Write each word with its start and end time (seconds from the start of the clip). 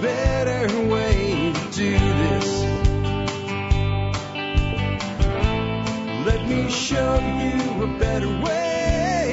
better 0.00 0.88
way 0.88 1.52
to 1.54 1.70
do 1.72 1.98
this. 1.98 2.62
Let 6.26 6.46
me 6.46 6.70
show 6.70 7.14
you 7.18 7.84
a 7.84 7.98
better 7.98 8.28
way. 8.28 9.32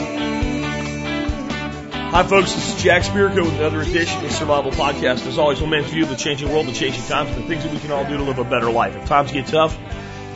Hi, 2.11 2.23
folks. 2.23 2.53
This 2.53 2.75
is 2.75 2.83
Jack 2.83 3.03
Spirko 3.03 3.43
with 3.43 3.55
another 3.55 3.81
edition 3.81 4.17
of 4.17 4.23
the 4.23 4.29
Survival 4.29 4.71
Podcast. 4.71 5.25
As 5.27 5.37
always, 5.37 5.59
one 5.59 5.71
man's 5.71 5.89
view 5.89 6.03
of 6.03 6.09
the 6.09 6.15
changing 6.15 6.49
world, 6.49 6.67
the 6.67 6.73
changing 6.73 7.03
times, 7.05 7.31
and 7.31 7.43
the 7.43 7.47
things 7.47 7.63
that 7.63 7.73
we 7.73 7.79
can 7.79 7.91
all 7.91 8.05
do 8.05 8.17
to 8.17 8.23
live 8.23 8.39
a 8.39 8.43
better 8.43 8.71
life. 8.71 8.95
If 8.95 9.07
times 9.07 9.31
get 9.31 9.47
tough, 9.47 9.77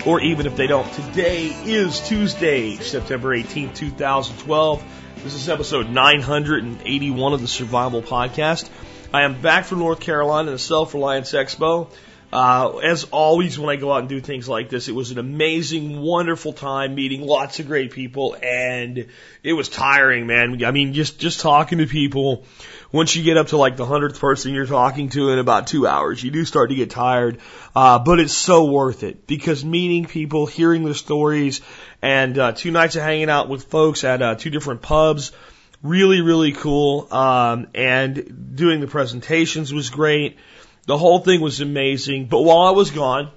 or 0.06 0.20
even 0.22 0.46
if 0.46 0.56
they 0.56 0.68
don't. 0.68 0.92
Today 0.94 1.46
is 1.46 2.00
Tuesday, 2.08 2.76
September 2.78 3.38
18th, 3.38 3.76
2012. 3.76 4.84
This 5.24 5.34
is 5.34 5.50
episode 5.50 5.90
981 5.90 7.34
of 7.34 7.42
the 7.42 7.48
Survival 7.48 8.02
Podcast. 8.02 8.70
I 9.14 9.22
am 9.22 9.42
back 9.42 9.64
from 9.64 9.80
North 9.80 10.02
Carolina, 10.02 10.52
the 10.52 10.60
Self 10.60 10.94
Reliance 10.94 11.32
Expo. 11.32 11.90
Uh, 12.32 12.80
as 12.80 13.06
always, 13.06 13.58
when 13.58 13.70
I 13.70 13.78
go 13.78 13.94
out 13.94 14.00
and 14.00 14.10
do 14.10 14.20
things 14.20 14.50
like 14.50 14.70
this, 14.70 14.90
it 14.90 14.92
was 14.92 15.12
an 15.12 15.18
amazing, 15.18 16.02
wonderful 16.02 16.52
time 16.52 16.94
meeting 16.94 17.22
lots 17.22 17.62
of 17.62 17.68
great 17.68 17.92
people, 17.92 18.36
and 18.44 19.08
it 19.44 19.54
was 19.54 19.70
tiring, 19.70 20.28
man. 20.28 20.62
I 20.66 20.72
mean, 20.72 20.92
just 20.92 21.20
just 21.20 21.40
talking 21.40 21.78
to 21.78 21.88
people. 21.88 22.46
Once 22.92 23.16
you 23.16 23.24
get 23.24 23.38
up 23.38 23.48
to 23.48 23.58
like 23.58 23.78
the 23.78 23.86
hundredth 23.86 24.20
person 24.20 24.54
you're 24.54 24.66
talking 24.66 25.08
to 25.10 25.30
in 25.30 25.40
about 25.40 25.68
two 25.68 25.88
hours, 25.88 26.22
you 26.22 26.30
do 26.30 26.44
start 26.44 26.70
to 26.70 26.76
get 26.76 26.90
tired. 26.90 27.40
Uh, 27.74 28.00
but 28.00 28.20
it's 28.20 28.34
so 28.34 28.66
worth 28.66 29.04
it 29.04 29.26
because 29.26 29.64
meeting 29.64 30.06
people, 30.06 30.48
hearing 30.48 30.84
their 30.84 30.94
stories, 30.94 31.62
and 32.02 32.38
uh, 32.38 32.52
two 32.52 32.72
nights 32.72 32.98
of 32.98 33.04
hanging 33.04 33.30
out 33.30 33.48
with 33.48 33.64
folks 33.66 34.04
at 34.04 34.22
uh, 34.22 34.36
two 34.36 34.50
different 34.50 34.82
pubs 34.82 35.32
really, 35.88 36.22
really 36.22 36.52
cool. 36.52 37.12
Um, 37.14 37.68
and 37.74 38.56
doing 38.56 38.82
the 38.82 38.88
presentations 38.88 39.74
was 39.74 39.90
great. 39.90 40.38
The 40.86 40.98
whole 40.98 41.20
thing 41.20 41.42
was 41.42 41.62
amazing. 41.62 42.28
But 42.28 42.42
while 42.42 42.68
I 42.68 42.72
was 42.72 42.92
gone, 42.92 43.32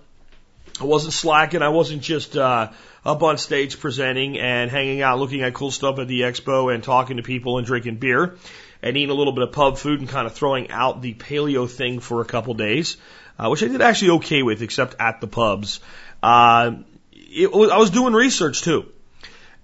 I 0.80 0.84
wasn't 0.84 1.12
slacking. 1.12 1.62
I 1.62 1.68
wasn't 1.68 2.02
just 2.02 2.36
uh, 2.36 2.70
up 3.04 3.22
on 3.22 3.38
stage 3.38 3.78
presenting 3.80 4.38
and 4.38 4.70
hanging 4.70 5.02
out, 5.02 5.18
looking 5.18 5.42
at 5.42 5.54
cool 5.54 5.70
stuff 5.70 5.98
at 5.98 6.08
the 6.08 6.22
expo 6.22 6.72
and 6.72 6.82
talking 6.82 7.16
to 7.16 7.22
people 7.22 7.58
and 7.58 7.66
drinking 7.66 7.96
beer 7.96 8.36
and 8.82 8.96
eating 8.96 9.10
a 9.10 9.14
little 9.14 9.32
bit 9.32 9.42
of 9.42 9.52
pub 9.52 9.78
food 9.78 10.00
and 10.00 10.08
kind 10.08 10.26
of 10.26 10.34
throwing 10.34 10.70
out 10.70 11.02
the 11.02 11.14
paleo 11.14 11.68
thing 11.68 12.00
for 12.00 12.20
a 12.20 12.24
couple 12.24 12.54
days, 12.54 12.96
uh, 13.38 13.48
which 13.48 13.62
I 13.62 13.68
did 13.68 13.82
actually 13.82 14.10
okay 14.18 14.42
with, 14.42 14.62
except 14.62 14.96
at 14.98 15.20
the 15.20 15.26
pubs. 15.26 15.80
Uh, 16.22 16.76
it 17.12 17.48
I 17.48 17.78
was 17.78 17.90
doing 17.90 18.12
research 18.12 18.62
too. 18.62 18.90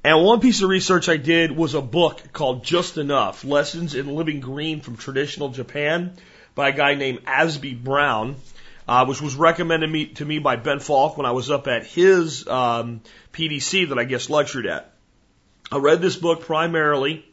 And 0.07 0.23
one 0.25 0.39
piece 0.39 0.63
of 0.63 0.69
research 0.69 1.09
I 1.09 1.17
did 1.17 1.51
was 1.51 1.75
a 1.75 1.83
book 1.83 2.33
called 2.33 2.63
Just 2.63 2.97
Enough 2.97 3.43
Lessons 3.45 3.97
in 3.97 4.07
Living 4.15 4.39
Green 4.39 4.81
from 4.81 4.97
Traditional 4.97 5.49
Japan 5.49 6.13
by 6.55 6.69
a 6.69 6.73
guy 6.73 6.95
named 6.95 7.25
Azby 7.25 7.83
Brown, 7.83 8.37
uh, 8.87 9.05
which 9.07 9.21
was 9.21 9.35
recommended 9.35 9.91
me, 9.91 10.07
to 10.07 10.25
me 10.25 10.39
by 10.39 10.55
Ben 10.55 10.79
Falk 10.79 11.17
when 11.17 11.27
I 11.27 11.33
was 11.33 11.51
up 11.51 11.67
at 11.67 11.87
his 11.87 12.47
um, 12.47 13.01
PDC 13.33 13.89
that 13.89 13.99
I 13.99 14.05
guess 14.05 14.31
lectured 14.31 14.67
at. 14.67 14.93
I 15.73 15.79
read 15.79 16.01
this 16.01 16.15
book 16.15 16.43
primarily 16.43 17.27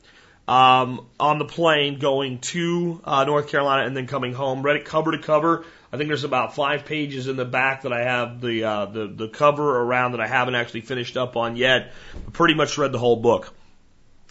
um, 0.47 1.05
on 1.19 1.37
the 1.37 1.45
plane 1.45 1.99
going 1.99 2.39
to 2.39 2.99
uh, 3.03 3.23
North 3.25 3.49
Carolina 3.49 3.85
and 3.85 3.95
then 3.95 4.07
coming 4.07 4.33
home. 4.33 4.63
Read 4.63 4.77
it 4.77 4.85
cover 4.85 5.11
to 5.11 5.19
cover. 5.19 5.63
I 5.93 5.97
think 5.97 6.07
there's 6.07 6.23
about 6.23 6.55
five 6.55 6.85
pages 6.85 7.27
in 7.27 7.35
the 7.35 7.45
back 7.45 7.83
that 7.83 7.93
I 7.93 8.01
have 8.01 8.41
the 8.41 8.63
uh, 8.63 8.85
the 8.87 9.05
the 9.05 9.27
cover 9.27 9.79
around 9.79 10.13
that 10.13 10.21
I 10.21 10.25
haven't 10.25 10.55
actually 10.55 10.81
finished 10.81 11.17
up 11.17 11.37
on 11.37 11.55
yet. 11.55 11.93
But 12.25 12.33
pretty 12.33 12.55
much 12.55 12.79
read 12.79 12.91
the 12.91 12.97
whole 12.97 13.17
book. 13.17 13.53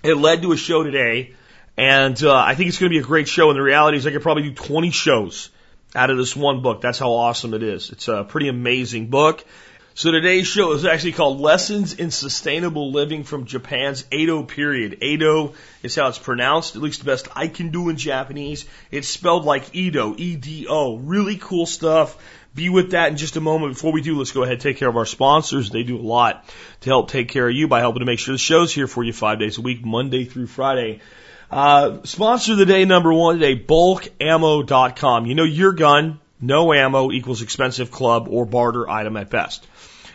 It 0.03 0.17
led 0.17 0.43
to 0.43 0.51
a 0.51 0.57
show 0.57 0.83
today, 0.83 1.37
and 1.77 2.21
uh, 2.21 2.35
I 2.35 2.57
think 2.57 2.69
it's 2.69 2.81
going 2.81 2.91
to 2.91 2.99
be 2.99 2.99
a 2.99 3.07
great 3.07 3.29
show. 3.29 3.49
And 3.49 3.57
the 3.57 3.63
reality 3.63 3.97
is, 3.97 4.09
I 4.09 4.11
could 4.11 4.23
probably 4.23 4.43
do 4.43 4.55
20 4.55 4.91
shows 4.91 5.51
out 5.95 6.11
of 6.11 6.17
this 6.17 6.35
one 6.35 6.63
book. 6.63 6.81
That's 6.81 6.99
how 6.99 7.13
awesome 7.13 7.55
it 7.55 7.63
is. 7.63 7.91
It's 7.91 8.09
a 8.09 8.25
pretty 8.25 8.49
amazing 8.49 9.07
book. 9.07 9.45
So 9.95 10.11
today's 10.11 10.47
show 10.47 10.73
is 10.73 10.87
actually 10.87 11.13
called 11.13 11.39
Lessons 11.39 11.93
in 11.93 12.11
Sustainable 12.11 12.93
Living 12.93 13.25
from 13.25 13.45
Japan's 13.45 14.07
Edo 14.11 14.43
period. 14.43 15.03
Edo 15.03 15.53
is 15.83 15.95
how 15.95 16.09
it's 16.09 16.19
pronounced, 16.19 16.77
at 16.77 16.83
least 16.83 17.01
the 17.01 17.05
best 17.05 17.29
I 17.37 17.47
can 17.49 17.69
do 17.69 17.91
in 17.91 17.99
Japanese. 17.99 18.65
It's 18.91 19.07
spelled 19.07 19.45
like 19.45 19.75
Edo, 19.75 20.15
E-D-O. 20.17 20.97
Really 20.97 21.37
cool 21.37 21.67
stuff. 21.67 22.17
Be 22.55 22.71
with 22.71 22.93
that 22.93 23.11
in 23.11 23.19
just 23.19 23.37
a 23.37 23.43
moment. 23.43 23.75
Before 23.75 23.93
we 23.93 24.01
do, 24.01 24.17
let's 24.17 24.33
go 24.33 24.43
ahead 24.45 24.55
and 24.55 24.63
take 24.63 24.79
care 24.79 24.89
of 24.89 24.97
our 24.97 25.05
sponsors. 25.05 25.69
They 25.69 25.83
do 25.83 25.99
a 25.99 26.01
lot 26.01 26.43
to 26.81 26.89
help 26.89 27.11
take 27.11 27.29
care 27.29 27.47
of 27.47 27.55
you 27.55 27.69
by 27.69 27.81
helping 27.81 28.01
to 28.01 28.07
make 28.07 28.19
sure 28.19 28.33
the 28.33 28.39
show's 28.39 28.73
here 28.73 28.87
for 28.87 29.05
you 29.05 29.13
five 29.13 29.41
days 29.41 29.59
a 29.59 29.61
week, 29.61 29.85
Monday 29.85 30.25
through 30.25 30.47
Friday. 30.47 31.01
Uh, 31.51 31.99
sponsor 32.05 32.53
of 32.53 32.59
the 32.59 32.65
day 32.65 32.87
number 32.87 33.13
one 33.13 33.39
today, 33.39 33.63
bulkammo.com. 33.63 35.27
You 35.27 35.35
know 35.35 35.45
your 35.45 35.73
gun, 35.73 36.19
no 36.41 36.73
ammo 36.73 37.13
equals 37.13 37.43
expensive 37.43 37.91
club 37.91 38.27
or 38.31 38.47
barter 38.47 38.89
item 38.89 39.19
at 39.19 39.29
best. 39.29 39.67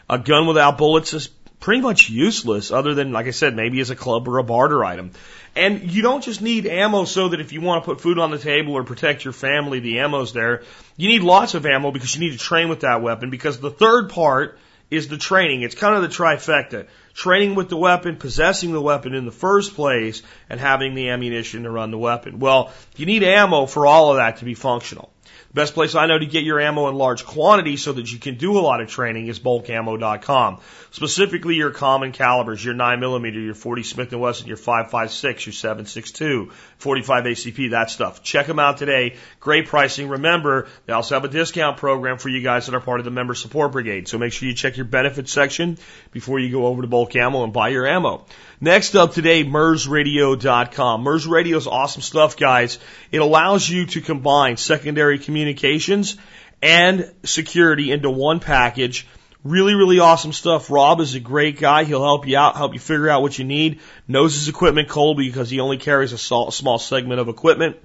A 0.10 0.18
gun 0.18 0.48
without 0.48 0.78
bullets 0.78 1.14
is 1.14 1.28
pretty 1.60 1.82
much 1.82 2.10
useless 2.10 2.72
other 2.72 2.94
than, 2.94 3.12
like 3.12 3.28
I 3.28 3.32
said, 3.32 3.56
maybe 3.56 3.80
as 3.80 3.90
a 3.90 3.96
club 3.96 4.28
or 4.28 4.38
a 4.38 4.44
barter 4.44 4.86
item. 4.86 5.12
And 5.56 5.92
you 5.92 6.02
don't 6.02 6.24
just 6.24 6.42
need 6.42 6.68
ammo 6.68 7.06
so 7.06 7.30
that 7.30 7.42
if 7.42 7.52
you 7.52 7.62
want 7.62 7.84
to 7.84 7.86
put 7.86 8.00
food 8.00 8.20
on 8.20 8.32
the 8.32 8.38
table 8.38 8.74
or 8.74 8.84
protect 8.84 9.24
your 9.24 9.34
family, 9.34 9.80
the 9.80 10.00
ammo's 10.00 10.34
there. 10.34 10.64
You 10.96 11.10
need 11.10 11.24
lots 11.24 11.56
of 11.56 11.66
ammo 11.66 11.92
because 11.92 12.14
you 12.16 12.22
need 12.22 12.34
to 12.34 12.38
train 12.38 12.70
with 12.70 12.82
that 12.82 13.02
weapon 13.02 13.32
because 13.32 13.60
the 13.60 13.72
third 13.72 14.10
part 14.10 14.60
is 14.90 15.08
the 15.08 15.18
training. 15.18 15.64
It's 15.64 15.76
kind 15.76 15.96
of 15.96 16.04
the 16.04 16.16
trifecta. 16.16 16.88
Training 17.14 17.56
with 17.56 17.70
the 17.70 17.78
weapon, 17.78 18.18
possessing 18.18 18.72
the 18.72 18.82
weapon 18.82 19.16
in 19.16 19.26
the 19.26 19.32
first 19.32 19.74
place, 19.74 20.22
and 20.50 20.60
having 20.60 20.94
the 20.94 21.10
ammunition 21.10 21.64
to 21.64 21.72
run 21.72 21.90
the 21.90 21.98
weapon. 21.98 22.40
Well, 22.40 22.72
you 22.96 23.08
need 23.08 23.24
ammo 23.24 23.66
for 23.66 23.88
all 23.88 24.12
of 24.12 24.18
that 24.18 24.38
to 24.38 24.46
be 24.46 24.54
functional. 24.54 25.12
Best 25.58 25.74
place 25.74 25.96
I 25.96 26.06
know 26.06 26.20
to 26.20 26.26
get 26.28 26.44
your 26.44 26.60
ammo 26.60 26.88
in 26.88 26.94
large 26.94 27.26
quantities 27.26 27.82
so 27.82 27.92
that 27.94 28.14
you 28.14 28.20
can 28.20 28.36
do 28.36 28.60
a 28.60 28.62
lot 28.62 28.80
of 28.80 28.90
training 28.90 29.26
is 29.26 29.40
bulkammo.com. 29.40 30.60
Specifically 30.92 31.56
your 31.56 31.72
common 31.72 32.12
calibers, 32.12 32.64
your 32.64 32.74
9mm, 32.74 33.46
your 33.46 33.54
40 33.54 33.84
Smith 33.84 34.12
& 34.12 34.14
Wesson, 34.14 34.48
your 34.48 34.58
5.56, 34.58 35.46
your 35.46 35.76
7.62, 35.76 36.52
45 36.78 37.24
ACP, 37.26 37.72
that 37.72 37.90
stuff. 37.90 38.24
Check 38.24 38.48
them 38.48 38.60
out 38.60 38.78
today. 38.78 39.16
Great 39.40 39.68
pricing. 39.68 40.10
Remember, 40.10 40.68
they 40.86 40.94
also 40.94 41.16
have 41.16 41.26
a 41.26 41.30
discount 41.30 41.78
program 41.78 42.18
for 42.18 42.30
you 42.30 42.42
guys 42.42 42.66
that 42.66 42.76
are 42.76 42.82
part 42.82 43.00
of 43.00 43.06
the 43.06 43.12
member 43.12 43.36
support 43.36 43.72
brigade. 43.72 44.08
So 44.08 44.18
make 44.18 44.34
sure 44.34 44.48
you 44.48 44.56
check 44.56 44.78
your 44.78 44.86
benefits 44.86 45.32
section 45.32 45.78
before 46.12 46.40
you 46.40 46.52
go 46.52 46.68
over 46.68 46.82
to 46.82 46.88
Bulk 46.88 47.16
Ammo 47.16 47.44
and 47.44 47.54
buy 47.54 47.70
your 47.70 47.86
ammo. 47.86 48.26
Next 48.60 48.96
up 48.96 49.14
today, 49.14 49.44
MURSradio.com. 49.44 51.02
MURS 51.04 51.28
Radio 51.28 51.58
is 51.58 51.68
awesome 51.68 52.02
stuff, 52.02 52.38
guys. 52.38 52.80
It 53.12 53.20
allows 53.20 53.70
you 53.70 53.86
to 53.88 54.02
combine 54.02 54.58
secondary 54.58 55.20
communications 55.20 56.18
and 56.62 57.14
security 57.24 57.92
into 57.92 58.10
one 58.10 58.40
package. 58.40 59.06
Really, 59.48 59.76
really 59.76 60.00
awesome 60.00 60.34
stuff. 60.34 60.70
Rob 60.70 61.00
is 61.00 61.16
a 61.16 61.22
great 61.22 61.58
guy. 61.58 61.86
He'll 61.86 62.04
help 62.04 62.28
you 62.28 62.38
out, 62.38 62.58
help 62.58 62.74
you 62.74 62.82
figure 62.82 63.10
out 63.10 63.22
what 63.22 63.40
you 63.40 63.46
need. 63.46 63.80
Knows 64.06 64.36
his 64.36 64.50
equipment 64.50 64.90
cold 64.90 65.16
because 65.16 65.50
he 65.50 65.62
only 65.62 65.78
carries 65.78 66.12
a 66.12 66.18
small 66.18 66.80
segment 66.80 67.22
of 67.22 67.30
equipment. 67.30 67.78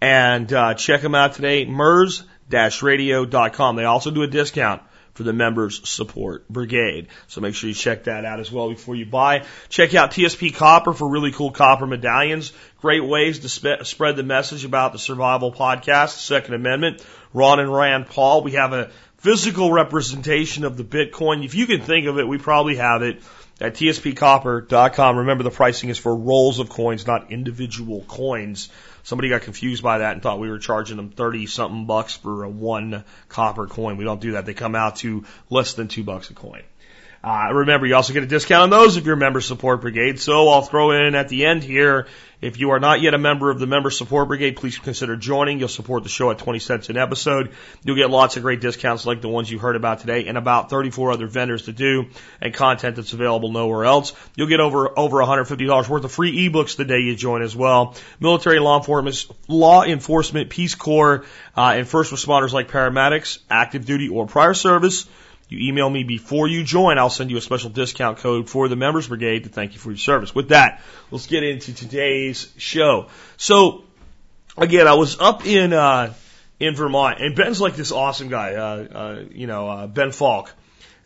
And 0.00 0.50
uh, 0.50 0.72
check 0.72 1.02
him 1.02 1.14
out 1.14 1.34
today, 1.34 1.66
MURS-radio.com. 1.66 3.76
They 3.76 3.84
also 3.84 4.10
do 4.10 4.22
a 4.22 4.26
discount 4.26 4.80
for 5.12 5.24
the 5.24 5.34
members 5.34 5.86
support 5.86 6.48
brigade. 6.48 7.08
So 7.28 7.42
make 7.42 7.54
sure 7.54 7.68
you 7.68 7.74
check 7.74 8.04
that 8.04 8.24
out 8.24 8.40
as 8.40 8.50
well 8.50 8.70
before 8.70 8.96
you 8.96 9.04
buy. 9.04 9.44
Check 9.68 9.94
out 9.94 10.12
TSP 10.12 10.54
Copper 10.54 10.94
for 10.94 11.06
really 11.06 11.32
cool 11.32 11.50
copper 11.50 11.86
medallions. 11.86 12.54
Great 12.80 13.04
ways 13.04 13.40
to 13.40 13.50
sp- 13.52 13.84
spread 13.84 14.16
the 14.16 14.22
message 14.22 14.64
about 14.64 14.94
the 14.94 14.98
survival 14.98 15.52
podcast, 15.52 16.14
the 16.14 16.20
Second 16.20 16.54
Amendment. 16.54 17.04
Ron 17.34 17.60
and 17.60 17.70
Rand 17.72 18.06
Paul. 18.06 18.42
We 18.42 18.52
have 18.52 18.72
a 18.72 18.90
physical 19.20 19.70
representation 19.70 20.64
of 20.64 20.76
the 20.76 20.84
Bitcoin. 20.84 21.44
If 21.44 21.54
you 21.54 21.66
can 21.66 21.82
think 21.82 22.06
of 22.06 22.18
it, 22.18 22.26
we 22.26 22.38
probably 22.38 22.76
have 22.76 23.02
it 23.02 23.22
at 23.60 23.74
tspcopper.com. 23.74 25.16
Remember 25.18 25.44
the 25.44 25.50
pricing 25.50 25.90
is 25.90 25.98
for 25.98 26.16
rolls 26.16 26.58
of 26.58 26.70
coins, 26.70 27.06
not 27.06 27.30
individual 27.30 28.02
coins. 28.08 28.70
Somebody 29.02 29.28
got 29.28 29.42
confused 29.42 29.82
by 29.82 29.98
that 29.98 30.12
and 30.14 30.22
thought 30.22 30.40
we 30.40 30.50
were 30.50 30.58
charging 30.58 30.96
them 30.96 31.10
30 31.10 31.46
something 31.46 31.86
bucks 31.86 32.16
for 32.16 32.44
a 32.44 32.48
one 32.48 33.04
copper 33.28 33.66
coin. 33.66 33.98
We 33.98 34.04
don't 34.04 34.20
do 34.20 34.32
that. 34.32 34.46
They 34.46 34.54
come 34.54 34.74
out 34.74 34.96
to 34.96 35.24
less 35.50 35.74
than 35.74 35.88
two 35.88 36.02
bucks 36.02 36.30
a 36.30 36.34
coin. 36.34 36.62
Uh, 37.22 37.50
remember, 37.52 37.86
you 37.86 37.94
also 37.94 38.12
get 38.12 38.22
a 38.22 38.26
discount 38.26 38.62
on 38.62 38.70
those 38.70 38.96
if 38.96 39.04
you're 39.04 39.14
a 39.14 39.18
member 39.18 39.40
support 39.40 39.80
brigade. 39.82 40.18
So 40.20 40.48
I'll 40.48 40.62
throw 40.62 40.92
in 40.92 41.14
at 41.14 41.28
the 41.28 41.44
end 41.44 41.62
here 41.62 42.06
if 42.40 42.58
you 42.58 42.70
are 42.70 42.80
not 42.80 43.02
yet 43.02 43.12
a 43.12 43.18
member 43.18 43.50
of 43.50 43.58
the 43.58 43.66
Member 43.66 43.90
Support 43.90 44.28
Brigade, 44.28 44.56
please 44.56 44.78
consider 44.78 45.14
joining. 45.14 45.58
You'll 45.58 45.68
support 45.68 46.04
the 46.04 46.08
show 46.08 46.30
at 46.30 46.38
20 46.38 46.58
cents 46.58 46.88
an 46.88 46.96
episode. 46.96 47.52
You'll 47.84 47.96
get 47.96 48.08
lots 48.08 48.36
of 48.36 48.42
great 48.42 48.62
discounts 48.62 49.04
like 49.04 49.20
the 49.20 49.28
ones 49.28 49.50
you 49.50 49.58
heard 49.58 49.76
about 49.76 50.00
today 50.00 50.26
and 50.26 50.38
about 50.38 50.70
34 50.70 51.12
other 51.12 51.26
vendors 51.26 51.62
to 51.62 51.72
do 51.72 52.06
and 52.40 52.54
content 52.54 52.96
that's 52.96 53.12
available 53.12 53.52
nowhere 53.52 53.84
else. 53.84 54.14
You'll 54.36 54.48
get 54.48 54.60
over, 54.60 54.98
over 54.98 55.18
$150 55.18 55.88
worth 55.88 56.04
of 56.04 56.12
free 56.12 56.48
ebooks 56.48 56.76
the 56.76 56.86
day 56.86 57.00
you 57.00 57.14
join 57.14 57.42
as 57.42 57.54
well. 57.54 57.94
Military 58.20 58.58
law 58.58 58.78
enforcement, 58.78 59.26
law 59.46 59.82
enforcement, 59.84 60.48
Peace 60.48 60.74
Corps, 60.74 61.24
uh, 61.56 61.74
and 61.76 61.86
first 61.86 62.10
responders 62.10 62.52
like 62.52 62.70
paramedics, 62.70 63.38
active 63.50 63.84
duty 63.84 64.08
or 64.08 64.26
prior 64.26 64.54
service 64.54 65.06
you 65.50 65.68
email 65.68 65.90
me 65.90 66.04
before 66.04 66.48
you 66.48 66.62
join, 66.64 66.98
I'll 66.98 67.10
send 67.10 67.30
you 67.30 67.36
a 67.36 67.40
special 67.40 67.70
discount 67.70 68.18
code 68.18 68.48
for 68.48 68.68
the 68.68 68.76
Members 68.76 69.08
Brigade 69.08 69.44
to 69.44 69.50
thank 69.50 69.72
you 69.72 69.78
for 69.78 69.90
your 69.90 69.98
service. 69.98 70.34
With 70.34 70.50
that, 70.50 70.82
let's 71.10 71.26
get 71.26 71.42
into 71.42 71.74
today's 71.74 72.52
show. 72.56 73.08
So, 73.36 73.84
again, 74.56 74.86
I 74.86 74.94
was 74.94 75.20
up 75.20 75.46
in, 75.46 75.72
uh, 75.72 76.14
in 76.60 76.76
Vermont. 76.76 77.20
And 77.20 77.34
Ben's 77.34 77.60
like 77.60 77.74
this 77.74 77.90
awesome 77.90 78.28
guy, 78.28 78.54
uh, 78.54 78.86
uh, 78.94 79.24
you 79.30 79.46
know, 79.46 79.68
uh, 79.68 79.86
Ben 79.86 80.12
Falk. 80.12 80.52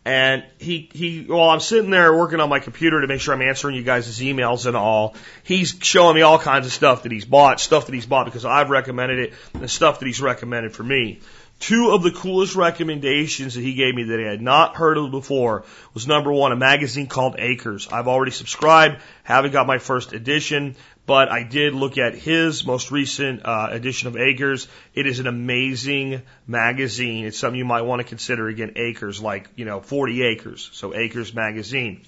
And 0.07 0.45
he, 0.59 0.91
he, 0.93 1.25
while 1.25 1.49
I'm 1.49 1.61
sitting 1.61 1.89
there 1.89 2.15
working 2.15 2.39
on 2.41 2.51
my 2.51 2.59
computer 2.59 3.01
to 3.01 3.07
make 3.07 3.23
sure 3.23 3.33
I'm 3.33 3.41
answering 3.41 3.75
you 3.75 3.83
guys' 3.83 4.21
emails 4.21 4.67
and 4.67 4.77
all, 4.77 5.15
he's 5.45 5.75
showing 5.81 6.15
me 6.15 6.21
all 6.21 6.39
kinds 6.39 6.67
of 6.67 6.73
stuff 6.73 7.05
that 7.05 7.13
he's 7.13 7.25
bought, 7.25 7.59
stuff 7.59 7.87
that 7.87 7.95
he's 7.95 8.05
bought 8.05 8.27
because 8.27 8.45
I've 8.45 8.69
recommended 8.69 9.19
it, 9.19 9.33
and 9.55 9.71
stuff 9.71 10.01
that 10.01 10.07
he's 10.07 10.21
recommended 10.21 10.75
for 10.75 10.83
me. 10.83 11.21
Two 11.65 11.93
of 11.93 12.03
the 12.03 12.11
coolest 12.11 12.57
recommendations 12.57 13.55
that 13.55 13.63
he 13.63 13.73
gave 13.73 13.95
me 13.95 14.03
that 14.03 14.21
I 14.21 14.25
had 14.25 14.43
not 14.43 14.77
heard 14.77 14.99
of 14.99 15.11
before 15.11 15.65
was 15.95 16.07
number 16.07 16.31
one, 16.31 16.53
a 16.53 16.57
magazine 16.57 17.07
called 17.07 17.37
Acres. 17.39 17.89
I've 17.91 18.07
already 18.07 18.33
subscribed, 18.33 19.01
haven't 19.23 19.53
got 19.53 19.67
my 19.67 19.79
first 19.79 20.13
edition, 20.13 20.77
but 21.07 21.31
I 21.31 21.43
did 21.43 21.73
look 21.73 21.97
at 21.97 22.15
his 22.15 22.67
most 22.67 22.91
recent 22.91 23.47
uh, 23.47 23.69
edition 23.71 24.09
of 24.09 24.17
Acres. 24.19 24.69
It 24.95 25.07
is 25.07 25.21
an 25.21 25.27
amazing 25.27 26.21
magazine. 26.47 27.25
It's 27.25 27.39
something 27.39 27.57
you 27.57 27.65
might 27.65 27.81
want 27.81 28.03
to 28.03 28.07
consider 28.07 28.47
again, 28.47 28.73
Acres, 28.77 29.23
like, 29.23 29.49
you 29.57 29.65
know, 29.65 29.81
40 29.81 30.23
acres. 30.23 30.69
So 30.75 30.95
Acres 30.95 31.33
magazine. 31.33 32.03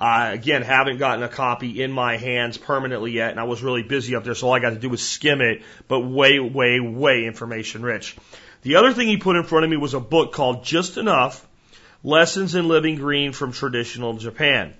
Uh, 0.00 0.30
again, 0.32 0.62
haven't 0.62 0.98
gotten 0.98 1.22
a 1.22 1.28
copy 1.28 1.80
in 1.80 1.92
my 1.92 2.16
hands 2.16 2.58
permanently 2.58 3.12
yet, 3.12 3.30
and 3.30 3.38
I 3.38 3.44
was 3.44 3.62
really 3.62 3.84
busy 3.84 4.16
up 4.16 4.24
there, 4.24 4.34
so 4.34 4.48
all 4.48 4.54
I 4.54 4.58
got 4.58 4.70
to 4.70 4.80
do 4.80 4.88
was 4.88 5.00
skim 5.00 5.40
it, 5.40 5.62
but 5.86 6.00
way, 6.00 6.40
way, 6.40 6.80
way 6.80 7.24
information 7.24 7.82
rich. 7.82 8.16
The 8.66 8.74
other 8.74 8.92
thing 8.92 9.06
he 9.06 9.16
put 9.16 9.36
in 9.36 9.44
front 9.44 9.64
of 9.64 9.70
me 9.70 9.76
was 9.76 9.94
a 9.94 10.00
book 10.00 10.32
called 10.32 10.64
Just 10.64 10.96
Enough 10.96 11.46
Lessons 12.02 12.56
in 12.56 12.66
Living 12.66 12.96
Green 12.96 13.30
from 13.30 13.52
Traditional 13.52 14.14
Japan. 14.14 14.74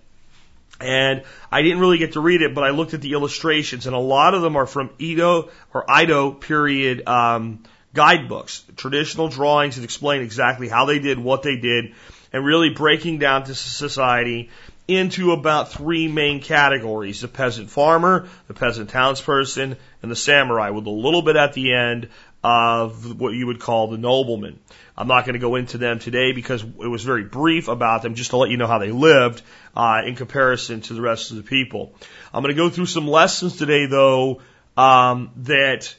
And 0.81 1.23
I 1.53 1.63
didn't 1.63 1.79
really 1.79 1.99
get 1.99 2.15
to 2.15 2.21
read 2.21 2.43
it, 2.43 2.53
but 2.53 2.65
I 2.65 2.71
looked 2.71 2.95
at 2.95 3.01
the 3.01 3.13
illustrations, 3.13 3.87
and 3.87 3.95
a 3.95 4.01
lot 4.01 4.35
of 4.35 4.43
them 4.43 4.57
are 4.57 4.67
from 4.67 4.91
Edo 4.99 5.51
or 5.73 5.87
Edo 6.03 6.33
period 6.33 7.07
um, 7.07 7.63
guidebooks, 7.95 8.65
traditional 8.75 9.29
drawings 9.29 9.77
that 9.77 9.85
explain 9.85 10.21
exactly 10.21 10.67
how 10.67 10.87
they 10.87 10.99
did 10.99 11.21
what 11.21 11.45
they 11.45 11.55
did, 11.55 11.95
and 12.33 12.45
really 12.45 12.71
breaking 12.71 13.19
down 13.19 13.45
to 13.45 13.55
society 13.55 14.51
into 14.89 15.33
about 15.33 15.73
three 15.73 16.09
main 16.09 16.41
categories 16.41 17.21
the 17.21 17.29
peasant 17.29 17.71
farmer, 17.71 18.29
the 18.49 18.55
peasant 18.55 18.91
townsperson, 18.91 19.77
and 20.03 20.11
the 20.11 20.17
samurai, 20.17 20.71
with 20.71 20.87
a 20.87 20.91
little 20.91 21.23
bit 21.23 21.37
at 21.37 21.53
the 21.53 21.73
end 21.73 22.09
of 22.47 23.21
what 23.21 23.35
you 23.35 23.49
would 23.49 23.59
call 23.59 23.89
the 23.89 23.99
noblemen. 23.99 24.61
I'm 24.97 25.09
not 25.09 25.25
going 25.25 25.33
to 25.33 25.41
go 25.41 25.57
into 25.57 25.79
them 25.79 25.99
today 25.99 26.31
because 26.31 26.63
it 26.63 26.87
was 26.87 27.03
very 27.03 27.25
brief 27.25 27.67
about 27.67 28.03
them, 28.03 28.15
just 28.15 28.31
to 28.31 28.37
let 28.37 28.51
you 28.51 28.57
know 28.57 28.69
how 28.69 28.79
they 28.79 28.93
lived 28.93 29.43
uh, 29.75 30.03
in 30.07 30.15
comparison 30.15 30.81
to 30.83 30.95
the 30.95 31.01
rest 31.01 31.33
of 31.33 31.39
the 31.39 31.43
people. 31.43 31.93
I'm 32.33 32.45
going 32.45 32.55
to 32.55 32.63
go 32.63 32.71
through 32.71 32.87
some 32.87 33.09
lessons 33.09 33.57
today, 33.57 33.87
though, 33.87 34.43
um, 34.77 35.33
that 35.39 35.93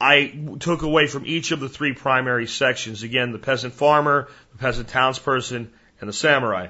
I 0.00 0.32
took 0.60 0.82
away 0.82 1.08
from 1.08 1.26
each 1.26 1.50
of 1.50 1.58
the 1.58 1.68
three 1.68 1.92
primary 1.92 2.46
sections. 2.46 3.02
Again, 3.02 3.32
the 3.32 3.40
peasant 3.40 3.74
farmer, 3.74 4.28
the 4.52 4.58
peasant 4.58 4.88
townsperson, 4.90 5.70
and 6.00 6.08
the 6.08 6.12
samurai. 6.12 6.68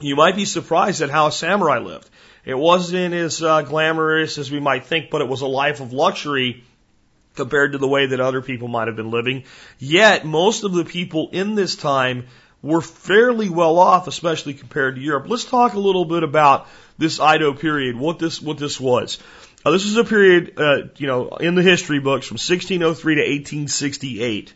You 0.00 0.16
might 0.16 0.34
be 0.34 0.46
surprised 0.46 1.02
at 1.02 1.10
how 1.10 1.26
a 1.26 1.32
samurai 1.32 1.80
lived. 1.80 2.08
It 2.46 2.56
wasn't 2.56 3.12
as 3.12 3.42
uh, 3.42 3.60
glamorous 3.60 4.38
as 4.38 4.50
we 4.50 4.60
might 4.60 4.86
think, 4.86 5.10
but 5.10 5.20
it 5.20 5.28
was 5.28 5.42
a 5.42 5.46
life 5.46 5.80
of 5.80 5.92
luxury 5.92 6.64
compared 7.36 7.72
to 7.72 7.78
the 7.78 7.88
way 7.88 8.06
that 8.06 8.20
other 8.20 8.42
people 8.42 8.68
might 8.68 8.88
have 8.88 8.96
been 8.96 9.10
living. 9.10 9.44
Yet, 9.78 10.24
most 10.24 10.64
of 10.64 10.72
the 10.72 10.84
people 10.84 11.30
in 11.32 11.54
this 11.54 11.76
time 11.76 12.26
were 12.62 12.80
fairly 12.80 13.48
well 13.48 13.78
off, 13.78 14.08
especially 14.08 14.54
compared 14.54 14.96
to 14.96 15.00
Europe. 15.00 15.26
Let's 15.28 15.44
talk 15.44 15.74
a 15.74 15.78
little 15.80 16.04
bit 16.04 16.22
about 16.22 16.66
this 16.96 17.20
Edo 17.20 17.52
period, 17.52 17.96
what 17.96 18.18
this, 18.18 18.40
what 18.40 18.58
this 18.58 18.80
was. 18.80 19.18
This 19.64 19.84
is 19.84 19.96
a 19.96 20.04
period, 20.04 20.54
uh, 20.58 20.88
you 20.96 21.06
know, 21.06 21.28
in 21.36 21.54
the 21.54 21.62
history 21.62 21.98
books 21.98 22.26
from 22.26 22.34
1603 22.34 23.14
to 23.14 23.20
1868. 23.20 24.52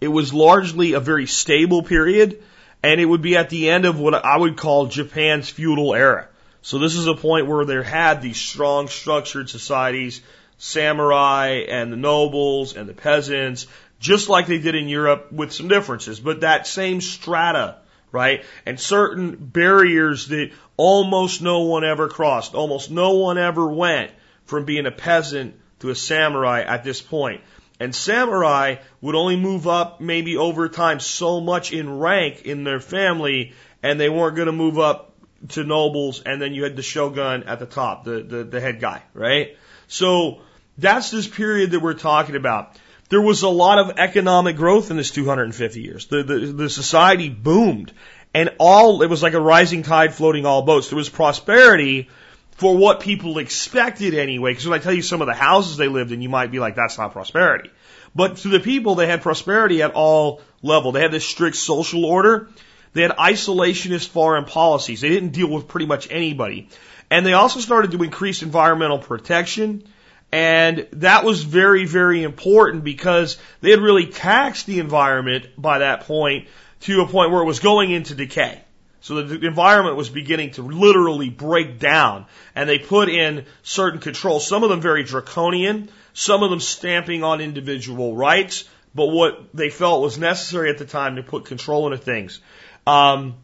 It 0.00 0.08
was 0.08 0.34
largely 0.34 0.94
a 0.94 1.00
very 1.00 1.26
stable 1.26 1.82
period, 1.82 2.42
and 2.82 3.00
it 3.00 3.04
would 3.04 3.22
be 3.22 3.36
at 3.36 3.50
the 3.50 3.70
end 3.70 3.84
of 3.84 4.00
what 4.00 4.14
I 4.14 4.36
would 4.36 4.56
call 4.56 4.86
Japan's 4.86 5.48
feudal 5.48 5.94
era. 5.94 6.28
So 6.62 6.78
this 6.78 6.94
is 6.94 7.06
a 7.06 7.14
point 7.14 7.46
where 7.46 7.64
there 7.64 7.82
had 7.82 8.22
these 8.22 8.38
strong 8.38 8.88
structured 8.88 9.48
societies 9.48 10.20
samurai 10.60 11.64
and 11.68 11.90
the 11.90 11.96
nobles 11.96 12.76
and 12.76 12.86
the 12.86 12.92
peasants, 12.92 13.66
just 13.98 14.28
like 14.28 14.46
they 14.46 14.58
did 14.58 14.74
in 14.74 14.88
Europe 14.88 15.32
with 15.32 15.52
some 15.52 15.68
differences, 15.68 16.20
but 16.20 16.42
that 16.42 16.66
same 16.66 17.00
strata, 17.00 17.78
right? 18.12 18.44
And 18.66 18.78
certain 18.78 19.36
barriers 19.36 20.28
that 20.28 20.52
almost 20.76 21.40
no 21.40 21.60
one 21.60 21.82
ever 21.82 22.08
crossed, 22.08 22.54
almost 22.54 22.90
no 22.90 23.14
one 23.14 23.38
ever 23.38 23.66
went 23.66 24.12
from 24.44 24.66
being 24.66 24.84
a 24.84 24.90
peasant 24.90 25.58
to 25.80 25.88
a 25.88 25.94
samurai 25.94 26.60
at 26.60 26.84
this 26.84 27.00
point. 27.00 27.40
And 27.80 27.94
samurai 27.94 28.76
would 29.00 29.14
only 29.14 29.36
move 29.36 29.66
up 29.66 30.02
maybe 30.02 30.36
over 30.36 30.68
time 30.68 31.00
so 31.00 31.40
much 31.40 31.72
in 31.72 31.98
rank 31.98 32.42
in 32.42 32.64
their 32.64 32.80
family, 32.80 33.54
and 33.82 33.98
they 33.98 34.10
weren't 34.10 34.36
going 34.36 34.44
to 34.44 34.52
move 34.52 34.78
up 34.78 35.14
to 35.48 35.64
nobles, 35.64 36.20
and 36.20 36.42
then 36.42 36.52
you 36.52 36.64
had 36.64 36.76
the 36.76 36.82
shogun 36.82 37.44
at 37.44 37.60
the 37.60 37.66
top, 37.66 38.04
the, 38.04 38.22
the, 38.22 38.44
the 38.44 38.60
head 38.60 38.78
guy, 38.78 39.02
right? 39.14 39.56
So 39.88 40.40
that's 40.78 41.10
this 41.10 41.28
period 41.28 41.72
that 41.72 41.80
we're 41.80 41.94
talking 41.94 42.36
about. 42.36 42.76
There 43.08 43.20
was 43.20 43.42
a 43.42 43.48
lot 43.48 43.78
of 43.78 43.98
economic 43.98 44.56
growth 44.56 44.90
in 44.90 44.96
this 44.96 45.10
250 45.10 45.80
years. 45.80 46.06
The, 46.06 46.22
the, 46.22 46.38
the 46.38 46.70
society 46.70 47.28
boomed 47.28 47.92
and 48.32 48.50
all, 48.58 49.02
it 49.02 49.08
was 49.08 49.22
like 49.22 49.34
a 49.34 49.40
rising 49.40 49.82
tide 49.82 50.14
floating 50.14 50.46
all 50.46 50.62
boats. 50.62 50.88
There 50.88 50.96
was 50.96 51.08
prosperity 51.08 52.08
for 52.52 52.76
what 52.76 53.00
people 53.00 53.38
expected 53.38 54.14
anyway. 54.14 54.52
Because 54.52 54.68
when 54.68 54.78
I 54.78 54.82
tell 54.82 54.92
you 54.92 55.02
some 55.02 55.20
of 55.20 55.26
the 55.26 55.34
houses 55.34 55.76
they 55.76 55.88
lived 55.88 56.12
in, 56.12 56.22
you 56.22 56.28
might 56.28 56.52
be 56.52 56.60
like, 56.60 56.76
that's 56.76 56.98
not 56.98 57.12
prosperity. 57.12 57.70
But 58.14 58.38
to 58.38 58.48
the 58.48 58.60
people, 58.60 58.94
they 58.94 59.06
had 59.06 59.22
prosperity 59.22 59.82
at 59.82 59.92
all 59.92 60.40
level. 60.62 60.92
They 60.92 61.00
had 61.00 61.12
this 61.12 61.24
strict 61.24 61.56
social 61.56 62.04
order. 62.04 62.48
They 62.92 63.02
had 63.02 63.12
isolationist 63.12 64.08
foreign 64.08 64.44
policies. 64.44 65.00
They 65.00 65.08
didn't 65.08 65.30
deal 65.30 65.48
with 65.48 65.68
pretty 65.68 65.86
much 65.86 66.08
anybody. 66.10 66.68
And 67.10 67.24
they 67.24 67.32
also 67.32 67.60
started 67.60 67.92
to 67.92 68.02
increase 68.02 68.42
environmental 68.42 68.98
protection. 68.98 69.84
And 70.32 70.86
that 70.92 71.24
was 71.24 71.42
very, 71.42 71.86
very 71.86 72.22
important 72.22 72.84
because 72.84 73.36
they 73.60 73.70
had 73.70 73.80
really 73.80 74.06
taxed 74.06 74.66
the 74.66 74.78
environment 74.78 75.48
by 75.58 75.80
that 75.80 76.02
point 76.02 76.46
to 76.80 77.02
a 77.02 77.06
point 77.06 77.32
where 77.32 77.42
it 77.42 77.46
was 77.46 77.58
going 77.58 77.90
into 77.90 78.14
decay. 78.14 78.62
So 79.00 79.22
the 79.22 79.46
environment 79.46 79.96
was 79.96 80.10
beginning 80.10 80.52
to 80.52 80.62
literally 80.62 81.30
break 81.30 81.78
down 81.78 82.26
and 82.54 82.68
they 82.68 82.78
put 82.78 83.08
in 83.08 83.46
certain 83.62 83.98
controls, 83.98 84.46
some 84.46 84.62
of 84.62 84.70
them 84.70 84.80
very 84.80 85.02
draconian, 85.02 85.90
some 86.12 86.42
of 86.42 86.50
them 86.50 86.60
stamping 86.60 87.24
on 87.24 87.40
individual 87.40 88.14
rights, 88.14 88.68
but 88.94 89.06
what 89.06 89.48
they 89.54 89.70
felt 89.70 90.02
was 90.02 90.18
necessary 90.18 90.68
at 90.68 90.78
the 90.78 90.84
time 90.84 91.16
to 91.16 91.22
put 91.22 91.46
control 91.46 91.86
into 91.86 91.98
things. 91.98 92.40
Um, 92.86 93.36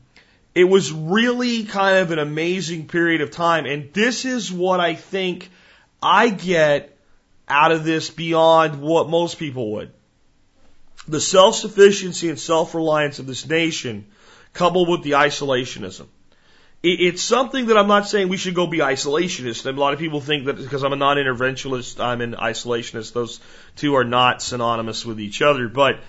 it 0.54 0.64
was 0.64 0.92
really 0.92 1.64
kind 1.64 1.98
of 1.98 2.10
an 2.10 2.18
amazing 2.18 2.86
period 2.86 3.22
of 3.22 3.30
time 3.30 3.64
and 3.64 3.92
this 3.94 4.24
is 4.26 4.52
what 4.52 4.80
I 4.80 4.94
think 4.94 5.50
I 6.02 6.28
get 6.28 6.96
out 7.48 7.72
of 7.72 7.84
this 7.84 8.10
beyond 8.10 8.80
what 8.80 9.08
most 9.08 9.38
people 9.38 9.72
would. 9.72 9.92
The 11.08 11.20
self-sufficiency 11.20 12.28
and 12.28 12.38
self-reliance 12.38 13.18
of 13.18 13.26
this 13.26 13.46
nation 13.46 14.06
coupled 14.52 14.88
with 14.88 15.02
the 15.02 15.12
isolationism. 15.12 16.06
It's 16.82 17.22
something 17.22 17.66
that 17.66 17.76
I'm 17.76 17.88
not 17.88 18.06
saying 18.08 18.28
we 18.28 18.36
should 18.36 18.54
go 18.54 18.66
be 18.66 18.78
isolationist. 18.78 19.66
A 19.66 19.72
lot 19.72 19.92
of 19.92 19.98
people 19.98 20.20
think 20.20 20.44
that 20.46 20.56
because 20.56 20.84
I'm 20.84 20.92
a 20.92 20.96
non-interventionist, 20.96 21.98
I'm 22.04 22.20
an 22.20 22.34
isolationist. 22.34 23.12
Those 23.12 23.40
two 23.74 23.96
are 23.96 24.04
not 24.04 24.40
synonymous 24.42 25.04
with 25.04 25.18
each 25.18 25.42
other. 25.42 25.68
But 25.68 26.00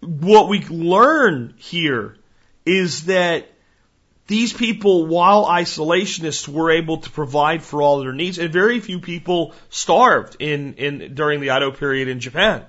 what 0.00 0.48
we 0.48 0.64
learn 0.66 1.54
here 1.56 2.16
is 2.64 3.06
that 3.06 3.50
these 4.26 4.52
people, 4.52 5.06
while 5.06 5.44
isolationists, 5.44 6.48
were 6.48 6.72
able 6.72 6.98
to 6.98 7.10
provide 7.10 7.62
for 7.62 7.80
all 7.80 8.00
their 8.00 8.12
needs, 8.12 8.38
and 8.38 8.52
very 8.52 8.80
few 8.80 8.98
people 8.98 9.54
starved 9.70 10.36
in, 10.40 10.74
in 10.74 11.14
during 11.14 11.40
the 11.40 11.56
Edo 11.56 11.70
period 11.70 12.08
in 12.08 12.18
Japan. 12.18 12.64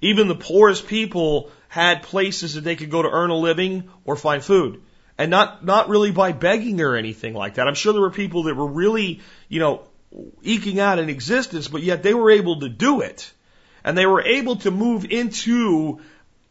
Even 0.00 0.28
the 0.28 0.34
poorest 0.34 0.86
people 0.86 1.50
had 1.68 2.02
places 2.02 2.54
that 2.54 2.64
they 2.64 2.76
could 2.76 2.90
go 2.90 3.02
to 3.02 3.10
earn 3.10 3.30
a 3.30 3.36
living 3.36 3.90
or 4.04 4.16
find 4.16 4.42
food. 4.42 4.80
And 5.18 5.30
not, 5.30 5.64
not 5.64 5.88
really 5.88 6.10
by 6.10 6.32
begging 6.32 6.80
or 6.80 6.96
anything 6.96 7.34
like 7.34 7.54
that. 7.54 7.68
I'm 7.68 7.74
sure 7.74 7.92
there 7.92 8.02
were 8.02 8.10
people 8.10 8.44
that 8.44 8.54
were 8.54 8.66
really, 8.66 9.20
you 9.48 9.60
know, 9.60 9.82
eking 10.42 10.80
out 10.80 10.98
an 10.98 11.08
existence, 11.08 11.68
but 11.68 11.82
yet 11.82 12.02
they 12.02 12.14
were 12.14 12.30
able 12.30 12.60
to 12.60 12.68
do 12.68 13.00
it. 13.00 13.30
And 13.84 13.96
they 13.96 14.06
were 14.06 14.22
able 14.22 14.56
to 14.56 14.70
move 14.70 15.04
into 15.04 16.00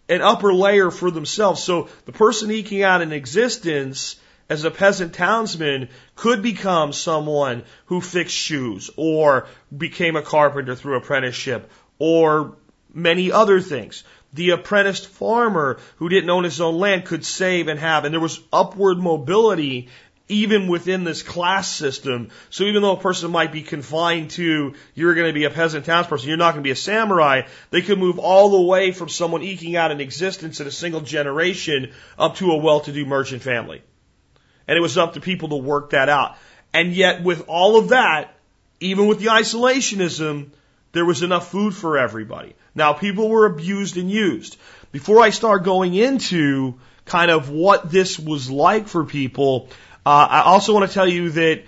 an 0.08 0.22
upper 0.22 0.54
layer 0.54 0.92
for 0.92 1.10
themselves. 1.10 1.64
So 1.64 1.90
the 2.06 2.12
person 2.12 2.52
eking 2.52 2.84
out 2.84 3.02
an 3.02 3.12
existence 3.12 4.18
as 4.50 4.64
a 4.64 4.72
peasant 4.72 5.14
townsman 5.14 5.90
could 6.16 6.42
become 6.42 6.94
someone 6.94 7.64
who 7.86 8.02
fixed 8.02 8.36
shoes 8.36 8.90
or 8.96 9.48
became 9.76 10.16
a 10.16 10.22
carpenter 10.22 10.76
through 10.76 10.98
apprenticeship 10.98 11.70
or 12.00 12.56
many 12.94 13.32
other 13.32 13.62
things. 13.62 14.04
The 14.34 14.52
apprenticed 14.52 15.08
farmer 15.08 15.80
who 15.98 16.10
didn't 16.10 16.30
own 16.30 16.44
his 16.44 16.60
own 16.60 16.80
land 16.80 17.06
could 17.06 17.24
save 17.24 17.68
and 17.68 17.80
have, 17.80 18.06
and 18.06 18.14
there 18.14 18.20
was 18.20 18.40
upward 18.52 18.98
mobility 18.98 19.90
even 20.30 20.68
within 20.68 21.04
this 21.04 21.22
class 21.22 21.68
system. 21.68 22.30
So 22.50 22.64
even 22.64 22.82
though 22.82 22.96
a 22.96 23.00
person 23.00 23.30
might 23.32 23.52
be 23.52 23.62
confined 23.62 24.32
to, 24.32 24.74
you're 24.96 25.16
going 25.16 25.28
to 25.28 25.34
be 25.34 25.44
a 25.44 25.50
peasant 25.50 25.86
townsperson, 25.86 26.28
you're 26.28 26.38
not 26.38 26.54
going 26.54 26.64
to 26.64 26.68
be 26.68 26.72
a 26.72 26.76
samurai, 26.76 27.44
they 27.72 27.82
could 27.82 28.00
move 28.00 28.20
all 28.20 28.50
the 28.50 28.62
way 28.62 28.92
from 28.92 29.10
someone 29.10 29.44
eking 29.44 29.76
out 29.76 29.92
an 29.92 30.02
existence 30.02 30.60
in 30.60 30.68
a 30.68 30.72
single 30.72 31.02
generation 31.02 31.92
up 32.18 32.38
to 32.38 32.52
a 32.52 32.58
well-to-do 32.58 33.06
merchant 33.06 33.42
family. 33.42 33.84
And 34.74 34.80
it 34.80 34.82
was 34.82 34.98
up 34.98 35.13
to 35.13 35.22
people 35.22 35.50
to 35.50 35.56
work 35.58 35.92
that 35.92 36.10
out. 36.10 36.36
And 36.74 36.94
yet 36.94 37.22
with 37.22 37.46
all 37.48 37.77
of 37.77 37.89
that, 37.89 38.34
even 38.80 39.06
with 39.06 39.20
the 39.20 39.27
isolationism, 39.27 40.50
there 40.94 41.06
was 41.06 41.22
enough 41.22 41.51
food 41.51 41.75
for 41.75 42.00
everybody. 42.00 42.56
Now 42.74 42.94
people 42.94 43.30
were 43.30 43.46
abused 43.46 43.98
and 43.98 44.10
used. 44.10 44.58
Before 44.92 45.22
I 45.22 45.30
start 45.30 45.63
going 45.63 45.94
into 45.94 46.80
kind 47.06 47.30
of 47.30 47.51
what 47.51 47.92
this 47.92 48.18
was 48.18 48.50
like 48.50 48.88
for 48.88 49.06
people, 49.06 49.70
uh, 50.08 50.27
I 50.27 50.42
also 50.42 50.74
want 50.74 50.88
to 50.89 50.94
tell 50.94 51.08
you 51.08 51.30
that 51.30 51.62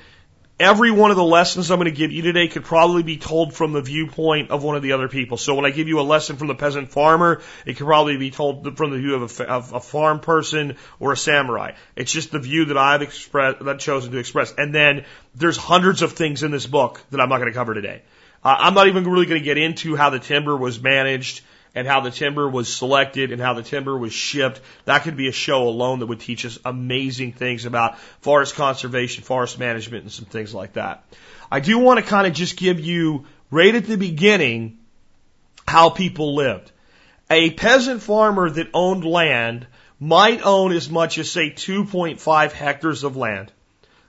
every 0.59 0.91
one 0.91 1.11
of 1.11 1.17
the 1.17 1.23
lessons 1.23 1.69
I'm 1.69 1.79
going 1.79 1.91
to 1.91 1.97
give 1.97 2.11
you 2.11 2.21
today 2.21 2.47
could 2.47 2.63
probably 2.63 3.03
be 3.03 3.17
told 3.17 3.53
from 3.53 3.73
the 3.73 3.81
viewpoint 3.81 4.51
of 4.51 4.63
one 4.63 4.75
of 4.75 4.83
the 4.83 4.93
other 4.93 5.07
people. 5.07 5.37
So 5.37 5.55
when 5.55 5.65
I 5.65 5.71
give 5.71 5.87
you 5.87 5.99
a 5.99 6.01
lesson 6.01 6.37
from 6.37 6.47
the 6.47 6.55
peasant 6.55 6.89
farmer, 6.89 7.41
it 7.65 7.75
could 7.75 7.85
probably 7.85 8.17
be 8.17 8.31
told 8.31 8.77
from 8.77 8.91
the 8.91 8.97
view 8.97 9.15
of 9.15 9.39
a, 9.39 9.49
of 9.49 9.73
a 9.73 9.79
farm 9.79 10.19
person 10.19 10.77
or 10.99 11.11
a 11.11 11.17
samurai. 11.17 11.73
It's 11.95 12.11
just 12.11 12.31
the 12.31 12.39
view 12.39 12.65
that 12.65 12.77
I've 12.77 13.01
expressed, 13.01 13.59
that 13.59 13.67
I've 13.67 13.79
chosen 13.79 14.11
to 14.13 14.17
express. 14.17 14.53
And 14.57 14.73
then 14.73 15.05
there's 15.33 15.57
hundreds 15.57 16.01
of 16.01 16.13
things 16.13 16.43
in 16.43 16.51
this 16.51 16.65
book 16.65 17.01
that 17.11 17.19
I'm 17.19 17.29
not 17.29 17.37
going 17.37 17.51
to 17.51 17.57
cover 17.57 17.73
today. 17.73 18.01
Uh, 18.43 18.55
I'm 18.59 18.75
not 18.75 18.87
even 18.87 19.03
really 19.03 19.25
going 19.25 19.41
to 19.41 19.45
get 19.45 19.57
into 19.57 19.95
how 19.95 20.09
the 20.09 20.19
timber 20.19 20.55
was 20.55 20.81
managed 20.81 21.41
and 21.75 21.85
how 21.85 21.99
the 21.99 22.09
timber 22.09 22.49
was 22.49 22.73
selected 22.73 23.33
and 23.33 23.41
how 23.41 23.53
the 23.53 23.61
timber 23.61 23.95
was 23.97 24.13
shipped. 24.13 24.61
That 24.85 25.03
could 25.03 25.17
be 25.17 25.27
a 25.27 25.33
show 25.33 25.67
alone 25.67 25.99
that 25.99 26.05
would 26.07 26.21
teach 26.21 26.45
us 26.45 26.57
amazing 26.63 27.33
things 27.33 27.65
about 27.65 27.99
forest 28.21 28.55
conservation, 28.55 29.23
forest 29.23 29.59
management, 29.59 30.03
and 30.03 30.11
some 30.11 30.25
things 30.25 30.53
like 30.53 30.73
that. 30.73 31.03
I 31.51 31.59
do 31.59 31.77
want 31.77 31.99
to 31.99 32.05
kind 32.05 32.25
of 32.25 32.33
just 32.33 32.57
give 32.57 32.79
you 32.79 33.25
right 33.51 33.75
at 33.75 33.85
the 33.85 33.97
beginning 33.97 34.79
how 35.67 35.89
people 35.89 36.35
lived. 36.35 36.71
A 37.29 37.51
peasant 37.51 38.01
farmer 38.01 38.49
that 38.49 38.69
owned 38.73 39.03
land 39.03 39.67
might 39.99 40.45
own 40.45 40.71
as 40.71 40.89
much 40.89 41.17
as 41.17 41.31
say 41.31 41.49
2.5 41.49 42.51
hectares 42.51 43.03
of 43.03 43.17
land, 43.17 43.51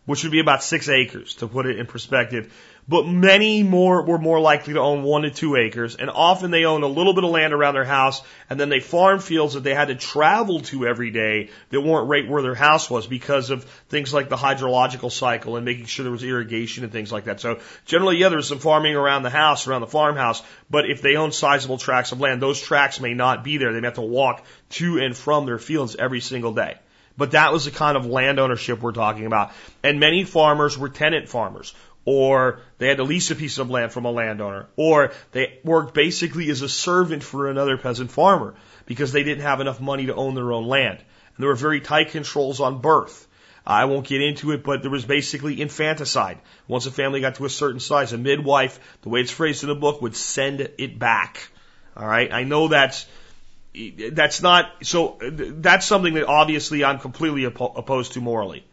which 0.04 0.22
would 0.22 0.32
be 0.32 0.40
about 0.40 0.62
six 0.62 0.88
acres 0.88 1.34
to 1.36 1.48
put 1.48 1.66
it 1.66 1.78
in 1.78 1.86
perspective 1.86 2.52
but 2.88 3.06
many 3.06 3.64
more 3.64 4.02
were 4.02 4.18
more 4.18 4.38
likely 4.38 4.74
to 4.74 4.80
own 4.80 5.02
one 5.02 5.22
to 5.22 5.30
two 5.30 5.56
acres, 5.56 5.96
and 5.96 6.08
often 6.08 6.52
they 6.52 6.64
owned 6.64 6.84
a 6.84 6.88
little 6.88 7.14
bit 7.14 7.24
of 7.24 7.30
land 7.30 7.52
around 7.52 7.74
their 7.74 7.84
house, 7.84 8.22
and 8.48 8.60
then 8.60 8.68
they 8.68 8.78
farm 8.78 9.18
fields 9.18 9.54
that 9.54 9.64
they 9.64 9.74
had 9.74 9.88
to 9.88 9.96
travel 9.96 10.60
to 10.60 10.86
every 10.86 11.10
day 11.10 11.50
that 11.70 11.80
weren't 11.80 12.08
right 12.08 12.28
where 12.28 12.42
their 12.42 12.54
house 12.54 12.88
was 12.88 13.06
because 13.06 13.50
of 13.50 13.64
things 13.88 14.14
like 14.14 14.28
the 14.28 14.36
hydrological 14.36 15.10
cycle 15.10 15.56
and 15.56 15.64
making 15.64 15.86
sure 15.86 16.04
there 16.04 16.12
was 16.12 16.22
irrigation 16.22 16.84
and 16.84 16.92
things 16.92 17.10
like 17.10 17.24
that. 17.24 17.40
So 17.40 17.58
generally, 17.86 18.18
yeah, 18.18 18.28
there's 18.28 18.48
some 18.48 18.60
farming 18.60 18.94
around 18.94 19.24
the 19.24 19.30
house, 19.30 19.66
around 19.66 19.80
the 19.80 19.88
farmhouse, 19.88 20.42
but 20.70 20.88
if 20.88 21.02
they 21.02 21.16
own 21.16 21.32
sizable 21.32 21.78
tracts 21.78 22.12
of 22.12 22.20
land, 22.20 22.40
those 22.40 22.60
tracts 22.60 23.00
may 23.00 23.14
not 23.14 23.42
be 23.42 23.56
there. 23.56 23.72
They 23.72 23.80
may 23.80 23.88
have 23.88 23.94
to 23.94 24.02
walk 24.02 24.44
to 24.70 24.98
and 24.98 25.16
from 25.16 25.46
their 25.46 25.58
fields 25.58 25.96
every 25.96 26.20
single 26.20 26.54
day. 26.54 26.76
But 27.18 27.30
that 27.30 27.52
was 27.52 27.64
the 27.64 27.70
kind 27.70 27.96
of 27.96 28.04
land 28.06 28.38
ownership 28.38 28.80
we're 28.80 28.92
talking 28.92 29.24
about. 29.24 29.52
And 29.82 29.98
many 29.98 30.24
farmers 30.24 30.76
were 30.76 30.90
tenant 30.90 31.30
farmers 31.30 31.74
or 32.06 32.60
they 32.78 32.88
had 32.88 32.96
to 32.96 33.02
lease 33.02 33.30
a 33.30 33.34
piece 33.34 33.58
of 33.58 33.68
land 33.68 33.92
from 33.92 34.06
a 34.06 34.10
landowner, 34.10 34.68
or 34.76 35.12
they 35.32 35.58
worked 35.64 35.92
basically 35.92 36.48
as 36.50 36.62
a 36.62 36.68
servant 36.68 37.22
for 37.22 37.50
another 37.50 37.76
peasant 37.76 38.10
farmer 38.10 38.54
because 38.86 39.12
they 39.12 39.24
didn't 39.24 39.42
have 39.42 39.60
enough 39.60 39.80
money 39.80 40.06
to 40.06 40.14
own 40.14 40.34
their 40.34 40.52
own 40.52 40.66
land. 40.66 40.98
And 40.98 41.42
there 41.42 41.48
were 41.48 41.56
very 41.56 41.80
tight 41.80 42.10
controls 42.10 42.60
on 42.60 42.80
birth. 42.80 43.26
I 43.66 43.86
won't 43.86 44.06
get 44.06 44.22
into 44.22 44.52
it, 44.52 44.62
but 44.62 44.82
there 44.82 44.90
was 44.92 45.04
basically 45.04 45.60
infanticide. 45.60 46.38
Once 46.68 46.86
a 46.86 46.92
family 46.92 47.20
got 47.20 47.34
to 47.34 47.44
a 47.44 47.50
certain 47.50 47.80
size, 47.80 48.12
a 48.12 48.18
midwife, 48.18 48.78
the 49.02 49.08
way 49.08 49.20
it's 49.20 49.32
phrased 49.32 49.64
in 49.64 49.68
the 49.68 49.74
book, 49.74 50.00
would 50.00 50.14
send 50.14 50.60
it 50.60 50.98
back. 51.00 51.50
All 51.96 52.06
right. 52.06 52.32
I 52.32 52.44
know 52.44 52.68
that's, 52.68 53.06
that's 53.74 54.40
not, 54.40 54.70
so 54.82 55.18
that's 55.20 55.84
something 55.84 56.14
that 56.14 56.26
obviously 56.26 56.84
I'm 56.84 57.00
completely 57.00 57.42
opposed 57.42 58.12
to 58.12 58.20
morally. 58.20 58.64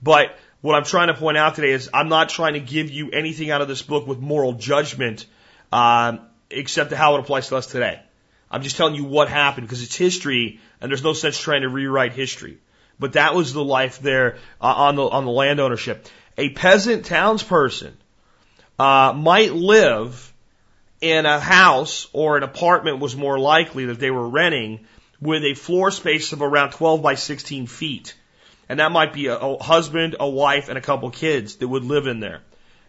But 0.00 0.38
what 0.60 0.74
I'm 0.74 0.84
trying 0.84 1.08
to 1.08 1.14
point 1.14 1.36
out 1.36 1.54
today 1.54 1.70
is 1.70 1.90
I'm 1.92 2.08
not 2.08 2.28
trying 2.28 2.54
to 2.54 2.60
give 2.60 2.90
you 2.90 3.10
anything 3.10 3.50
out 3.50 3.60
of 3.60 3.68
this 3.68 3.82
book 3.82 4.06
with 4.06 4.18
moral 4.18 4.54
judgment, 4.54 5.26
um, 5.72 6.20
except 6.50 6.92
how 6.92 7.16
it 7.16 7.20
applies 7.20 7.48
to 7.48 7.56
us 7.56 7.66
today. 7.66 8.00
I'm 8.50 8.62
just 8.62 8.76
telling 8.76 8.94
you 8.94 9.04
what 9.04 9.28
happened 9.28 9.66
because 9.66 9.82
it's 9.82 9.96
history, 9.96 10.60
and 10.80 10.90
there's 10.90 11.02
no 11.02 11.12
sense 11.12 11.38
trying 11.38 11.62
to 11.62 11.68
rewrite 11.68 12.12
history. 12.12 12.58
But 12.98 13.14
that 13.14 13.34
was 13.34 13.52
the 13.52 13.64
life 13.64 14.00
there 14.00 14.38
uh, 14.60 14.72
on 14.72 14.96
the 14.96 15.02
on 15.02 15.24
the 15.24 15.30
land 15.30 15.60
ownership. 15.60 16.06
A 16.38 16.50
peasant 16.50 17.04
townsperson 17.04 17.92
uh, 18.78 19.12
might 19.14 19.52
live 19.52 20.32
in 21.00 21.26
a 21.26 21.38
house 21.38 22.08
or 22.12 22.36
an 22.36 22.42
apartment 22.42 23.00
was 23.00 23.16
more 23.16 23.38
likely 23.38 23.86
that 23.86 23.98
they 23.98 24.10
were 24.10 24.28
renting 24.28 24.86
with 25.20 25.44
a 25.44 25.54
floor 25.54 25.90
space 25.90 26.32
of 26.32 26.42
around 26.42 26.70
12 26.70 27.02
by 27.02 27.14
16 27.14 27.66
feet. 27.66 28.14
And 28.68 28.80
that 28.80 28.92
might 28.92 29.12
be 29.12 29.26
a, 29.26 29.36
a 29.36 29.62
husband, 29.62 30.16
a 30.18 30.28
wife, 30.28 30.68
and 30.68 30.76
a 30.76 30.80
couple 30.80 31.10
kids 31.10 31.56
that 31.56 31.68
would 31.68 31.84
live 31.84 32.06
in 32.06 32.20
there. 32.20 32.42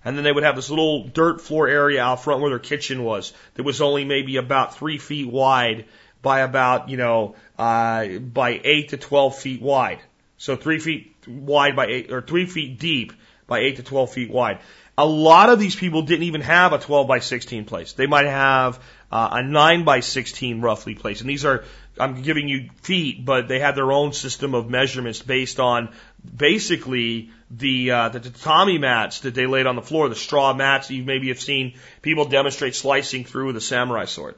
And 0.03 0.15
then 0.15 0.23
they 0.23 0.31
would 0.31 0.43
have 0.43 0.55
this 0.55 0.69
little 0.69 1.03
dirt 1.03 1.41
floor 1.41 1.67
area 1.67 2.01
out 2.01 2.23
front 2.23 2.41
where 2.41 2.49
their 2.49 2.59
kitchen 2.59 3.03
was 3.03 3.33
that 3.55 3.63
was 3.63 3.81
only 3.81 4.05
maybe 4.05 4.37
about 4.37 4.75
three 4.75 4.97
feet 4.97 5.27
wide 5.27 5.85
by 6.21 6.41
about, 6.41 6.89
you 6.89 6.97
know, 6.97 7.35
uh, 7.57 8.07
by 8.19 8.61
eight 8.63 8.89
to 8.89 8.97
12 8.97 9.37
feet 9.37 9.61
wide. 9.61 9.99
So 10.37 10.55
three 10.55 10.79
feet 10.79 11.15
wide 11.27 11.75
by 11.75 11.87
eight, 11.87 12.11
or 12.11 12.21
three 12.21 12.45
feet 12.45 12.79
deep 12.79 13.13
by 13.47 13.59
eight 13.59 13.77
to 13.77 13.83
12 13.83 14.11
feet 14.11 14.29
wide. 14.29 14.59
A 14.97 15.05
lot 15.05 15.49
of 15.49 15.59
these 15.59 15.75
people 15.75 16.01
didn't 16.03 16.23
even 16.23 16.41
have 16.41 16.73
a 16.73 16.79
12 16.79 17.07
by 17.07 17.19
16 17.19 17.65
place. 17.65 17.93
They 17.93 18.07
might 18.07 18.25
have 18.25 18.79
uh, 19.11 19.29
a 19.33 19.43
9 19.43 19.83
by 19.83 19.99
16 19.99 20.61
roughly 20.61 20.95
place. 20.95 21.21
And 21.21 21.29
these 21.29 21.45
are 21.45 21.65
I'm 21.99 22.21
giving 22.21 22.47
you 22.47 22.69
feet, 22.81 23.25
but 23.25 23.47
they 23.47 23.59
had 23.59 23.75
their 23.75 23.91
own 23.91 24.13
system 24.13 24.53
of 24.53 24.69
measurements 24.69 25.21
based 25.21 25.59
on 25.59 25.89
basically 26.35 27.31
the 27.49 27.91
uh, 27.91 28.09
the 28.09 28.19
tatami 28.19 28.77
mats 28.77 29.21
that 29.21 29.35
they 29.35 29.45
laid 29.45 29.65
on 29.65 29.75
the 29.75 29.81
floor, 29.81 30.09
the 30.09 30.15
straw 30.15 30.53
mats 30.53 30.89
you 30.91 31.03
maybe 31.03 31.29
have 31.29 31.39
seen 31.39 31.75
people 32.01 32.25
demonstrate 32.25 32.75
slicing 32.75 33.25
through 33.25 33.47
with 33.47 33.57
a 33.57 33.61
samurai 33.61 34.05
sword. 34.05 34.35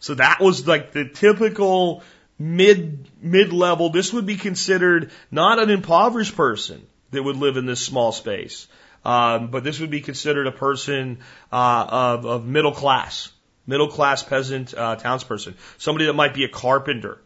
So 0.00 0.14
that 0.14 0.40
was 0.40 0.66
like 0.66 0.92
the 0.92 1.08
typical 1.08 2.02
mid 2.38 3.08
mid 3.20 3.52
level. 3.52 3.90
This 3.90 4.12
would 4.12 4.26
be 4.26 4.36
considered 4.36 5.10
not 5.30 5.58
an 5.58 5.70
impoverished 5.70 6.36
person 6.36 6.86
that 7.10 7.22
would 7.22 7.36
live 7.36 7.56
in 7.56 7.66
this 7.66 7.80
small 7.80 8.12
space, 8.12 8.66
um, 9.04 9.48
but 9.48 9.64
this 9.64 9.80
would 9.80 9.90
be 9.90 10.00
considered 10.00 10.46
a 10.46 10.52
person 10.52 11.18
uh, 11.52 11.86
of, 11.88 12.26
of 12.26 12.46
middle 12.46 12.72
class 12.72 13.30
middle 13.66 13.88
class 13.88 14.22
peasant 14.22 14.74
uh, 14.74 14.96
townsperson, 14.96 15.54
somebody 15.78 16.06
that 16.06 16.14
might 16.14 16.34
be 16.34 16.44
a 16.44 16.48
carpenter 16.48 17.18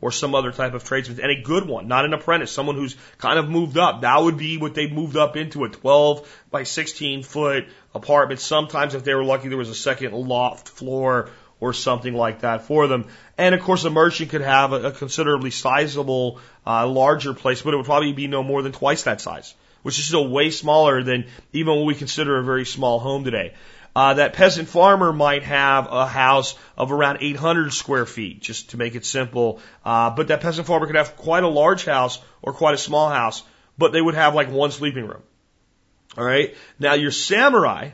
or 0.00 0.12
some 0.12 0.34
other 0.34 0.52
type 0.52 0.74
of 0.74 0.84
tradesman, 0.84 1.20
and 1.20 1.30
a 1.30 1.42
good 1.42 1.66
one, 1.66 1.88
not 1.88 2.04
an 2.04 2.12
apprentice, 2.12 2.50
someone 2.50 2.76
who's 2.76 2.96
kind 3.18 3.38
of 3.38 3.48
moved 3.48 3.78
up. 3.78 4.02
That 4.02 4.22
would 4.22 4.36
be 4.36 4.58
what 4.58 4.74
they 4.74 4.88
moved 4.88 5.16
up 5.16 5.36
into 5.36 5.64
a 5.64 5.70
12 5.70 6.44
by 6.50 6.64
16 6.64 7.22
foot 7.22 7.64
apartment. 7.94 8.40
Sometimes, 8.40 8.94
if 8.94 9.04
they 9.04 9.14
were 9.14 9.24
lucky, 9.24 9.48
there 9.48 9.56
was 9.56 9.70
a 9.70 9.74
second 9.74 10.12
loft 10.12 10.68
floor 10.68 11.30
or 11.60 11.72
something 11.72 12.12
like 12.12 12.40
that 12.40 12.64
for 12.64 12.86
them. 12.86 13.06
And 13.38 13.54
of 13.54 13.62
course, 13.62 13.84
a 13.84 13.90
merchant 13.90 14.30
could 14.30 14.42
have 14.42 14.72
a, 14.72 14.88
a 14.88 14.92
considerably 14.92 15.50
sizable, 15.50 16.40
uh, 16.66 16.86
larger 16.86 17.32
place, 17.32 17.62
but 17.62 17.72
it 17.72 17.78
would 17.78 17.86
probably 17.86 18.12
be 18.12 18.26
no 18.26 18.42
more 18.42 18.62
than 18.62 18.72
twice 18.72 19.04
that 19.04 19.22
size, 19.22 19.54
which 19.82 19.98
is 19.98 20.04
still 20.04 20.28
way 20.28 20.50
smaller 20.50 21.02
than 21.02 21.26
even 21.54 21.74
what 21.74 21.86
we 21.86 21.94
consider 21.94 22.38
a 22.38 22.44
very 22.44 22.66
small 22.66 22.98
home 22.98 23.24
today. 23.24 23.54
Uh, 23.96 24.12
that 24.12 24.34
peasant 24.34 24.68
farmer 24.68 25.10
might 25.10 25.42
have 25.42 25.90
a 25.90 26.06
house 26.06 26.54
of 26.76 26.92
around 26.92 27.16
800 27.22 27.72
square 27.72 28.04
feet, 28.04 28.42
just 28.42 28.70
to 28.72 28.76
make 28.76 28.94
it 28.94 29.06
simple. 29.06 29.58
Uh, 29.86 30.10
but 30.10 30.28
that 30.28 30.42
peasant 30.42 30.66
farmer 30.66 30.86
could 30.86 30.96
have 30.96 31.16
quite 31.16 31.44
a 31.44 31.48
large 31.48 31.86
house 31.86 32.20
or 32.42 32.52
quite 32.52 32.74
a 32.74 32.78
small 32.78 33.08
house, 33.08 33.42
but 33.78 33.94
they 33.94 34.02
would 34.02 34.14
have 34.14 34.34
like 34.34 34.50
one 34.50 34.70
sleeping 34.70 35.06
room. 35.06 35.22
All 36.18 36.24
right. 36.24 36.54
Now 36.78 36.92
your 36.92 37.10
samurai, 37.10 37.92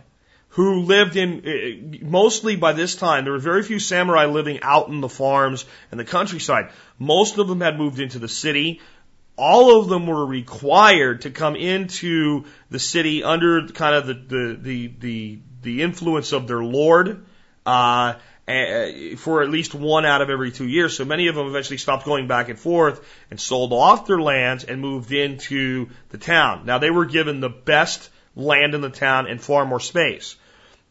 who 0.49 0.80
lived 0.80 1.14
in 1.14 2.00
uh, 2.02 2.04
mostly 2.04 2.56
by 2.56 2.73
this 2.73 2.97
time, 2.97 3.23
there 3.23 3.35
were 3.35 3.38
very 3.38 3.62
few 3.62 3.78
samurai 3.78 4.25
living 4.25 4.59
out 4.62 4.88
in 4.88 5.00
the 5.00 5.09
farms 5.09 5.64
and 5.92 6.00
the 6.00 6.04
countryside. 6.04 6.73
Most 6.99 7.38
of 7.38 7.47
them 7.47 7.61
had 7.61 7.78
moved 7.78 8.00
into 8.00 8.18
the 8.18 8.26
city. 8.26 8.80
All 9.37 9.78
of 9.78 9.88
them 9.88 10.09
were 10.09 10.26
required 10.26 11.21
to 11.21 11.30
come 11.30 11.54
into 11.54 12.47
the 12.71 12.80
city 12.80 13.23
under 13.23 13.68
kind 13.68 13.94
of 13.94 14.09
the 14.09 14.14
the 14.14 14.59
the, 14.61 14.87
the 14.99 15.38
the 15.62 15.83
influence 15.83 16.33
of 16.33 16.47
their 16.47 16.62
lord 16.62 17.25
uh, 17.64 18.14
for 19.16 19.42
at 19.42 19.50
least 19.50 19.75
one 19.75 20.04
out 20.04 20.21
of 20.21 20.28
every 20.28 20.50
two 20.50 20.66
years. 20.66 20.97
So 20.97 21.04
many 21.04 21.28
of 21.28 21.35
them 21.35 21.47
eventually 21.47 21.78
stopped 21.78 22.04
going 22.04 22.26
back 22.26 22.49
and 22.49 22.59
forth 22.59 23.00
and 23.31 23.40
sold 23.40 23.73
off 23.73 24.07
their 24.07 24.21
lands 24.21 24.64
and 24.64 24.81
moved 24.81 25.12
into 25.12 25.88
the 26.11 26.19
town. 26.19 26.66
Now 26.66 26.78
they 26.78 26.90
were 26.90 27.04
given 27.04 27.40
the 27.40 27.49
best 27.49 28.11
land 28.35 28.75
in 28.75 28.81
the 28.81 28.90
town 28.90 29.26
and 29.26 29.40
far 29.40 29.64
more 29.64 29.81
space. 29.81 30.37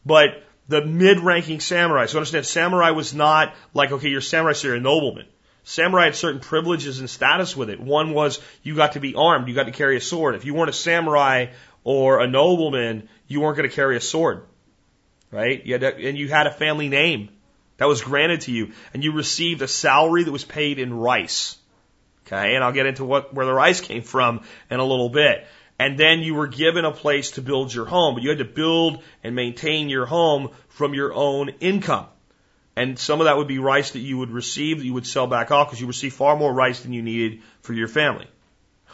But 0.06 0.44
the 0.68 0.86
mid-ranking 0.86 1.60
samurai, 1.60 2.06
so 2.06 2.18
understand 2.18 2.46
samurai 2.46 2.92
was 2.92 3.13
not 3.13 3.54
like, 3.74 3.92
okay, 3.92 4.08
you're 4.08 4.22
samurai, 4.22 4.54
so 4.54 4.70
you're 4.70 4.78
a 4.78 4.82
nobleman. 4.82 5.25
Samurai 5.63 6.06
had 6.06 6.16
certain 6.16 6.40
privileges 6.40 7.00
and 7.00 7.10
status 7.10 7.56
with 7.56 7.70
it. 7.70 7.80
One 7.80 8.13
was 8.13 8.40
you 8.63 8.75
got 8.75 8.94
to 8.94 9.00
be 9.00 9.13
armed, 9.13 9.48
you 9.48 9.54
got 9.54 9.66
to 9.66 9.72
carry 9.72 9.98
a 9.98 10.01
sword. 10.01 10.36
If 10.36 10.46
you 10.46 10.54
weren't 10.54 10.70
a 10.70 10.74
samurai 10.74 11.48
or 11.84 12.20
a 12.20 12.28
nobleman, 12.28 13.10
you 13.28 13.42
weren't 13.42 13.58
going 13.58 13.70
to 13.70 13.75
carry 13.75 13.98
a 13.98 14.01
sword, 14.01 14.44
right? 15.31 15.65
You 15.65 15.73
had 15.73 15.81
to, 15.81 16.07
and 16.07 16.17
you 16.17 16.27
had 16.27 16.47
a 16.47 16.51
family 16.51 16.89
name 16.89 17.29
that 17.77 17.88
was 17.88 18.01
granted 18.01 18.41
to 18.41 18.51
you, 18.51 18.73
and 18.93 19.03
you 19.03 19.13
received 19.13 19.61
a 19.61 19.67
salary 19.67 20.23
that 20.23 20.31
was 20.31 20.45
paid 20.45 20.79
in 20.79 20.93
rice. 20.93 21.57
Okay, 22.27 22.55
and 22.55 22.63
I'll 22.63 22.71
get 22.71 22.85
into 22.85 23.03
what 23.03 23.33
where 23.33 23.45
the 23.45 23.53
rice 23.53 23.81
came 23.81 24.03
from 24.03 24.41
in 24.69 24.79
a 24.79 24.85
little 24.85 25.09
bit. 25.09 25.45
And 25.79 25.97
then 25.97 26.19
you 26.19 26.35
were 26.35 26.45
given 26.45 26.85
a 26.85 26.91
place 26.91 27.31
to 27.31 27.41
build 27.41 27.73
your 27.73 27.85
home, 27.85 28.13
but 28.13 28.21
you 28.21 28.29
had 28.29 28.38
to 28.38 28.45
build 28.45 29.01
and 29.23 29.35
maintain 29.35 29.89
your 29.89 30.05
home 30.05 30.51
from 30.69 30.93
your 30.93 31.11
own 31.11 31.50
income. 31.59 32.05
And 32.75 33.00
some 33.00 33.19
of 33.19 33.25
that 33.25 33.38
would 33.38 33.47
be 33.47 33.57
rice 33.57 33.91
that 33.91 34.00
you 34.00 34.19
would 34.19 34.29
receive 34.29 34.77
that 34.77 34.85
you 34.85 34.93
would 34.93 35.07
sell 35.07 35.25
back 35.25 35.50
off 35.50 35.67
because 35.67 35.81
you 35.81 35.88
received 35.88 36.13
far 36.13 36.38
more 36.38 36.53
rice 36.53 36.81
than 36.81 36.93
you 36.93 37.01
needed 37.01 37.41
for 37.61 37.73
your 37.73 37.88
family. 37.88 38.27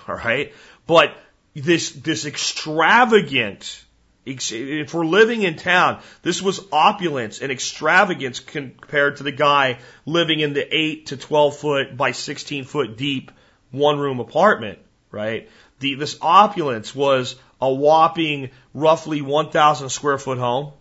All 0.08 0.16
right. 0.16 0.54
But 0.86 1.14
this, 1.54 1.92
this 1.92 2.26
extravagant, 2.26 3.84
if 4.28 4.94
we're 4.94 5.06
living 5.06 5.44
in 5.44 5.56
town, 5.56 6.02
this 6.22 6.42
was 6.42 6.60
opulence 6.72 7.42
and 7.42 7.52
extravagance 7.52 8.40
compared 8.40 9.18
to 9.18 9.24
the 9.24 9.32
guy 9.32 9.80
living 10.06 10.42
in 10.42 10.54
the 10.54 10.76
8 10.76 11.08
to 11.08 11.18
12 11.18 11.58
foot 11.58 11.98
by 11.98 12.12
16 12.12 12.66
foot 12.66 12.98
deep 12.98 13.32
one 13.72 14.00
room 14.00 14.20
apartment, 14.20 14.80
right? 15.12 15.50
The, 15.80 15.96
this 15.96 16.18
opulence 16.22 16.94
was 16.94 17.36
a 17.62 17.74
whopping 17.74 18.52
roughly 18.74 19.22
1,000 19.22 19.90
square 19.90 20.18
foot 20.18 20.38
home 20.38 20.74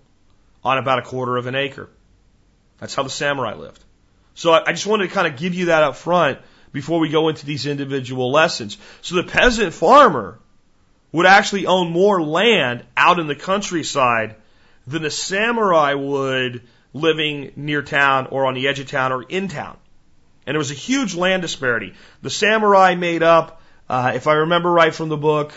on 0.65 0.79
about 0.79 0.99
a 0.99 1.03
quarter 1.03 1.37
of 1.37 1.47
an 1.47 1.55
acre. 1.55 1.89
That's 2.79 2.95
how 2.95 3.03
the 3.03 3.11
samurai 3.11 3.55
lived. 3.55 3.83
So 4.35 4.53
I, 4.53 4.65
I 4.67 4.73
just 4.73 4.87
wanted 4.87 5.09
to 5.09 5.15
kind 5.15 5.27
of 5.27 5.39
give 5.39 5.55
you 5.55 5.67
that 5.67 5.83
up 5.83 5.97
front 5.97 6.39
before 6.73 6.99
we 6.99 7.09
go 7.09 7.29
into 7.29 7.47
these 7.47 7.67
individual 7.67 8.31
lessons. 8.31 8.77
So 9.01 9.17
the 9.17 9.23
peasant 9.23 9.73
farmer 9.73 10.39
would 11.17 11.25
actually 11.25 11.65
own 11.65 11.91
more 11.91 12.23
land 12.23 12.85
out 12.95 13.19
in 13.19 13.27
the 13.27 13.35
countryside 13.35 14.35
than 14.87 15.03
a 15.03 15.11
samurai 15.11 15.95
would 15.95 16.61
living 16.93 17.53
near 17.57 17.81
town 17.81 18.27
or 18.27 18.45
on 18.45 18.53
the 18.53 18.69
edge 18.69 18.81
of 18.81 18.87
town 18.87 19.13
or 19.13 19.23
in 19.23 19.49
town. 19.49 19.79
And 20.47 20.55
there 20.55 20.59
was 20.59 20.71
a 20.71 20.75
huge 20.75 21.15
land 21.15 21.41
disparity. 21.41 21.95
The 22.21 22.29
samurai 22.29 22.97
made 22.97 23.23
up, 23.23 23.63
uh, 23.89 24.13
if 24.15 24.27
I 24.27 24.35
remember 24.35 24.71
right 24.71 24.95
from 24.95 25.09
the 25.09 25.17
book, 25.17 25.55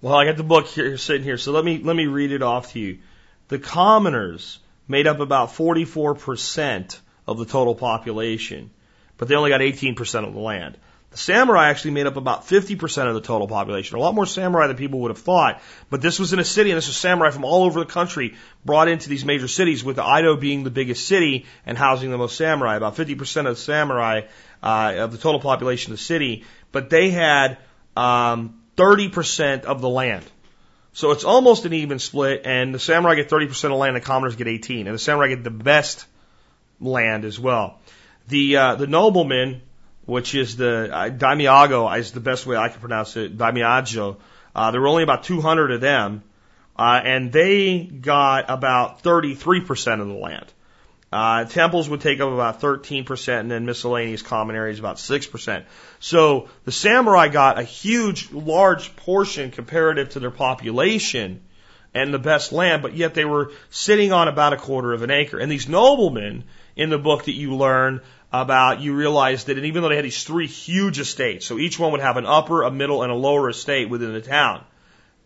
well, 0.00 0.14
I 0.14 0.24
got 0.24 0.38
the 0.38 0.42
book 0.42 0.68
here 0.68 0.96
sitting 0.96 1.22
here, 1.22 1.36
so 1.36 1.52
let 1.52 1.66
me 1.66 1.82
let 1.82 1.94
me 1.94 2.06
read 2.06 2.32
it 2.32 2.40
off 2.40 2.72
to 2.72 2.80
you. 2.80 3.00
The 3.48 3.58
commoners 3.58 4.58
made 4.88 5.06
up 5.06 5.20
about 5.20 5.50
44% 5.50 6.98
of 7.26 7.38
the 7.38 7.44
total 7.44 7.74
population, 7.74 8.70
but 9.18 9.28
they 9.28 9.34
only 9.34 9.50
got 9.50 9.60
18% 9.60 10.26
of 10.26 10.32
the 10.32 10.40
land. 10.40 10.78
The 11.14 11.20
samurai 11.20 11.68
actually 11.68 11.92
made 11.92 12.08
up 12.08 12.16
about 12.16 12.48
50% 12.48 13.06
of 13.06 13.14
the 13.14 13.20
total 13.20 13.46
population. 13.46 13.96
A 13.96 14.00
lot 14.00 14.16
more 14.16 14.26
samurai 14.26 14.66
than 14.66 14.76
people 14.76 14.98
would 14.98 15.12
have 15.12 15.20
thought. 15.20 15.62
But 15.88 16.02
this 16.02 16.18
was 16.18 16.32
in 16.32 16.40
a 16.40 16.44
city, 16.44 16.72
and 16.72 16.76
this 16.76 16.88
was 16.88 16.96
samurai 16.96 17.30
from 17.30 17.44
all 17.44 17.62
over 17.62 17.78
the 17.78 17.86
country 17.86 18.34
brought 18.64 18.88
into 18.88 19.08
these 19.08 19.24
major 19.24 19.46
cities, 19.46 19.84
with 19.84 20.00
Edo 20.00 20.34
being 20.34 20.64
the 20.64 20.72
biggest 20.72 21.06
city 21.06 21.46
and 21.66 21.78
housing 21.78 22.10
the 22.10 22.18
most 22.18 22.36
samurai. 22.36 22.74
About 22.74 22.96
50% 22.96 23.46
of 23.46 23.54
the 23.54 23.54
samurai 23.54 24.22
uh, 24.60 24.94
of 24.96 25.12
the 25.12 25.18
total 25.18 25.38
population 25.38 25.92
of 25.92 25.98
the 25.98 26.04
city, 26.04 26.42
but 26.72 26.90
they 26.90 27.10
had 27.10 27.58
um, 27.96 28.60
30% 28.76 29.66
of 29.66 29.80
the 29.80 29.88
land. 29.88 30.24
So 30.94 31.12
it's 31.12 31.22
almost 31.22 31.64
an 31.64 31.74
even 31.74 32.00
split, 32.00 32.42
and 32.44 32.74
the 32.74 32.80
samurai 32.80 33.14
get 33.14 33.30
30% 33.30 33.72
of 33.72 33.78
land, 33.78 33.94
the 33.94 34.00
commoners 34.00 34.34
get 34.34 34.48
18, 34.48 34.88
and 34.88 34.94
the 34.96 34.98
samurai 34.98 35.28
get 35.28 35.44
the 35.44 35.50
best 35.50 36.06
land 36.80 37.24
as 37.24 37.38
well. 37.38 37.78
The 38.26 38.56
uh, 38.56 38.74
the 38.74 38.88
noblemen, 38.88 39.62
which 40.06 40.34
is 40.34 40.56
the 40.56 40.90
uh, 40.92 41.10
daimiago, 41.10 41.98
is 41.98 42.12
the 42.12 42.20
best 42.20 42.46
way 42.46 42.56
I 42.56 42.68
can 42.68 42.80
pronounce 42.80 43.16
it, 43.16 43.36
daimiajo. 43.36 44.16
Uh, 44.54 44.70
there 44.70 44.80
were 44.80 44.88
only 44.88 45.02
about 45.02 45.24
200 45.24 45.72
of 45.72 45.80
them, 45.80 46.22
uh, 46.76 47.00
and 47.04 47.32
they 47.32 47.84
got 47.84 48.46
about 48.48 49.02
33% 49.02 50.00
of 50.00 50.08
the 50.08 50.14
land. 50.14 50.52
Uh, 51.12 51.44
temples 51.44 51.88
would 51.88 52.00
take 52.00 52.20
up 52.20 52.32
about 52.32 52.60
13%, 52.60 53.40
and 53.40 53.50
then 53.50 53.66
miscellaneous 53.66 54.20
common 54.20 54.56
areas 54.56 54.80
about 54.80 54.96
6%. 54.96 55.64
So 56.00 56.48
the 56.64 56.72
samurai 56.72 57.28
got 57.28 57.58
a 57.58 57.62
huge, 57.62 58.32
large 58.32 58.96
portion 58.96 59.52
comparative 59.52 60.10
to 60.10 60.20
their 60.20 60.32
population 60.32 61.40
and 61.94 62.12
the 62.12 62.18
best 62.18 62.50
land, 62.50 62.82
but 62.82 62.94
yet 62.94 63.14
they 63.14 63.24
were 63.24 63.52
sitting 63.70 64.12
on 64.12 64.26
about 64.26 64.52
a 64.52 64.56
quarter 64.56 64.92
of 64.92 65.02
an 65.02 65.12
acre. 65.12 65.38
And 65.38 65.50
these 65.50 65.68
noblemen 65.68 66.42
in 66.74 66.90
the 66.90 66.98
book 66.98 67.26
that 67.26 67.34
you 67.34 67.54
learn 67.54 68.00
about, 68.42 68.80
you 68.80 68.94
realize 68.94 69.44
that 69.44 69.58
even 69.58 69.82
though 69.82 69.88
they 69.88 69.96
had 69.96 70.04
these 70.04 70.24
three 70.24 70.46
huge 70.46 70.98
estates, 70.98 71.46
so 71.46 71.58
each 71.58 71.78
one 71.78 71.92
would 71.92 72.00
have 72.00 72.16
an 72.16 72.26
upper, 72.26 72.62
a 72.62 72.70
middle, 72.70 73.02
and 73.02 73.12
a 73.12 73.16
lower 73.16 73.48
estate 73.48 73.88
within 73.88 74.12
the 74.12 74.20
town. 74.20 74.64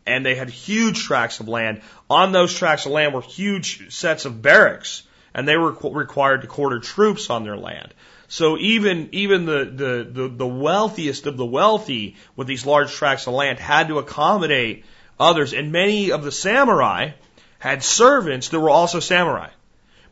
And 0.07 0.25
they 0.25 0.35
had 0.35 0.49
huge 0.49 1.05
tracts 1.05 1.41
of 1.41 1.49
land. 1.49 1.83
On 2.09 2.33
those 2.33 2.55
tracts 2.55 2.87
of 2.87 2.93
land 2.93 3.15
were 3.15 3.21
huge 3.21 3.93
sets 3.93 4.25
of 4.25 4.41
barracks 4.41 5.03
and 5.35 5.47
they 5.47 5.57
were 5.57 5.73
required 5.93 6.43
to 6.43 6.49
quarter 6.49 6.81
troops 6.81 7.31
on 7.31 7.45
their 7.45 7.57
land. 7.57 7.95
So 8.29 8.59
even 8.59 9.09
even 9.13 9.47
the, 9.47 9.65
the, 9.65 10.11
the, 10.11 10.29
the 10.29 10.47
wealthiest 10.47 11.27
of 11.27 11.37
the 11.37 11.47
wealthy 11.47 12.17
with 12.37 12.47
these 12.47 12.67
large 12.67 12.93
tracts 12.93 13.27
of 13.27 13.35
land 13.35 13.59
had 13.59 13.89
to 13.89 13.99
accommodate 13.99 14.85
others. 15.19 15.53
And 15.53 15.73
many 15.73 16.13
of 16.13 16.25
the 16.25 16.33
samurai 16.33 17.13
had 17.59 17.83
servants 17.83 18.49
that 18.49 18.61
were 18.61 18.71
also 18.71 19.01
samurai. 19.01 19.51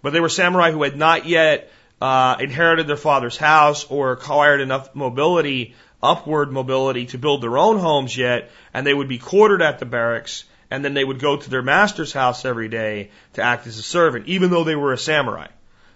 But 0.01 0.13
they 0.13 0.21
were 0.21 0.29
samurai 0.29 0.71
who 0.71 0.83
had 0.83 0.97
not 0.97 1.27
yet 1.27 1.71
uh, 2.01 2.37
inherited 2.41 2.87
their 2.87 2.97
father's 2.97 3.37
house 3.37 3.85
or 3.85 4.13
acquired 4.13 4.61
enough 4.61 4.95
mobility, 4.95 5.75
upward 6.03 6.53
mobility 6.53 7.07
to 7.07 7.19
build 7.19 7.43
their 7.43 7.57
own 7.57 7.79
homes 7.79 8.17
yet, 8.17 8.51
and 8.75 8.87
they 8.87 8.95
would 8.95 9.09
be 9.09 9.19
quartered 9.19 9.63
at 9.63 9.79
the 9.79 9.87
barracks 9.87 10.45
and 10.71 10.85
then 10.85 10.95
they 10.95 11.05
would 11.05 11.21
go 11.21 11.37
to 11.37 11.51
their 11.51 11.63
master's 11.63 12.13
house 12.13 12.45
every 12.45 12.69
day 12.69 13.11
to 13.35 13.43
act 13.43 13.67
as 13.67 13.79
a 13.79 13.83
servant, 13.83 14.27
even 14.27 14.51
though 14.51 14.65
they 14.65 14.75
were 14.75 14.93
a 14.93 14.99
samurai. 14.99 15.49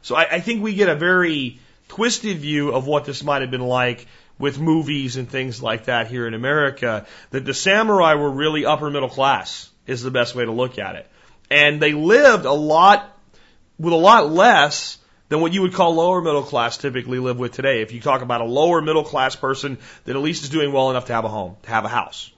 So 0.03 0.15
I, 0.15 0.37
I 0.37 0.41
think 0.41 0.63
we 0.63 0.75
get 0.75 0.89
a 0.89 0.95
very 0.95 1.59
twisted 1.89 2.39
view 2.39 2.71
of 2.71 2.87
what 2.87 3.05
this 3.05 3.25
might 3.25 3.43
have 3.43 3.51
been 3.51 3.61
like 3.61 4.07
with 4.39 4.59
movies 4.59 5.17
and 5.17 5.29
things 5.29 5.63
like 5.63 5.85
that 5.85 6.07
here 6.07 6.27
in 6.27 6.35
America, 6.35 7.07
that 7.31 7.45
the 7.45 7.53
samurai 7.53 8.15
were 8.15 8.31
really 8.31 8.65
upper 8.65 8.91
middle 8.91 9.09
class 9.09 9.69
is 9.87 10.03
the 10.03 10.11
best 10.11 10.35
way 10.35 10.45
to 10.45 10.53
look 10.53 10.79
at 10.79 10.95
it. 10.95 11.07
And 11.51 11.83
they 11.83 11.93
lived 11.93 12.45
a 12.45 12.53
lot 12.53 13.05
with 13.79 13.93
a 13.93 13.97
lot 13.97 14.31
less 14.31 14.99
than 15.31 15.40
what 15.40 15.55
you 15.55 15.62
would 15.62 15.73
call 15.73 15.95
lower 15.95 16.21
middle 16.21 16.43
class 16.43 16.77
typically 16.77 17.21
live 17.21 17.38
with 17.38 17.53
today. 17.53 17.81
If 17.81 17.93
you 17.93 18.01
talk 18.01 18.21
about 18.21 18.43
a 18.43 18.45
lower 18.45 18.83
middle 18.83 19.05
class 19.05 19.37
person 19.37 19.79
that 20.05 20.14
at 20.14 20.21
least 20.21 20.43
is 20.43 20.51
doing 20.51 20.73
well 20.73 20.90
enough 20.90 21.07
to 21.07 21.14
have 21.14 21.25
a 21.25 21.29
home, 21.29 21.57
to 21.62 21.71
have 21.71 21.85
a 21.85 21.88
house. 21.88 22.31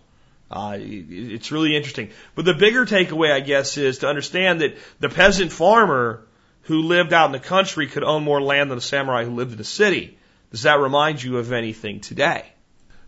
Uh, 0.50 0.76
it's 0.78 1.50
really 1.50 1.74
interesting. 1.74 2.10
But 2.34 2.44
the 2.44 2.52
bigger 2.52 2.84
takeaway, 2.84 3.32
I 3.32 3.40
guess, 3.40 3.78
is 3.78 3.98
to 3.98 4.08
understand 4.08 4.60
that 4.60 4.76
the 5.00 5.08
peasant 5.08 5.50
farmer 5.50 6.22
who 6.64 6.82
lived 6.82 7.14
out 7.14 7.26
in 7.26 7.32
the 7.32 7.40
country 7.40 7.86
could 7.86 8.04
own 8.04 8.22
more 8.22 8.42
land 8.42 8.70
than 8.70 8.76
a 8.76 8.82
samurai 8.82 9.24
who 9.24 9.34
lived 9.34 9.52
in 9.52 9.58
the 9.58 9.64
city. 9.64 10.18
Does 10.50 10.62
that 10.62 10.78
remind 10.78 11.22
you 11.22 11.38
of 11.38 11.50
anything 11.50 12.00
today? 12.00 12.44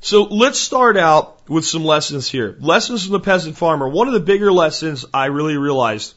So 0.01 0.23
let's 0.25 0.59
start 0.59 0.97
out 0.97 1.47
with 1.49 1.67
some 1.67 1.85
lessons 1.85 2.27
here. 2.27 2.57
Lessons 2.59 3.05
from 3.05 3.13
the 3.13 3.21
peasant 3.21 3.59
farmer. 3.59 3.87
One 3.87 4.09
of 4.09 4.15
the 4.15 4.21
bigger 4.21 4.51
lessons 4.51 5.05
I 5.13 5.27
really 5.27 5.59
realized 5.59 6.15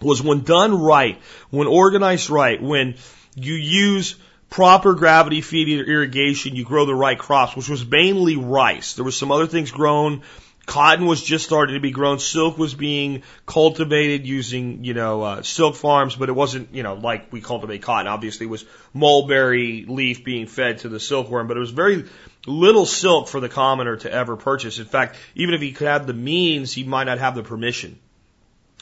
was 0.00 0.22
when 0.22 0.42
done 0.42 0.80
right, 0.80 1.20
when 1.50 1.66
organized 1.66 2.30
right, 2.30 2.62
when 2.62 2.96
you 3.34 3.54
use 3.54 4.16
proper 4.50 4.94
gravity 4.94 5.40
feed 5.40 5.68
irrigation, 5.86 6.56
you 6.56 6.64
grow 6.64 6.86
the 6.86 6.94
right 6.94 7.18
crops, 7.18 7.56
which 7.56 7.68
was 7.68 7.86
mainly 7.86 8.36
rice. 8.36 8.94
There 8.94 9.04
was 9.04 9.16
some 9.16 9.30
other 9.30 9.46
things 9.46 9.70
grown 9.70 10.22
Cotton 10.68 11.06
was 11.06 11.22
just 11.22 11.46
starting 11.46 11.76
to 11.76 11.80
be 11.80 11.90
grown. 11.90 12.18
Silk 12.18 12.58
was 12.58 12.74
being 12.74 13.22
cultivated 13.46 14.26
using, 14.26 14.84
you 14.84 14.92
know, 14.92 15.22
uh, 15.22 15.42
silk 15.42 15.76
farms, 15.76 16.14
but 16.14 16.28
it 16.28 16.32
wasn't, 16.32 16.74
you 16.74 16.82
know, 16.82 16.92
like 16.92 17.32
we 17.32 17.40
cultivate 17.40 17.80
cotton. 17.80 18.06
Obviously, 18.06 18.44
it 18.44 18.50
was 18.50 18.66
mulberry 18.92 19.86
leaf 19.88 20.24
being 20.24 20.46
fed 20.46 20.80
to 20.80 20.90
the 20.90 21.00
silkworm, 21.00 21.48
but 21.48 21.56
it 21.56 21.60
was 21.60 21.70
very 21.70 22.04
little 22.46 22.84
silk 22.84 23.28
for 23.28 23.40
the 23.40 23.48
commoner 23.48 23.96
to 23.96 24.12
ever 24.12 24.36
purchase. 24.36 24.78
In 24.78 24.84
fact, 24.84 25.16
even 25.34 25.54
if 25.54 25.62
he 25.62 25.72
could 25.72 25.88
have 25.88 26.06
the 26.06 26.12
means, 26.12 26.70
he 26.70 26.84
might 26.84 27.04
not 27.04 27.18
have 27.18 27.34
the 27.34 27.42
permission. 27.42 27.98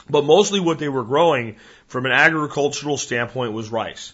But 0.09 0.25
mostly 0.25 0.59
what 0.59 0.79
they 0.79 0.89
were 0.89 1.03
growing 1.03 1.57
from 1.87 2.05
an 2.05 2.11
agricultural 2.11 2.97
standpoint 2.97 3.53
was 3.53 3.69
rice. 3.69 4.13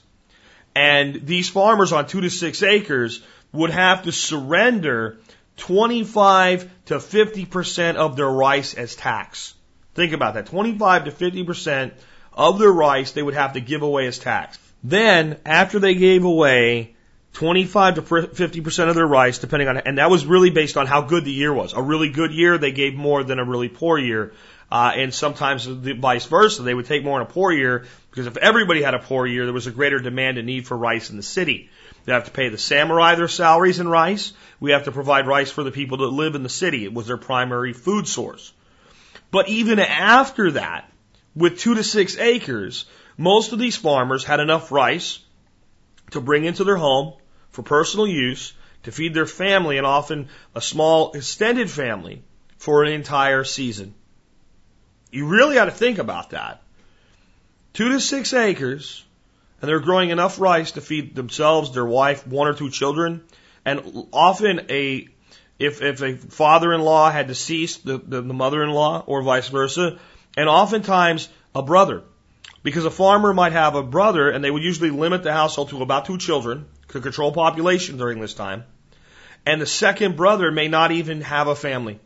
And 0.75 1.25
these 1.25 1.49
farmers 1.49 1.91
on 1.91 2.07
two 2.07 2.21
to 2.21 2.29
six 2.29 2.63
acres 2.63 3.21
would 3.51 3.69
have 3.69 4.03
to 4.03 4.11
surrender 4.11 5.19
25 5.57 6.69
to 6.85 6.95
50% 6.95 7.95
of 7.95 8.15
their 8.15 8.29
rice 8.29 8.73
as 8.73 8.95
tax. 8.95 9.53
Think 9.93 10.13
about 10.13 10.33
that. 10.33 10.47
25 10.47 11.05
to 11.05 11.11
50% 11.11 11.91
of 12.33 12.57
their 12.57 12.71
rice 12.71 13.11
they 13.11 13.21
would 13.21 13.35
have 13.35 13.53
to 13.53 13.61
give 13.61 13.83
away 13.83 14.07
as 14.07 14.17
tax. 14.17 14.57
Then, 14.83 15.37
after 15.45 15.79
they 15.79 15.93
gave 15.93 16.25
away 16.25 16.95
25 17.33 17.95
to 17.95 18.01
50% 18.01 18.89
of 18.89 18.95
their 18.95 19.07
rice, 19.07 19.39
depending 19.39 19.67
on, 19.67 19.77
and 19.77 19.97
that 19.97 20.09
was 20.09 20.25
really 20.25 20.49
based 20.49 20.77
on 20.77 20.87
how 20.87 21.01
good 21.01 21.25
the 21.25 21.31
year 21.31 21.53
was. 21.53 21.73
A 21.73 21.81
really 21.81 22.09
good 22.09 22.31
year, 22.31 22.57
they 22.57 22.71
gave 22.71 22.95
more 22.95 23.23
than 23.23 23.39
a 23.39 23.45
really 23.45 23.69
poor 23.69 23.97
year. 23.97 24.33
Uh, 24.73 24.91
and 24.95 25.13
sometimes 25.13 25.65
the 25.65 25.93
vice 25.93 26.25
versa. 26.25 26.63
They 26.63 26.73
would 26.73 26.87
take 26.87 27.03
more 27.03 27.21
in 27.21 27.27
a 27.27 27.29
poor 27.29 27.51
year 27.51 27.85
because 28.09 28.25
if 28.25 28.37
everybody 28.37 28.81
had 28.81 28.95
a 28.95 28.99
poor 28.99 29.27
year, 29.27 29.45
there 29.45 29.53
was 29.53 29.67
a 29.67 29.71
greater 29.71 29.99
demand 29.99 30.39
and 30.39 30.47
need 30.47 30.65
for 30.65 30.75
rice 30.75 31.11
in 31.11 31.15
the 31.15 31.21
city. 31.21 31.69
They 32.05 32.11
have 32.11 32.23
to 32.23 32.31
pay 32.31 32.49
the 32.49 32.57
samurai 32.57 33.13
their 33.13 33.27
salaries 33.27 33.77
in 33.77 33.87
rice. 33.87 34.33
We 34.59 34.71
have 34.71 34.85
to 34.85 34.91
provide 34.91 35.27
rice 35.27 35.51
for 35.51 35.63
the 35.63 35.69
people 35.69 35.97
that 35.97 36.07
live 36.07 36.33
in 36.33 36.41
the 36.41 36.49
city. 36.49 36.85
It 36.85 36.91
was 36.91 37.05
their 37.05 37.17
primary 37.17 37.71
food 37.71 38.07
source. 38.07 38.51
But 39.29 39.47
even 39.47 39.77
after 39.77 40.49
that, 40.53 40.91
with 41.35 41.59
two 41.59 41.75
to 41.75 41.83
six 41.83 42.17
acres, 42.17 42.85
most 43.15 43.53
of 43.53 43.59
these 43.59 43.75
farmers 43.75 44.23
had 44.23 44.39
enough 44.39 44.71
rice 44.71 45.19
to 46.13 46.19
bring 46.19 46.45
into 46.45 46.63
their 46.63 46.77
home 46.77 47.13
for 47.51 47.61
personal 47.61 48.07
use, 48.07 48.53
to 48.83 48.91
feed 48.91 49.13
their 49.13 49.27
family 49.27 49.77
and 49.77 49.85
often 49.85 50.29
a 50.55 50.61
small 50.61 51.11
extended 51.11 51.69
family 51.69 52.23
for 52.57 52.83
an 52.83 52.91
entire 52.91 53.43
season. 53.43 53.93
You 55.13 55.27
really 55.27 55.59
ought 55.59 55.65
to 55.65 55.71
think 55.71 55.99
about 55.99 56.31
that. 56.31 56.63
Two 57.73 57.89
to 57.89 57.99
six 57.99 58.33
acres, 58.33 59.05
and 59.61 59.69
they're 59.69 59.79
growing 59.79 60.09
enough 60.09 60.39
rice 60.39 60.71
to 60.71 60.81
feed 60.81 61.13
themselves, 61.13 61.71
their 61.71 61.85
wife, 61.85 62.25
one 62.25 62.47
or 62.47 62.55
two 62.55 62.71
children, 62.71 63.21
and 63.63 64.07
often 64.11 64.65
a 64.71 65.07
if 65.59 65.83
if 65.83 66.01
a 66.01 66.17
father-in-law 66.17 67.11
had 67.11 67.27
deceased, 67.27 67.85
the, 67.85 67.99
the, 67.99 68.21
the 68.21 68.33
mother-in-law, 68.33 69.03
or 69.05 69.21
vice 69.21 69.49
versa, 69.49 69.99
and 70.35 70.49
oftentimes 70.49 71.29
a 71.53 71.61
brother, 71.61 72.01
because 72.63 72.85
a 72.85 72.91
farmer 72.91 73.35
might 73.35 73.51
have 73.51 73.75
a 73.75 73.83
brother, 73.83 74.31
and 74.31 74.43
they 74.43 74.49
would 74.49 74.63
usually 74.63 74.89
limit 74.89 75.21
the 75.21 75.31
household 75.31 75.69
to 75.69 75.83
about 75.83 76.05
two 76.05 76.17
children 76.17 76.65
to 76.87 76.99
control 76.99 77.31
population 77.31 77.97
during 77.97 78.19
this 78.19 78.33
time, 78.33 78.63
and 79.45 79.61
the 79.61 79.67
second 79.67 80.17
brother 80.17 80.51
may 80.51 80.67
not 80.67 80.91
even 80.91 81.21
have 81.21 81.47
a 81.47 81.55
family 81.55 81.99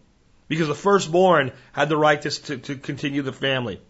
because 0.47 0.67
the 0.67 0.75
firstborn 0.75 1.51
had 1.73 1.89
the 1.89 1.97
right 1.97 2.21
to, 2.21 2.29
to, 2.29 2.57
to 2.57 2.75
continue 2.75 3.21
the 3.21 3.33
family. 3.33 3.81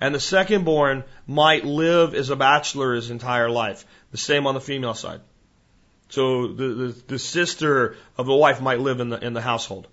And 0.00 0.14
the 0.14 0.18
secondborn 0.18 1.04
might 1.26 1.64
live 1.64 2.14
as 2.14 2.30
a 2.30 2.36
bachelor 2.36 2.94
his 2.94 3.10
entire 3.10 3.48
life. 3.48 3.84
The 4.10 4.18
same 4.18 4.46
on 4.46 4.54
the 4.54 4.60
female 4.60 4.94
side. 4.94 5.20
So 6.08 6.48
the, 6.48 6.68
the, 6.68 7.02
the 7.06 7.18
sister 7.18 7.96
of 8.18 8.26
the 8.26 8.34
wife 8.34 8.60
might 8.60 8.80
live 8.80 9.00
in 9.00 9.10
the, 9.10 9.24
in 9.24 9.32
the 9.32 9.40
household. 9.40 9.86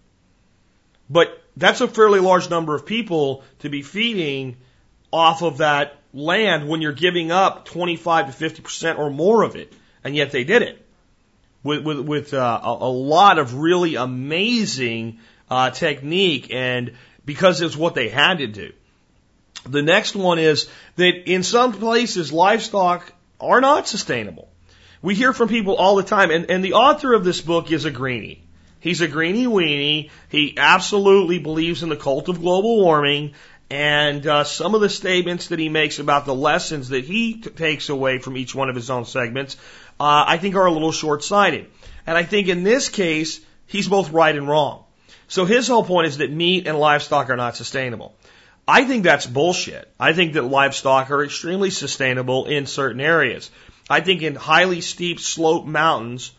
But 1.09 1.41
that's 1.55 1.81
a 1.81 1.87
fairly 1.87 2.19
large 2.19 2.49
number 2.49 2.75
of 2.75 2.85
people 2.85 3.43
to 3.59 3.69
be 3.69 3.81
feeding 3.81 4.57
off 5.13 5.43
of 5.43 5.59
that 5.59 5.95
land 6.13 6.67
when 6.67 6.81
you're 6.81 6.91
giving 6.91 7.31
up 7.31 7.65
25 7.65 8.35
to 8.35 8.49
50% 8.49 8.97
or 8.97 9.09
more 9.09 9.43
of 9.43 9.55
it. 9.55 9.73
And 10.03 10.15
yet 10.15 10.31
they 10.31 10.43
did 10.43 10.61
it 10.61 10.85
with, 11.63 11.83
with, 11.83 11.99
with 11.99 12.33
uh, 12.33 12.59
a, 12.63 12.69
a 12.69 12.91
lot 12.91 13.39
of 13.39 13.55
really 13.55 13.95
amazing 13.95 15.19
uh, 15.49 15.71
technique 15.71 16.53
and 16.53 16.93
because 17.25 17.61
it's 17.61 17.77
what 17.77 17.95
they 17.95 18.09
had 18.09 18.39
to 18.39 18.47
do. 18.47 18.71
The 19.67 19.81
next 19.81 20.15
one 20.15 20.39
is 20.39 20.67
that 20.95 21.29
in 21.29 21.43
some 21.43 21.73
places 21.73 22.31
livestock 22.31 23.11
are 23.39 23.61
not 23.61 23.87
sustainable. 23.87 24.49
We 25.01 25.15
hear 25.15 25.33
from 25.33 25.47
people 25.47 25.75
all 25.75 25.95
the 25.95 26.03
time, 26.03 26.31
and, 26.31 26.49
and 26.49 26.63
the 26.63 26.73
author 26.73 27.13
of 27.13 27.23
this 27.23 27.41
book 27.41 27.71
is 27.71 27.85
a 27.85 27.91
greenie. 27.91 28.43
He's 28.79 29.01
a 29.01 29.07
greenie 29.07 29.47
weenie. 29.47 30.09
He 30.29 30.57
absolutely 30.57 31.39
believes 31.39 31.83
in 31.83 31.89
the 31.89 31.95
cult 31.95 32.29
of 32.29 32.41
global 32.41 32.81
warming, 32.81 33.33
and 33.69 34.25
uh, 34.25 34.43
some 34.43 34.75
of 34.75 34.81
the 34.81 34.89
statements 34.89 35.47
that 35.47 35.59
he 35.59 35.69
makes 35.69 35.99
about 35.99 36.25
the 36.25 36.35
lessons 36.35 36.89
that 36.89 37.05
he 37.05 37.35
t- 37.35 37.49
takes 37.49 37.89
away 37.89 38.19
from 38.19 38.35
each 38.35 38.55
one 38.55 38.69
of 38.69 38.75
his 38.75 38.89
own 38.89 39.05
segments, 39.05 39.55
uh, 39.99 40.23
I 40.27 40.37
think 40.37 40.55
are 40.55 40.65
a 40.65 40.71
little 40.71 40.91
short 40.91 41.23
sighted. 41.23 41.67
And 42.07 42.17
I 42.17 42.23
think 42.23 42.47
in 42.47 42.63
this 42.63 42.89
case, 42.89 43.39
he's 43.67 43.87
both 43.87 44.11
right 44.11 44.35
and 44.35 44.47
wrong. 44.47 44.85
So 45.29 45.45
his 45.45 45.67
whole 45.67 45.83
point 45.83 46.07
is 46.07 46.17
that 46.17 46.31
meat 46.31 46.67
and 46.67 46.77
livestock 46.77 47.29
are 47.29 47.37
not 47.37 47.55
sustainable. 47.55 48.15
I 48.67 48.83
think 48.83 49.03
that's 49.03 49.25
bullshit. 49.25 49.91
I 49.99 50.13
think 50.13 50.33
that 50.33 50.43
livestock 50.43 51.09
are 51.11 51.23
extremely 51.23 51.69
sustainable 51.69 52.45
in 52.45 52.65
certain 52.65 52.99
areas. 52.99 53.49
I 53.89 54.01
think 54.01 54.21
in 54.21 54.35
highly 54.35 54.81
steep 54.81 55.19
slope 55.19 55.65
mountains 55.65 56.31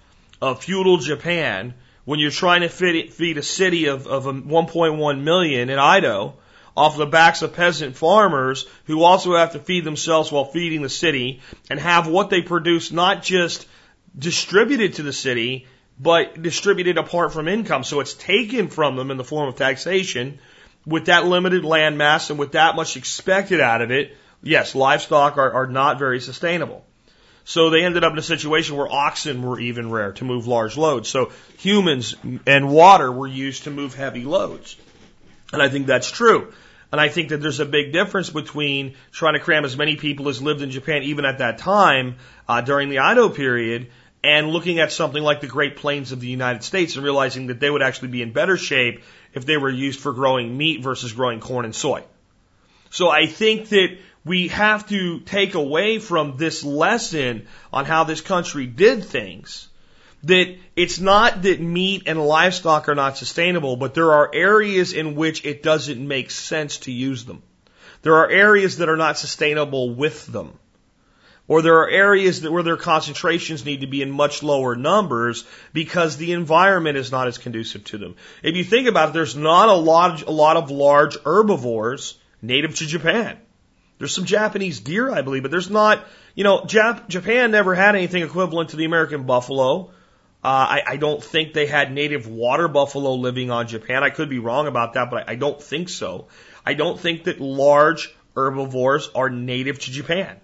of 0.42 0.64
feudal 0.64 0.98
Japan, 0.98 1.74
when 2.04 2.18
you're 2.18 2.30
trying 2.30 2.62
to 2.62 2.68
feed, 2.68 3.12
feed 3.12 3.38
a 3.38 3.42
city 3.42 3.86
of, 3.86 4.06
of 4.06 4.24
1.1 4.24 5.20
million 5.22 5.70
in 5.70 5.78
Edo, 5.78 6.34
off 6.76 6.96
the 6.96 7.06
backs 7.06 7.42
of 7.42 7.54
peasant 7.54 7.96
farmers 7.96 8.66
who 8.86 9.02
also 9.02 9.36
have 9.36 9.52
to 9.52 9.58
feed 9.58 9.84
themselves 9.84 10.32
while 10.32 10.44
feeding 10.44 10.82
the 10.82 10.88
city 10.88 11.40
and 11.68 11.78
have 11.78 12.08
what 12.08 12.30
they 12.30 12.42
produce 12.42 12.90
not 12.90 13.22
just 13.22 13.66
distributed 14.18 14.94
to 14.94 15.02
the 15.02 15.12
city, 15.12 15.66
but 16.00 16.40
distributed 16.40 16.96
apart 16.96 17.32
from 17.32 17.46
income. 17.46 17.84
So 17.84 18.00
it's 18.00 18.14
taken 18.14 18.68
from 18.68 18.96
them 18.96 19.10
in 19.10 19.16
the 19.16 19.24
form 19.24 19.48
of 19.48 19.56
taxation. 19.56 20.38
With 20.86 21.06
that 21.06 21.26
limited 21.26 21.64
land 21.64 21.98
mass 21.98 22.30
and 22.30 22.38
with 22.38 22.52
that 22.52 22.74
much 22.74 22.96
expected 22.96 23.60
out 23.60 23.82
of 23.82 23.90
it, 23.90 24.16
yes, 24.42 24.74
livestock 24.74 25.36
are, 25.36 25.52
are 25.52 25.66
not 25.66 25.98
very 25.98 26.20
sustainable. 26.20 26.86
So 27.44 27.68
they 27.68 27.84
ended 27.84 28.02
up 28.02 28.12
in 28.12 28.18
a 28.18 28.22
situation 28.22 28.76
where 28.76 28.90
oxen 28.90 29.42
were 29.42 29.60
even 29.60 29.90
rare 29.90 30.12
to 30.12 30.24
move 30.24 30.46
large 30.46 30.78
loads. 30.78 31.08
So 31.08 31.32
humans 31.58 32.14
and 32.46 32.70
water 32.70 33.12
were 33.12 33.26
used 33.26 33.64
to 33.64 33.70
move 33.70 33.94
heavy 33.94 34.24
loads. 34.24 34.76
And 35.52 35.60
I 35.60 35.68
think 35.68 35.86
that's 35.86 36.10
true. 36.10 36.52
And 36.92 37.00
I 37.00 37.08
think 37.08 37.28
that 37.28 37.38
there's 37.38 37.60
a 37.60 37.66
big 37.66 37.92
difference 37.92 38.30
between 38.30 38.94
trying 39.12 39.34
to 39.34 39.40
cram 39.40 39.64
as 39.64 39.76
many 39.76 39.96
people 39.96 40.28
as 40.28 40.40
lived 40.40 40.62
in 40.62 40.70
Japan, 40.70 41.02
even 41.02 41.24
at 41.24 41.38
that 41.38 41.58
time, 41.58 42.16
uh, 42.48 42.62
during 42.62 42.88
the 42.88 42.96
Edo 42.96 43.28
period, 43.28 43.88
and 44.22 44.50
looking 44.50 44.78
at 44.78 44.92
something 44.92 45.22
like 45.22 45.40
the 45.40 45.46
Great 45.46 45.76
Plains 45.76 46.12
of 46.12 46.20
the 46.20 46.26
United 46.26 46.62
States 46.62 46.94
and 46.94 47.04
realizing 47.04 47.46
that 47.46 47.60
they 47.60 47.70
would 47.70 47.82
actually 47.82 48.08
be 48.08 48.22
in 48.22 48.32
better 48.32 48.56
shape 48.56 49.02
if 49.32 49.46
they 49.46 49.56
were 49.56 49.70
used 49.70 50.00
for 50.00 50.12
growing 50.12 50.56
meat 50.56 50.82
versus 50.82 51.12
growing 51.12 51.40
corn 51.40 51.64
and 51.64 51.74
soy. 51.74 52.02
So 52.90 53.08
I 53.08 53.26
think 53.26 53.70
that 53.70 53.96
we 54.24 54.48
have 54.48 54.88
to 54.88 55.20
take 55.20 55.54
away 55.54 55.98
from 55.98 56.36
this 56.36 56.62
lesson 56.64 57.46
on 57.72 57.86
how 57.86 58.04
this 58.04 58.20
country 58.20 58.66
did 58.66 59.04
things 59.04 59.68
that 60.24 60.54
it's 60.76 61.00
not 61.00 61.42
that 61.42 61.60
meat 61.62 62.02
and 62.04 62.20
livestock 62.20 62.90
are 62.90 62.94
not 62.94 63.16
sustainable, 63.16 63.76
but 63.76 63.94
there 63.94 64.12
are 64.12 64.30
areas 64.34 64.92
in 64.92 65.14
which 65.14 65.46
it 65.46 65.62
doesn't 65.62 66.06
make 66.06 66.30
sense 66.30 66.76
to 66.78 66.92
use 66.92 67.24
them. 67.24 67.42
There 68.02 68.16
are 68.16 68.30
areas 68.30 68.78
that 68.78 68.90
are 68.90 68.98
not 68.98 69.16
sustainable 69.16 69.94
with 69.94 70.26
them 70.26 70.58
or 71.50 71.62
there 71.62 71.78
are 71.78 71.90
areas 71.90 72.42
that, 72.42 72.52
where 72.52 72.62
their 72.62 72.76
concentrations 72.76 73.64
need 73.64 73.80
to 73.80 73.88
be 73.88 74.02
in 74.02 74.10
much 74.12 74.40
lower 74.40 74.76
numbers 74.76 75.44
because 75.72 76.16
the 76.16 76.30
environment 76.30 76.96
is 76.96 77.10
not 77.10 77.26
as 77.26 77.38
conducive 77.38 77.82
to 77.82 77.98
them. 77.98 78.14
If 78.44 78.54
you 78.54 78.62
think 78.62 78.86
about 78.86 79.08
it, 79.08 79.14
there's 79.14 79.34
not 79.34 79.68
a 79.68 79.74
lot, 79.74 80.22
a 80.22 80.30
lot 80.30 80.56
of 80.56 80.70
large 80.70 81.18
herbivores 81.24 82.16
native 82.40 82.76
to 82.76 82.86
Japan. 82.86 83.36
There's 83.98 84.14
some 84.14 84.26
Japanese 84.26 84.78
deer, 84.78 85.10
I 85.10 85.22
believe, 85.22 85.42
but 85.42 85.50
there's 85.50 85.68
not, 85.68 86.06
you 86.36 86.44
know, 86.44 86.60
Jap- 86.60 87.08
Japan 87.08 87.50
never 87.50 87.74
had 87.74 87.96
anything 87.96 88.22
equivalent 88.22 88.70
to 88.70 88.76
the 88.76 88.84
American 88.84 89.24
buffalo. 89.24 89.90
Uh, 90.44 90.66
I, 90.76 90.82
I 90.86 90.96
don't 90.98 91.22
think 91.22 91.52
they 91.52 91.66
had 91.66 91.92
native 91.92 92.28
water 92.28 92.68
buffalo 92.68 93.14
living 93.14 93.50
on 93.50 93.66
Japan. 93.66 94.04
I 94.04 94.10
could 94.10 94.30
be 94.30 94.38
wrong 94.38 94.68
about 94.68 94.92
that, 94.92 95.10
but 95.10 95.28
I, 95.28 95.32
I 95.32 95.34
don't 95.34 95.60
think 95.60 95.88
so. 95.88 96.28
I 96.64 96.74
don't 96.74 96.98
think 96.98 97.24
that 97.24 97.40
large 97.40 98.14
herbivores 98.36 99.10
are 99.16 99.30
native 99.30 99.80
to 99.80 99.90
Japan. 99.90 100.40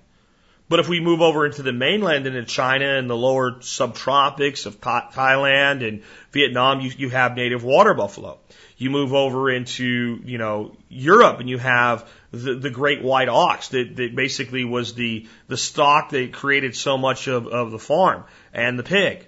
But 0.68 0.80
if 0.80 0.88
we 0.88 0.98
move 0.98 1.20
over 1.20 1.46
into 1.46 1.62
the 1.62 1.72
mainland 1.72 2.26
into 2.26 2.44
China 2.44 2.98
and 2.98 3.08
the 3.08 3.16
lower 3.16 3.52
subtropics 3.52 4.66
of 4.66 4.80
Thailand 4.80 5.86
and 5.86 6.02
Vietnam, 6.32 6.80
you, 6.80 6.90
you 6.96 7.08
have 7.10 7.36
native 7.36 7.62
water 7.62 7.94
buffalo. 7.94 8.38
You 8.76 8.90
move 8.90 9.14
over 9.14 9.48
into, 9.48 10.20
you 10.24 10.38
know, 10.38 10.76
Europe 10.88 11.38
and 11.38 11.48
you 11.48 11.58
have 11.58 12.08
the, 12.32 12.54
the 12.56 12.70
great 12.70 13.00
white 13.00 13.28
ox 13.28 13.68
that, 13.68 13.94
that 13.96 14.16
basically 14.16 14.64
was 14.64 14.94
the, 14.94 15.28
the 15.46 15.56
stock 15.56 16.10
that 16.10 16.32
created 16.32 16.74
so 16.74 16.98
much 16.98 17.28
of, 17.28 17.46
of 17.46 17.70
the 17.70 17.78
farm 17.78 18.24
and 18.52 18.76
the 18.76 18.82
pig. 18.82 19.24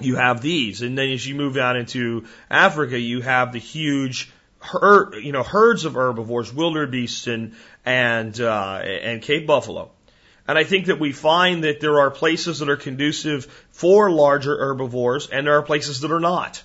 You 0.00 0.16
have 0.16 0.40
these. 0.40 0.82
And 0.82 0.98
then 0.98 1.08
as 1.10 1.26
you 1.26 1.36
move 1.36 1.56
out 1.56 1.76
into 1.76 2.26
Africa, 2.50 2.98
you 2.98 3.20
have 3.20 3.52
the 3.52 3.58
huge 3.60 4.30
herd, 4.58 5.14
you 5.22 5.30
know, 5.30 5.44
herds 5.44 5.84
of 5.84 5.94
herbivores, 5.94 6.52
wildebeests 6.52 7.28
and, 7.28 7.54
and, 7.86 8.38
uh, 8.40 8.80
and 8.82 9.22
Cape 9.22 9.46
buffalo. 9.46 9.92
And 10.48 10.56
I 10.56 10.64
think 10.64 10.86
that 10.86 10.98
we 10.98 11.12
find 11.12 11.64
that 11.64 11.80
there 11.80 12.00
are 12.00 12.10
places 12.10 12.60
that 12.60 12.70
are 12.70 12.76
conducive 12.76 13.44
for 13.70 14.10
larger 14.10 14.56
herbivores 14.56 15.28
and 15.28 15.46
there 15.46 15.58
are 15.58 15.62
places 15.62 16.00
that 16.00 16.10
are 16.10 16.20
not. 16.20 16.62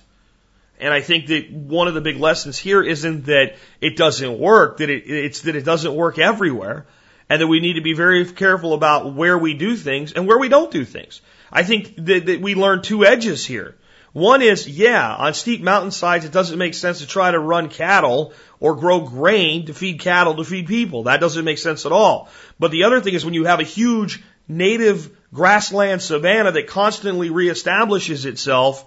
And 0.80 0.92
I 0.92 1.02
think 1.02 1.26
that 1.26 1.52
one 1.52 1.86
of 1.86 1.94
the 1.94 2.00
big 2.00 2.16
lessons 2.16 2.58
here 2.58 2.82
isn't 2.82 3.26
that 3.26 3.56
it 3.82 3.96
doesn't 3.96 4.38
work, 4.38 4.78
that 4.78 4.88
it, 4.88 5.04
it's 5.06 5.42
that 5.42 5.54
it 5.54 5.66
doesn't 5.66 5.94
work 5.94 6.18
everywhere 6.18 6.86
and 7.28 7.42
that 7.42 7.46
we 7.46 7.60
need 7.60 7.74
to 7.74 7.82
be 7.82 7.92
very 7.92 8.24
careful 8.24 8.72
about 8.72 9.14
where 9.14 9.36
we 9.36 9.52
do 9.52 9.76
things 9.76 10.14
and 10.14 10.26
where 10.26 10.38
we 10.38 10.48
don't 10.48 10.70
do 10.70 10.86
things. 10.86 11.20
I 11.52 11.62
think 11.62 11.94
that, 12.06 12.26
that 12.26 12.40
we 12.40 12.54
learn 12.54 12.82
two 12.82 13.04
edges 13.04 13.44
here. 13.44 13.76
One 14.14 14.42
is, 14.42 14.68
yeah, 14.68 15.14
on 15.14 15.34
steep 15.34 15.60
mountainsides, 15.60 16.24
it 16.24 16.32
doesn't 16.32 16.58
make 16.58 16.74
sense 16.74 17.00
to 17.00 17.06
try 17.06 17.30
to 17.30 17.38
run 17.38 17.68
cattle 17.68 18.32
or 18.64 18.76
grow 18.76 19.00
grain 19.00 19.66
to 19.66 19.74
feed 19.74 20.00
cattle 20.00 20.36
to 20.36 20.42
feed 20.42 20.66
people. 20.66 21.02
That 21.02 21.20
doesn't 21.20 21.44
make 21.44 21.58
sense 21.58 21.84
at 21.84 21.92
all. 21.92 22.30
But 22.58 22.70
the 22.70 22.84
other 22.84 23.02
thing 23.02 23.12
is 23.12 23.22
when 23.22 23.34
you 23.34 23.44
have 23.44 23.60
a 23.60 23.62
huge 23.62 24.24
native 24.48 25.14
grassland 25.34 26.00
savanna 26.00 26.50
that 26.50 26.66
constantly 26.66 27.28
reestablishes 27.28 28.24
itself, 28.24 28.86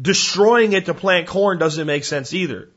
destroying 0.00 0.72
it 0.72 0.86
to 0.86 0.94
plant 0.94 1.26
corn 1.26 1.58
doesn't 1.58 1.84
make 1.84 2.04
sense 2.04 2.32
either. 2.32 2.68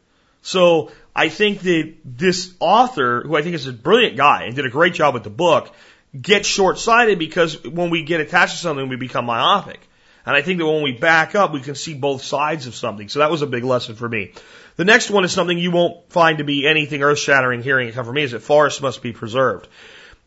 So 0.41 0.91
I 1.15 1.29
think 1.29 1.59
that 1.59 1.93
this 2.03 2.55
author, 2.59 3.21
who 3.21 3.35
I 3.35 3.43
think 3.43 3.53
is 3.53 3.67
a 3.67 3.71
brilliant 3.71 4.17
guy 4.17 4.45
and 4.45 4.55
did 4.55 4.65
a 4.65 4.71
great 4.71 4.95
job 4.95 5.13
with 5.13 5.23
the 5.23 5.29
book, 5.29 5.71
gets 6.19 6.47
short 6.47 6.79
sighted 6.79 7.19
because 7.19 7.63
when 7.63 7.91
we 7.91 8.01
get 8.03 8.19
attached 8.19 8.53
to 8.53 8.61
something, 8.61 8.89
we 8.89 8.95
become 8.95 9.25
myopic. 9.25 9.79
And 10.25 10.35
I 10.35 10.41
think 10.41 10.57
that 10.57 10.65
when 10.65 10.81
we 10.81 10.91
back 10.91 11.35
up, 11.35 11.53
we 11.53 11.61
can 11.61 11.75
see 11.75 11.93
both 11.93 12.23
sides 12.23 12.65
of 12.65 12.73
something. 12.73 13.09
So 13.09 13.19
that 13.19 13.29
was 13.29 13.43
a 13.43 13.47
big 13.47 13.63
lesson 13.63 13.95
for 13.95 14.09
me. 14.09 14.33
The 14.75 14.85
next 14.85 15.09
one 15.09 15.25
is 15.25 15.31
something 15.31 15.57
you 15.57 15.71
won't 15.71 16.11
find 16.11 16.37
to 16.37 16.43
be 16.43 16.67
anything 16.67 17.03
earth 17.03 17.19
shattering 17.19 17.63
hearing 17.63 17.87
it 17.87 17.93
come 17.93 18.05
from 18.05 18.15
me 18.15 18.23
is 18.23 18.31
that 18.31 18.41
forests 18.41 18.81
must 18.81 19.01
be 19.01 19.11
preserved. 19.11 19.67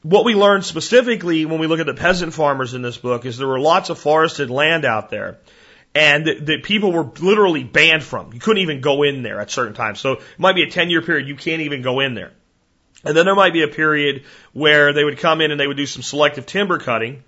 What 0.03 0.25
we 0.25 0.35
learned 0.35 0.65
specifically 0.65 1.47
when 1.47 1.59
we 1.59 1.67
look 1.67 1.81
at 1.81 1.87
the 1.87 1.95
peasant 1.95 2.35
farmers 2.35 2.75
in 2.75 2.83
this 2.83 2.99
book 2.99 3.25
is 3.25 3.39
there 3.39 3.49
were 3.49 3.61
lots 3.61 3.89
of 3.89 3.99
forested 3.99 4.51
land 4.51 4.85
out 4.85 5.09
there 5.09 5.39
and 5.95 6.27
that, 6.27 6.47
that 6.47 6.63
people 6.63 6.93
were 6.93 7.11
literally 7.21 7.65
banned 7.65 8.03
from. 8.03 8.33
You 8.33 8.41
couldn't 8.41 8.63
even 8.63 8.81
go 8.81 9.03
in 9.03 9.23
there 9.23 9.41
at 9.41 9.51
certain 9.51 9.75
times. 9.75 10.01
So 10.01 10.13
it 10.13 10.23
might 10.39 10.57
be 10.57 10.63
a 10.63 10.71
10 10.71 10.91
year 10.91 11.01
period 11.01 11.29
you 11.29 11.37
can't 11.37 11.63
even 11.63 11.83
go 11.83 12.01
in 12.01 12.15
there. 12.15 12.33
And 13.05 13.17
then 13.17 13.27
there 13.27 13.35
might 13.35 13.53
be 13.53 13.63
a 13.63 13.69
period 13.69 14.25
where 14.53 14.93
they 14.93 15.05
would 15.05 15.19
come 15.19 15.41
in 15.41 15.51
and 15.51 15.61
they 15.61 15.67
would 15.67 15.77
do 15.77 15.87
some 15.87 16.03
selective 16.03 16.47
timber 16.47 16.79
cutting 16.79 17.23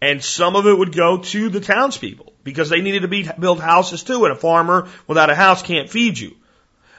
and 0.00 0.22
some 0.22 0.56
of 0.56 0.66
it 0.66 0.76
would 0.76 0.94
go 0.94 1.18
to 1.18 1.48
the 1.48 1.60
townspeople 1.60 2.32
because 2.44 2.68
they 2.68 2.80
needed 2.80 3.02
to 3.02 3.08
be, 3.08 3.28
build 3.38 3.60
houses 3.60 4.02
too 4.02 4.24
and 4.24 4.32
a 4.32 4.36
farmer 4.36 4.88
without 5.06 5.30
a 5.30 5.34
house 5.34 5.62
can't 5.62 5.88
feed 5.88 6.18
you. 6.18 6.36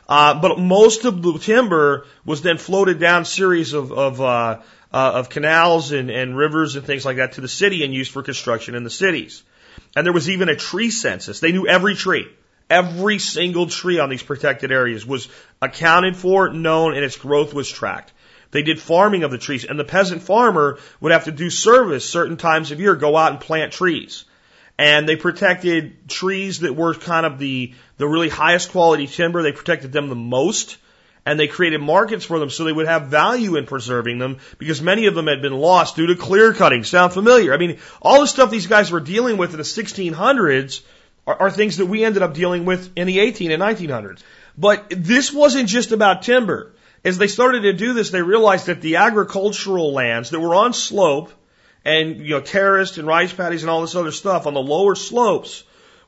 Uh, 0.08 0.40
but 0.40 0.60
most 0.60 1.06
of 1.06 1.22
the 1.22 1.40
timber 1.40 2.06
was 2.26 2.42
then 2.42 2.58
floated 2.58 3.00
down 3.00 3.26
series 3.26 3.74
of, 3.74 3.92
of, 3.92 4.20
uh, 4.22 4.60
uh, 4.94 5.12
of 5.16 5.30
canals 5.30 5.92
and, 5.92 6.10
and 6.10 6.38
rivers 6.38 6.76
and 6.76 6.86
things 6.86 7.06
like 7.06 7.18
that 7.18 7.34
to 7.34 7.42
the 7.42 7.48
city 7.48 7.84
and 7.84 7.94
used 7.94 8.12
for 8.12 8.22
construction 8.22 8.76
in 8.76 8.84
the 8.84 8.90
cities. 8.90 9.44
And 9.96 10.06
there 10.06 10.14
was 10.14 10.30
even 10.30 10.50
a 10.50 10.56
tree 10.56 10.92
census. 10.92 11.40
They 11.40 11.52
knew 11.52 11.68
every 11.68 11.96
tree. 11.96 12.28
Every 12.70 13.20
single 13.20 13.68
tree 13.68 14.00
on 14.00 14.10
these 14.10 14.24
protected 14.24 14.72
areas 14.72 15.06
was 15.06 15.28
accounted 15.62 16.16
for, 16.16 16.50
known, 16.50 16.96
and 16.96 17.04
its 17.04 17.18
growth 17.18 17.54
was 17.54 17.70
tracked. 17.70 18.12
They 18.52 18.62
did 18.62 18.80
farming 18.80 19.24
of 19.24 19.32
the 19.32 19.38
trees, 19.38 19.66
and 19.66 19.80
the 19.80 19.84
peasant 19.84 20.22
farmer 20.22 20.78
would 21.02 21.12
have 21.12 21.26
to 21.26 21.32
do 21.32 21.50
service 21.50 22.08
certain 22.08 22.38
times 22.38 22.72
of 22.72 22.80
year, 22.80 22.96
go 22.96 23.18
out 23.18 23.32
and 23.32 23.42
plant 23.42 23.74
trees. 23.74 24.26
And 24.78 25.08
they 25.08 25.16
protected 25.16 26.08
trees 26.08 26.60
that 26.60 26.76
were 26.76 26.94
kind 26.94 27.26
of 27.26 27.38
the, 27.38 27.74
the 28.04 28.10
really 28.10 28.28
highest 28.28 28.72
quality 28.72 29.08
timber. 29.08 29.42
They 29.42 29.54
protected 29.54 29.94
them 29.94 30.10
the 30.10 30.16
most 30.16 30.76
and 31.26 31.40
they 31.40 31.48
created 31.48 31.80
markets 31.80 32.26
for 32.26 32.38
them 32.38 32.50
so 32.50 32.66
they 32.66 32.74
would 32.74 32.86
have 32.86 33.04
value 33.04 33.56
in 33.56 33.66
preserving 33.66 34.20
them 34.20 34.40
because 34.58 34.82
many 34.82 35.06
of 35.06 35.16
them 35.16 35.28
had 35.28 35.42
been 35.42 35.54
lost 35.54 35.96
due 35.96 36.08
to 36.08 36.16
clear 36.18 36.52
cutting. 36.52 36.84
Sound 36.84 37.14
familiar? 37.14 37.54
I 37.54 37.58
mean, 37.58 37.80
all 38.02 38.20
the 38.20 38.28
stuff 38.28 38.52
these 38.52 38.68
guys 38.68 38.92
were 38.92 39.00
dealing 39.00 39.38
with 39.38 39.52
in 39.52 39.58
the 39.58 39.64
1600s 39.64 40.82
are, 41.26 41.44
are 41.44 41.50
things 41.50 41.78
that 41.78 41.86
we 41.86 42.04
ended 42.04 42.24
up 42.24 42.34
dealing 42.34 42.66
with 42.66 42.92
in 42.98 43.08
the 43.08 43.22
18 43.22 43.52
and 43.52 43.64
1900s. 43.64 44.22
But 44.58 44.84
this 44.90 45.32
wasn't 45.32 45.70
just 45.70 45.94
about 45.94 46.24
timber. 46.24 46.74
As 47.06 47.18
they 47.18 47.28
started 47.28 47.62
to 47.62 47.72
do 47.72 47.94
this, 47.94 48.10
they 48.10 48.22
realized 48.22 48.66
that 48.66 48.82
the 48.82 48.98
agricultural 48.98 49.94
lands 49.94 50.32
that 50.32 50.42
were 50.42 50.56
on 50.56 50.74
slope 50.74 51.32
and, 51.86 52.18
you 52.18 52.32
know, 52.32 52.42
terraced 52.42 52.98
and 52.98 53.08
rice 53.08 53.32
paddies 53.32 53.64
and 53.64 53.70
all 53.70 53.80
this 53.80 53.96
other 53.96 54.12
stuff 54.12 54.46
on 54.46 54.54
the 54.54 54.62
lower 54.62 54.96
slopes 54.96 55.64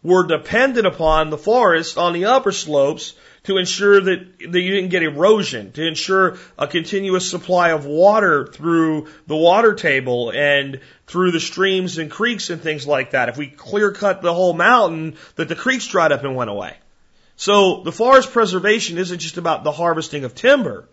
were 0.05 0.27
dependent 0.27 0.85
upon 0.85 1.31
the 1.31 1.37
forest 1.37 1.97
on 1.97 2.13
the 2.13 2.25
upper 2.25 2.51
slopes 2.51 3.15
to 3.43 3.57
ensure 3.57 3.99
that, 3.99 4.37
that 4.51 4.61
you 4.61 4.75
didn't 4.75 4.91
get 4.91 5.01
erosion, 5.01 5.71
to 5.71 5.85
ensure 5.85 6.37
a 6.59 6.67
continuous 6.67 7.29
supply 7.29 7.69
of 7.71 7.85
water 7.85 8.45
through 8.45 9.07
the 9.25 9.35
water 9.35 9.73
table 9.73 10.31
and 10.31 10.79
through 11.07 11.31
the 11.31 11.39
streams 11.39 11.97
and 11.97 12.11
creeks 12.11 12.51
and 12.51 12.61
things 12.61 12.85
like 12.85 13.11
that. 13.11 13.29
If 13.29 13.37
we 13.37 13.47
clear 13.47 13.91
cut 13.91 14.21
the 14.21 14.33
whole 14.33 14.53
mountain, 14.53 15.15
that 15.37 15.47
the 15.47 15.55
creeks 15.55 15.87
dried 15.87 16.11
up 16.11 16.23
and 16.23 16.35
went 16.35 16.51
away. 16.51 16.75
So 17.35 17.81
the 17.81 17.91
forest 17.91 18.31
preservation 18.31 18.99
isn't 18.99 19.19
just 19.19 19.37
about 19.37 19.63
the 19.63 19.71
harvesting 19.71 20.23
of 20.23 20.35
timber, 20.35 20.87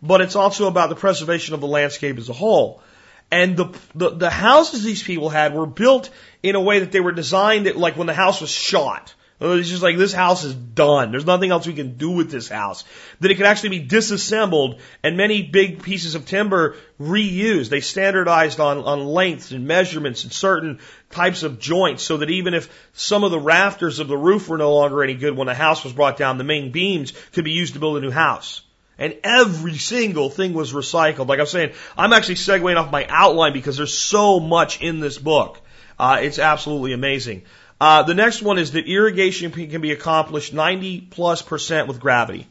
but 0.00 0.22
it's 0.22 0.36
also 0.36 0.68
about 0.68 0.88
the 0.88 0.96
preservation 0.96 1.54
of 1.54 1.60
the 1.60 1.66
landscape 1.66 2.16
as 2.16 2.30
a 2.30 2.34
whole. 2.34 2.82
And 3.30 3.56
the, 3.56 3.66
the, 3.94 4.10
the 4.10 4.30
houses 4.30 4.84
these 4.84 5.02
people 5.02 5.28
had 5.28 5.54
were 5.54 5.66
built 5.66 6.10
in 6.42 6.54
a 6.54 6.60
way 6.60 6.80
that 6.80 6.92
they 6.92 7.00
were 7.00 7.12
designed 7.12 7.66
that, 7.66 7.76
like 7.76 7.96
when 7.96 8.06
the 8.06 8.14
house 8.14 8.40
was 8.40 8.50
shot. 8.50 9.14
It's 9.40 9.68
just 9.68 9.82
like 9.82 9.98
this 9.98 10.12
house 10.12 10.44
is 10.44 10.54
done. 10.54 11.10
There's 11.10 11.26
nothing 11.26 11.50
else 11.50 11.66
we 11.66 11.74
can 11.74 11.96
do 11.96 12.12
with 12.12 12.30
this 12.30 12.48
house. 12.48 12.84
That 13.20 13.30
it 13.30 13.34
can 13.34 13.46
actually 13.46 13.70
be 13.70 13.80
disassembled 13.80 14.80
and 15.02 15.16
many 15.16 15.42
big 15.42 15.82
pieces 15.82 16.14
of 16.14 16.24
timber 16.24 16.76
reused. 17.00 17.68
They 17.68 17.80
standardized 17.80 18.60
on, 18.60 18.78
on 18.78 19.04
lengths 19.04 19.50
and 19.50 19.66
measurements 19.66 20.22
and 20.22 20.32
certain 20.32 20.78
types 21.10 21.42
of 21.42 21.58
joints 21.58 22.04
so 22.04 22.18
that 22.18 22.30
even 22.30 22.54
if 22.54 22.72
some 22.92 23.24
of 23.24 23.32
the 23.32 23.40
rafters 23.40 23.98
of 23.98 24.08
the 24.08 24.16
roof 24.16 24.48
were 24.48 24.58
no 24.58 24.74
longer 24.74 25.02
any 25.02 25.14
good 25.14 25.36
when 25.36 25.48
the 25.48 25.54
house 25.54 25.82
was 25.82 25.92
brought 25.92 26.16
down, 26.16 26.38
the 26.38 26.44
main 26.44 26.70
beams 26.70 27.12
could 27.32 27.44
be 27.44 27.52
used 27.52 27.74
to 27.74 27.80
build 27.80 27.96
a 27.96 28.00
new 28.00 28.12
house. 28.12 28.62
And 28.98 29.16
every 29.24 29.76
single 29.76 30.30
thing 30.30 30.54
was 30.54 30.72
recycled. 30.72 31.28
Like 31.28 31.40
I'm 31.40 31.46
saying, 31.46 31.72
I'm 31.96 32.12
actually 32.12 32.36
segueing 32.36 32.76
off 32.76 32.92
my 32.92 33.06
outline 33.08 33.52
because 33.52 33.76
there's 33.76 33.96
so 33.96 34.38
much 34.40 34.80
in 34.80 35.00
this 35.00 35.18
book. 35.18 35.60
Uh, 35.98 36.20
it's 36.22 36.38
absolutely 36.38 36.92
amazing. 36.92 37.42
Uh, 37.80 38.02
the 38.04 38.14
next 38.14 38.40
one 38.40 38.58
is 38.58 38.72
that 38.72 38.86
irrigation 38.86 39.50
can 39.50 39.80
be 39.80 39.92
accomplished 39.92 40.54
90 40.54 41.00
plus 41.02 41.42
percent 41.42 41.88
with 41.88 42.00
gravity. 42.00 42.46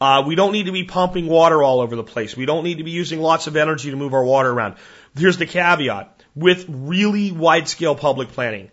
Uh, 0.00 0.24
we 0.26 0.34
don't 0.34 0.52
need 0.52 0.66
to 0.66 0.72
be 0.72 0.84
pumping 0.84 1.28
water 1.28 1.62
all 1.62 1.80
over 1.80 1.96
the 1.96 2.02
place. 2.02 2.36
We 2.36 2.46
don't 2.46 2.64
need 2.64 2.78
to 2.78 2.84
be 2.84 2.90
using 2.90 3.20
lots 3.20 3.46
of 3.46 3.56
energy 3.56 3.90
to 3.90 3.96
move 3.96 4.14
our 4.14 4.24
water 4.24 4.50
around. 4.50 4.74
Here's 5.16 5.38
the 5.38 5.46
caveat 5.46 6.22
with 6.34 6.66
really 6.68 7.30
wide 7.30 7.68
scale 7.68 7.94
public 7.94 8.28
planning. 8.32 8.70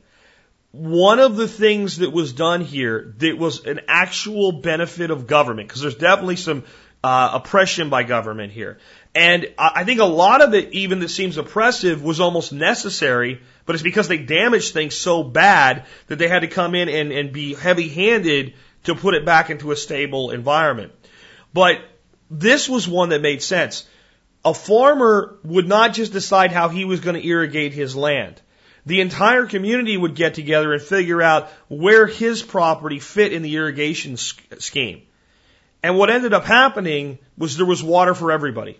One 0.71 1.19
of 1.19 1.35
the 1.35 1.47
things 1.47 1.97
that 1.97 2.11
was 2.11 2.33
done 2.33 2.61
here 2.61 3.13
that 3.17 3.37
was 3.37 3.65
an 3.65 3.81
actual 3.87 4.53
benefit 4.53 5.11
of 5.11 5.27
government, 5.27 5.67
because 5.67 5.81
there's 5.81 5.95
definitely 5.95 6.37
some 6.37 6.63
uh, 7.03 7.31
oppression 7.33 7.89
by 7.89 8.03
government 8.03 8.53
here. 8.53 8.77
And 9.13 9.53
I 9.57 9.83
think 9.83 9.99
a 9.99 10.05
lot 10.05 10.41
of 10.41 10.53
it, 10.53 10.71
even 10.73 10.99
that 10.99 11.09
seems 11.09 11.37
oppressive, 11.37 12.01
was 12.01 12.19
almost 12.21 12.53
necessary, 12.53 13.41
but 13.65 13.75
it's 13.75 13.83
because 13.83 14.07
they 14.07 14.19
damaged 14.19 14.73
things 14.73 14.95
so 14.95 15.21
bad 15.23 15.85
that 16.07 16.17
they 16.17 16.29
had 16.29 16.41
to 16.41 16.47
come 16.47 16.75
in 16.75 16.87
and, 16.87 17.11
and 17.11 17.33
be 17.33 17.53
heavy 17.53 17.89
handed 17.89 18.53
to 18.85 18.95
put 18.95 19.13
it 19.13 19.25
back 19.25 19.49
into 19.49 19.71
a 19.71 19.75
stable 19.75 20.31
environment. 20.31 20.93
But 21.53 21.81
this 22.29 22.69
was 22.69 22.87
one 22.87 23.09
that 23.09 23.21
made 23.21 23.41
sense. 23.41 23.85
A 24.45 24.53
farmer 24.53 25.37
would 25.43 25.67
not 25.67 25.93
just 25.93 26.13
decide 26.13 26.51
how 26.51 26.69
he 26.69 26.85
was 26.85 27.01
going 27.01 27.19
to 27.19 27.27
irrigate 27.27 27.73
his 27.73 27.95
land. 27.95 28.41
The 28.85 29.01
entire 29.01 29.45
community 29.45 29.97
would 29.97 30.15
get 30.15 30.33
together 30.33 30.73
and 30.73 30.81
figure 30.81 31.21
out 31.21 31.49
where 31.67 32.07
his 32.07 32.41
property 32.41 32.99
fit 32.99 33.33
in 33.33 33.41
the 33.41 33.55
irrigation 33.57 34.15
scheme. 34.17 35.03
And 35.83 35.97
what 35.97 36.09
ended 36.09 36.33
up 36.33 36.45
happening 36.45 37.19
was 37.37 37.57
there 37.57 37.65
was 37.65 37.83
water 37.83 38.13
for 38.13 38.31
everybody. 38.31 38.79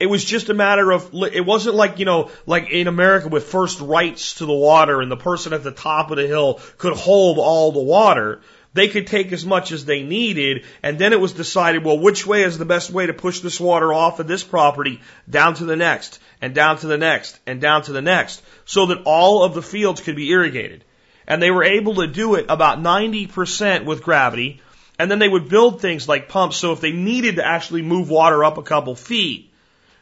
It 0.00 0.06
was 0.06 0.24
just 0.24 0.48
a 0.48 0.54
matter 0.54 0.90
of, 0.90 1.10
it 1.12 1.44
wasn't 1.44 1.74
like, 1.74 1.98
you 1.98 2.06
know, 2.06 2.30
like 2.46 2.70
in 2.70 2.88
America 2.88 3.28
with 3.28 3.44
first 3.44 3.80
rights 3.80 4.34
to 4.36 4.46
the 4.46 4.52
water 4.52 5.02
and 5.02 5.10
the 5.10 5.16
person 5.16 5.52
at 5.52 5.62
the 5.62 5.70
top 5.70 6.10
of 6.10 6.16
the 6.16 6.26
hill 6.26 6.60
could 6.78 6.94
hold 6.94 7.38
all 7.38 7.70
the 7.70 7.82
water. 7.82 8.40
They 8.72 8.88
could 8.88 9.08
take 9.08 9.32
as 9.32 9.44
much 9.44 9.72
as 9.72 9.84
they 9.84 10.02
needed, 10.02 10.64
and 10.82 10.96
then 10.98 11.12
it 11.12 11.20
was 11.20 11.32
decided, 11.32 11.84
well, 11.84 11.98
which 11.98 12.24
way 12.24 12.44
is 12.44 12.56
the 12.56 12.64
best 12.64 12.90
way 12.90 13.06
to 13.06 13.12
push 13.12 13.40
this 13.40 13.58
water 13.58 13.92
off 13.92 14.20
of 14.20 14.28
this 14.28 14.44
property 14.44 15.00
down 15.28 15.54
to 15.54 15.64
the 15.64 15.76
next, 15.76 16.20
and 16.40 16.54
down 16.54 16.78
to 16.78 16.86
the 16.86 16.96
next, 16.96 17.38
and 17.46 17.60
down 17.60 17.82
to 17.82 17.92
the 17.92 18.00
next, 18.00 18.42
so 18.64 18.86
that 18.86 19.02
all 19.04 19.42
of 19.42 19.54
the 19.54 19.62
fields 19.62 20.00
could 20.00 20.14
be 20.14 20.30
irrigated. 20.30 20.84
And 21.26 21.42
they 21.42 21.50
were 21.50 21.64
able 21.64 21.96
to 21.96 22.06
do 22.06 22.36
it 22.36 22.46
about 22.48 22.78
90% 22.78 23.84
with 23.84 24.04
gravity, 24.04 24.60
and 25.00 25.10
then 25.10 25.18
they 25.18 25.28
would 25.28 25.48
build 25.48 25.80
things 25.80 26.06
like 26.06 26.28
pumps, 26.28 26.58
so 26.58 26.72
if 26.72 26.82
they 26.82 26.92
needed 26.92 27.36
to 27.36 27.46
actually 27.46 27.80
move 27.80 28.10
water 28.10 28.44
up 28.44 28.58
a 28.58 28.62
couple 28.62 28.94
feet, 28.94 29.50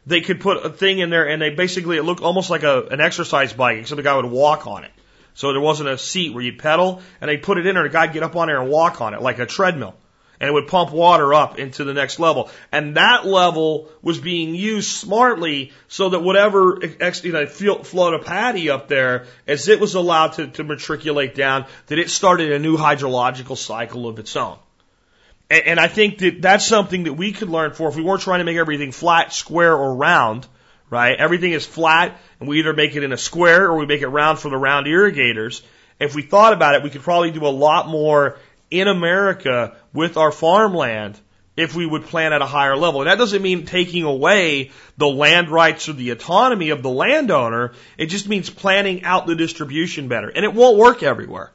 they 0.07 0.23
could 0.23 0.41
put 0.41 0.67
a 0.67 0.71
thing 0.71 0.99
in 0.99 1.09
there 1.09 1.29
and 1.29 1.41
they 1.41 1.51
basically, 1.51 1.99
it 1.99 2.03
looked 2.03 2.21
almost 2.21 2.51
like 2.51 2.65
a, 2.65 2.83
an 2.91 3.01
exercise 3.01 3.53
bike, 3.53 3.79
except 3.79 3.97
the 3.97 4.03
guy 4.03 4.17
would 4.17 4.25
walk 4.25 4.67
on 4.67 4.83
it. 4.83 4.91
So 5.35 5.53
there 5.53 5.61
wasn't 5.61 5.89
a 5.89 5.99
seat 5.99 6.35
where 6.35 6.43
you'd 6.43 6.59
pedal 6.59 7.01
and 7.21 7.29
they 7.29 7.37
put 7.37 7.59
it 7.59 7.67
in 7.67 7.77
there 7.77 7.85
and 7.85 7.91
a 7.91 7.93
guy'd 7.93 8.13
get 8.13 8.25
up 8.25 8.35
on 8.35 8.49
there 8.49 8.61
and 8.61 8.69
walk 8.69 9.01
on 9.01 9.15
it 9.15 9.23
like 9.23 9.39
a 9.39 9.47
treadmill. 9.47 9.95
And 10.41 10.51
it 10.51 10.53
would 10.53 10.67
pump 10.67 10.91
water 10.91 11.33
up 11.33 11.61
into 11.61 11.85
the 11.85 11.95
next 11.95 12.19
level. 12.19 12.51
And 12.73 12.97
that 12.97 13.25
level 13.25 13.91
was 14.03 14.19
being 14.19 14.57
used 14.57 14.91
smartly 14.91 15.71
so 15.87 16.09
that 16.09 16.25
whatever, 16.25 16.81
you 17.23 17.33
know, 17.33 17.47
float 17.47 18.15
a 18.15 18.19
paddy 18.19 18.69
up 18.69 18.89
there, 18.89 19.27
as 19.47 19.69
it 19.69 19.79
was 19.79 19.95
allowed 19.95 20.33
to, 20.35 20.49
to 20.49 20.65
matriculate 20.65 21.37
down, 21.37 21.67
that 21.87 22.01
it 22.01 22.11
started 22.11 22.51
a 22.51 22.59
new 22.59 22.77
hydrological 22.77 23.57
cycle 23.57 24.09
of 24.09 24.19
its 24.19 24.35
own. 24.35 24.59
And, 25.51 25.67
and 25.67 25.81
I 25.81 25.89
think 25.89 26.19
that 26.19 26.43
that's 26.43 26.67
something 26.67 27.05
that 27.05 27.15
we 27.15 27.33
could 27.33 27.49
learn 27.49 27.73
for 27.73 27.89
if 27.89 27.97
we 27.97 28.03
weren't 28.03 28.23
trying 28.23 28.41
to 28.41 28.45
make 28.45 28.57
everything 28.57 28.93
flat, 28.93 29.33
square, 29.33 29.75
or 29.75 29.95
round, 29.95 30.47
right? 30.91 31.17
Everything 31.19 31.53
is 31.53 31.67
flat, 31.67 32.19
and 32.41 32.49
we 32.49 32.59
either 32.61 32.73
make 32.73 32.97
it 32.97 33.03
in 33.03 33.13
a 33.13 33.19
square 33.19 33.67
or 33.67 33.77
we 33.77 33.87
make 33.87 34.03
it 34.03 34.09
round 34.09 34.39
for 34.39 34.49
the 34.49 34.57
round 34.57 34.87
irrigators. 34.87 35.63
If 35.99 36.15
we 36.15 36.23
thought 36.23 36.53
about 36.53 36.75
it, 36.75 36.83
we 36.83 36.91
could 36.91 37.03
probably 37.03 37.31
do 37.31 37.47
a 37.47 37.49
lot 37.49 37.89
more 37.89 38.39
in 38.71 38.89
America 38.89 39.77
with 39.93 40.17
our 40.17 40.31
farmland 40.31 41.19
if 41.57 41.75
we 41.75 41.85
would 41.85 42.05
plan 42.05 42.33
at 42.33 42.41
a 42.41 42.47
higher 42.47 42.77
level. 42.77 43.01
And 43.01 43.11
that 43.11 43.19
doesn't 43.19 43.43
mean 43.43 43.67
taking 43.67 44.05
away 44.05 44.71
the 44.97 45.09
land 45.09 45.51
rights 45.51 45.89
or 45.89 45.95
the 45.95 46.11
autonomy 46.11 46.71
of 46.71 46.85
the 46.85 46.91
landowner. 46.91 47.73
It 47.97 48.07
just 48.07 48.29
means 48.29 48.49
planning 48.49 49.03
out 49.03 49.27
the 49.27 49.35
distribution 49.35 50.07
better. 50.07 50.29
And 50.29 50.45
it 50.45 50.55
won't 50.55 50.79
work 50.79 51.03
everywhere. 51.03 51.51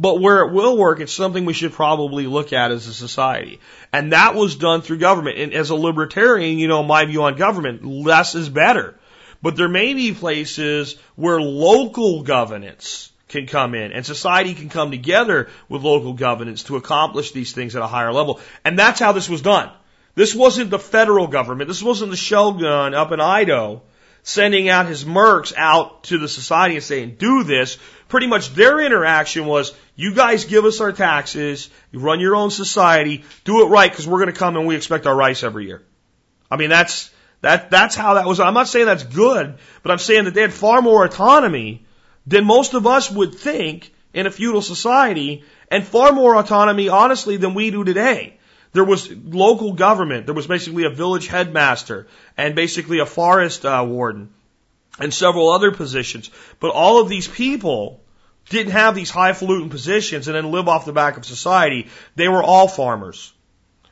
But 0.00 0.18
where 0.18 0.40
it 0.46 0.52
will 0.52 0.78
work, 0.78 1.00
it's 1.00 1.12
something 1.12 1.44
we 1.44 1.52
should 1.52 1.74
probably 1.74 2.26
look 2.26 2.54
at 2.54 2.70
as 2.70 2.86
a 2.86 2.94
society. 2.94 3.60
And 3.92 4.14
that 4.14 4.34
was 4.34 4.56
done 4.56 4.80
through 4.80 4.96
government. 4.96 5.38
And 5.38 5.52
as 5.52 5.68
a 5.68 5.74
libertarian, 5.74 6.58
you 6.58 6.68
know, 6.68 6.82
my 6.82 7.04
view 7.04 7.22
on 7.24 7.36
government, 7.36 7.84
less 7.84 8.34
is 8.34 8.48
better. 8.48 8.98
But 9.42 9.56
there 9.56 9.68
may 9.68 9.92
be 9.92 10.14
places 10.14 10.96
where 11.16 11.38
local 11.38 12.22
governance 12.22 13.12
can 13.28 13.46
come 13.46 13.74
in 13.74 13.92
and 13.92 14.06
society 14.06 14.54
can 14.54 14.70
come 14.70 14.90
together 14.90 15.50
with 15.68 15.82
local 15.82 16.14
governance 16.14 16.62
to 16.64 16.76
accomplish 16.76 17.32
these 17.32 17.52
things 17.52 17.76
at 17.76 17.82
a 17.82 17.86
higher 17.86 18.12
level. 18.12 18.40
And 18.64 18.78
that's 18.78 19.00
how 19.00 19.12
this 19.12 19.28
was 19.28 19.42
done. 19.42 19.70
This 20.14 20.34
wasn't 20.34 20.70
the 20.70 20.78
federal 20.78 21.26
government. 21.26 21.68
This 21.68 21.82
wasn't 21.82 22.10
the 22.10 22.16
Shogun 22.16 22.94
up 22.94 23.12
in 23.12 23.20
Edo 23.20 23.82
sending 24.22 24.68
out 24.68 24.86
his 24.86 25.04
mercs 25.04 25.52
out 25.56 26.04
to 26.04 26.18
the 26.18 26.28
society 26.28 26.76
and 26.76 26.84
saying, 26.84 27.16
do 27.18 27.42
this. 27.42 27.78
Pretty 28.10 28.26
much 28.26 28.54
their 28.54 28.80
interaction 28.80 29.46
was, 29.46 29.72
you 29.94 30.14
guys 30.14 30.44
give 30.44 30.64
us 30.64 30.80
our 30.80 30.90
taxes, 30.90 31.70
you 31.92 32.00
run 32.00 32.18
your 32.18 32.34
own 32.34 32.50
society, 32.50 33.24
do 33.44 33.64
it 33.64 33.70
right 33.70 33.90
because 33.90 34.06
we're 34.06 34.18
going 34.18 34.32
to 34.32 34.38
come 34.38 34.56
and 34.56 34.66
we 34.66 34.74
expect 34.74 35.06
our 35.06 35.14
rice 35.14 35.44
every 35.44 35.66
year. 35.66 35.82
I 36.50 36.56
mean, 36.56 36.70
that's, 36.70 37.12
that, 37.40 37.70
that's 37.70 37.94
how 37.94 38.14
that 38.14 38.26
was. 38.26 38.40
I'm 38.40 38.52
not 38.52 38.66
saying 38.66 38.86
that's 38.86 39.04
good, 39.04 39.54
but 39.84 39.92
I'm 39.92 39.98
saying 39.98 40.24
that 40.24 40.34
they 40.34 40.40
had 40.40 40.52
far 40.52 40.82
more 40.82 41.04
autonomy 41.04 41.86
than 42.26 42.44
most 42.44 42.74
of 42.74 42.84
us 42.84 43.08
would 43.08 43.36
think 43.36 43.94
in 44.12 44.26
a 44.26 44.30
feudal 44.32 44.60
society 44.60 45.44
and 45.70 45.86
far 45.86 46.10
more 46.10 46.34
autonomy, 46.34 46.88
honestly, 46.88 47.36
than 47.36 47.54
we 47.54 47.70
do 47.70 47.84
today. 47.84 48.38
There 48.72 48.84
was 48.84 49.08
local 49.12 49.74
government. 49.74 50.26
There 50.26 50.34
was 50.34 50.48
basically 50.48 50.82
a 50.82 50.90
village 50.90 51.28
headmaster 51.28 52.08
and 52.36 52.56
basically 52.56 52.98
a 52.98 53.06
forest 53.06 53.64
uh, 53.64 53.84
warden 53.86 54.30
and 55.00 55.12
several 55.12 55.50
other 55.50 55.72
positions. 55.72 56.30
But 56.60 56.72
all 56.72 57.00
of 57.00 57.08
these 57.08 57.26
people 57.26 58.00
didn't 58.48 58.72
have 58.72 58.94
these 58.94 59.10
highfalutin 59.10 59.70
positions 59.70 60.28
and 60.28 60.36
then 60.36 60.50
live 60.50 60.68
off 60.68 60.84
the 60.84 60.92
back 60.92 61.16
of 61.16 61.24
society. 61.24 61.88
They 62.16 62.28
were 62.28 62.42
all 62.42 62.68
farmers. 62.68 63.32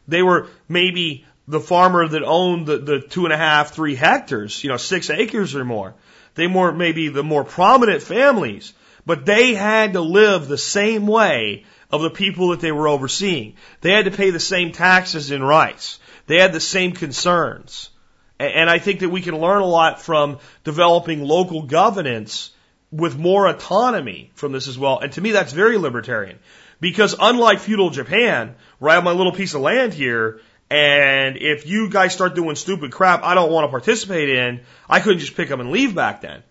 They 0.07 0.23
were 0.23 0.49
maybe 0.69 1.25
the 1.47 1.61
farmer 1.61 2.07
that 2.07 2.23
owned 2.23 2.67
the, 2.67 2.79
the 2.79 3.01
two 3.01 3.25
and 3.25 3.33
a 3.33 3.37
half, 3.37 3.71
three 3.71 3.95
hectares, 3.95 4.63
you 4.63 4.71
know, 4.71 4.77
six 4.77 5.11
acres 5.11 5.55
or 5.55 5.65
more. 5.65 5.95
They 6.35 6.47
were 6.47 6.73
maybe 6.73 7.09
the 7.09 7.25
more 7.25 7.45
prominent 7.45 8.03
families, 8.03 8.75
but 9.07 9.25
they 9.25 9.55
had 9.55 9.95
to 9.95 10.01
live 10.01 10.47
the 10.47 10.59
same 10.59 11.07
way 11.07 11.65
of 11.91 12.03
the 12.03 12.11
people 12.11 12.51
that 12.51 12.61
they 12.61 12.73
were 12.73 12.89
overseeing. 12.89 13.55
They 13.81 13.93
had 13.93 14.05
to 14.05 14.11
pay 14.11 14.31
the 14.31 14.41
same 14.41 14.73
taxes 14.73 15.31
in 15.31 15.43
rice. 15.43 15.99
They 16.27 16.37
had 16.37 16.53
the 16.53 16.61
same 16.61 16.93
concerns. 16.93 17.91
And 18.39 18.71
I 18.71 18.79
think 18.79 19.01
that 19.01 19.09
we 19.09 19.21
can 19.21 19.39
learn 19.39 19.63
a 19.63 19.67
lot 19.67 20.01
from 20.01 20.39
developing 20.63 21.25
local 21.25 21.63
governance 21.63 22.53
with 22.93 23.19
more 23.19 23.49
autonomy 23.49 24.31
from 24.35 24.53
this 24.53 24.69
as 24.69 24.79
well. 24.79 25.01
And 25.01 25.13
to 25.13 25.21
me, 25.21 25.33
that's 25.33 25.53
very 25.53 25.77
libertarian. 25.77 26.39
Because 26.81 27.17
unlike 27.19 27.59
feudal 27.59 27.91
Japan, 27.91 28.55
where 28.79 28.93
I 28.93 28.95
have 28.95 29.05
my 29.05 29.13
little 29.13 29.33
piece 29.33 29.55
of 29.55 29.61
land 29.61 29.93
here, 29.93 30.41
and 30.71 31.37
if 31.37 31.67
you 31.67 31.91
guys 31.91 32.13
start 32.13 32.35
doing 32.35 32.55
stupid 32.55 32.93
crap 32.93 33.25
I 33.25 33.35
don't 33.35 33.51
want 33.51 33.65
to 33.65 33.71
participate 33.71 34.29
in, 34.29 34.61
I 34.89 35.01
couldn't 35.01 35.19
just 35.19 35.35
pick 35.35 35.51
up 35.51 35.61
and 35.61 35.71
leave 35.71 35.95
back 35.95 36.21
then. 36.21 36.43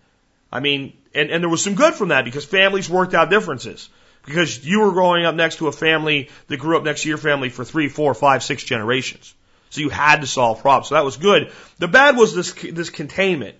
I 0.52 0.60
mean, 0.60 0.94
and, 1.14 1.30
and 1.30 1.42
there 1.42 1.48
was 1.48 1.62
some 1.62 1.74
good 1.74 1.94
from 1.94 2.08
that 2.08 2.24
because 2.24 2.44
families 2.44 2.90
worked 2.90 3.14
out 3.14 3.30
differences 3.30 3.88
because 4.24 4.64
you 4.64 4.80
were 4.80 4.92
growing 4.92 5.24
up 5.24 5.34
next 5.34 5.56
to 5.56 5.68
a 5.68 5.72
family 5.72 6.28
that 6.48 6.58
grew 6.58 6.76
up 6.76 6.84
next 6.84 7.02
to 7.02 7.08
your 7.08 7.18
family 7.18 7.48
for 7.48 7.64
three, 7.64 7.88
four, 7.88 8.12
five, 8.12 8.42
six 8.42 8.62
generations. 8.62 9.34
So 9.70 9.80
you 9.80 9.88
had 9.90 10.22
to 10.22 10.26
solve 10.26 10.60
problems. 10.60 10.88
So 10.88 10.94
that 10.94 11.04
was 11.04 11.16
good. 11.16 11.52
The 11.78 11.88
bad 11.88 12.16
was 12.16 12.34
this, 12.34 12.52
this 12.52 12.90
containment. 12.90 13.56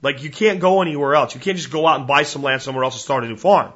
Like 0.00 0.22
you 0.22 0.30
can't 0.30 0.60
go 0.60 0.82
anywhere 0.82 1.14
else. 1.14 1.34
You 1.34 1.40
can't 1.40 1.56
just 1.56 1.70
go 1.70 1.86
out 1.86 1.98
and 1.98 2.08
buy 2.08 2.24
some 2.24 2.42
land 2.42 2.62
somewhere 2.62 2.84
else 2.84 2.94
and 2.94 3.02
start 3.02 3.24
a 3.24 3.28
new 3.28 3.36
farm 3.36 3.72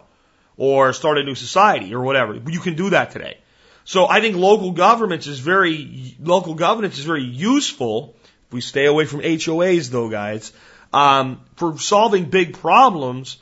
or 0.56 0.92
start 0.92 1.18
a 1.18 1.22
new 1.22 1.34
society 1.34 1.94
or 1.94 2.02
whatever. 2.02 2.34
You 2.34 2.60
can 2.60 2.74
do 2.74 2.90
that 2.90 3.12
today. 3.12 3.38
So 3.84 4.08
I 4.08 4.20
think 4.20 4.36
local 4.36 4.72
governments 4.72 5.28
is 5.28 5.38
very, 5.38 6.16
local 6.20 6.54
governance 6.54 6.98
is 6.98 7.04
very 7.04 7.22
useful. 7.22 8.16
If 8.48 8.52
we 8.52 8.60
stay 8.60 8.86
away 8.86 9.04
from 9.04 9.20
HOAs 9.20 9.90
though, 9.90 10.08
guys, 10.08 10.52
um, 10.92 11.40
for 11.54 11.78
solving 11.78 12.24
big 12.30 12.54
problems 12.54 13.38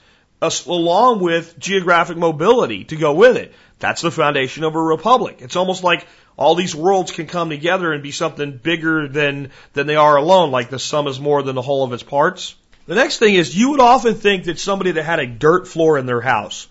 along 0.66 1.20
with 1.20 1.58
geographic 1.58 2.18
mobility 2.18 2.84
to 2.84 2.96
go 2.96 3.14
with 3.14 3.36
it. 3.36 3.54
That's 3.78 4.02
the 4.02 4.10
foundation 4.10 4.64
of 4.64 4.74
a 4.74 4.82
republic. 4.82 5.38
It's 5.40 5.56
almost 5.56 5.82
like 5.82 6.06
all 6.36 6.54
these 6.54 6.74
worlds 6.74 7.12
can 7.12 7.26
come 7.26 7.48
together 7.50 7.92
and 7.92 8.02
be 8.02 8.10
something 8.10 8.56
bigger 8.56 9.08
than, 9.08 9.50
than 9.72 9.86
they 9.86 9.96
are 9.96 10.16
alone, 10.16 10.50
like 10.50 10.70
the 10.70 10.78
sum 10.78 11.06
is 11.06 11.20
more 11.20 11.42
than 11.42 11.54
the 11.54 11.62
whole 11.62 11.84
of 11.84 11.92
its 11.92 12.02
parts. 12.02 12.54
The 12.86 12.94
next 12.94 13.18
thing 13.18 13.34
is 13.34 13.56
you 13.56 13.70
would 13.70 13.80
often 13.80 14.14
think 14.14 14.44
that 14.44 14.58
somebody 14.58 14.92
that 14.92 15.04
had 15.04 15.20
a 15.20 15.26
dirt 15.26 15.66
floor 15.68 15.96
in 15.96 16.06
their 16.06 16.20
house, 16.20 16.68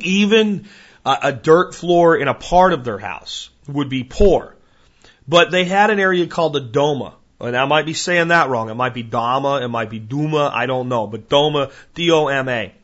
even 0.00 0.66
a, 1.04 1.18
a 1.24 1.32
dirt 1.32 1.74
floor 1.74 2.16
in 2.16 2.28
a 2.28 2.34
part 2.34 2.72
of 2.72 2.84
their 2.84 2.98
house, 2.98 3.50
would 3.66 3.88
be 3.88 4.04
poor. 4.04 4.54
But 5.26 5.50
they 5.50 5.64
had 5.64 5.90
an 5.90 5.98
area 5.98 6.26
called 6.26 6.52
the 6.52 6.60
Doma. 6.60 7.14
And 7.40 7.56
I 7.56 7.66
might 7.66 7.86
be 7.86 7.94
saying 7.94 8.28
that 8.28 8.48
wrong. 8.48 8.68
It 8.68 8.74
might 8.74 8.94
be 8.94 9.02
Dama, 9.02 9.60
it 9.62 9.68
might 9.68 9.90
be 9.90 9.98
Duma, 9.98 10.50
I 10.52 10.66
don't 10.66 10.88
know. 10.88 11.06
But 11.06 11.28
Doma, 11.28 11.72
D-O-M-A. 11.94 12.74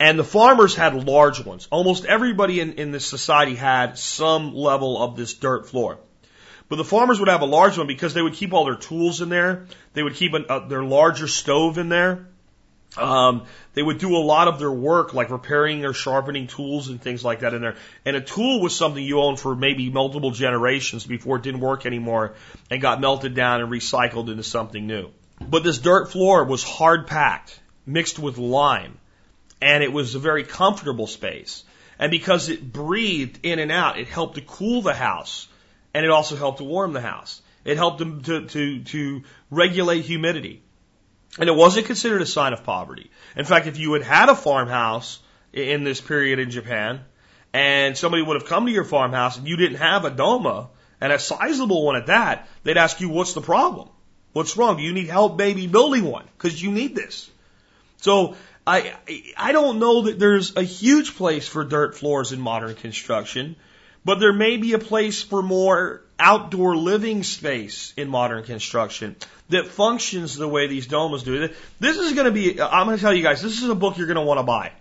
And 0.00 0.18
the 0.18 0.24
farmers 0.24 0.74
had 0.74 1.06
large 1.06 1.44
ones. 1.44 1.66
Almost 1.70 2.04
everybody 2.04 2.60
in, 2.60 2.74
in 2.74 2.92
this 2.92 3.04
society 3.04 3.56
had 3.56 3.98
some 3.98 4.54
level 4.54 5.02
of 5.02 5.16
this 5.16 5.34
dirt 5.34 5.68
floor. 5.68 5.98
But 6.68 6.76
the 6.76 6.84
farmers 6.84 7.18
would 7.18 7.28
have 7.28 7.40
a 7.40 7.46
large 7.46 7.78
one 7.78 7.86
because 7.86 8.14
they 8.14 8.22
would 8.22 8.34
keep 8.34 8.52
all 8.52 8.64
their 8.64 8.76
tools 8.76 9.20
in 9.22 9.28
there. 9.28 9.66
They 9.94 10.02
would 10.02 10.14
keep 10.14 10.34
an, 10.34 10.46
uh, 10.48 10.68
their 10.68 10.84
larger 10.84 11.26
stove 11.26 11.78
in 11.78 11.88
there. 11.88 12.26
Um, 12.96 13.44
they 13.74 13.82
would 13.82 13.98
do 13.98 14.16
a 14.16 14.18
lot 14.18 14.48
of 14.48 14.58
their 14.58 14.70
work, 14.70 15.14
like 15.14 15.30
repairing 15.30 15.84
or 15.84 15.92
sharpening 15.92 16.46
tools 16.46 16.88
and 16.88 17.00
things 17.00 17.24
like 17.24 17.40
that 17.40 17.54
in 17.54 17.60
there. 17.60 17.76
And 18.04 18.16
a 18.16 18.20
tool 18.20 18.60
was 18.60 18.74
something 18.74 19.02
you 19.02 19.20
owned 19.20 19.38
for 19.38 19.54
maybe 19.54 19.90
multiple 19.90 20.30
generations 20.30 21.06
before 21.06 21.36
it 21.36 21.42
didn't 21.42 21.60
work 21.60 21.86
anymore 21.86 22.34
and 22.70 22.80
got 22.80 23.00
melted 23.00 23.34
down 23.34 23.60
and 23.60 23.70
recycled 23.70 24.30
into 24.30 24.42
something 24.42 24.86
new. 24.86 25.10
But 25.40 25.64
this 25.64 25.78
dirt 25.78 26.10
floor 26.10 26.44
was 26.44 26.62
hard 26.62 27.06
packed, 27.06 27.60
mixed 27.86 28.18
with 28.18 28.38
lime, 28.38 28.98
and 29.60 29.82
it 29.82 29.92
was 29.92 30.14
a 30.14 30.18
very 30.18 30.44
comfortable 30.44 31.06
space. 31.06 31.64
And 31.98 32.10
because 32.10 32.48
it 32.48 32.72
breathed 32.72 33.40
in 33.42 33.58
and 33.58 33.72
out, 33.72 33.98
it 33.98 34.06
helped 34.06 34.36
to 34.36 34.40
cool 34.40 34.82
the 34.82 34.94
house, 34.94 35.48
and 35.92 36.04
it 36.04 36.10
also 36.10 36.36
helped 36.36 36.58
to 36.58 36.64
warm 36.64 36.92
the 36.92 37.00
house. 37.00 37.42
It 37.64 37.76
helped 37.76 37.98
to, 37.98 38.20
to, 38.20 38.46
to, 38.46 38.82
to 38.84 39.22
regulate 39.50 40.02
humidity. 40.02 40.62
And 41.38 41.48
it 41.48 41.54
wasn't 41.54 41.86
considered 41.86 42.22
a 42.22 42.26
sign 42.26 42.52
of 42.52 42.64
poverty. 42.64 43.10
In 43.36 43.44
fact, 43.44 43.66
if 43.66 43.78
you 43.78 43.92
had 43.92 44.02
had 44.02 44.28
a 44.28 44.34
farmhouse 44.34 45.18
in 45.52 45.84
this 45.84 46.00
period 46.00 46.38
in 46.38 46.50
Japan, 46.50 47.00
and 47.52 47.96
somebody 47.96 48.22
would 48.22 48.40
have 48.40 48.48
come 48.48 48.66
to 48.66 48.72
your 48.72 48.84
farmhouse 48.84 49.38
and 49.38 49.48
you 49.48 49.56
didn't 49.56 49.78
have 49.78 50.04
a 50.04 50.10
doma, 50.10 50.68
and 51.00 51.12
a 51.12 51.18
sizable 51.18 51.84
one 51.84 51.96
at 51.96 52.06
that, 52.06 52.48
they'd 52.64 52.76
ask 52.76 53.00
you, 53.00 53.08
what's 53.08 53.32
the 53.32 53.40
problem? 53.40 53.88
What's 54.32 54.56
wrong? 54.56 54.76
Do 54.76 54.82
you 54.82 54.92
need 54.92 55.08
help 55.08 55.38
maybe 55.38 55.66
building 55.66 56.04
one? 56.04 56.24
Because 56.36 56.60
you 56.60 56.72
need 56.72 56.94
this. 56.94 57.30
So 57.98 58.36
I, 58.68 58.94
I 59.34 59.52
don't 59.52 59.78
know 59.78 60.02
that 60.02 60.18
there's 60.18 60.54
a 60.54 60.62
huge 60.62 61.16
place 61.16 61.48
for 61.48 61.64
dirt 61.64 61.96
floors 61.96 62.32
in 62.32 62.40
modern 62.40 62.74
construction, 62.74 63.56
but 64.04 64.20
there 64.20 64.34
may 64.34 64.58
be 64.58 64.74
a 64.74 64.78
place 64.78 65.22
for 65.22 65.42
more 65.42 66.02
outdoor 66.18 66.76
living 66.76 67.22
space 67.22 67.94
in 67.96 68.10
modern 68.10 68.44
construction 68.44 69.16
that 69.48 69.68
functions 69.68 70.36
the 70.36 70.46
way 70.46 70.66
these 70.66 70.86
domes 70.86 71.22
do. 71.22 71.48
This 71.80 71.96
is 71.96 72.12
going 72.12 72.26
to 72.26 72.30
be, 72.30 72.60
I'm 72.60 72.86
going 72.86 72.98
to 72.98 73.00
tell 73.00 73.14
you 73.14 73.22
guys, 73.22 73.40
this 73.40 73.62
is 73.62 73.70
a 73.70 73.74
book 73.74 73.96
you're 73.96 74.06
going 74.06 74.16
to 74.16 74.22
want 74.22 74.38
to 74.38 74.44
buy. 74.44 74.72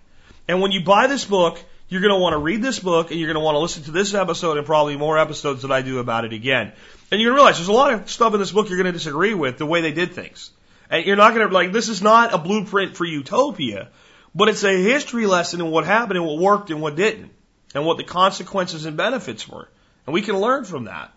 And 0.50 0.60
when 0.60 0.74
you 0.74 0.84
buy 0.84 1.08
this 1.08 1.24
book, 1.24 1.64
you're 1.88 2.02
going 2.02 2.14
to 2.14 2.20
want 2.20 2.34
to 2.34 2.40
read 2.40 2.62
this 2.62 2.80
book 2.80 3.12
and 3.12 3.20
you're 3.22 3.32
going 3.32 3.42
to 3.42 3.46
want 3.46 3.56
to 3.56 3.60
listen 3.60 3.84
to 3.84 3.92
this 3.92 4.14
episode 4.14 4.58
and 4.58 4.66
probably 4.66 4.98
more 4.98 5.18
episodes 5.18 5.62
that 5.62 5.72
I 5.72 5.82
do 5.82 6.00
about 6.00 6.26
it 6.26 6.34
again. 6.34 6.74
And 7.10 7.22
you're 7.22 7.32
going 7.32 7.38
to 7.38 7.42
realize 7.42 7.56
there's 7.56 7.70
a 7.70 7.72
lot 7.72 7.94
of 7.94 8.10
stuff 8.10 8.34
in 8.34 8.42
this 8.42 8.52
book 8.52 8.68
you're 8.68 8.78
going 8.78 8.92
to 8.92 8.98
disagree 8.98 9.34
with 9.34 9.58
the 9.58 9.66
way 9.66 9.80
they 9.80 9.94
did 9.94 10.12
things. 10.12 10.52
And 10.90 11.06
you're 11.06 11.16
not 11.16 11.34
going 11.34 11.48
to, 11.48 11.54
like, 11.54 11.72
this 11.72 11.90
is 11.90 12.02
not 12.02 12.34
a 12.34 12.38
blueprint 12.38 12.96
for 12.96 13.06
utopia, 13.06 13.90
but 14.34 14.50
it's 14.50 14.64
a 14.64 14.82
history 14.82 15.26
lesson 15.26 15.62
in 15.62 15.70
what 15.70 15.86
happened 15.86 16.18
and 16.18 16.26
what 16.26 16.40
worked 16.40 16.70
and 16.70 16.82
what 16.82 16.96
didn't, 16.96 17.32
and 17.74 17.86
what 17.86 17.98
the 17.98 18.04
consequences 18.04 18.86
and 18.86 18.96
benefits 18.96 19.48
were. 19.48 19.68
And 20.06 20.14
we 20.14 20.22
can 20.22 20.38
learn 20.38 20.64
from 20.64 20.86
that. 20.86 21.12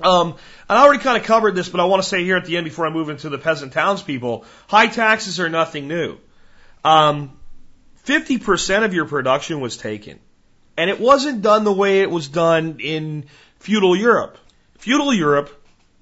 Um, 0.00 0.36
I 0.68 0.82
already 0.82 1.02
kind 1.02 1.16
of 1.16 1.24
covered 1.24 1.54
this, 1.54 1.68
but 1.68 1.80
I 1.80 1.84
want 1.84 2.02
to 2.02 2.08
say 2.08 2.24
here 2.24 2.36
at 2.36 2.44
the 2.44 2.56
end 2.56 2.64
before 2.64 2.86
I 2.86 2.90
move 2.90 3.08
into 3.10 3.28
the 3.28 3.38
peasant 3.38 3.72
townspeople, 3.72 4.44
high 4.68 4.86
taxes 4.86 5.40
are 5.40 5.48
nothing 5.48 5.88
new. 5.88 6.18
Um, 6.84 7.38
50% 8.06 8.84
of 8.84 8.94
your 8.94 9.06
production 9.06 9.60
was 9.60 9.76
taken. 9.76 10.20
And 10.76 10.88
it 10.88 11.00
wasn't 11.00 11.42
done 11.42 11.64
the 11.64 11.72
way 11.72 12.00
it 12.00 12.10
was 12.10 12.28
done 12.28 12.76
in 12.78 13.26
feudal 13.58 13.96
Europe. 13.96 14.38
Feudal 14.78 15.12
Europe, 15.12 15.57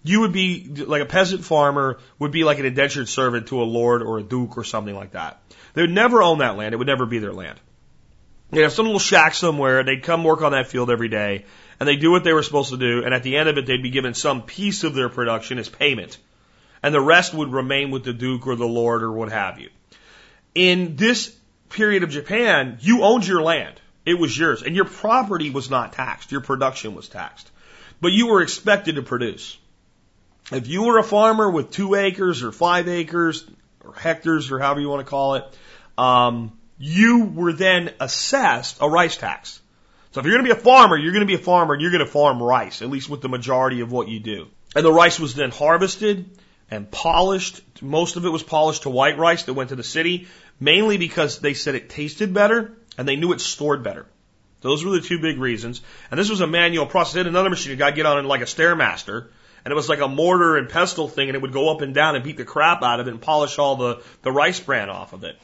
you 0.09 0.21
would 0.21 0.33
be 0.33 0.69
like 0.87 1.03
a 1.03 1.07
peasant 1.07 1.45
farmer 1.45 1.99
would 2.19 2.33
be 2.33 2.45
like 2.45 2.59
an 2.59 2.67
indentured 2.67 3.09
servant 3.09 3.49
to 3.49 3.63
a 3.63 3.65
lord 3.65 4.03
or 4.03 4.19
a 4.19 4.23
duke 4.23 4.57
or 4.57 4.65
something 4.65 4.95
like 4.95 5.13
that. 5.13 5.41
They 5.75 5.83
would 5.83 5.91
never 5.91 6.23
own 6.23 6.39
that 6.39 6.57
land. 6.57 6.75
It 6.75 6.79
would 6.79 6.87
never 6.87 7.07
be 7.07 7.19
their 7.19 7.33
land. 7.33 7.59
They'd 8.51 8.63
have 8.63 8.73
some 8.73 8.87
little 8.87 9.01
shack 9.01 9.35
somewhere. 9.35 9.83
They'd 9.83 10.03
come 10.03 10.25
work 10.25 10.43
on 10.43 10.53
that 10.53 10.69
field 10.69 10.91
every 10.91 11.09
day 11.09 11.45
and 11.79 11.89
they 11.89 11.97
do 11.97 12.11
what 12.11 12.25
they 12.25 12.33
were 12.33 12.43
supposed 12.43 12.71
to 12.71 12.77
do, 12.77 13.05
and 13.05 13.13
at 13.13 13.23
the 13.23 13.37
end 13.37 13.49
of 13.49 13.59
it, 13.59 13.67
they'd 13.67 13.83
be 13.83 13.91
given 13.91 14.15
some 14.15 14.43
piece 14.43 14.85
of 14.85 14.95
their 14.95 15.09
production 15.09 15.59
as 15.59 15.69
payment. 15.69 16.17
And 16.83 16.95
the 16.95 17.01
rest 17.01 17.35
would 17.35 17.53
remain 17.53 17.91
with 17.91 18.05
the 18.05 18.13
Duke 18.13 18.47
or 18.47 18.57
the 18.57 18.67
Lord 18.67 19.03
or 19.03 19.13
what 19.13 19.31
have 19.31 19.59
you. 19.59 19.71
In 20.55 20.97
this 20.97 21.35
period 21.69 22.03
of 22.03 22.11
Japan, 22.11 22.79
you 22.81 23.03
owned 23.03 23.27
your 23.27 23.43
land. 23.43 23.81
It 24.05 24.19
was 24.19 24.37
yours. 24.37 24.63
And 24.63 24.77
your 24.77 24.85
property 24.85 25.51
was 25.51 25.69
not 25.69 25.95
taxed. 25.95 26.31
Your 26.31 26.41
production 26.41 26.95
was 26.95 27.09
taxed. 27.09 27.51
But 28.01 28.13
you 28.13 28.29
were 28.29 28.41
expected 28.41 28.95
to 28.95 29.03
produce. 29.03 29.59
If 30.53 30.69
you 30.69 30.85
were 30.85 30.99
a 30.99 31.05
farmer 31.05 31.51
with 31.51 31.73
two 31.73 31.95
acres 31.95 32.43
or 32.43 32.53
five 32.53 32.89
acres 32.89 33.45
or 33.85 33.93
hectares 33.95 34.51
or 34.51 34.61
however 34.61 34.81
you 34.81 34.89
want 34.89 35.05
to 35.05 35.11
call 35.11 35.35
it, 35.35 35.45
um, 35.99 36.57
you 36.79 37.25
were 37.25 37.53
then 37.53 37.93
assessed 38.01 38.79
a 38.81 38.89
rice 38.89 39.17
tax. 39.17 39.61
So 40.13 40.21
if 40.21 40.27
you're 40.27 40.37
going 40.37 40.47
to 40.47 40.55
be 40.55 40.59
a 40.59 40.63
farmer, 40.63 40.97
you're 40.97 41.13
going 41.13 41.27
to 41.27 41.27
be 41.27 41.35
a 41.35 41.39
farmer 41.39 41.75
and 41.75 41.83
you're 41.83 41.91
going 41.91 42.05
to 42.05 42.11
farm 42.11 42.43
rice, 42.43 42.81
at 42.81 42.89
least 42.89 43.09
with 43.09 43.23
the 43.23 43.29
majority 43.29 43.81
of 43.81 43.91
what 43.91 44.09
you 44.09 44.21
do. 44.21 44.47
And 44.75 44.85
the 44.85 44.93
rice 44.93 45.19
was 45.19 45.35
then 45.35 45.51
harvested 45.51 46.31
and 46.71 46.91
polished. 46.91 47.61
Most 47.83 48.17
of 48.17 48.25
it 48.25 48.31
was 48.31 48.43
polished 48.43 48.83
to 48.83 48.91
white 48.91 49.19
rice 49.19 49.45
that 49.45 49.55
went 49.55 49.71
to 49.71 49.77
the 49.77 49.83
city, 49.83 50.29
mainly 50.61 50.97
because 50.97 51.41
they 51.41 51.55
said 51.55 51.75
it 51.75 51.91
tasted 51.91 52.33
better 52.33 52.73
and 52.97 53.07
they 53.07 53.17
knew 53.17 53.33
it 53.33 53.41
stored 53.41 53.83
better. 53.83 54.07
Those 54.61 54.85
were 54.85 54.93
the 54.93 55.01
two 55.01 55.19
big 55.19 55.39
reasons. 55.39 55.81
And 56.11 56.19
this 56.19 56.31
was 56.31 56.41
a 56.41 56.47
manual 56.47 56.87
process. 56.87 57.15
They 57.15 57.21
had 57.21 57.27
another 57.27 57.51
machine, 57.51 57.73
a 57.73 57.77
guy 57.77 57.91
get 57.91 58.07
on 58.07 58.19
it 58.19 58.29
like 58.29 58.41
a 58.41 58.47
Stairmaster, 58.47 59.29
and 59.67 59.73
it 59.73 59.75
was 59.75 59.89
like 59.89 59.99
a 59.99 60.07
mortar 60.07 60.57
and 60.57 60.69
pestle 60.69 61.09
thing, 61.09 61.29
and 61.29 61.35
it 61.35 61.43
would 61.43 61.53
go 61.53 61.75
up 61.75 61.81
and 61.81 61.93
down 61.93 62.15
and 62.15 62.23
beat 62.23 62.37
the 62.37 62.45
crap 62.45 62.85
out 62.85 63.01
of 63.01 63.09
it 63.09 63.11
and 63.11 63.21
polish 63.21 63.59
all 63.59 63.75
the, 63.75 64.01
the 64.23 64.31
rice 64.31 64.61
bran 64.61 64.89
off 64.89 65.13
of 65.13 65.25
it. 65.25 65.37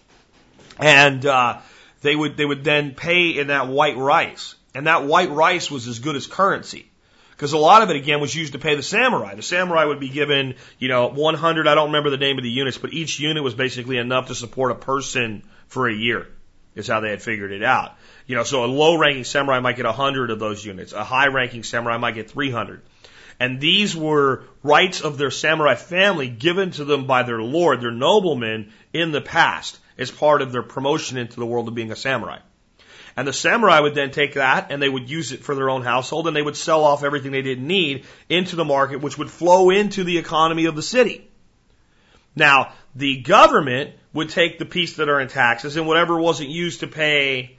And 0.78 1.26
uh, 1.26 1.58
they 2.02 2.14
would 2.14 2.36
they 2.36 2.44
would 2.44 2.62
then 2.62 2.94
pay 2.94 3.30
in 3.30 3.48
that 3.48 3.66
white 3.66 3.96
rice, 3.96 4.54
and 4.76 4.86
that 4.86 5.02
white 5.06 5.32
rice 5.32 5.72
was 5.72 5.88
as 5.88 5.98
good 5.98 6.14
as 6.14 6.28
currency. 6.28 6.88
Because 7.32 7.52
a 7.52 7.58
lot 7.58 7.82
of 7.82 7.90
it 7.90 7.96
again 7.96 8.20
was 8.20 8.32
used 8.32 8.52
to 8.52 8.60
pay 8.60 8.76
the 8.76 8.82
samurai. 8.84 9.34
The 9.34 9.42
samurai 9.42 9.86
would 9.86 9.98
be 9.98 10.08
given, 10.08 10.54
you 10.78 10.86
know, 10.86 11.08
100. 11.08 11.66
I 11.66 11.74
don't 11.74 11.86
remember 11.86 12.10
the 12.10 12.16
name 12.16 12.38
of 12.38 12.44
the 12.44 12.50
units, 12.50 12.78
but 12.78 12.92
each 12.92 13.18
unit 13.18 13.42
was 13.42 13.54
basically 13.54 13.98
enough 13.98 14.28
to 14.28 14.36
support 14.36 14.70
a 14.70 14.76
person 14.76 15.42
for 15.66 15.88
a 15.88 15.92
year. 15.92 16.28
Is 16.76 16.86
how 16.86 17.00
they 17.00 17.10
had 17.10 17.22
figured 17.22 17.50
it 17.50 17.64
out. 17.64 17.96
You 18.28 18.36
know, 18.36 18.44
so 18.44 18.64
a 18.64 18.66
low 18.66 18.96
ranking 18.96 19.24
samurai 19.24 19.58
might 19.58 19.74
get 19.74 19.84
100 19.84 20.30
of 20.30 20.38
those 20.38 20.64
units. 20.64 20.92
A 20.92 21.02
high 21.02 21.26
ranking 21.26 21.64
samurai 21.64 21.96
might 21.96 22.14
get 22.14 22.30
300. 22.30 22.82
And 23.42 23.58
these 23.58 23.96
were 23.96 24.44
rights 24.62 25.00
of 25.00 25.18
their 25.18 25.32
samurai 25.32 25.74
family 25.74 26.28
given 26.28 26.70
to 26.70 26.84
them 26.84 27.08
by 27.08 27.24
their 27.24 27.42
lord, 27.42 27.80
their 27.80 27.90
noblemen 27.90 28.72
in 28.92 29.10
the 29.10 29.20
past 29.20 29.80
as 29.98 30.12
part 30.12 30.42
of 30.42 30.52
their 30.52 30.62
promotion 30.62 31.18
into 31.18 31.40
the 31.40 31.44
world 31.44 31.66
of 31.66 31.74
being 31.74 31.90
a 31.90 31.96
samurai. 31.96 32.38
And 33.16 33.26
the 33.26 33.32
samurai 33.32 33.80
would 33.80 33.96
then 33.96 34.12
take 34.12 34.34
that 34.34 34.70
and 34.70 34.80
they 34.80 34.88
would 34.88 35.10
use 35.10 35.32
it 35.32 35.42
for 35.42 35.56
their 35.56 35.70
own 35.70 35.82
household 35.82 36.28
and 36.28 36.36
they 36.36 36.40
would 36.40 36.56
sell 36.56 36.84
off 36.84 37.02
everything 37.02 37.32
they 37.32 37.42
didn't 37.42 37.66
need 37.66 38.04
into 38.28 38.54
the 38.54 38.64
market, 38.64 39.00
which 39.00 39.18
would 39.18 39.28
flow 39.28 39.70
into 39.70 40.04
the 40.04 40.18
economy 40.18 40.66
of 40.66 40.76
the 40.76 40.80
city. 40.80 41.28
Now, 42.36 42.74
the 42.94 43.22
government 43.22 43.90
would 44.12 44.28
take 44.28 44.60
the 44.60 44.66
piece 44.66 44.94
that 44.98 45.08
are 45.08 45.20
in 45.20 45.26
taxes 45.26 45.76
and 45.76 45.88
whatever 45.88 46.16
wasn't 46.16 46.50
used 46.50 46.78
to 46.80 46.86
pay 46.86 47.56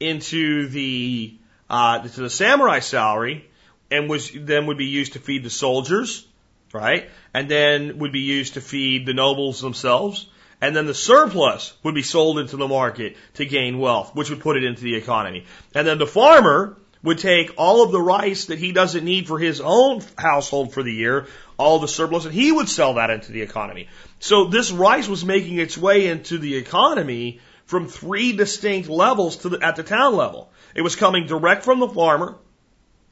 into 0.00 0.68
the 0.68 1.36
uh, 1.68 2.08
to 2.08 2.20
the 2.22 2.30
samurai 2.30 2.78
salary, 2.78 3.50
and 3.90 4.08
was 4.08 4.30
then 4.34 4.66
would 4.66 4.78
be 4.78 4.86
used 4.86 5.14
to 5.14 5.18
feed 5.18 5.42
the 5.42 5.50
soldiers, 5.50 6.26
right? 6.72 7.08
And 7.32 7.48
then 7.48 7.98
would 7.98 8.12
be 8.12 8.20
used 8.20 8.54
to 8.54 8.60
feed 8.60 9.06
the 9.06 9.14
nobles 9.14 9.60
themselves. 9.60 10.28
And 10.60 10.74
then 10.74 10.86
the 10.86 10.94
surplus 10.94 11.74
would 11.82 11.94
be 11.94 12.02
sold 12.02 12.38
into 12.38 12.56
the 12.56 12.66
market 12.66 13.16
to 13.34 13.44
gain 13.44 13.78
wealth, 13.78 14.14
which 14.14 14.30
would 14.30 14.40
put 14.40 14.56
it 14.56 14.64
into 14.64 14.82
the 14.82 14.96
economy. 14.96 15.44
And 15.74 15.86
then 15.86 15.98
the 15.98 16.06
farmer 16.06 16.78
would 17.02 17.18
take 17.18 17.52
all 17.56 17.82
of 17.82 17.92
the 17.92 18.00
rice 18.00 18.46
that 18.46 18.58
he 18.58 18.72
doesn't 18.72 19.04
need 19.04 19.28
for 19.28 19.38
his 19.38 19.60
own 19.60 20.02
household 20.16 20.72
for 20.72 20.82
the 20.82 20.92
year, 20.92 21.26
all 21.58 21.78
the 21.78 21.88
surplus, 21.88 22.24
and 22.24 22.34
he 22.34 22.50
would 22.50 22.68
sell 22.68 22.94
that 22.94 23.10
into 23.10 23.32
the 23.32 23.42
economy. 23.42 23.88
So 24.18 24.46
this 24.46 24.72
rice 24.72 25.06
was 25.06 25.24
making 25.24 25.58
its 25.58 25.76
way 25.76 26.08
into 26.08 26.38
the 26.38 26.56
economy 26.56 27.40
from 27.66 27.86
three 27.86 28.32
distinct 28.32 28.88
levels 28.88 29.36
to 29.38 29.50
the, 29.50 29.64
at 29.64 29.76
the 29.76 29.82
town 29.82 30.16
level. 30.16 30.50
It 30.74 30.82
was 30.82 30.96
coming 30.96 31.26
direct 31.26 31.64
from 31.64 31.80
the 31.80 31.88
farmer, 31.88 32.36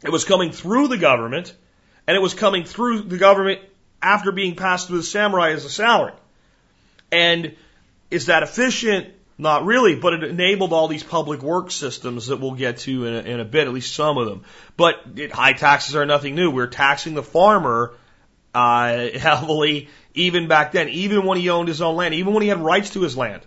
it 0.03 0.11
was 0.11 0.25
coming 0.25 0.53
through 0.53 0.89
the 0.89 0.99
government, 0.99 1.55
and 2.07 2.17
it 2.17 2.21
was 2.21 2.35
coming 2.35 2.65
through 2.65 3.03
the 3.03 3.19
government 3.19 3.61
after 4.03 4.33
being 4.33 4.57
passed 4.57 4.89
through 4.89 4.99
the 4.99 5.05
samurai 5.05 5.53
as 5.53 5.65
a 5.65 5.71
salary. 5.71 6.13
And 7.11 7.55
is 8.11 8.27
that 8.27 8.43
efficient? 8.43 9.09
Not 9.37 9.65
really, 9.65 9.97
but 9.97 10.15
it 10.15 10.23
enabled 10.23 10.73
all 10.73 10.87
these 10.87 11.03
public 11.03 11.43
work 11.43 11.73
systems 11.73 12.29
that 12.29 12.37
we'll 12.37 12.55
get 12.55 12.79
to 12.79 13.07
in 13.07 13.15
a, 13.15 13.19
in 13.19 13.41
a 13.41 13.45
bit, 13.45 13.67
at 13.67 13.73
least 13.73 13.95
some 13.95 14.17
of 14.17 14.27
them. 14.27 14.45
But 14.77 15.01
it, 15.17 15.33
high 15.33 15.55
taxes 15.55 15.97
are 15.97 16.07
nothing 16.07 16.37
new. 16.37 16.51
We're 16.51 16.69
taxing 16.69 17.15
the 17.15 17.23
farmer 17.23 17.95
uh, 18.55 19.09
heavily 19.19 19.89
even 20.15 20.47
back 20.47 20.73
then, 20.73 20.89
even 20.89 21.25
when 21.25 21.39
he 21.39 21.51
owned 21.51 21.69
his 21.69 21.83
own 21.83 21.97
land, 21.97 22.15
even 22.15 22.33
when 22.33 22.43
he 22.43 22.49
had 22.49 22.61
rights 22.61 22.91
to 22.91 23.01
his 23.01 23.17
land. 23.17 23.43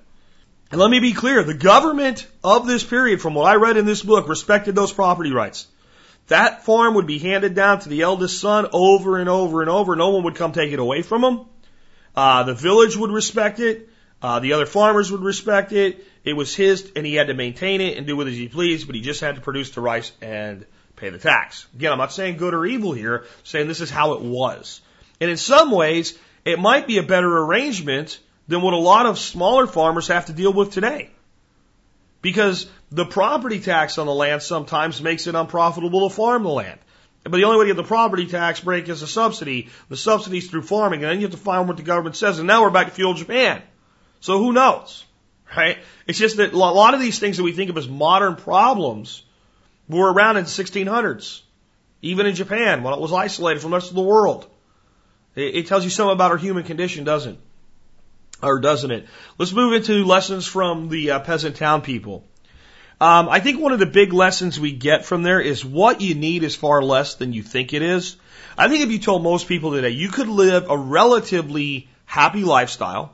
And 0.69 0.81
let 0.81 0.91
me 0.91 0.99
be 0.99 1.13
clear, 1.13 1.43
the 1.43 1.53
government 1.53 2.27
of 2.43 2.67
this 2.67 2.83
period, 2.83 3.21
from 3.21 3.33
what 3.33 3.49
I 3.49 3.55
read 3.55 3.77
in 3.77 3.85
this 3.85 4.03
book, 4.03 4.27
respected 4.27 4.75
those 4.75 4.91
property 4.91 5.31
rights. 5.31 5.67
That 6.27 6.65
farm 6.65 6.95
would 6.95 7.07
be 7.07 7.19
handed 7.19 7.55
down 7.55 7.79
to 7.79 7.89
the 7.89 8.01
eldest 8.01 8.39
son 8.39 8.67
over 8.73 9.17
and 9.17 9.29
over 9.29 9.61
and 9.61 9.69
over. 9.69 9.95
No 9.95 10.09
one 10.09 10.23
would 10.23 10.35
come 10.35 10.51
take 10.51 10.73
it 10.73 10.79
away 10.79 11.01
from 11.01 11.23
him. 11.23 11.41
Uh, 12.15 12.43
the 12.43 12.53
village 12.53 12.97
would 12.97 13.11
respect 13.11 13.59
it. 13.59 13.89
Uh, 14.21 14.39
the 14.39 14.53
other 14.53 14.65
farmers 14.65 15.11
would 15.11 15.21
respect 15.21 15.71
it. 15.71 16.03
It 16.25 16.33
was 16.33 16.53
his, 16.55 16.91
and 16.95 17.05
he 17.05 17.13
had 17.13 17.27
to 17.27 17.33
maintain 17.33 17.79
it 17.79 17.97
and 17.97 18.05
do 18.05 18.17
with 18.17 18.27
it 18.27 18.31
as 18.31 18.37
he 18.37 18.47
pleased, 18.47 18.87
but 18.87 18.95
he 18.95 19.01
just 19.01 19.21
had 19.21 19.35
to 19.35 19.41
produce 19.41 19.71
the 19.71 19.81
rice 19.81 20.11
and 20.21 20.65
pay 20.95 21.09
the 21.09 21.19
tax. 21.19 21.67
Again, 21.75 21.91
I'm 21.91 21.97
not 21.99 22.11
saying 22.11 22.37
good 22.37 22.53
or 22.53 22.65
evil 22.65 22.91
here, 22.91 23.19
I'm 23.19 23.45
saying 23.45 23.67
this 23.67 23.81
is 23.81 23.91
how 23.91 24.13
it 24.13 24.21
was. 24.21 24.81
And 25.21 25.29
in 25.29 25.37
some 25.37 25.71
ways, 25.71 26.17
it 26.43 26.59
might 26.59 26.87
be 26.87 26.97
a 26.97 27.03
better 27.03 27.37
arrangement 27.37 28.19
than 28.47 28.61
what 28.61 28.73
a 28.73 28.77
lot 28.77 29.05
of 29.05 29.19
smaller 29.19 29.67
farmers 29.67 30.07
have 30.07 30.25
to 30.25 30.33
deal 30.33 30.51
with 30.51 30.71
today. 30.71 31.11
Because 32.27 32.67
the 32.91 33.05
property 33.05 33.61
tax 33.61 33.97
on 33.97 34.05
the 34.05 34.13
land 34.13 34.41
sometimes 34.41 35.01
makes 35.01 35.27
it 35.27 35.35
unprofitable 35.35 36.09
to 36.09 36.13
farm 36.13 36.43
the 36.43 36.49
land. 36.49 36.77
But 37.23 37.37
the 37.37 37.45
only 37.45 37.57
way 37.57 37.63
to 37.63 37.73
get 37.73 37.77
the 37.77 37.87
property 37.87 38.27
tax 38.27 38.59
break 38.59 38.89
is 38.89 39.01
a 39.01 39.07
subsidy. 39.07 39.69
The 39.87 39.95
subsidy's 39.95 40.49
through 40.49 40.63
farming, 40.63 41.05
and 41.05 41.09
then 41.09 41.21
you 41.21 41.27
have 41.27 41.31
to 41.31 41.37
find 41.37 41.69
what 41.69 41.77
the 41.77 41.83
government 41.83 42.17
says. 42.17 42.37
And 42.37 42.45
now 42.45 42.63
we're 42.63 42.69
back 42.69 42.87
to 42.87 42.91
feudal 42.91 43.13
Japan. 43.13 43.61
So 44.19 44.39
who 44.39 44.51
knows? 44.51 45.05
Right? 45.55 45.77
It's 46.05 46.19
just 46.19 46.35
that 46.35 46.51
a 46.51 46.57
lot 46.57 46.93
of 46.93 46.99
these 46.99 47.17
things 47.17 47.37
that 47.37 47.43
we 47.43 47.53
think 47.53 47.69
of 47.69 47.77
as 47.77 47.87
modern 47.87 48.35
problems 48.35 49.23
were 49.87 50.11
around 50.11 50.35
in 50.35 50.43
the 50.43 50.49
1600s. 50.49 51.43
Even 52.01 52.25
in 52.25 52.35
Japan, 52.35 52.83
when 52.83 52.93
it 52.93 52.99
was 52.99 53.13
isolated 53.13 53.61
from 53.61 53.71
the 53.71 53.77
rest 53.77 53.87
of 53.87 53.95
the 53.95 54.01
world. 54.01 54.49
It, 55.33 55.55
it 55.55 55.67
tells 55.67 55.85
you 55.85 55.89
something 55.89 56.11
about 56.11 56.31
our 56.31 56.37
human 56.37 56.65
condition, 56.65 57.05
doesn't 57.05 57.35
it? 57.35 57.39
Or 58.41 58.59
doesn't 58.59 58.91
it? 58.91 59.07
Let's 59.37 59.51
move 59.51 59.73
into 59.73 60.05
lessons 60.05 60.45
from 60.45 60.89
the 60.89 61.11
uh, 61.11 61.19
peasant 61.19 61.55
town 61.55 61.81
people. 61.81 62.23
Um, 62.99 63.29
I 63.29 63.39
think 63.39 63.59
one 63.59 63.73
of 63.73 63.79
the 63.79 63.85
big 63.85 64.11
lessons 64.11 64.59
we 64.59 64.71
get 64.71 65.05
from 65.05 65.21
there 65.21 65.39
is 65.39 65.63
what 65.63 66.01
you 66.01 66.15
need 66.15 66.43
is 66.43 66.55
far 66.55 66.81
less 66.81 67.15
than 67.15 67.31
you 67.31 67.43
think 67.43 67.73
it 67.73 67.83
is. 67.83 68.15
I 68.57 68.67
think 68.67 68.81
if 68.81 68.91
you 68.91 68.97
told 68.97 69.21
most 69.21 69.47
people 69.47 69.71
today 69.71 69.89
you 69.89 70.09
could 70.09 70.27
live 70.27 70.69
a 70.69 70.77
relatively 70.77 71.89
happy 72.05 72.43
lifestyle, 72.43 73.13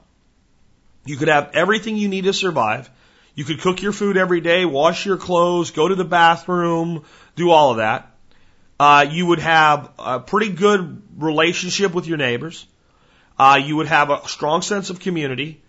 you 1.05 1.17
could 1.17 1.27
have 1.27 1.51
everything 1.53 1.97
you 1.97 2.07
need 2.07 2.25
to 2.25 2.33
survive, 2.33 2.89
you 3.35 3.43
could 3.43 3.59
cook 3.59 3.81
your 3.81 3.91
food 3.91 4.15
every 4.15 4.39
day, 4.39 4.63
wash 4.63 5.05
your 5.05 5.17
clothes, 5.17 5.71
go 5.71 5.87
to 5.87 5.95
the 5.95 6.05
bathroom, 6.05 7.03
do 7.35 7.49
all 7.49 7.71
of 7.71 7.77
that. 7.77 8.09
Uh, 8.79 9.05
you 9.09 9.25
would 9.25 9.39
have 9.39 9.89
a 9.99 10.19
pretty 10.19 10.49
good 10.49 11.01
relationship 11.17 11.93
with 11.93 12.07
your 12.07 12.17
neighbors. 12.17 12.65
Uh, 13.37 13.59
you 13.63 13.75
would 13.75 13.87
have 13.87 14.09
a 14.09 14.27
strong 14.27 14.61
sense 14.61 14.89
of 14.89 14.99
community. 14.99 15.61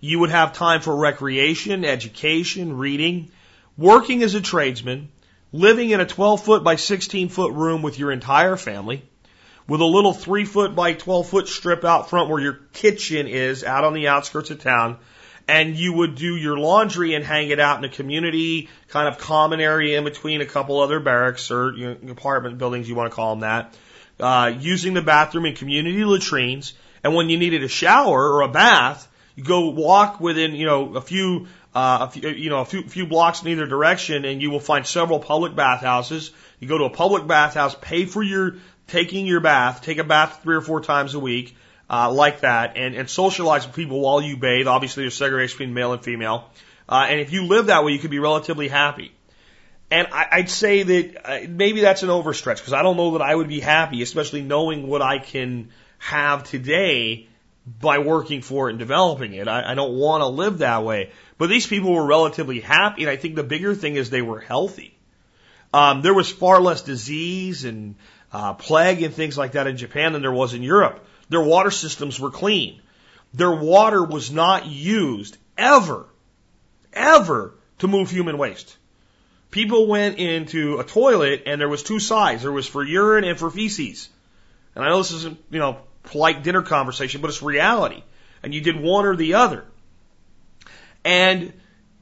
You 0.00 0.20
would 0.20 0.30
have 0.30 0.52
time 0.52 0.80
for 0.80 0.96
recreation, 0.96 1.84
education, 1.84 2.76
reading, 2.76 3.30
working 3.76 4.22
as 4.22 4.34
a 4.34 4.40
tradesman, 4.40 5.10
living 5.52 5.90
in 5.90 6.00
a 6.00 6.06
12 6.06 6.44
foot 6.44 6.64
by 6.64 6.76
16 6.76 7.28
foot 7.28 7.52
room 7.52 7.82
with 7.82 7.98
your 7.98 8.10
entire 8.10 8.56
family, 8.56 9.02
with 9.68 9.80
a 9.80 9.84
little 9.84 10.12
3 10.12 10.44
foot 10.44 10.74
by 10.74 10.94
12 10.94 11.28
foot 11.28 11.48
strip 11.48 11.84
out 11.84 12.10
front 12.10 12.30
where 12.30 12.40
your 12.40 12.58
kitchen 12.72 13.28
is 13.28 13.62
out 13.62 13.84
on 13.84 13.94
the 13.94 14.08
outskirts 14.08 14.50
of 14.50 14.60
town, 14.60 14.98
and 15.46 15.76
you 15.76 15.92
would 15.92 16.14
do 16.14 16.36
your 16.36 16.56
laundry 16.56 17.14
and 17.14 17.24
hang 17.24 17.50
it 17.50 17.60
out 17.60 17.78
in 17.78 17.84
a 17.84 17.88
community 17.88 18.68
kind 18.88 19.08
of 19.08 19.18
common 19.18 19.60
area 19.60 19.98
in 19.98 20.04
between 20.04 20.40
a 20.40 20.46
couple 20.46 20.80
other 20.80 21.00
barracks 21.00 21.50
or 21.50 21.72
you 21.74 21.96
know, 22.02 22.12
apartment 22.12 22.58
buildings, 22.58 22.88
you 22.88 22.94
want 22.94 23.10
to 23.10 23.14
call 23.14 23.36
them 23.36 23.40
that, 23.40 23.76
uh, 24.20 24.52
using 24.58 24.94
the 24.94 25.02
bathroom 25.02 25.46
in 25.46 25.54
community 25.54 26.04
latrines, 26.04 26.74
and 27.04 27.14
when 27.14 27.28
you 27.28 27.38
needed 27.38 27.62
a 27.62 27.68
shower 27.68 28.32
or 28.32 28.42
a 28.42 28.48
bath, 28.48 29.08
you 29.34 29.44
go 29.44 29.70
walk 29.70 30.20
within, 30.20 30.54
you 30.54 30.66
know, 30.66 30.94
a 30.94 31.00
few 31.00 31.46
uh, 31.74 32.08
a 32.08 32.10
few, 32.10 32.28
you 32.28 32.50
know, 32.50 32.60
a 32.60 32.64
few, 32.64 32.82
few 32.82 33.06
blocks 33.06 33.42
in 33.42 33.48
either 33.48 33.66
direction, 33.66 34.24
and 34.24 34.42
you 34.42 34.50
will 34.50 34.60
find 34.60 34.86
several 34.86 35.18
public 35.18 35.54
bathhouses. 35.54 36.30
You 36.60 36.68
go 36.68 36.78
to 36.78 36.84
a 36.84 36.90
public 36.90 37.26
bathhouse, 37.26 37.74
pay 37.80 38.04
for 38.04 38.22
your 38.22 38.56
taking 38.88 39.26
your 39.26 39.40
bath, 39.40 39.82
take 39.82 39.98
a 39.98 40.04
bath 40.04 40.40
three 40.42 40.54
or 40.54 40.60
four 40.60 40.82
times 40.82 41.14
a 41.14 41.18
week, 41.18 41.56
uh, 41.88 42.12
like 42.12 42.40
that, 42.40 42.76
and, 42.76 42.94
and 42.94 43.08
socialize 43.08 43.66
with 43.66 43.74
people 43.74 44.00
while 44.00 44.20
you 44.20 44.36
bathe. 44.36 44.66
Obviously, 44.66 45.04
there's 45.04 45.14
segregation 45.14 45.56
between 45.56 45.74
male 45.74 45.94
and 45.94 46.04
female. 46.04 46.50
Uh, 46.88 47.06
and 47.08 47.20
if 47.20 47.32
you 47.32 47.46
live 47.46 47.66
that 47.66 47.84
way, 47.84 47.92
you 47.92 47.98
could 47.98 48.10
be 48.10 48.18
relatively 48.18 48.68
happy. 48.68 49.12
And 49.90 50.08
I'd 50.10 50.48
say 50.48 50.82
that 50.82 51.16
uh, 51.24 51.46
maybe 51.48 51.82
that's 51.82 52.02
an 52.02 52.08
overstretch 52.08 52.56
because 52.56 52.72
I 52.72 52.82
don't 52.82 52.96
know 52.96 53.12
that 53.12 53.22
I 53.22 53.34
would 53.34 53.48
be 53.48 53.60
happy, 53.60 54.00
especially 54.00 54.40
knowing 54.40 54.88
what 54.88 55.02
I 55.02 55.18
can 55.18 55.68
have 56.02 56.42
today 56.42 57.28
by 57.80 57.98
working 57.98 58.42
for 58.42 58.68
it 58.68 58.72
and 58.72 58.78
developing 58.80 59.34
it. 59.34 59.46
I, 59.46 59.70
I 59.70 59.74
don't 59.74 59.94
want 59.94 60.22
to 60.22 60.26
live 60.26 60.58
that 60.58 60.84
way. 60.84 61.12
But 61.38 61.48
these 61.48 61.66
people 61.66 61.92
were 61.92 62.04
relatively 62.04 62.58
happy, 62.58 63.02
and 63.02 63.10
I 63.10 63.16
think 63.16 63.36
the 63.36 63.44
bigger 63.44 63.74
thing 63.74 63.94
is 63.94 64.10
they 64.10 64.20
were 64.20 64.40
healthy. 64.40 64.98
Um, 65.72 66.02
there 66.02 66.12
was 66.12 66.30
far 66.30 66.60
less 66.60 66.82
disease 66.82 67.64
and 67.64 67.94
uh, 68.32 68.54
plague 68.54 69.02
and 69.02 69.14
things 69.14 69.38
like 69.38 69.52
that 69.52 69.68
in 69.68 69.76
Japan 69.76 70.12
than 70.12 70.22
there 70.22 70.32
was 70.32 70.54
in 70.54 70.62
Europe. 70.64 71.06
Their 71.28 71.42
water 71.42 71.70
systems 71.70 72.18
were 72.18 72.32
clean. 72.32 72.82
Their 73.32 73.54
water 73.54 74.04
was 74.04 74.32
not 74.32 74.66
used 74.66 75.38
ever, 75.56 76.06
ever 76.92 77.54
to 77.78 77.88
move 77.88 78.10
human 78.10 78.38
waste. 78.38 78.76
People 79.52 79.86
went 79.86 80.18
into 80.18 80.80
a 80.80 80.84
toilet 80.84 81.44
and 81.46 81.60
there 81.60 81.68
was 81.68 81.82
two 81.82 82.00
sides. 82.00 82.42
There 82.42 82.52
was 82.52 82.66
for 82.66 82.82
urine 82.82 83.24
and 83.24 83.38
for 83.38 83.50
feces. 83.50 84.08
And 84.74 84.84
I 84.84 84.88
know 84.88 84.98
this 84.98 85.12
isn't, 85.12 85.38
you 85.50 85.58
know, 85.58 85.78
polite 86.02 86.42
dinner 86.42 86.62
conversation, 86.62 87.20
but 87.20 87.30
it's 87.30 87.42
reality. 87.42 88.02
And 88.42 88.52
you 88.54 88.60
did 88.60 88.80
one 88.80 89.06
or 89.06 89.16
the 89.16 89.34
other. 89.34 89.64
And 91.04 91.52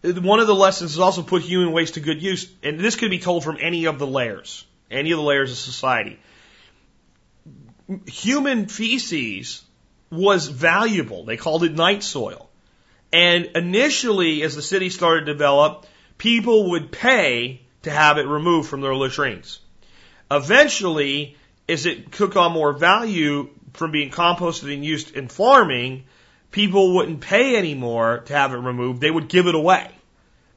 one 0.03 0.41
of 0.41 0.47
the 0.47 0.55
lessons 0.55 0.93
is 0.93 0.99
also 0.99 1.23
put 1.23 1.43
human 1.43 1.73
waste 1.73 1.95
to 1.95 2.01
good 2.01 2.23
use. 2.23 2.51
And 2.63 2.81
this 2.81 2.97
could 2.97 3.11
be 3.11 3.19
told 3.19 3.45
from 3.45 3.59
any 3.61 3.87
of 3.87 3.99
the 3.99 4.07
layers, 4.07 4.65
any 4.91 5.13
of 5.13 5.19
the 5.19 5.25
layers 5.25 5.51
of 5.51 5.59
society. 5.59 6.19
Human 8.07 8.67
feces 8.67 9.63
was 10.11 10.49
valuable. 10.49 11.25
They 11.25 11.37
called 11.37 11.65
it 11.65 11.73
night 11.73 12.03
soil. 12.03 12.49
And 13.13 13.47
initially, 13.57 14.43
as 14.43 14.55
the 14.55 14.63
city 14.63 14.89
started 14.89 15.27
to 15.27 15.33
develop, 15.33 15.87
people 16.17 16.71
would 16.71 16.93
pay 16.93 17.63
to 17.83 17.91
have 17.91 18.19
it 18.19 18.27
removed 18.27 18.69
from 18.69 18.81
their 18.81 18.95
latrines. 18.95 19.59
Eventually, 20.31 21.37
as 21.69 21.87
it 21.87 22.13
took 22.13 22.37
on 22.37 22.53
more 22.53 22.73
value 22.73 23.51
from 23.75 23.91
being 23.91 24.11
composted 24.11 24.73
and 24.73 24.85
used 24.85 25.15
in 25.17 25.29
farming, 25.29 26.05
people 26.51 26.95
wouldn't 26.95 27.21
pay 27.21 27.57
anymore 27.57 28.23
to 28.27 28.33
have 28.33 28.53
it 28.53 28.59
removed. 28.59 29.01
They 29.01 29.11
would 29.11 29.29
give 29.29 29.47
it 29.47 29.55
away. 29.55 29.91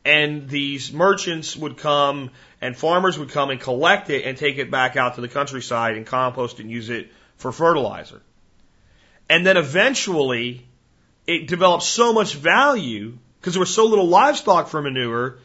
And 0.06 0.50
these 0.50 0.92
merchants 0.92 1.56
would 1.56 1.78
come 1.78 2.32
and 2.62 2.76
farmers 2.76 3.18
would 3.18 3.30
come 3.30 3.50
and 3.50 3.60
collect 3.60 4.10
it 4.10 4.26
and 4.26 4.38
take 4.38 4.58
it 4.58 4.70
back 4.70 4.98
out 4.98 5.16
to 5.16 5.22
the 5.22 5.28
countryside 5.28 5.96
and 5.96 6.06
compost 6.06 6.60
and 6.60 6.70
use 6.70 6.90
it 6.90 7.12
for 7.38 7.52
fertilizer. 7.52 8.22
And 9.30 9.46
then 9.46 9.58
eventually 9.58 10.66
it 11.26 11.48
developed 11.48 11.84
so 11.84 12.14
much 12.14 12.36
value 12.36 13.18
because 13.40 13.54
there 13.54 13.62
was 13.62 13.74
so 13.74 13.86
little 13.86 14.08
livestock 14.08 14.68
for 14.68 14.82
manure 14.82 15.40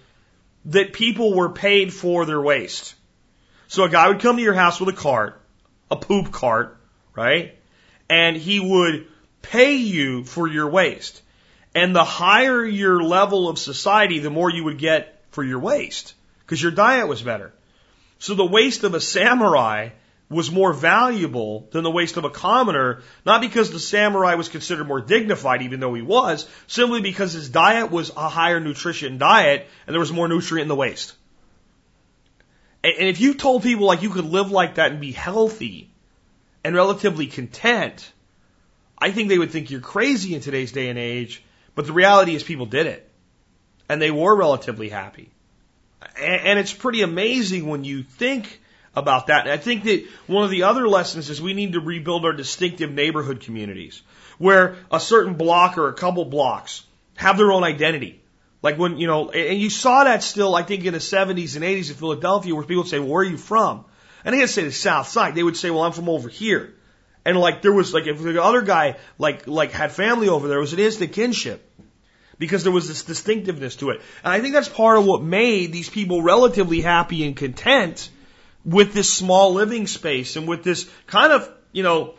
that 0.67 0.93
people 0.93 1.35
were 1.35 1.51
paid 1.51 1.93
for 1.93 2.25
their 2.25 2.41
waste. 2.41 2.95
So 3.69 3.85
a 3.85 3.89
guy 3.89 4.09
would 4.09 4.21
come 4.21 4.37
to 4.37 4.43
your 4.43 4.55
house 4.55 4.81
with 4.81 4.89
a 4.89 4.99
cart, 4.99 5.41
a 5.91 5.97
poop 5.97 6.33
cart, 6.33 6.79
right? 7.15 7.58
And 8.09 8.37
he 8.37 8.61
would 8.61 9.07
pay 9.43 9.77
you 9.77 10.25
for 10.25 10.47
your 10.47 10.69
waste. 10.69 11.23
And 11.75 11.95
the 11.95 12.05
higher 12.05 12.65
your 12.65 13.03
level 13.03 13.49
of 13.49 13.59
society, 13.59 14.19
the 14.19 14.31
more 14.31 14.51
you 14.51 14.65
would 14.65 14.79
get 14.79 15.23
for 15.31 15.45
your 15.45 15.59
waste 15.59 16.15
because 16.45 16.63
your 16.63 16.73
diet 16.73 17.09
was 17.09 17.23
better. 17.23 17.53
So 18.19 18.35
the 18.35 18.45
waste 18.45 18.85
of 18.85 18.95
a 18.95 19.01
samurai 19.01 19.91
was 20.31 20.51
more 20.51 20.73
valuable 20.73 21.69
than 21.71 21.85
the 21.85 21.91
waste 21.91 22.17
of 22.17 22.25
a 22.25 22.31
commoner, 22.31 23.03
not 23.25 23.41
because 23.41 23.71
the 23.71 23.79
samurai 23.79 24.35
was 24.35 24.49
considered 24.49 24.87
more 24.87 25.01
dignified, 25.01 25.63
even 25.63 25.81
though 25.81 25.95
he 25.95 26.03
was, 26.03 26.47
simply 26.67 27.01
because 27.01 27.33
his 27.33 27.49
diet 27.49 27.91
was 27.91 28.11
a 28.11 28.29
higher 28.29 28.61
nutrition 28.61 29.19
diet 29.19 29.67
and 29.87 29.95
there 29.95 30.01
was 30.01 30.13
more 30.13 30.29
nutrient 30.29 30.63
in 30.63 30.69
the 30.69 30.75
waste. 30.75 31.15
And 32.85 33.09
if 33.09 33.21
you 33.21 33.35
told 33.35 33.63
people 33.63 33.87
like 33.87 34.03
you 34.03 34.11
could 34.11 34.27
live 34.27 34.51
like 34.51 34.77
that 34.77 34.93
and 34.93 35.01
be 35.01 35.13
healthy 35.13 35.88
and 36.65 36.75
relatively 36.75 37.27
content, 37.27 38.13
I 38.99 39.11
think 39.11 39.29
they 39.29 39.39
would 39.39 39.51
think 39.51 39.71
you're 39.71 39.81
crazy 39.81 40.35
in 40.35 40.41
today's 40.41 40.73
day 40.73 40.89
and 40.89 40.99
age, 40.99 41.43
but 41.75 41.87
the 41.87 41.93
reality 41.93 42.35
is 42.35 42.43
people 42.43 42.67
did 42.67 42.87
it. 42.87 43.09
And 43.89 44.03
they 44.03 44.11
were 44.11 44.37
relatively 44.37 44.89
happy. 44.89 45.31
And 46.21 46.59
it's 46.59 46.75
pretty 46.75 47.03
amazing 47.03 47.67
when 47.67 47.85
you 47.85 48.03
think 48.03 48.61
about 48.95 49.29
that. 49.29 49.43
And 49.43 49.51
I 49.51 49.57
think 49.57 49.85
that 49.85 50.07
one 50.27 50.45
of 50.45 50.51
the 50.51 50.65
other 50.65 50.87
lessons 50.87 51.31
is 51.31 51.41
we 51.41 51.55
need 51.55 51.73
to 51.73 51.81
rebuild 51.81 52.25
our 52.25 52.33
distinctive 52.33 52.93
neighborhood 52.93 53.41
communities 53.41 54.03
where 54.39 54.77
a 54.91 55.01
certain 55.01 55.35
block 55.35 55.79
or 55.79 55.89
a 55.89 55.95
couple 55.95 56.25
blocks 56.25 56.85
have 57.17 57.37
their 57.37 57.51
own 57.53 57.65
identity. 57.65 58.21
Like 58.63 58.77
when, 58.77 58.99
you 58.99 59.07
know, 59.07 59.31
and 59.31 59.59
you 59.59 59.71
saw 59.71 60.05
that 60.05 60.23
still, 60.23 60.55
I 60.55 60.63
think 60.63 60.85
in 60.85 60.93
the 60.93 60.99
70s 60.99 61.55
and 61.55 61.65
80s 61.65 61.91
in 61.91 61.97
Philadelphia 61.97 62.55
where 62.55 62.65
people 62.65 62.83
would 62.83 62.91
say, 62.91 62.99
well, 62.99 63.09
where 63.09 63.23
are 63.23 63.31
you 63.31 63.37
from? 63.37 63.85
And 64.29 64.35
they 64.35 64.41
didn't 64.41 64.51
say 64.51 64.65
the 64.65 64.73
South 64.73 65.09
Side. 65.09 65.35
They 65.35 65.43
would 65.43 65.57
say, 65.57 65.71
well, 65.71 65.85
I'm 65.85 65.93
from 65.93 66.11
over 66.11 66.29
here. 66.29 66.75
And 67.25 67.39
like 67.39 67.63
there 67.63 67.73
was 67.73 67.95
like 67.95 68.07
if 68.07 68.21
the 68.21 68.43
other 68.43 68.61
guy 68.61 68.97
like 69.17 69.47
like 69.47 69.73
had 69.73 69.91
family 69.91 70.29
over 70.29 70.49
there, 70.49 70.59
it 70.59 70.61
was 70.61 70.75
an 70.75 70.81
instant 70.81 71.15
kinship 71.15 71.67
because 72.39 72.63
there 72.63 72.71
was 72.71 72.87
this 72.87 73.05
distinctiveness 73.05 73.77
to 73.77 73.89
it. 73.89 74.03
And 74.23 74.31
I 74.31 74.41
think 74.41 74.53
that's 74.53 74.69
part 74.69 74.99
of 74.99 75.07
what 75.07 75.23
made 75.23 75.73
these 75.73 75.89
people 75.89 76.21
relatively 76.21 76.83
happy 76.83 77.25
and 77.25 77.35
content 77.35 78.11
with 78.67 78.93
this 78.93 79.11
small 79.11 79.55
living 79.55 79.87
space 79.87 80.37
and 80.37 80.47
with 80.47 80.63
this 80.63 80.91
kind 81.07 81.33
of, 81.33 81.51
you 81.73 81.83
know, 81.83 82.13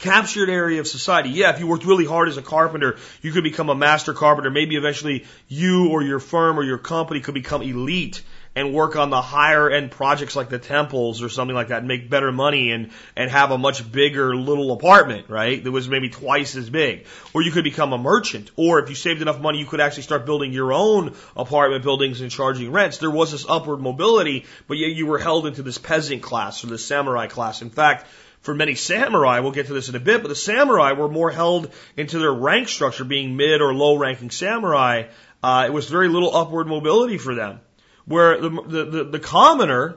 captured 0.00 0.50
area 0.50 0.80
of 0.80 0.88
society. 0.88 1.28
Yeah, 1.28 1.54
if 1.54 1.60
you 1.60 1.68
worked 1.68 1.84
really 1.84 2.04
hard 2.04 2.30
as 2.30 2.36
a 2.36 2.42
carpenter, 2.42 2.98
you 3.20 3.30
could 3.30 3.44
become 3.44 3.68
a 3.68 3.76
master 3.76 4.12
carpenter. 4.12 4.50
Maybe 4.50 4.74
eventually 4.74 5.24
you 5.46 5.90
or 5.90 6.02
your 6.02 6.18
firm 6.18 6.58
or 6.58 6.64
your 6.64 6.78
company 6.78 7.20
could 7.20 7.34
become 7.34 7.62
elite 7.62 8.22
and 8.54 8.74
work 8.74 8.96
on 8.96 9.10
the 9.10 9.22
higher 9.22 9.70
end 9.70 9.90
projects 9.90 10.36
like 10.36 10.50
the 10.50 10.58
temples 10.58 11.22
or 11.22 11.28
something 11.28 11.54
like 11.54 11.68
that 11.68 11.78
and 11.78 11.88
make 11.88 12.10
better 12.10 12.30
money 12.30 12.70
and, 12.70 12.90
and 13.16 13.30
have 13.30 13.50
a 13.50 13.56
much 13.56 13.90
bigger 13.90 14.36
little 14.36 14.72
apartment, 14.72 15.28
right? 15.28 15.62
That 15.64 15.70
was 15.70 15.88
maybe 15.88 16.10
twice 16.10 16.54
as 16.54 16.68
big. 16.68 17.06
Or 17.32 17.42
you 17.42 17.50
could 17.50 17.64
become 17.64 17.92
a 17.92 17.98
merchant. 17.98 18.50
Or 18.56 18.78
if 18.78 18.90
you 18.90 18.94
saved 18.94 19.22
enough 19.22 19.40
money, 19.40 19.58
you 19.58 19.66
could 19.66 19.80
actually 19.80 20.02
start 20.02 20.26
building 20.26 20.52
your 20.52 20.72
own 20.72 21.14
apartment 21.34 21.82
buildings 21.82 22.20
and 22.20 22.30
charging 22.30 22.72
rents. 22.72 22.98
There 22.98 23.10
was 23.10 23.32
this 23.32 23.46
upward 23.48 23.80
mobility, 23.80 24.44
but 24.68 24.76
yet 24.76 24.90
you 24.90 25.06
were 25.06 25.18
held 25.18 25.46
into 25.46 25.62
this 25.62 25.78
peasant 25.78 26.22
class 26.22 26.62
or 26.62 26.66
this 26.66 26.84
samurai 26.84 27.28
class. 27.28 27.62
In 27.62 27.70
fact, 27.70 28.06
for 28.42 28.54
many 28.54 28.74
samurai, 28.74 29.38
we'll 29.38 29.52
get 29.52 29.68
to 29.68 29.72
this 29.72 29.88
in 29.88 29.94
a 29.94 30.00
bit, 30.00 30.20
but 30.20 30.28
the 30.28 30.34
samurai 30.34 30.92
were 30.92 31.08
more 31.08 31.30
held 31.30 31.72
into 31.96 32.18
their 32.18 32.32
rank 32.32 32.68
structure, 32.68 33.04
being 33.04 33.36
mid 33.36 33.62
or 33.62 33.72
low 33.72 33.96
ranking 33.96 34.30
samurai. 34.30 35.04
Uh, 35.42 35.64
it 35.66 35.72
was 35.72 35.88
very 35.88 36.08
little 36.08 36.36
upward 36.36 36.66
mobility 36.66 37.18
for 37.18 37.34
them 37.34 37.60
where 38.04 38.40
the, 38.40 38.50
the, 38.50 38.84
the, 38.84 39.04
the 39.04 39.18
commoner 39.18 39.96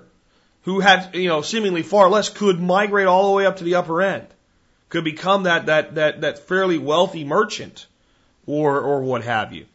who 0.64 0.80
had, 0.80 1.16
you 1.16 1.28
know, 1.28 1.42
seemingly 1.42 1.84
far 1.84 2.10
less 2.10 2.30
could 2.30 2.60
migrate 2.60 3.08
all 3.08 3.30
the 3.30 3.36
way 3.36 3.46
up 3.46 3.58
to 3.58 3.64
the 3.64 3.76
upper 3.76 4.02
end, 4.02 4.28
could 4.90 5.04
become 5.04 5.44
that, 5.44 5.68
that, 5.68 5.96
that, 5.96 6.22
that 6.22 6.40
fairly 6.40 6.78
wealthy 6.78 7.24
merchant 7.24 7.86
or, 8.46 8.80
or 8.80 9.02
what 9.02 9.24
have 9.24 9.54
you. 9.54 9.66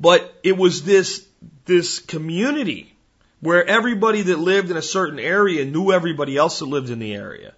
But 0.00 0.34
it 0.42 0.56
was 0.56 0.82
this, 0.82 1.26
this 1.64 2.00
community 2.00 2.92
where 3.40 3.64
everybody 3.66 4.22
that 4.22 4.38
lived 4.38 4.70
in 4.70 4.76
a 4.76 4.82
certain 4.82 5.18
area 5.18 5.64
knew 5.64 5.92
everybody 5.92 6.36
else 6.36 6.60
that 6.60 6.66
lived 6.66 6.90
in 6.90 6.98
the 6.98 7.14
area. 7.14 7.54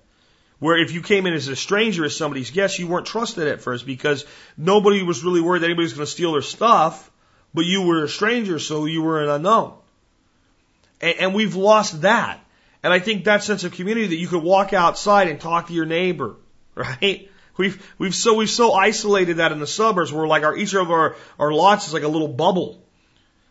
Where 0.59 0.79
if 0.79 0.93
you 0.93 1.03
came 1.03 1.27
in 1.27 1.35
as 1.35 1.49
a 1.49 1.57
stranger, 1.57 2.05
as 2.05 2.17
somebody's 2.17 2.51
guest, 2.51 2.79
you 2.79 2.87
weren't 2.87 3.07
trusted 3.07 3.49
at 3.49 3.61
first 3.61 3.85
because 3.85 4.25
nobody 4.57 5.03
was 5.03 5.25
really 5.25 5.41
worried 5.41 5.61
that 5.61 5.67
anybody 5.67 5.85
was 5.85 5.93
going 5.93 6.07
to 6.07 6.11
steal 6.11 6.33
their 6.33 6.43
stuff 6.43 7.11
but 7.55 7.65
you 7.65 7.83
were 7.83 8.05
a 8.05 8.09
stranger, 8.09 8.59
so 8.59 8.85
you 8.85 9.03
were 9.03 9.23
an 9.23 9.29
unknown. 9.29 9.75
And, 11.01 11.19
and 11.19 11.35
we've 11.35 11.55
lost 11.55 12.03
that. 12.03 12.41
And 12.83 12.93
I 12.93 12.99
think 12.99 13.25
that 13.25 13.43
sense 13.43 13.65
of 13.65 13.73
community 13.73 14.09
that 14.09 14.17
you 14.17 14.29
could 14.29 14.43
walk 14.43 14.73
outside 14.73 15.29
and 15.29 15.41
talk 15.41 15.69
to 15.69 15.73
your 15.73 15.87
neighbor, 15.87 16.37
right? 16.75 17.31
We've, 17.57 17.95
we've 17.99 18.15
so, 18.15 18.35
we've 18.35 18.51
so 18.51 18.73
isolated 18.73 19.37
that 19.37 19.53
in 19.53 19.61
the 19.61 19.67
suburbs 19.67 20.13
where 20.13 20.27
like 20.27 20.43
our, 20.43 20.57
each 20.57 20.75
of 20.75 20.91
our, 20.91 21.15
our 21.39 21.53
lots 21.53 21.87
is 21.87 21.95
like 21.95 22.03
a 22.03 22.09
little 22.09 22.29
bubble. 22.29 22.83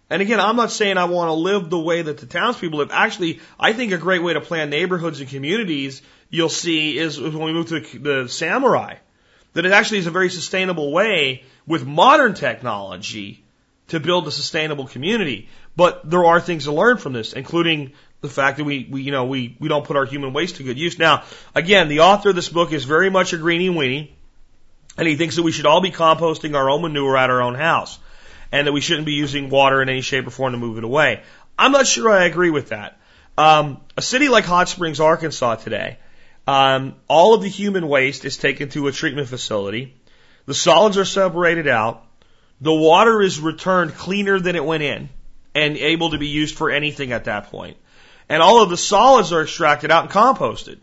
And 0.10 0.22
again, 0.22 0.39
I'm 0.39 0.58
not 0.58 0.72
saying 0.72 0.97
I 0.97 1.06
want 1.06 1.30
to 1.30 1.34
live 1.34 1.70
the 1.70 1.80
way 1.80 2.01
that 2.01 2.18
the 2.18 2.26
townspeople 2.26 2.80
live. 2.80 2.91
Actually, 2.91 3.39
I 3.60 3.72
think 3.74 3.93
a 3.93 3.97
great 3.97 4.22
way 4.22 4.34
to 4.34 4.41
plan 4.41 4.70
neighborhoods 4.70 5.22
and 5.22 5.30
communities 5.30 6.01
you'll 6.30 6.49
see 6.49 6.97
is 6.97 7.20
when 7.20 7.39
we 7.39 7.54
move 7.54 7.70
to 7.70 7.80
the, 7.80 7.97
the 7.97 8.30
samurai. 8.30 8.97
That 9.54 9.66
it 9.66 9.72
actually 9.72 9.99
is 9.99 10.08
a 10.08 10.12
very 10.12 10.30
sustainable 10.30 10.91
way 10.91 11.43
with 11.66 11.86
modern 11.86 12.34
technology 12.34 13.43
to 13.88 13.99
build 13.99 14.27
a 14.27 14.31
sustainable 14.31 14.88
community. 14.88 15.49
But 15.75 16.09
there 16.09 16.25
are 16.25 16.39
things 16.39 16.65
to 16.65 16.71
learn 16.71 16.97
from 16.97 17.13
this, 17.13 17.34
including 17.34 17.93
the 18.21 18.29
fact 18.29 18.57
that 18.57 18.63
we, 18.63 18.88
we 18.89 19.01
you 19.01 19.11
know, 19.11 19.25
we, 19.25 19.57
we 19.59 19.67
don't 19.67 19.86
put 19.86 19.97
our 19.97 20.05
human 20.05 20.34
waste 20.34 20.55
to 20.57 20.63
good 20.63 20.77
use. 20.77 20.97
Now, 20.97 21.23
again, 21.53 21.89
the 21.89 22.01
author 22.01 22.29
of 22.29 22.36
this 22.36 22.49
book 22.49 22.71
is 22.71 22.86
very 22.86 23.09
much 23.09 23.34
a 23.34 23.38
greenie 23.38 23.69
weenie, 23.69 24.11
and 24.97 25.07
he 25.07 25.15
thinks 25.15 25.36
that 25.36 25.43
we 25.43 25.51
should 25.51 25.65
all 25.65 25.81
be 25.81 25.91
composting 25.91 26.55
our 26.55 26.69
own 26.69 26.81
manure 26.81 27.17
at 27.17 27.29
our 27.29 27.41
own 27.41 27.55
house, 27.55 27.99
and 28.51 28.67
that 28.67 28.71
we 28.71 28.81
shouldn't 28.81 29.05
be 29.05 29.13
using 29.13 29.49
water 29.49 29.81
in 29.81 29.89
any 29.89 30.01
shape 30.01 30.27
or 30.27 30.29
form 30.29 30.53
to 30.53 30.57
move 30.57 30.77
it 30.77 30.84
away. 30.84 31.21
I'm 31.57 31.71
not 31.71 31.88
sure 31.88 32.09
I 32.09 32.25
agree 32.25 32.49
with 32.49 32.69
that. 32.69 32.97
Um, 33.38 33.81
a 33.97 34.01
city 34.01 34.29
like 34.29 34.45
Hot 34.45 34.69
Springs, 34.69 34.99
Arkansas 34.99 35.55
today, 35.55 35.97
um, 36.47 36.95
all 37.07 37.34
of 37.34 37.41
the 37.41 37.49
human 37.49 37.88
waste 37.88 38.25
is 38.25 38.38
taken 38.38 38.69
to 38.69 38.88
a 38.88 38.91
treatment 38.91 39.27
facility. 39.27 39.95
The 40.45 40.53
solids 40.53 40.97
are 40.97 41.05
separated 41.05 41.67
out. 41.67 42.05
The 42.64 42.74
water 42.74 43.22
is 43.22 43.41
returned 43.41 43.93
cleaner 43.95 44.39
than 44.39 44.55
it 44.55 44.64
went 44.64 44.84
in 44.84 45.09
and 45.53 45.76
able 45.76 46.11
to 46.11 46.18
be 46.18 46.28
used 46.28 46.55
for 46.55 46.72
anything 46.72 47.11
at 47.11 47.26
that 47.26 47.51
point. 47.51 47.76
And 48.30 48.41
all 48.41 48.64
of 48.64 48.70
the 48.70 48.78
solids 48.78 49.34
are 49.34 49.41
extracted 49.41 49.91
out 49.91 50.05
and 50.05 50.11
composted. 50.14 50.78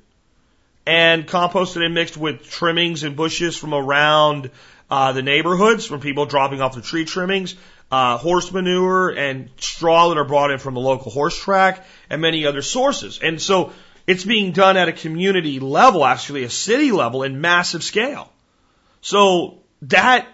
And 0.87 1.27
composted 1.27 1.83
and 1.83 1.95
mixed 1.95 2.19
with 2.19 2.51
trimmings 2.51 3.03
and 3.03 3.17
bushes 3.17 3.57
from 3.57 3.73
around 3.73 4.51
uh, 4.91 5.13
the 5.13 5.23
neighborhoods 5.23 5.87
from 5.87 6.01
people 6.01 6.27
dropping 6.27 6.61
off 6.61 6.75
the 6.75 6.83
tree 6.83 7.07
trimmings, 7.07 7.55
uh, 7.91 8.19
horse 8.19 8.53
manure 8.53 9.09
and 9.09 9.49
straw 9.57 10.11
that 10.11 10.19
are 10.19 10.25
brought 10.25 10.51
in 10.51 10.59
from 10.59 10.75
the 10.75 10.81
local 10.81 11.11
horse 11.11 11.39
track, 11.39 11.87
and 12.11 12.21
many 12.21 12.45
other 12.45 12.61
sources. 12.61 13.21
And 13.23 13.41
so 13.41 13.73
it's 14.07 14.25
being 14.25 14.53
done 14.53 14.77
at 14.77 14.89
a 14.89 14.93
community 14.93 15.61
level, 15.61 16.05
actually 16.05 16.45
a 16.45 16.51
city 16.51 16.93
level, 16.93 17.23
in 17.23 17.41
massive 17.41 17.83
scale. 17.83 18.31
So 19.01 19.61
that, 19.83 20.29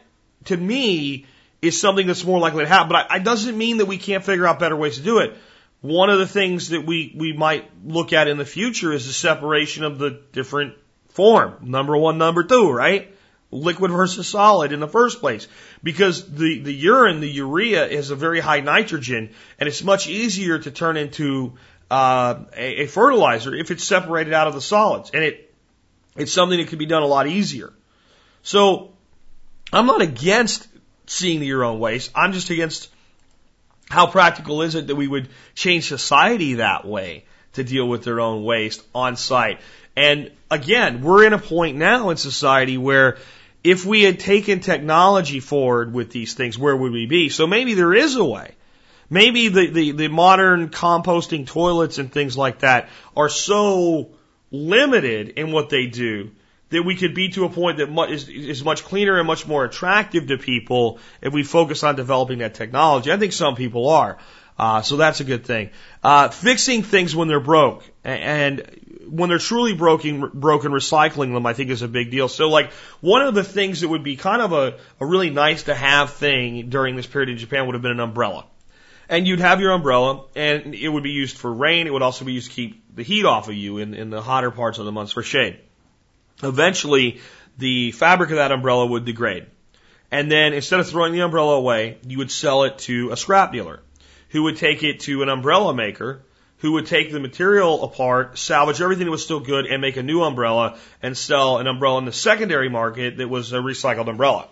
to 0.46 0.56
me, 0.56 1.26
is 1.66 1.80
something 1.80 2.06
that's 2.06 2.24
more 2.24 2.38
likely 2.38 2.64
to 2.64 2.68
happen. 2.68 2.88
But 2.88 3.08
it 3.10 3.24
doesn't 3.24 3.56
mean 3.56 3.78
that 3.78 3.86
we 3.86 3.98
can't 3.98 4.24
figure 4.24 4.46
out 4.46 4.58
better 4.58 4.76
ways 4.76 4.96
to 4.96 5.02
do 5.02 5.18
it. 5.18 5.36
One 5.80 6.10
of 6.10 6.18
the 6.18 6.26
things 6.26 6.70
that 6.70 6.84
we, 6.84 7.14
we 7.16 7.32
might 7.32 7.70
look 7.84 8.12
at 8.12 8.28
in 8.28 8.38
the 8.38 8.44
future 8.44 8.92
is 8.92 9.06
the 9.06 9.12
separation 9.12 9.84
of 9.84 9.98
the 9.98 10.22
different 10.32 10.74
form. 11.10 11.56
Number 11.62 11.96
one, 11.96 12.18
number 12.18 12.44
two, 12.44 12.70
right? 12.70 13.14
Liquid 13.50 13.90
versus 13.90 14.26
solid 14.26 14.72
in 14.72 14.80
the 14.80 14.88
first 14.88 15.20
place. 15.20 15.46
Because 15.82 16.28
the, 16.28 16.60
the 16.60 16.74
urine, 16.74 17.20
the 17.20 17.30
urea 17.30 17.86
is 17.86 18.10
a 18.10 18.16
very 18.16 18.40
high 18.40 18.60
nitrogen 18.60 19.30
and 19.58 19.68
it's 19.68 19.82
much 19.82 20.08
easier 20.08 20.58
to 20.58 20.70
turn 20.70 20.96
into 20.96 21.54
uh, 21.90 22.44
a, 22.56 22.82
a 22.82 22.86
fertilizer 22.86 23.54
if 23.54 23.70
it's 23.70 23.84
separated 23.84 24.32
out 24.32 24.48
of 24.48 24.54
the 24.54 24.60
solids. 24.60 25.10
And 25.12 25.22
it, 25.22 25.54
it's 26.16 26.32
something 26.32 26.58
that 26.58 26.68
can 26.68 26.78
be 26.78 26.86
done 26.86 27.02
a 27.02 27.06
lot 27.06 27.26
easier. 27.26 27.72
So 28.42 28.94
I'm 29.72 29.86
not 29.86 30.02
against 30.02 30.66
seeing 31.06 31.42
your 31.42 31.64
own 31.64 31.78
waste. 31.78 32.10
I'm 32.14 32.32
just 32.32 32.50
against 32.50 32.90
how 33.88 34.06
practical 34.06 34.62
is 34.62 34.74
it 34.74 34.88
that 34.88 34.96
we 34.96 35.08
would 35.08 35.28
change 35.54 35.88
society 35.88 36.54
that 36.54 36.84
way 36.84 37.24
to 37.52 37.64
deal 37.64 37.88
with 37.88 38.04
their 38.04 38.20
own 38.20 38.44
waste 38.44 38.82
on 38.94 39.16
site. 39.16 39.60
And 39.96 40.30
again, 40.50 41.02
we're 41.02 41.24
in 41.24 41.32
a 41.32 41.38
point 41.38 41.76
now 41.76 42.10
in 42.10 42.16
society 42.16 42.76
where 42.76 43.18
if 43.64 43.84
we 43.84 44.02
had 44.02 44.20
taken 44.20 44.60
technology 44.60 45.40
forward 45.40 45.92
with 45.92 46.10
these 46.10 46.34
things, 46.34 46.58
where 46.58 46.76
would 46.76 46.92
we 46.92 47.06
be? 47.06 47.28
So 47.30 47.46
maybe 47.46 47.74
there 47.74 47.94
is 47.94 48.16
a 48.16 48.24
way. 48.24 48.52
Maybe 49.08 49.48
the, 49.48 49.68
the, 49.68 49.90
the 49.92 50.08
modern 50.08 50.68
composting 50.68 51.46
toilets 51.46 51.98
and 51.98 52.12
things 52.12 52.36
like 52.36 52.60
that 52.60 52.88
are 53.16 53.28
so 53.28 54.10
limited 54.50 55.30
in 55.30 55.52
what 55.52 55.70
they 55.70 55.86
do 55.86 56.30
that 56.70 56.82
we 56.82 56.96
could 56.96 57.14
be 57.14 57.28
to 57.30 57.44
a 57.44 57.48
point 57.48 57.78
that 57.78 57.94
that 57.94 58.10
is, 58.10 58.28
is 58.28 58.64
much 58.64 58.84
cleaner 58.84 59.18
and 59.18 59.26
much 59.26 59.46
more 59.46 59.64
attractive 59.64 60.28
to 60.28 60.38
people 60.38 60.98
if 61.20 61.32
we 61.32 61.42
focus 61.42 61.82
on 61.82 61.96
developing 61.96 62.38
that 62.38 62.54
technology. 62.54 63.12
I 63.12 63.16
think 63.16 63.32
some 63.32 63.54
people 63.54 63.88
are. 63.88 64.18
Uh, 64.58 64.82
so 64.82 64.96
that's 64.96 65.20
a 65.20 65.24
good 65.24 65.44
thing. 65.44 65.70
Uh, 66.02 66.28
fixing 66.28 66.82
things 66.82 67.14
when 67.14 67.28
they're 67.28 67.40
broke 67.40 67.84
and 68.04 68.62
when 69.08 69.28
they're 69.28 69.38
truly 69.38 69.74
broken, 69.74 70.30
broken, 70.32 70.72
recycling 70.72 71.34
them, 71.34 71.46
I 71.46 71.52
think 71.52 71.70
is 71.70 71.82
a 71.82 71.88
big 71.88 72.10
deal. 72.10 72.28
So 72.28 72.48
like 72.48 72.72
one 73.00 73.22
of 73.22 73.34
the 73.34 73.44
things 73.44 73.82
that 73.82 73.88
would 73.88 74.02
be 74.02 74.16
kind 74.16 74.42
of 74.42 74.52
a, 74.52 74.78
a 74.98 75.06
really 75.06 75.30
nice 75.30 75.64
to 75.64 75.74
have 75.74 76.14
thing 76.14 76.70
during 76.70 76.96
this 76.96 77.06
period 77.06 77.28
in 77.28 77.36
Japan 77.36 77.66
would 77.66 77.74
have 77.74 77.82
been 77.82 77.92
an 77.92 78.00
umbrella. 78.00 78.46
And 79.08 79.28
you'd 79.28 79.40
have 79.40 79.60
your 79.60 79.72
umbrella 79.72 80.24
and 80.34 80.74
it 80.74 80.88
would 80.88 81.04
be 81.04 81.10
used 81.10 81.36
for 81.36 81.52
rain. 81.52 81.86
It 81.86 81.92
would 81.92 82.02
also 82.02 82.24
be 82.24 82.32
used 82.32 82.50
to 82.50 82.56
keep 82.56 82.96
the 82.96 83.02
heat 83.02 83.24
off 83.24 83.48
of 83.48 83.54
you 83.54 83.78
in, 83.78 83.94
in 83.94 84.10
the 84.10 84.22
hotter 84.22 84.50
parts 84.50 84.78
of 84.78 84.86
the 84.86 84.92
months 84.92 85.12
for 85.12 85.22
shade. 85.22 85.60
Eventually, 86.42 87.20
the 87.58 87.92
fabric 87.92 88.30
of 88.30 88.36
that 88.36 88.52
umbrella 88.52 88.86
would 88.86 89.04
degrade. 89.04 89.46
And 90.10 90.30
then 90.30 90.52
instead 90.52 90.80
of 90.80 90.88
throwing 90.88 91.12
the 91.12 91.20
umbrella 91.20 91.54
away, 91.54 91.98
you 92.06 92.18
would 92.18 92.30
sell 92.30 92.64
it 92.64 92.78
to 92.80 93.10
a 93.10 93.16
scrap 93.16 93.52
dealer 93.52 93.80
who 94.30 94.44
would 94.44 94.56
take 94.56 94.82
it 94.82 95.00
to 95.00 95.22
an 95.22 95.28
umbrella 95.28 95.74
maker 95.74 96.22
who 96.58 96.72
would 96.72 96.86
take 96.86 97.12
the 97.12 97.20
material 97.20 97.84
apart, 97.84 98.38
salvage 98.38 98.80
everything 98.80 99.04
that 99.04 99.10
was 99.10 99.22
still 99.22 99.40
good, 99.40 99.66
and 99.66 99.82
make 99.82 99.96
a 99.96 100.02
new 100.02 100.22
umbrella 100.22 100.78
and 101.02 101.16
sell 101.16 101.58
an 101.58 101.66
umbrella 101.66 101.98
in 101.98 102.04
the 102.04 102.12
secondary 102.12 102.68
market 102.68 103.18
that 103.18 103.28
was 103.28 103.52
a 103.52 103.58
recycled 103.58 104.08
umbrella, 104.08 104.48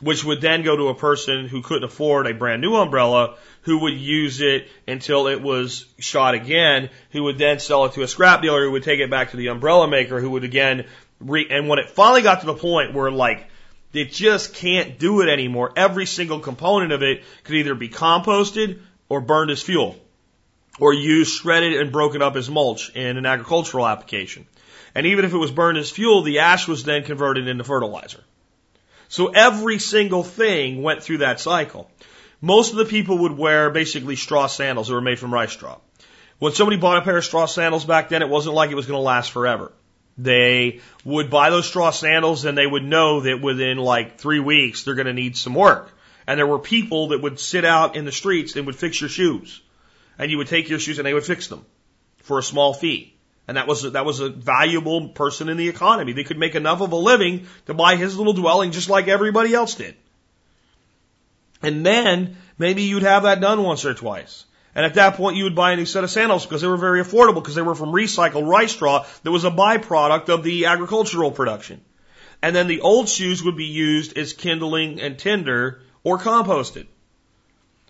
which 0.00 0.24
would 0.24 0.40
then 0.40 0.62
go 0.62 0.76
to 0.76 0.88
a 0.88 0.94
person 0.94 1.48
who 1.48 1.60
couldn't 1.60 1.84
afford 1.84 2.26
a 2.26 2.34
brand 2.34 2.62
new 2.62 2.76
umbrella, 2.76 3.36
who 3.62 3.80
would 3.80 3.94
use 3.94 4.40
it 4.40 4.68
until 4.86 5.26
it 5.26 5.42
was 5.42 5.86
shot 5.98 6.34
again, 6.34 6.90
who 7.10 7.24
would 7.24 7.38
then 7.38 7.58
sell 7.58 7.86
it 7.86 7.92
to 7.92 8.02
a 8.02 8.08
scrap 8.08 8.40
dealer, 8.40 8.64
who 8.64 8.70
would 8.70 8.84
take 8.84 9.00
it 9.00 9.10
back 9.10 9.32
to 9.32 9.36
the 9.36 9.48
umbrella 9.48 9.88
maker, 9.88 10.20
who 10.20 10.30
would 10.30 10.44
again 10.44 10.86
re- 11.28 11.48
and 11.50 11.68
when 11.68 11.78
it 11.78 11.90
finally 11.90 12.22
got 12.22 12.40
to 12.40 12.46
the 12.46 12.54
point 12.54 12.94
where 12.94 13.10
like 13.10 13.48
it 13.92 14.12
just 14.12 14.54
can't 14.54 14.98
do 14.98 15.20
it 15.20 15.28
anymore, 15.28 15.72
every 15.76 16.06
single 16.06 16.40
component 16.40 16.92
of 16.92 17.02
it 17.02 17.22
could 17.44 17.56
either 17.56 17.74
be 17.74 17.88
composted 17.88 18.80
or 19.08 19.20
burned 19.20 19.50
as 19.50 19.62
fuel 19.62 19.96
or 20.80 20.94
used 20.94 21.34
shredded 21.34 21.74
and 21.74 21.92
broken 21.92 22.22
up 22.22 22.36
as 22.36 22.48
mulch 22.48 22.90
in 22.94 23.16
an 23.16 23.26
agricultural 23.26 23.86
application. 23.86 24.46
And 24.94 25.06
even 25.06 25.24
if 25.24 25.32
it 25.32 25.38
was 25.38 25.50
burned 25.50 25.78
as 25.78 25.90
fuel, 25.90 26.22
the 26.22 26.40
ash 26.40 26.66
was 26.66 26.84
then 26.84 27.04
converted 27.04 27.48
into 27.48 27.64
fertilizer. 27.64 28.22
So 29.08 29.28
every 29.28 29.78
single 29.78 30.22
thing 30.22 30.82
went 30.82 31.02
through 31.02 31.18
that 31.18 31.40
cycle. 31.40 31.90
Most 32.40 32.72
of 32.72 32.78
the 32.78 32.84
people 32.84 33.18
would 33.18 33.36
wear 33.36 33.70
basically 33.70 34.16
straw 34.16 34.46
sandals 34.46 34.88
that 34.88 34.94
were 34.94 35.00
made 35.00 35.18
from 35.18 35.32
rice 35.32 35.52
straw. 35.52 35.78
When 36.38 36.52
somebody 36.52 36.76
bought 36.76 36.98
a 36.98 37.02
pair 37.02 37.18
of 37.18 37.24
straw 37.24 37.46
sandals 37.46 37.84
back 37.84 38.08
then, 38.08 38.22
it 38.22 38.28
wasn't 38.28 38.54
like 38.54 38.70
it 38.70 38.74
was 38.74 38.86
going 38.86 38.98
to 38.98 39.02
last 39.02 39.30
forever. 39.30 39.72
They 40.18 40.80
would 41.04 41.30
buy 41.30 41.50
those 41.50 41.66
straw 41.66 41.90
sandals 41.90 42.44
and 42.44 42.56
they 42.56 42.66
would 42.66 42.84
know 42.84 43.20
that 43.20 43.40
within 43.40 43.78
like 43.78 44.18
three 44.18 44.40
weeks 44.40 44.84
they're 44.84 44.94
going 44.94 45.06
to 45.06 45.12
need 45.12 45.36
some 45.36 45.54
work. 45.54 45.90
And 46.26 46.38
there 46.38 46.46
were 46.46 46.58
people 46.58 47.08
that 47.08 47.22
would 47.22 47.40
sit 47.40 47.64
out 47.64 47.96
in 47.96 48.04
the 48.04 48.12
streets 48.12 48.54
and 48.54 48.66
would 48.66 48.76
fix 48.76 49.00
your 49.00 49.10
shoes. 49.10 49.60
And 50.18 50.30
you 50.30 50.38
would 50.38 50.48
take 50.48 50.68
your 50.68 50.78
shoes 50.78 50.98
and 50.98 51.06
they 51.06 51.14
would 51.14 51.24
fix 51.24 51.48
them 51.48 51.64
for 52.18 52.38
a 52.38 52.42
small 52.42 52.74
fee. 52.74 53.14
And 53.48 53.56
that 53.56 53.66
was, 53.66 53.84
a, 53.84 53.90
that 53.90 54.04
was 54.04 54.20
a 54.20 54.28
valuable 54.28 55.08
person 55.08 55.48
in 55.48 55.56
the 55.56 55.68
economy. 55.68 56.12
They 56.12 56.24
could 56.24 56.38
make 56.38 56.54
enough 56.54 56.80
of 56.80 56.92
a 56.92 56.96
living 56.96 57.46
to 57.66 57.74
buy 57.74 57.96
his 57.96 58.16
little 58.16 58.34
dwelling 58.34 58.70
just 58.70 58.88
like 58.88 59.08
everybody 59.08 59.52
else 59.52 59.74
did. 59.74 59.96
And 61.60 61.84
then 61.84 62.36
maybe 62.58 62.82
you'd 62.82 63.02
have 63.02 63.24
that 63.24 63.40
done 63.40 63.62
once 63.62 63.84
or 63.84 63.94
twice. 63.94 64.44
And 64.74 64.86
at 64.86 64.94
that 64.94 65.16
point, 65.16 65.36
you 65.36 65.44
would 65.44 65.54
buy 65.54 65.72
a 65.72 65.76
new 65.76 65.84
set 65.84 66.02
of 66.02 66.10
sandals 66.10 66.46
because 66.46 66.62
they 66.62 66.68
were 66.68 66.78
very 66.78 67.02
affordable 67.02 67.42
because 67.42 67.54
they 67.54 67.62
were 67.62 67.74
from 67.74 67.90
recycled 67.90 68.48
rice 68.48 68.72
straw 68.72 69.04
that 69.22 69.30
was 69.30 69.44
a 69.44 69.50
byproduct 69.50 70.28
of 70.30 70.42
the 70.42 70.66
agricultural 70.66 71.30
production. 71.30 71.80
And 72.40 72.56
then 72.56 72.66
the 72.66 72.80
old 72.80 73.08
shoes 73.08 73.42
would 73.42 73.56
be 73.56 73.66
used 73.66 74.16
as 74.16 74.32
kindling 74.32 75.00
and 75.00 75.18
tinder 75.18 75.82
or 76.02 76.18
composted. 76.18 76.86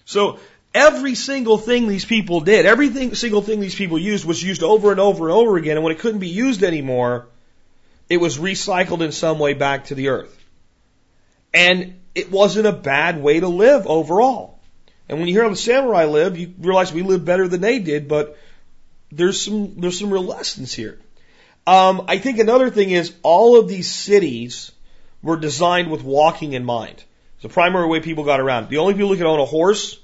So 0.05 0.41
every 0.75 1.15
single 1.15 1.57
thing 1.57 1.87
these 1.87 2.05
people 2.05 2.41
did, 2.41 2.67
every 2.67 3.15
single 3.15 3.43
thing 3.43 3.61
these 3.61 3.75
people 3.75 3.99
used 3.99 4.25
was 4.25 4.43
used 4.43 4.63
over 4.63 4.91
and 4.91 5.01
over 5.01 5.29
and 5.29 5.33
over 5.33 5.57
again. 5.57 5.77
And 5.77 5.85
when 5.85 5.93
it 5.93 6.01
couldn't 6.01 6.21
be 6.21 6.29
used 6.29 6.65
anymore, 6.65 7.29
it 8.11 8.19
was 8.19 8.39
recycled 8.39 9.01
in 9.03 9.13
some 9.13 9.39
way 9.39 9.55
back 9.55 9.87
to 9.87 9.95
the 9.95 10.09
earth. 10.09 10.37
And 11.55 12.01
it 12.15 12.31
wasn't 12.31 12.67
a 12.67 12.73
bad 12.73 13.23
way 13.23 13.41
to 13.41 13.49
live 13.49 13.87
overall. 13.87 14.52
And 15.13 15.21
when 15.21 15.29
you 15.29 15.35
hear 15.35 15.43
how 15.43 15.51
the 15.51 15.57
samurai 15.57 16.07
lived, 16.07 16.39
you 16.39 16.55
realize 16.59 16.91
we 16.91 17.03
lived 17.03 17.27
better 17.27 17.47
than 17.47 17.61
they 17.61 17.81
did, 17.81 18.09
but 18.09 18.39
there's 19.11 19.39
some, 19.43 19.79
there's 19.79 19.99
some 19.99 20.11
real 20.11 20.25
lessons 20.25 20.73
here. 20.73 20.99
Um, 21.67 22.07
I 22.09 22.17
think 22.17 22.39
another 22.39 22.71
thing 22.71 22.93
is 22.93 23.13
all 23.23 23.61
of 23.61 23.69
these 23.69 23.91
cities 23.91 24.73
were 25.23 25.37
designed 25.37 25.91
with 25.91 26.03
walking 26.03 26.55
in 26.55 26.65
mind. 26.65 27.05
It's 27.35 27.43
the 27.43 27.51
primary 27.51 27.89
way 27.89 28.01
people 28.01 28.25
got 28.25 28.41
around. 28.41 28.71
The 28.71 28.79
only 28.79 28.95
people 28.95 29.11
who 29.11 29.19
could 29.19 29.27
own 29.27 29.39
a 29.39 29.45
horse 29.45 30.01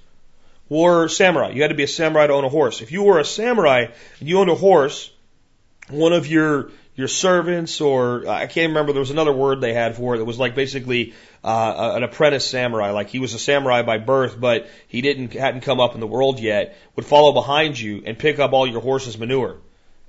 were 0.68 1.09
samurai. 1.09 1.52
You 1.52 1.62
had 1.62 1.68
to 1.68 1.74
be 1.74 1.84
a 1.84 1.88
samurai 1.88 2.26
to 2.26 2.34
own 2.34 2.44
a 2.44 2.50
horse. 2.50 2.82
If 2.82 2.92
you 2.92 3.02
were 3.04 3.18
a 3.18 3.24
samurai 3.24 3.86
and 4.20 4.28
you 4.28 4.38
owned 4.40 4.50
a 4.50 4.54
horse, 4.54 5.11
one 5.88 6.12
of 6.12 6.26
your 6.26 6.70
your 6.99 7.07
servants 7.07 7.80
or 7.80 8.28
I 8.28 8.49
can't 8.49 8.70
remember 8.70 8.92
there 8.92 8.99
was 8.99 9.12
another 9.12 9.32
word 9.32 9.61
they 9.61 9.72
had 9.72 9.94
for 9.94 10.16
it 10.16 10.18
that 10.18 10.24
was 10.24 10.36
like 10.36 10.57
basically 10.57 11.14
uh, 11.44 11.92
an 11.94 12.03
apprentice 12.03 12.44
samurai. 12.44 12.90
Like 12.90 13.09
he 13.09 13.20
was 13.20 13.34
a 13.34 13.38
samurai 13.38 13.82
by 13.82 13.99
birth 13.99 14.38
but 14.38 14.68
he 14.88 15.01
didn't 15.01 15.32
hadn't 15.32 15.61
come 15.61 15.78
up 15.78 15.94
in 15.94 16.01
the 16.01 16.09
world 16.09 16.40
yet 16.40 16.76
would 16.96 17.07
follow 17.07 17.32
behind 17.32 17.78
you 17.78 18.03
and 18.05 18.18
pick 18.18 18.40
up 18.40 18.53
all 18.53 18.66
your 18.66 18.80
horse's 18.80 19.16
manure. 19.16 19.59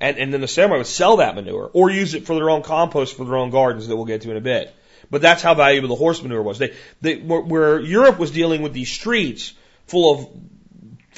And 0.01 0.17
and 0.17 0.33
then 0.33 0.41
the 0.41 0.47
samurai 0.47 0.79
would 0.79 0.87
sell 0.87 1.17
that 1.17 1.35
manure 1.35 1.69
or 1.73 1.91
use 1.91 2.15
it 2.15 2.25
for 2.25 2.33
their 2.33 2.49
own 2.49 2.63
compost 2.63 3.15
for 3.15 3.23
their 3.23 3.37
own 3.37 3.51
gardens 3.51 3.87
that 3.87 3.95
we'll 3.95 4.05
get 4.05 4.21
to 4.23 4.31
in 4.31 4.37
a 4.37 4.41
bit. 4.41 4.75
But 5.11 5.21
that's 5.21 5.43
how 5.43 5.53
valuable 5.53 5.89
the 5.89 5.95
horse 5.95 6.23
manure 6.23 6.41
was. 6.41 6.57
They, 6.57 6.73
they 7.01 7.17
where 7.17 7.79
Europe 7.79 8.17
was 8.17 8.31
dealing 8.31 8.63
with 8.63 8.73
these 8.73 8.91
streets 8.91 9.53
full 9.85 10.15
of 10.15 10.27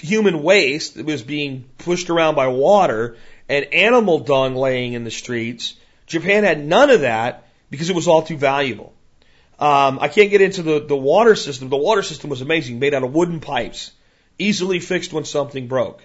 human 0.02 0.44
waste 0.44 0.96
that 0.96 1.06
was 1.06 1.22
being 1.22 1.64
pushed 1.78 2.10
around 2.10 2.36
by 2.36 2.48
water 2.48 3.16
and 3.52 3.66
animal 3.74 4.20
dung 4.20 4.56
laying 4.56 4.94
in 4.94 5.04
the 5.04 5.12
streets. 5.12 5.76
Japan 6.08 6.46
had 6.46 6.66
none 6.66 6.90
of 6.90 7.02
that 7.02 7.48
because 7.70 7.90
it 7.90 7.96
was 7.96 8.08
all 8.08 8.22
too 8.22 8.38
valuable. 8.38 8.94
Um, 9.60 10.00
I 10.00 10.08
can't 10.08 10.32
get 10.32 10.40
into 10.42 10.64
the, 10.64 10.80
the 10.80 10.96
water 10.96 11.36
system. 11.36 11.68
The 11.68 11.76
water 11.76 12.02
system 12.02 12.30
was 12.30 12.42
amazing, 12.42 12.80
made 12.80 12.94
out 12.94 13.04
of 13.04 13.14
wooden 13.14 13.42
pipes, 13.42 13.92
easily 14.40 14.80
fixed 14.80 15.12
when 15.12 15.26
something 15.26 15.68
broke, 15.68 16.02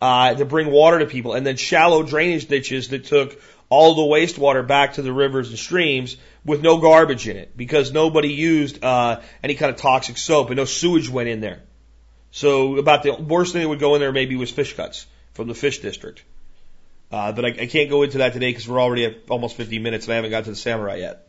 uh, 0.00 0.34
to 0.34 0.44
bring 0.44 0.70
water 0.70 1.00
to 1.00 1.06
people, 1.06 1.34
and 1.34 1.44
then 1.44 1.56
shallow 1.56 2.04
drainage 2.04 2.46
ditches 2.46 2.88
that 2.90 3.06
took 3.06 3.42
all 3.68 3.96
the 3.96 4.02
wastewater 4.02 4.64
back 4.64 4.94
to 4.94 5.02
the 5.02 5.12
rivers 5.12 5.50
and 5.50 5.58
streams 5.58 6.16
with 6.44 6.62
no 6.62 6.78
garbage 6.78 7.26
in 7.26 7.36
it 7.36 7.56
because 7.56 7.92
nobody 7.92 8.32
used 8.32 8.84
uh, 8.84 9.20
any 9.42 9.56
kind 9.56 9.70
of 9.70 9.80
toxic 9.80 10.16
soap 10.16 10.50
and 10.50 10.58
no 10.58 10.64
sewage 10.64 11.08
went 11.08 11.28
in 11.28 11.40
there. 11.40 11.60
So 12.30 12.76
about 12.76 13.02
the 13.02 13.14
worst 13.14 13.52
thing 13.52 13.62
that 13.62 13.68
would 13.68 13.80
go 13.80 13.96
in 13.96 14.00
there 14.00 14.12
maybe 14.12 14.36
was 14.36 14.50
fish 14.50 14.76
cuts 14.76 15.06
from 15.32 15.48
the 15.48 15.54
fish 15.54 15.80
district. 15.80 16.22
Uh, 17.14 17.30
but 17.30 17.44
I, 17.44 17.48
I 17.48 17.66
can't 17.66 17.90
go 17.90 18.02
into 18.02 18.18
that 18.18 18.32
today 18.32 18.50
because 18.50 18.66
we're 18.66 18.80
already 18.80 19.04
at 19.04 19.14
almost 19.28 19.56
50 19.56 19.78
minutes 19.78 20.06
and 20.06 20.14
I 20.14 20.16
haven't 20.16 20.32
got 20.32 20.44
to 20.44 20.50
the 20.50 20.56
samurai 20.56 20.96
yet. 20.96 21.28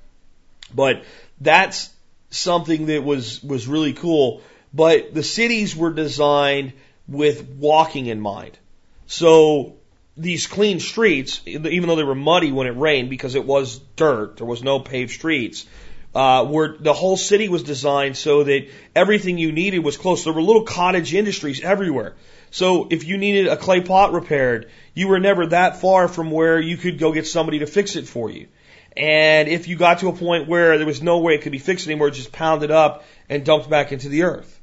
But 0.74 1.04
that's 1.40 1.92
something 2.32 2.88
that 2.88 3.04
was, 3.04 3.44
was 3.44 3.68
really 3.68 3.94
cool. 3.94 4.42
But 4.74 5.14
the 5.14 5.22
cities 5.22 5.76
were 5.76 5.94
designed 5.94 6.74
with 7.08 7.48
walking 7.60 8.08
in 8.08 8.20
mind. 8.20 8.58
So 9.06 9.76
these 10.18 10.48
clean 10.48 10.80
streets, 10.80 11.42
even 11.46 11.88
though 11.88 11.96
they 11.96 12.04
were 12.04 12.16
muddy 12.16 12.52
when 12.52 12.66
it 12.66 12.76
rained 12.76 13.12
because 13.12 13.36
it 13.36 13.46
was 13.46 13.78
dirt, 13.96 14.38
there 14.38 14.48
was 14.48 14.64
no 14.64 14.80
paved 14.80 15.12
streets, 15.12 15.68
uh, 16.16 16.46
where 16.46 16.78
the 16.80 16.94
whole 16.94 17.16
city 17.16 17.48
was 17.48 17.62
designed 17.62 18.18
so 18.18 18.44
that 18.44 18.70
everything 18.96 19.38
you 19.38 19.52
needed 19.52 19.84
was 19.84 19.98
close. 19.98 20.24
There 20.24 20.34
were 20.34 20.42
little 20.42 20.64
cottage 20.64 21.14
industries 21.14 21.62
everywhere. 21.62 22.16
So 22.56 22.88
if 22.90 23.04
you 23.04 23.18
needed 23.18 23.48
a 23.48 23.58
clay 23.58 23.82
pot 23.82 24.14
repaired, 24.14 24.70
you 24.94 25.10
were 25.10 25.20
never 25.20 25.48
that 25.48 25.82
far 25.82 26.08
from 26.08 26.32
where 26.32 26.58
you 26.58 26.78
could 26.78 26.98
go 26.98 27.12
get 27.12 27.28
somebody 27.28 27.60
to 27.60 27.68
fix 27.68 27.98
it 27.98 28.08
for 28.08 28.30
you. 28.30 28.48
And 28.96 29.50
if 29.50 29.68
you 29.68 29.76
got 29.76 30.00
to 30.00 30.08
a 30.08 30.14
point 30.14 30.48
where 30.48 30.78
there 30.78 30.88
was 30.88 31.02
no 31.02 31.18
way 31.18 31.34
it 31.34 31.42
could 31.42 31.52
be 31.52 31.58
fixed 31.58 31.86
anymore, 31.86 32.08
it 32.08 32.12
just 32.12 32.32
pounded 32.32 32.72
up 32.72 33.04
and 33.28 33.44
dumped 33.44 33.70
back 33.70 33.92
into 33.92 34.08
the 34.08 34.24
earth. 34.24 34.58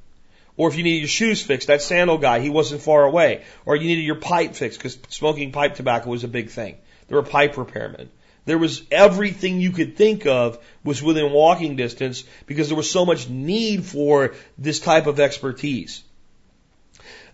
Or 0.57 0.70
if 0.70 0.78
you 0.78 0.84
needed 0.84 1.01
your 1.01 1.09
shoes 1.09 1.43
fixed, 1.43 1.68
that 1.68 1.82
sandal 1.82 2.16
guy, 2.16 2.40
he 2.40 2.49
wasn't 2.49 2.80
far 2.80 3.05
away. 3.05 3.45
Or 3.66 3.76
you 3.76 3.88
needed 3.88 4.07
your 4.07 4.14
pipe 4.14 4.55
fixed 4.55 4.78
because 4.78 4.97
smoking 5.11 5.53
pipe 5.53 5.74
tobacco 5.74 6.09
was 6.09 6.24
a 6.24 6.28
big 6.28 6.49
thing. 6.49 6.78
There 7.09 7.18
were 7.18 7.28
pipe 7.28 7.57
repairmen. 7.57 8.09
There 8.47 8.57
was 8.57 8.84
everything 8.90 9.61
you 9.61 9.70
could 9.70 9.99
think 9.99 10.24
of 10.24 10.64
was 10.82 11.03
within 11.03 11.30
walking 11.30 11.76
distance 11.76 12.24
because 12.47 12.68
there 12.68 12.76
was 12.78 12.90
so 12.90 13.05
much 13.05 13.28
need 13.28 13.84
for 13.84 14.32
this 14.57 14.80
type 14.80 15.07
of 15.07 15.20
expertise. 15.20 16.03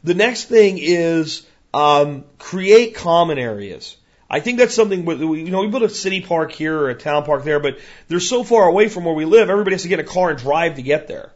The 0.05 0.15
next 0.15 0.45
thing 0.45 0.79
is 0.79 1.47
um, 1.75 2.25
create 2.39 2.95
common 2.95 3.39
areas. 3.39 3.97
I 4.31 4.41
think 4.41 4.59
that's 4.59 4.75
something. 4.75 5.05
With, 5.05 5.21
you 5.21 5.51
know, 5.51 5.61
we 5.61 5.69
built 5.69 5.83
a 5.83 5.89
city 5.89 6.21
park 6.21 6.53
here 6.53 6.77
or 6.79 6.91
a 6.91 6.95
town 6.95 7.25
park 7.25 7.45
there, 7.45 7.61
but 7.61 7.79
they're 8.09 8.21
so 8.21 8.45
far 8.45 8.69
away 8.69 8.89
from 8.89 9.05
where 9.05 9.15
we 9.15 9.25
live. 9.25 9.49
Everybody 9.49 9.75
has 9.75 9.83
to 9.83 9.89
get 9.89 10.01
a 10.01 10.05
car 10.05 10.31
and 10.31 10.39
drive 10.39 10.77
to 10.77 10.83
get 10.83 11.09
there. 11.09 11.33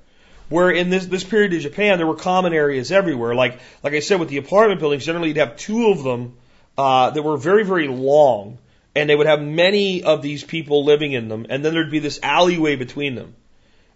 Where 0.49 0.71
in 0.71 0.91
this 0.91 1.07
this 1.07 1.25
period 1.25 1.55
of 1.55 1.61
Japan, 1.61 1.97
there 1.97 2.07
were 2.07 2.17
common 2.17 2.53
areas 2.53 2.93
everywhere. 2.93 3.35
Like 3.35 3.59
like 3.83 3.95
I 3.95 4.01
said, 4.01 4.21
with 4.21 4.29
the 4.29 4.37
apartment 4.37 4.81
buildings, 4.81 5.07
generally 5.07 5.29
you'd 5.29 5.39
have 5.39 5.57
two 5.57 5.91
of 5.91 6.03
them 6.03 6.37
uh, 6.77 7.11
that 7.11 7.23
were 7.23 7.39
very 7.39 7.65
very 7.65 7.89
long, 7.89 8.59
and 8.95 9.09
they 9.09 9.17
would 9.17 9.27
have 9.27 9.41
many 9.41 10.03
of 10.03 10.21
these 10.21 10.45
people 10.45 10.85
living 10.85 11.13
in 11.13 11.29
them, 11.29 11.47
and 11.49 11.65
then 11.65 11.73
there'd 11.73 11.91
be 11.91 12.01
this 12.01 12.21
alleyway 12.23 12.77
between 12.77 13.15
them. 13.15 13.35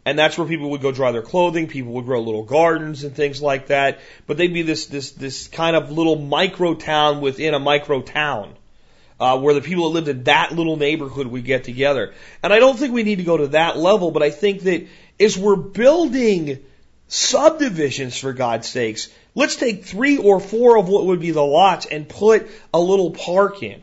And 0.06 0.16
that's 0.16 0.38
where 0.38 0.46
people 0.46 0.70
would 0.70 0.82
go 0.82 0.92
dry 0.92 1.10
their 1.10 1.20
clothing. 1.20 1.66
People 1.66 1.94
would 1.94 2.04
grow 2.04 2.20
little 2.20 2.44
gardens 2.44 3.02
and 3.02 3.12
things 3.12 3.42
like 3.42 3.66
that. 3.66 3.98
But 4.28 4.36
they'd 4.36 4.54
be 4.54 4.62
this 4.62 4.86
this 4.86 5.10
this 5.10 5.48
kind 5.48 5.74
of 5.74 5.90
little 5.90 6.14
micro 6.14 6.74
town 6.74 7.20
within 7.20 7.54
a 7.54 7.58
micro 7.58 8.02
town, 8.02 8.54
uh, 9.18 9.36
where 9.40 9.52
the 9.52 9.60
people 9.60 9.90
that 9.90 9.94
lived 9.94 10.08
in 10.08 10.22
that 10.24 10.52
little 10.52 10.76
neighborhood 10.76 11.26
would 11.26 11.44
get 11.44 11.64
together. 11.64 12.14
And 12.40 12.52
I 12.52 12.60
don't 12.60 12.78
think 12.78 12.94
we 12.94 13.02
need 13.02 13.16
to 13.16 13.24
go 13.24 13.36
to 13.36 13.48
that 13.48 13.78
level, 13.78 14.12
but 14.12 14.22
I 14.22 14.30
think 14.30 14.62
that 14.62 14.86
as 15.18 15.36
we're 15.36 15.56
building 15.56 16.60
subdivisions 17.08 18.16
for 18.16 18.32
God's 18.32 18.68
sakes, 18.68 19.08
let's 19.34 19.56
take 19.56 19.84
three 19.84 20.18
or 20.18 20.38
four 20.38 20.78
of 20.78 20.88
what 20.88 21.06
would 21.06 21.20
be 21.20 21.32
the 21.32 21.44
lots 21.44 21.84
and 21.84 22.08
put 22.08 22.48
a 22.72 22.78
little 22.78 23.10
park 23.10 23.64
in 23.64 23.82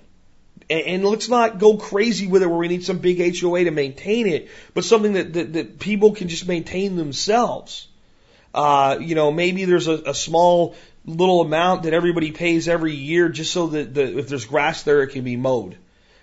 and, 0.74 0.88
and 0.88 1.06
let's 1.06 1.30
not 1.30 1.60
go 1.60 1.78
crazy 1.78 2.26
with 2.26 2.42
it 2.42 2.48
where 2.48 2.58
we 2.58 2.68
need 2.68 2.84
some 2.84 2.98
big 2.98 3.20
HOA 3.40 3.66
to 3.66 3.72
maintain 3.72 4.26
it, 4.28 4.50
but 4.74 4.84
something 4.84 5.14
that, 5.14 5.34
that, 5.34 5.54
that 5.54 5.80
people 5.80 6.14
can 6.14 6.28
just 6.28 6.48
maintain 6.48 6.96
themselves. 6.96 7.88
Uh, 8.54 8.98
you 9.00 9.14
know, 9.14 9.32
maybe 9.32 9.66
there's 9.66 9.88
a, 9.88 10.02
a 10.08 10.14
small 10.14 10.76
little 11.06 11.42
amount 11.42 11.84
that 11.84 11.94
everybody 11.94 12.32
pays 12.32 12.68
every 12.68 12.96
year 12.96 13.30
just 13.30 13.52
so 13.52 13.68
that 13.68 13.94
the, 13.94 14.18
if 14.18 14.30
there's 14.30 14.46
grass 14.46 14.84
there, 14.84 15.04
it 15.04 15.10
can 15.10 15.24
be 15.24 15.38
mowed. 15.38 15.78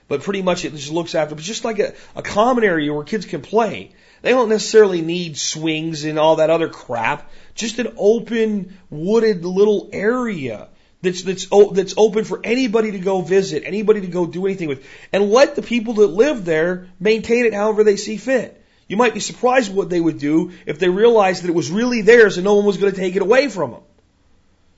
But 0.08 0.22
pretty 0.22 0.42
much 0.42 0.64
it 0.64 0.74
just 0.74 0.90
looks 0.90 1.14
after, 1.14 1.36
but 1.36 1.44
just 1.44 1.64
like 1.64 1.78
a, 1.78 1.94
a 2.16 2.22
common 2.22 2.64
area 2.64 2.92
where 2.92 3.04
kids 3.04 3.26
can 3.26 3.42
play. 3.42 3.92
They 4.22 4.30
don't 4.30 4.48
necessarily 4.48 5.00
need 5.00 5.38
swings 5.38 6.04
and 6.04 6.18
all 6.18 6.36
that 6.36 6.50
other 6.50 6.68
crap. 6.68 7.30
Just 7.54 7.78
an 7.78 7.94
open, 7.96 8.76
wooded 8.90 9.44
little 9.44 9.88
area 9.92 10.68
that's 11.02 11.22
that's 11.22 11.46
that's 11.72 11.94
open 11.96 12.24
for 12.24 12.40
anybody 12.44 12.92
to 12.92 12.98
go 12.98 13.22
visit, 13.22 13.62
anybody 13.64 14.02
to 14.02 14.06
go 14.06 14.26
do 14.26 14.46
anything 14.46 14.68
with, 14.68 14.84
and 15.12 15.30
let 15.30 15.56
the 15.56 15.62
people 15.62 15.94
that 15.94 16.08
live 16.08 16.44
there 16.44 16.88
maintain 16.98 17.46
it 17.46 17.54
however 17.54 17.84
they 17.84 17.96
see 17.96 18.16
fit. 18.16 18.56
You 18.86 18.96
might 18.96 19.14
be 19.14 19.20
surprised 19.20 19.72
what 19.72 19.88
they 19.88 20.00
would 20.00 20.18
do 20.18 20.52
if 20.66 20.78
they 20.78 20.88
realized 20.88 21.44
that 21.44 21.48
it 21.48 21.54
was 21.54 21.70
really 21.70 22.02
theirs 22.02 22.36
and 22.36 22.44
no 22.44 22.56
one 22.56 22.64
was 22.66 22.76
going 22.76 22.92
to 22.92 22.98
take 22.98 23.16
it 23.16 23.22
away 23.22 23.48
from 23.48 23.70
them. 23.70 23.82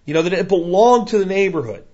You 0.05 0.15
know 0.15 0.23
that 0.23 0.33
it 0.33 0.49
belonged 0.49 1.09
to 1.09 1.19
the 1.19 1.27
neighborhood, 1.27 1.85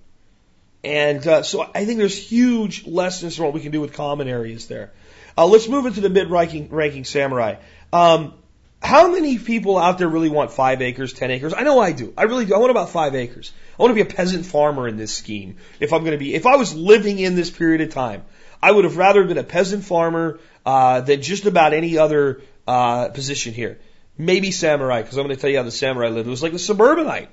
and 0.83 1.25
uh, 1.25 1.43
so 1.43 1.67
I 1.73 1.85
think 1.85 1.97
there's 1.97 2.17
huge 2.17 2.85
lessons 2.85 3.35
from 3.35 3.45
what 3.45 3.53
we 3.53 3.61
can 3.61 3.71
do 3.71 3.81
with 3.81 3.93
common 3.93 4.27
areas 4.27 4.67
there. 4.67 4.91
Uh, 5.37 5.45
let's 5.45 5.67
move 5.67 5.85
into 5.85 6.01
the 6.01 6.09
mid-ranking 6.09 6.69
ranking 6.69 7.05
samurai. 7.05 7.55
Um, 7.93 8.33
how 8.81 9.11
many 9.11 9.37
people 9.37 9.77
out 9.77 9.97
there 9.97 10.07
really 10.07 10.29
want 10.29 10.51
five 10.51 10.81
acres, 10.81 11.11
ten 11.13 11.31
acres? 11.31 11.53
I 11.55 11.63
know 11.63 11.79
I 11.79 11.91
do. 11.91 12.13
I 12.17 12.23
really 12.23 12.45
do. 12.45 12.55
I 12.55 12.59
want 12.59 12.71
about 12.71 12.89
five 12.89 13.13
acres. 13.13 13.51
I 13.77 13.83
want 13.83 13.91
to 13.91 13.95
be 13.95 14.09
a 14.09 14.13
peasant 14.13 14.45
farmer 14.45 14.87
in 14.87 14.95
this 14.95 15.13
scheme. 15.13 15.57
If 15.79 15.91
I'm 15.91 16.01
going 16.01 16.13
to 16.13 16.17
be, 16.17 16.33
if 16.33 16.45
I 16.45 16.55
was 16.55 16.73
living 16.73 17.19
in 17.19 17.35
this 17.35 17.49
period 17.49 17.81
of 17.81 17.93
time, 17.93 18.23
I 18.61 18.71
would 18.71 18.85
have 18.85 18.97
rather 18.97 19.23
been 19.25 19.37
a 19.37 19.43
peasant 19.43 19.83
farmer 19.83 20.39
uh, 20.65 21.01
than 21.01 21.21
just 21.21 21.45
about 21.45 21.73
any 21.73 21.97
other 21.97 22.41
uh, 22.67 23.09
position 23.09 23.53
here. 23.53 23.79
Maybe 24.17 24.51
samurai, 24.51 25.01
because 25.01 25.17
I'm 25.17 25.25
going 25.25 25.35
to 25.35 25.41
tell 25.41 25.49
you 25.49 25.57
how 25.57 25.63
the 25.63 25.71
samurai 25.71 26.09
lived. 26.09 26.27
It 26.27 26.31
was 26.31 26.43
like 26.43 26.51
the 26.51 26.59
suburbanite. 26.59 27.29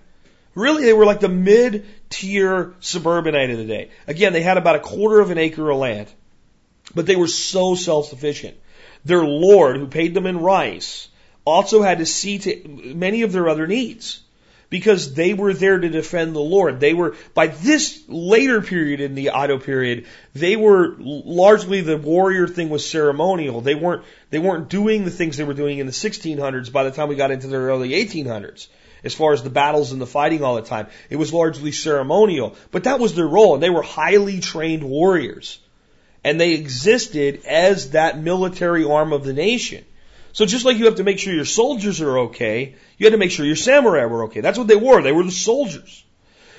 Really, 0.55 0.85
they 0.85 0.95
were 0.95 1.05
like 1.05 1.21
the 1.21 1.29
mid-tier 1.29 2.75
suburbanite 2.81 3.51
of 3.51 3.59
the 3.59 3.67
day. 3.67 3.91
Again, 4.07 4.33
they 4.33 4.43
had 4.43 4.57
about 4.57 4.77
a 4.77 4.81
quarter 4.81 5.21
of 5.21 5.31
an 5.31 5.39
acre 5.39 5.69
of 5.69 5.77
land, 5.77 6.09
but 6.95 7.07
they 7.07 7.17
were 7.17 7.27
so 7.27 7.75
self-sufficient. 7.75 8.57
Their 9.05 9.25
lord, 9.25 9.77
who 9.77 9.87
paid 9.87 10.15
them 10.15 10.27
in 10.27 10.39
rice, 10.39 11.09
also 11.47 11.81
had 11.81 11.99
to 11.99 12.07
see 12.07 12.39
to 12.41 12.69
many 12.95 13.23
of 13.23 13.33
their 13.33 13.49
other 13.49 13.67
needs 13.67 14.21
because 14.69 15.15
they 15.15 15.33
were 15.33 15.55
there 15.55 15.79
to 15.79 15.89
defend 15.89 16.35
the 16.35 16.41
Lord. 16.41 16.81
They 16.81 16.93
were, 16.93 17.15
by 17.35 17.47
this 17.47 18.03
later 18.09 18.61
period 18.61 19.01
in 19.01 19.15
the 19.15 19.29
Edo 19.29 19.59
period, 19.59 20.07
they 20.35 20.57
were 20.57 20.97
largely 20.99 21.83
the 21.83 21.97
warrior 21.97 22.49
thing 22.49 22.69
was 22.69 22.89
ceremonial. 22.89 23.61
They 23.61 23.77
weren't, 23.77 24.03
they 24.31 24.41
weren't 24.41 24.69
doing 24.69 25.05
the 25.05 25.11
things 25.11 25.37
they 25.37 25.45
were 25.45 25.55
doing 25.55 25.79
in 25.79 25.87
the 25.87 25.93
1600s 25.93 26.73
by 26.73 26.83
the 26.85 26.91
time 26.91 27.09
we 27.09 27.15
got 27.15 27.31
into 27.31 27.47
the 27.47 27.57
early 27.57 27.91
1800s. 27.91 28.67
As 29.05 29.15
far 29.15 29.33
as 29.33 29.45
the 29.45 29.51
battles 29.51 29.93
and 29.93 30.01
the 30.01 30.07
fighting 30.07 30.43
all 30.43 30.57
the 30.57 30.63
time, 30.63 30.89
it 31.11 31.17
was 31.17 31.33
largely 31.33 31.71
ceremonial, 31.71 32.57
but 32.73 32.85
that 32.85 32.99
was 32.99 33.15
their 33.15 33.29
role, 33.29 33.55
and 33.55 33.63
they 33.63 33.71
were 33.71 33.83
highly 33.83 34.41
trained 34.41 34.83
warriors, 34.83 35.61
and 36.25 36.41
they 36.41 36.55
existed 36.55 37.45
as 37.47 37.91
that 37.91 38.19
military 38.21 38.85
arm 38.85 39.13
of 39.13 39.23
the 39.23 39.33
nation. 39.33 39.85
So 40.37 40.45
just 40.45 40.67
like 40.67 40.77
you 40.77 40.85
have 40.85 40.97
to 40.97 41.03
make 41.03 41.19
sure 41.19 41.33
your 41.33 41.47
soldiers 41.47 42.03
are 42.03 42.19
okay, 42.27 42.75
you 42.99 43.07
had 43.07 43.13
to 43.13 43.17
make 43.17 43.31
sure 43.31 43.47
your 43.47 43.57
samurai 43.57 44.05
were 44.05 44.25
okay. 44.25 44.43
That's 44.43 44.59
what 44.59 44.67
they 44.67 44.77
were. 44.77 45.01
They 45.01 45.11
were 45.11 45.23
the 45.23 45.31
soldiers. 45.31 46.05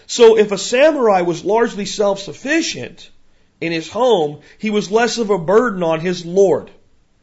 So 0.07 0.35
if 0.35 0.51
a 0.51 0.57
samurai 0.57 1.21
was 1.21 1.45
largely 1.45 1.85
self-sufficient 1.85 3.11
in 3.61 3.71
his 3.71 3.87
home, 3.87 4.41
he 4.57 4.71
was 4.71 4.89
less 4.89 5.19
of 5.19 5.29
a 5.29 5.37
burden 5.37 5.83
on 5.83 5.99
his 5.99 6.25
lord, 6.25 6.71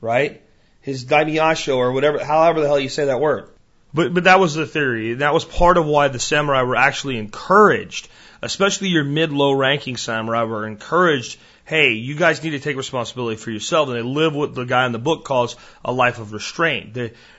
right? 0.00 0.42
His 0.80 1.04
daimyasho 1.04 1.76
or 1.76 1.90
whatever, 1.90 2.24
however 2.24 2.60
the 2.60 2.68
hell 2.68 2.78
you 2.78 2.88
say 2.88 3.06
that 3.06 3.20
word. 3.20 3.48
But, 3.92 4.14
but 4.14 4.24
that 4.24 4.38
was 4.38 4.54
the 4.54 4.64
theory. 4.64 5.14
That 5.14 5.34
was 5.34 5.44
part 5.44 5.76
of 5.76 5.86
why 5.86 6.06
the 6.06 6.20
samurai 6.20 6.62
were 6.62 6.76
actually 6.76 7.18
encouraged, 7.18 8.08
especially 8.42 8.90
your 8.90 9.02
mid-low 9.02 9.54
ranking 9.54 9.96
samurai 9.96 10.44
were 10.44 10.68
encouraged 10.68 11.36
hey, 11.64 11.92
you 11.92 12.14
guys 12.14 12.42
need 12.42 12.50
to 12.50 12.60
take 12.60 12.76
responsibility 12.76 13.36
for 13.36 13.50
yourself. 13.50 13.88
And 13.88 13.96
they 13.96 14.02
live 14.02 14.34
what 14.34 14.54
the 14.54 14.64
guy 14.64 14.86
in 14.86 14.92
the 14.92 14.98
book 14.98 15.24
calls 15.24 15.56
a 15.84 15.92
life 15.92 16.18
of 16.18 16.32
restraint. 16.32 16.96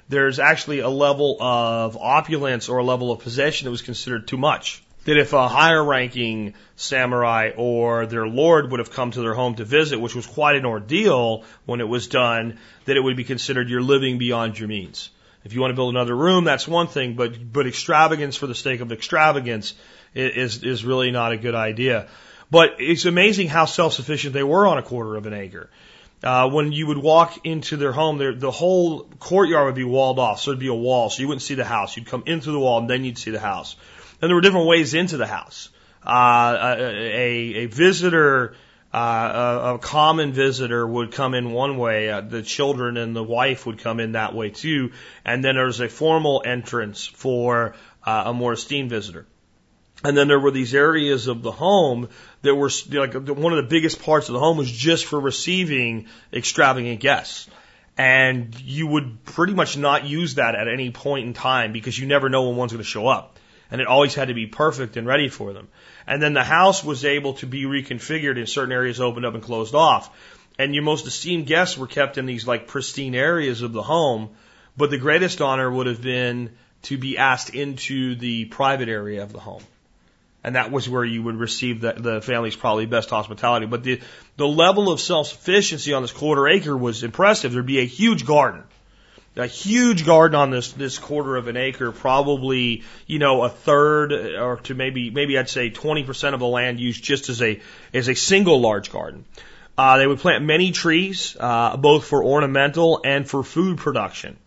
There's 0.10 0.40
actually 0.40 0.80
a 0.80 0.90
level 0.90 1.38
of 1.40 1.96
opulence 1.98 2.68
or 2.68 2.80
a 2.80 2.84
level 2.84 3.12
of 3.12 3.20
possession 3.20 3.66
that 3.66 3.72
was 3.72 3.82
considered 3.82 4.28
too 4.28 4.38
much. 4.38 4.82
That 5.06 5.18
if 5.18 5.34
a 5.34 5.48
higher 5.48 5.84
ranking 5.84 6.56
samurai 6.76 7.52
or 7.56 8.08
their 8.08 8.28
lord 8.28 8.72
would 8.72 8.80
have 8.80 8.90
come 8.90 9.12
to 9.12 9.22
their 9.22 9.36
home 9.36 9.56
to 9.56 9.64
visit, 9.64 10.02
which 10.02 10.16
was 10.16 10.26
quite 10.26 10.56
an 10.56 10.66
ordeal 10.66 11.44
when 11.66 11.80
it 11.80 11.88
was 11.88 12.08
done, 12.08 12.58
that 12.86 12.98
it 12.98 13.02
would 13.02 13.16
be 13.16 13.24
considered 13.24 13.70
you're 13.70 13.84
living 13.84 14.18
beyond 14.18 14.58
your 14.58 14.68
means. 14.68 15.12
If 15.44 15.54
you 15.54 15.62
want 15.62 15.70
to 15.70 15.76
build 15.76 15.94
another 15.94 16.16
room, 16.16 16.44
that's 16.44 16.68
one 16.68 16.88
thing, 16.88 17.14
but 17.14 17.54
but 17.54 17.68
extravagance 17.68 18.36
for 18.36 18.48
the 18.48 18.56
sake 18.56 18.82
of 18.82 18.92
extravagance 18.92 19.76
is 20.16 20.64
is 20.64 20.84
really 20.84 21.12
not 21.12 21.34
a 21.34 21.38
good 21.38 21.54
idea. 21.54 22.08
But 22.52 22.76
it's 22.80 23.06
amazing 23.06 23.48
how 23.48 23.66
self-sufficient 23.66 24.34
they 24.34 24.44
were 24.44 24.68
on 24.68 24.78
a 24.78 24.84
quarter 24.84 25.16
of 25.16 25.26
an 25.26 25.34
acre. 25.34 25.70
Uh, 26.24 26.50
when 26.50 26.72
you 26.72 26.88
would 26.88 26.98
walk 26.98 27.46
into 27.46 27.78
their 27.78 27.92
home, 27.92 28.18
the 28.40 28.52
whole 28.52 29.04
courtyard 29.20 29.66
would 29.66 29.76
be 29.76 29.84
walled 29.84 30.18
off, 30.18 30.40
so 30.40 30.52
it'd 30.52 30.60
be 30.60 30.68
a 30.68 30.74
wall, 30.74 31.10
so 31.10 31.22
you 31.22 31.28
wouldn't 31.28 31.42
see 31.42 31.56
the 31.56 31.66
house. 31.66 31.96
You'd 31.96 32.08
come 32.08 32.24
in 32.26 32.42
through 32.42 32.54
the 32.54 32.60
wall, 32.60 32.80
and 32.80 32.90
then 32.90 33.04
you'd 33.04 33.18
see 33.18 33.32
the 33.32 33.40
house. 33.40 33.76
And 34.22 34.30
there 34.30 34.36
were 34.36 34.42
different 34.42 34.68
ways 34.68 34.94
into 34.94 35.18
the 35.18 35.28
house. 35.28 35.70
Uh, 36.06 36.76
a, 36.78 37.56
a 37.56 37.66
visitor, 37.66 38.56
uh, 38.94 38.98
a, 38.98 39.76
a 39.76 39.80
common 39.80 40.32
visitor 40.32 40.88
would 40.88 41.12
come 41.12 41.34
in 41.34 41.52
one 41.52 41.78
way. 41.78 42.10
Uh, 42.10 42.22
the 42.22 42.42
children 42.42 42.98
and 42.98 43.16
the 43.16 43.24
wife 43.24 43.66
would 43.66 43.80
come 43.80 44.00
in 44.00 44.14
that 44.14 44.34
way 44.34 44.50
too. 44.50 44.94
And 45.26 45.44
then 45.44 45.56
there 45.56 45.66
was 45.66 45.80
a 45.80 45.90
formal 45.90 46.42
entrance 46.46 47.06
for 47.06 47.76
uh, 48.04 48.24
a 48.28 48.34
more 48.34 48.54
esteemed 48.54 48.90
visitor. 48.90 49.28
And 50.06 50.16
then 50.16 50.28
there 50.28 50.40
were 50.40 50.52
these 50.52 50.76
areas 50.76 51.26
of 51.26 51.42
the 51.42 51.52
home 51.52 52.10
that 52.44 52.54
were 52.54 52.70
like 52.92 53.16
one 53.16 53.54
of 53.54 53.58
the 53.58 53.68
biggest 53.68 54.04
parts 54.04 54.30
of 54.30 54.34
the 54.34 54.40
home 54.40 54.56
was 54.56 54.72
just 54.72 55.06
for 55.06 55.20
receiving 55.20 56.06
extravagant 56.32 57.00
guests. 57.00 57.50
And 57.98 58.54
you 58.62 58.86
would 58.86 59.26
pretty 59.26 59.54
much 59.54 59.78
not 59.78 60.06
use 60.06 60.36
that 60.36 60.54
at 60.54 60.68
any 60.68 60.92
point 60.92 61.26
in 61.26 61.34
time 61.34 61.74
because 61.74 61.98
you 61.98 62.06
never 62.06 62.30
know 62.30 62.48
when 62.48 62.56
one's 62.56 62.72
going 62.72 62.84
to 62.84 62.88
show 62.88 63.08
up. 63.08 63.40
And 63.72 63.82
it 63.82 63.88
always 63.88 64.14
had 64.14 64.28
to 64.28 64.36
be 64.36 64.46
perfect 64.46 64.96
and 64.96 65.08
ready 65.08 65.28
for 65.28 65.54
them. 65.54 65.70
And 66.06 66.22
then 66.22 66.34
the 66.34 66.44
house 66.44 66.84
was 66.84 67.04
able 67.04 67.34
to 67.36 67.48
be 67.48 67.64
reconfigured 67.64 68.38
in 68.38 68.46
certain 68.46 68.74
areas 68.74 69.02
opened 69.02 69.26
up 69.26 69.34
and 69.34 69.42
closed 69.42 69.74
off. 69.74 70.16
And 70.60 70.76
your 70.76 70.84
most 70.84 71.08
esteemed 71.08 71.48
guests 71.48 71.80
were 71.80 71.88
kept 71.88 72.20
in 72.20 72.28
these 72.28 72.46
like 72.46 72.68
pristine 72.68 73.16
areas 73.16 73.64
of 73.64 73.74
the 73.74 73.82
home. 73.82 74.36
But 74.78 74.92
the 74.92 75.00
greatest 75.00 75.42
honor 75.42 75.72
would 75.72 75.88
have 75.88 76.04
been 76.04 76.52
to 76.84 76.98
be 77.00 77.18
asked 77.18 77.56
into 77.56 78.14
the 78.14 78.46
private 78.46 78.88
area 78.88 79.24
of 79.24 79.34
the 79.34 79.40
home 79.40 79.64
and 80.46 80.56
that 80.56 80.72
was 80.72 80.88
where 80.88 81.04
you 81.04 81.24
would 81.24 81.38
receive 81.38 81.82
the, 81.82 81.94
the 81.94 82.22
family's 82.22 82.56
probably 82.56 82.86
best 82.86 83.10
hospitality. 83.10 83.66
But 83.66 83.84
the 83.84 84.00
the 84.38 84.48
level 84.48 84.92
of 84.92 85.02
self 85.02 85.28
sufficiency 85.28 85.92
on 85.92 86.04
this 86.04 86.12
quarter 86.12 86.48
acre 86.48 86.78
was 86.78 87.04
impressive. 87.04 87.52
There'd 87.52 87.66
be 87.66 87.80
a 87.80 87.86
huge 87.86 88.28
garden, 88.28 88.64
a 89.36 89.48
huge 89.48 90.06
garden 90.06 90.36
on 90.36 90.52
this 90.52 90.72
this 90.74 91.00
quarter 91.00 91.36
of 91.36 91.48
an 91.48 91.58
acre, 91.58 91.92
probably 91.92 92.84
you 93.08 93.18
know 93.18 93.44
a 93.44 93.50
third 93.50 94.14
or 94.14 94.58
to 94.58 94.76
maybe 94.76 95.10
maybe 95.10 95.36
I'd 95.36 95.50
say 95.50 95.72
20 95.72 96.04
percent 96.04 96.36
of 96.36 96.40
the 96.40 96.48
land 96.48 96.80
used 96.80 97.04
just 97.04 97.30
as 97.30 97.42
a 97.42 97.60
as 97.92 98.08
a 98.08 98.14
single 98.14 98.62
large 98.62 98.92
garden. 98.92 99.26
Uh, 99.76 99.98
they 99.98 100.06
would 100.06 100.20
plant 100.20 100.46
many 100.46 100.72
trees, 100.72 101.36
uh, 101.40 101.76
both 101.76 102.06
for 102.06 102.24
ornamental 102.24 103.02
and 103.04 103.28
for 103.28 103.44
food 103.44 103.80
production. 103.80 104.38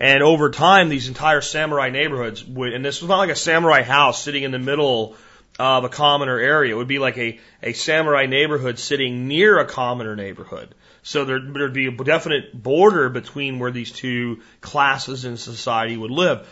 And 0.00 0.22
over 0.22 0.50
time, 0.50 0.88
these 0.88 1.06
entire 1.06 1.42
samurai 1.42 1.90
neighborhoods 1.90 2.42
would, 2.42 2.72
and 2.72 2.84
this 2.84 3.02
was 3.02 3.08
not 3.08 3.18
like 3.18 3.30
a 3.30 3.36
samurai 3.36 3.82
house 3.82 4.20
sitting 4.20 4.42
in 4.42 4.50
the 4.50 4.58
middle 4.58 5.14
of 5.58 5.84
a 5.84 5.88
commoner 5.88 6.38
area. 6.38 6.74
It 6.74 6.78
would 6.78 6.88
be 6.88 6.98
like 6.98 7.18
a, 7.18 7.38
a 7.62 7.72
samurai 7.72 8.26
neighborhood 8.26 8.78
sitting 8.78 9.28
near 9.28 9.58
a 9.58 9.66
commoner 9.66 10.16
neighborhood. 10.16 10.74
So 11.02 11.24
there, 11.24 11.40
there'd 11.40 11.72
be 11.72 11.86
a 11.86 11.92
definite 11.92 12.60
border 12.60 13.08
between 13.08 13.58
where 13.58 13.70
these 13.70 13.92
two 13.92 14.40
classes 14.60 15.24
in 15.24 15.36
society 15.36 15.96
would 15.96 16.10
live. 16.10 16.46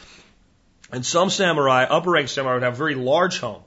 And 0.93 1.07
some 1.07 1.31
samurai, 1.31 1.85
upper 1.85 2.11
rank 2.11 2.29
samurai, 2.29 2.55
would 2.55 2.63
have 2.65 2.75
a 2.75 2.77
very 2.77 2.97
large 2.97 3.39
home. 3.39 3.63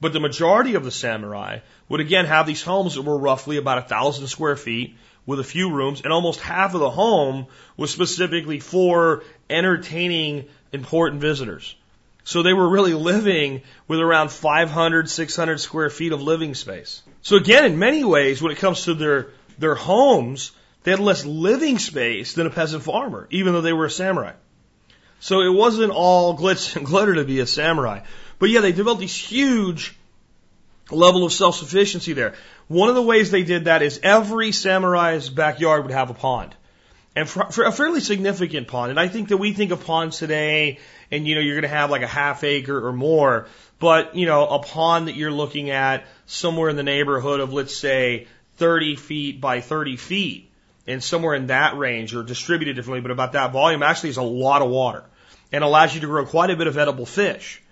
But 0.00 0.12
the 0.12 0.20
majority 0.20 0.74
of 0.74 0.84
the 0.84 0.90
samurai 0.90 1.60
would 1.88 2.00
again 2.00 2.26
have 2.26 2.46
these 2.46 2.62
homes 2.62 2.94
that 2.94 3.02
were 3.02 3.18
roughly 3.18 3.56
about 3.56 3.78
a 3.78 3.88
thousand 3.88 4.26
square 4.26 4.56
feet 4.56 4.96
with 5.24 5.40
a 5.40 5.44
few 5.44 5.72
rooms, 5.72 6.02
and 6.02 6.12
almost 6.12 6.40
half 6.40 6.74
of 6.74 6.80
the 6.80 6.90
home 6.90 7.46
was 7.76 7.90
specifically 7.90 8.60
for 8.60 9.24
entertaining 9.50 10.44
important 10.72 11.20
visitors. 11.20 11.74
So 12.26 12.42
they 12.42 12.52
were 12.52 12.68
really 12.68 12.92
living 12.92 13.62
with 13.86 14.00
around 14.00 14.32
500, 14.32 15.08
600 15.08 15.60
square 15.60 15.90
feet 15.90 16.10
of 16.10 16.20
living 16.20 16.56
space. 16.56 17.02
So 17.22 17.36
again, 17.36 17.64
in 17.64 17.78
many 17.78 18.02
ways, 18.02 18.42
when 18.42 18.50
it 18.50 18.58
comes 18.58 18.82
to 18.86 18.94
their, 18.94 19.28
their 19.60 19.76
homes, 19.76 20.50
they 20.82 20.90
had 20.90 20.98
less 20.98 21.24
living 21.24 21.78
space 21.78 22.32
than 22.32 22.48
a 22.48 22.50
peasant 22.50 22.82
farmer, 22.82 23.28
even 23.30 23.52
though 23.52 23.60
they 23.60 23.72
were 23.72 23.84
a 23.84 23.90
samurai. 23.90 24.32
So 25.20 25.42
it 25.42 25.54
wasn't 25.54 25.92
all 25.92 26.36
glitz 26.36 26.74
and 26.74 26.84
glitter 26.84 27.14
to 27.14 27.24
be 27.24 27.38
a 27.38 27.46
samurai. 27.46 28.00
But 28.40 28.50
yeah, 28.50 28.60
they 28.60 28.72
developed 28.72 29.00
these 29.00 29.14
huge 29.14 29.94
level 30.90 31.24
of 31.24 31.32
self-sufficiency 31.32 32.12
there. 32.12 32.34
One 32.66 32.88
of 32.88 32.96
the 32.96 33.02
ways 33.02 33.30
they 33.30 33.44
did 33.44 33.66
that 33.66 33.82
is 33.82 34.00
every 34.02 34.50
samurai's 34.50 35.30
backyard 35.30 35.84
would 35.84 35.92
have 35.92 36.10
a 36.10 36.14
pond. 36.14 36.56
And 37.14 37.28
for, 37.28 37.52
for 37.52 37.64
a 37.66 37.72
fairly 37.72 38.00
significant 38.00 38.66
pond. 38.66 38.90
And 38.90 38.98
I 38.98 39.06
think 39.06 39.28
that 39.28 39.36
we 39.36 39.52
think 39.52 39.70
of 39.70 39.86
ponds 39.86 40.18
today 40.18 40.80
and 41.10 41.26
you 41.26 41.34
know, 41.34 41.40
you're 41.40 41.54
going 41.54 41.70
to 41.70 41.76
have 41.76 41.90
like 41.90 42.02
a 42.02 42.06
half 42.06 42.44
acre 42.44 42.86
or 42.86 42.92
more. 42.92 43.46
But, 43.78 44.16
you 44.16 44.26
know, 44.26 44.46
a 44.46 44.58
pond 44.60 45.08
that 45.08 45.16
you're 45.16 45.32
looking 45.32 45.70
at 45.70 46.06
somewhere 46.26 46.68
in 46.68 46.76
the 46.76 46.82
neighborhood 46.82 47.40
of, 47.40 47.52
let's 47.52 47.76
say, 47.76 48.26
30 48.56 48.96
feet 48.96 49.40
by 49.40 49.60
30 49.60 49.96
feet 49.96 50.50
and 50.86 51.02
somewhere 51.02 51.34
in 51.34 51.48
that 51.48 51.76
range 51.76 52.14
or 52.14 52.22
distributed 52.22 52.76
differently, 52.76 53.02
but 53.02 53.10
about 53.10 53.32
that 53.32 53.52
volume 53.52 53.82
actually 53.82 54.10
is 54.10 54.16
a 54.16 54.22
lot 54.22 54.62
of 54.62 54.70
water 54.70 55.04
and 55.52 55.62
allows 55.62 55.94
you 55.94 56.00
to 56.00 56.06
grow 56.06 56.24
quite 56.24 56.50
a 56.50 56.56
bit 56.56 56.66
of 56.66 56.78
edible 56.78 57.06
fish. 57.06 57.62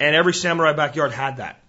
And 0.00 0.16
every 0.16 0.34
samurai 0.34 0.72
backyard 0.72 1.12
had 1.12 1.36
that. 1.36 1.60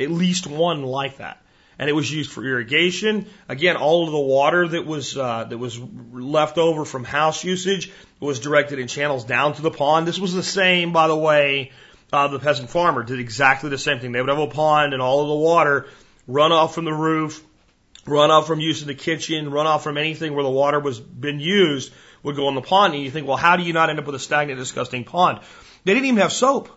At 0.00 0.10
least 0.10 0.46
one 0.46 0.82
like 0.82 1.18
that 1.18 1.40
and 1.78 1.90
it 1.90 1.92
was 1.92 2.10
used 2.10 2.30
for 2.30 2.44
irrigation. 2.44 3.26
Again, 3.48 3.76
all 3.76 4.06
of 4.06 4.12
the 4.12 4.18
water 4.18 4.66
that 4.68 4.86
was 4.86 5.16
uh, 5.16 5.44
that 5.44 5.58
was 5.58 5.78
left 5.78 6.58
over 6.58 6.84
from 6.84 7.04
house 7.04 7.44
usage 7.44 7.92
was 8.20 8.40
directed 8.40 8.78
in 8.78 8.88
channels 8.88 9.24
down 9.24 9.54
to 9.54 9.62
the 9.62 9.70
pond. 9.70 10.06
This 10.06 10.18
was 10.18 10.32
the 10.32 10.42
same, 10.42 10.92
by 10.92 11.08
the 11.08 11.16
way. 11.16 11.72
Uh, 12.12 12.28
the 12.28 12.38
peasant 12.38 12.70
farmer 12.70 13.02
did 13.02 13.18
exactly 13.18 13.68
the 13.68 13.78
same 13.78 13.98
thing. 13.98 14.12
They 14.12 14.20
would 14.20 14.28
have 14.28 14.38
a 14.38 14.46
pond, 14.46 14.92
and 14.92 15.02
all 15.02 15.22
of 15.22 15.28
the 15.28 15.34
water 15.34 15.88
run 16.26 16.52
off 16.52 16.74
from 16.74 16.84
the 16.84 16.94
roof, 16.94 17.44
run 18.06 18.30
off 18.30 18.46
from 18.46 18.60
use 18.60 18.80
in 18.80 18.88
the 18.88 18.94
kitchen, 18.94 19.50
run 19.50 19.66
off 19.66 19.82
from 19.82 19.98
anything 19.98 20.34
where 20.34 20.44
the 20.44 20.50
water 20.50 20.78
was 20.78 21.00
been 21.00 21.40
used 21.40 21.92
would 22.22 22.36
go 22.36 22.48
in 22.48 22.54
the 22.54 22.62
pond. 22.62 22.94
And 22.94 23.02
you 23.02 23.10
think, 23.10 23.26
well, 23.26 23.36
how 23.36 23.56
do 23.56 23.64
you 23.64 23.72
not 23.72 23.90
end 23.90 23.98
up 23.98 24.06
with 24.06 24.14
a 24.14 24.20
stagnant, 24.20 24.58
disgusting 24.58 25.04
pond? 25.04 25.40
They 25.84 25.94
didn't 25.94 26.06
even 26.06 26.20
have 26.20 26.32
soap. 26.32 26.70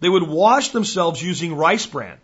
They 0.00 0.08
would 0.08 0.22
wash 0.22 0.70
themselves 0.70 1.22
using 1.22 1.54
rice 1.54 1.86
bran 1.86 2.18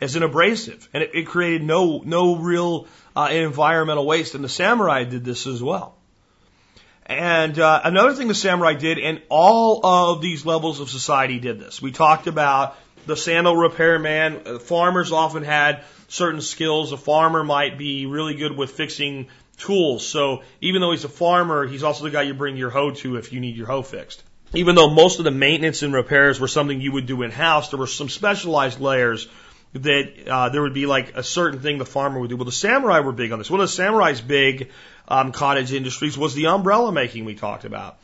as 0.00 0.16
an 0.16 0.22
abrasive, 0.22 0.88
and 0.92 1.02
it, 1.02 1.10
it 1.14 1.26
created 1.26 1.62
no 1.62 2.02
no 2.04 2.36
real 2.36 2.86
uh, 3.16 3.28
environmental 3.30 4.06
waste. 4.06 4.34
And 4.34 4.44
the 4.44 4.48
samurai 4.48 5.04
did 5.04 5.24
this 5.24 5.46
as 5.46 5.62
well. 5.62 5.96
And 7.06 7.58
uh, 7.58 7.80
another 7.84 8.14
thing 8.14 8.28
the 8.28 8.34
samurai 8.34 8.74
did, 8.74 8.98
and 8.98 9.20
all 9.28 9.84
of 9.84 10.22
these 10.22 10.46
levels 10.46 10.80
of 10.80 10.88
society 10.88 11.38
did 11.38 11.60
this. 11.60 11.80
We 11.80 11.92
talked 11.92 12.26
about 12.26 12.76
the 13.06 13.16
sandal 13.16 13.56
repairman. 13.56 14.42
Uh, 14.46 14.58
farmers 14.58 15.12
often 15.12 15.42
had 15.42 15.84
certain 16.08 16.40
skills. 16.40 16.92
A 16.92 16.96
farmer 16.96 17.44
might 17.44 17.76
be 17.76 18.06
really 18.06 18.34
good 18.34 18.56
with 18.56 18.70
fixing 18.70 19.28
tools. 19.58 20.06
So 20.06 20.42
even 20.60 20.80
though 20.80 20.92
he's 20.92 21.04
a 21.04 21.08
farmer, 21.10 21.66
he's 21.66 21.82
also 21.82 22.04
the 22.04 22.10
guy 22.10 22.22
you 22.22 22.34
bring 22.34 22.56
your 22.56 22.70
hoe 22.70 22.92
to 22.92 23.16
if 23.16 23.32
you 23.32 23.40
need 23.40 23.56
your 23.56 23.66
hoe 23.66 23.82
fixed. 23.82 24.22
Even 24.54 24.74
though 24.74 24.90
most 24.90 25.18
of 25.18 25.24
the 25.24 25.30
maintenance 25.30 25.82
and 25.82 25.92
repairs 25.92 26.38
were 26.38 26.48
something 26.48 26.80
you 26.80 26.92
would 26.92 27.06
do 27.06 27.22
in 27.22 27.30
house, 27.30 27.70
there 27.70 27.78
were 27.78 27.86
some 27.86 28.08
specialized 28.08 28.80
layers 28.80 29.28
that 29.74 30.28
uh, 30.28 30.48
there 30.50 30.62
would 30.62 30.74
be 30.74 30.86
like 30.86 31.16
a 31.16 31.22
certain 31.22 31.60
thing 31.60 31.78
the 31.78 31.84
farmer 31.84 32.20
would 32.20 32.30
do. 32.30 32.36
Well, 32.36 32.44
the 32.44 32.52
samurai 32.52 33.00
were 33.00 33.12
big 33.12 33.32
on 33.32 33.38
this. 33.38 33.50
One 33.50 33.60
of 33.60 33.68
the 33.68 33.72
samurai's 33.72 34.20
big 34.20 34.70
um, 35.08 35.32
cottage 35.32 35.72
industries 35.72 36.16
was 36.16 36.34
the 36.34 36.46
umbrella 36.46 36.92
making 36.92 37.24
we 37.24 37.34
talked 37.34 37.64
about. 37.64 37.98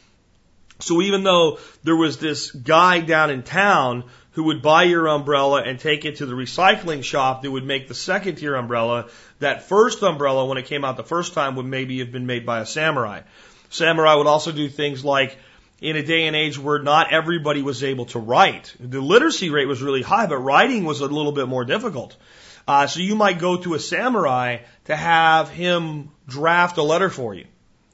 So 0.80 1.00
even 1.02 1.22
though 1.22 1.58
there 1.84 1.96
was 1.96 2.18
this 2.18 2.50
guy 2.50 3.00
down 3.00 3.30
in 3.30 3.42
town 3.42 4.04
who 4.32 4.44
would 4.44 4.62
buy 4.62 4.84
your 4.84 5.08
umbrella 5.08 5.62
and 5.62 5.78
take 5.78 6.04
it 6.04 6.16
to 6.16 6.26
the 6.26 6.34
recycling 6.34 7.04
shop 7.04 7.42
that 7.42 7.50
would 7.50 7.64
make 7.64 7.88
the 7.88 7.94
second 7.94 8.36
tier 8.36 8.54
umbrella, 8.54 9.08
that 9.38 9.64
first 9.64 10.02
umbrella, 10.02 10.46
when 10.46 10.58
it 10.58 10.66
came 10.66 10.84
out 10.84 10.96
the 10.96 11.04
first 11.04 11.34
time, 11.34 11.56
would 11.56 11.66
maybe 11.66 11.98
have 11.98 12.10
been 12.10 12.26
made 12.26 12.46
by 12.46 12.60
a 12.60 12.66
samurai. 12.66 13.22
Samurai 13.68 14.14
would 14.14 14.26
also 14.26 14.52
do 14.52 14.68
things 14.68 15.04
like 15.04 15.36
in 15.80 15.96
a 15.96 16.02
day 16.02 16.26
and 16.26 16.36
age 16.36 16.58
where 16.58 16.78
not 16.78 17.12
everybody 17.12 17.62
was 17.62 17.82
able 17.82 18.06
to 18.06 18.18
write. 18.18 18.74
The 18.78 19.00
literacy 19.00 19.50
rate 19.50 19.66
was 19.66 19.82
really 19.82 20.02
high, 20.02 20.26
but 20.26 20.38
writing 20.38 20.84
was 20.84 21.00
a 21.00 21.06
little 21.06 21.32
bit 21.32 21.48
more 21.48 21.64
difficult. 21.64 22.16
Uh, 22.68 22.86
so 22.86 23.00
you 23.00 23.16
might 23.16 23.38
go 23.38 23.56
to 23.56 23.74
a 23.74 23.78
samurai 23.78 24.58
to 24.84 24.94
have 24.94 25.48
him 25.48 26.10
draft 26.28 26.76
a 26.76 26.82
letter 26.82 27.08
for 27.08 27.34
you 27.34 27.46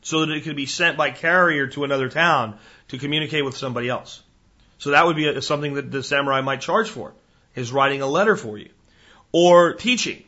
so 0.03 0.27
that 0.27 0.33
it 0.33 0.43
could 0.43 0.57
be 0.57 0.67
sent 0.67 0.97
by 0.97 1.11
carrier 1.11 1.69
to 1.69 1.85
another 1.85 2.09
town 2.09 2.59
to 2.89 2.99
communicate 2.99 3.45
with 3.45 3.57
somebody 3.57 3.89
else. 3.89 4.23
So 4.79 4.91
that 4.91 5.07
would 5.07 5.17
be 5.17 5.29
a, 5.29 5.41
something 5.41 5.75
that 5.75 5.91
the 5.91 6.03
samurai 6.03 6.41
might 6.43 6.61
charge 6.61 6.91
for, 6.91 7.15
is 7.55 7.73
writing 7.73 8.03
a 8.03 8.07
letter 8.07 8.37
for 8.37 8.59
you. 8.59 8.69
Or 9.33 9.75
teaching. 9.75 10.25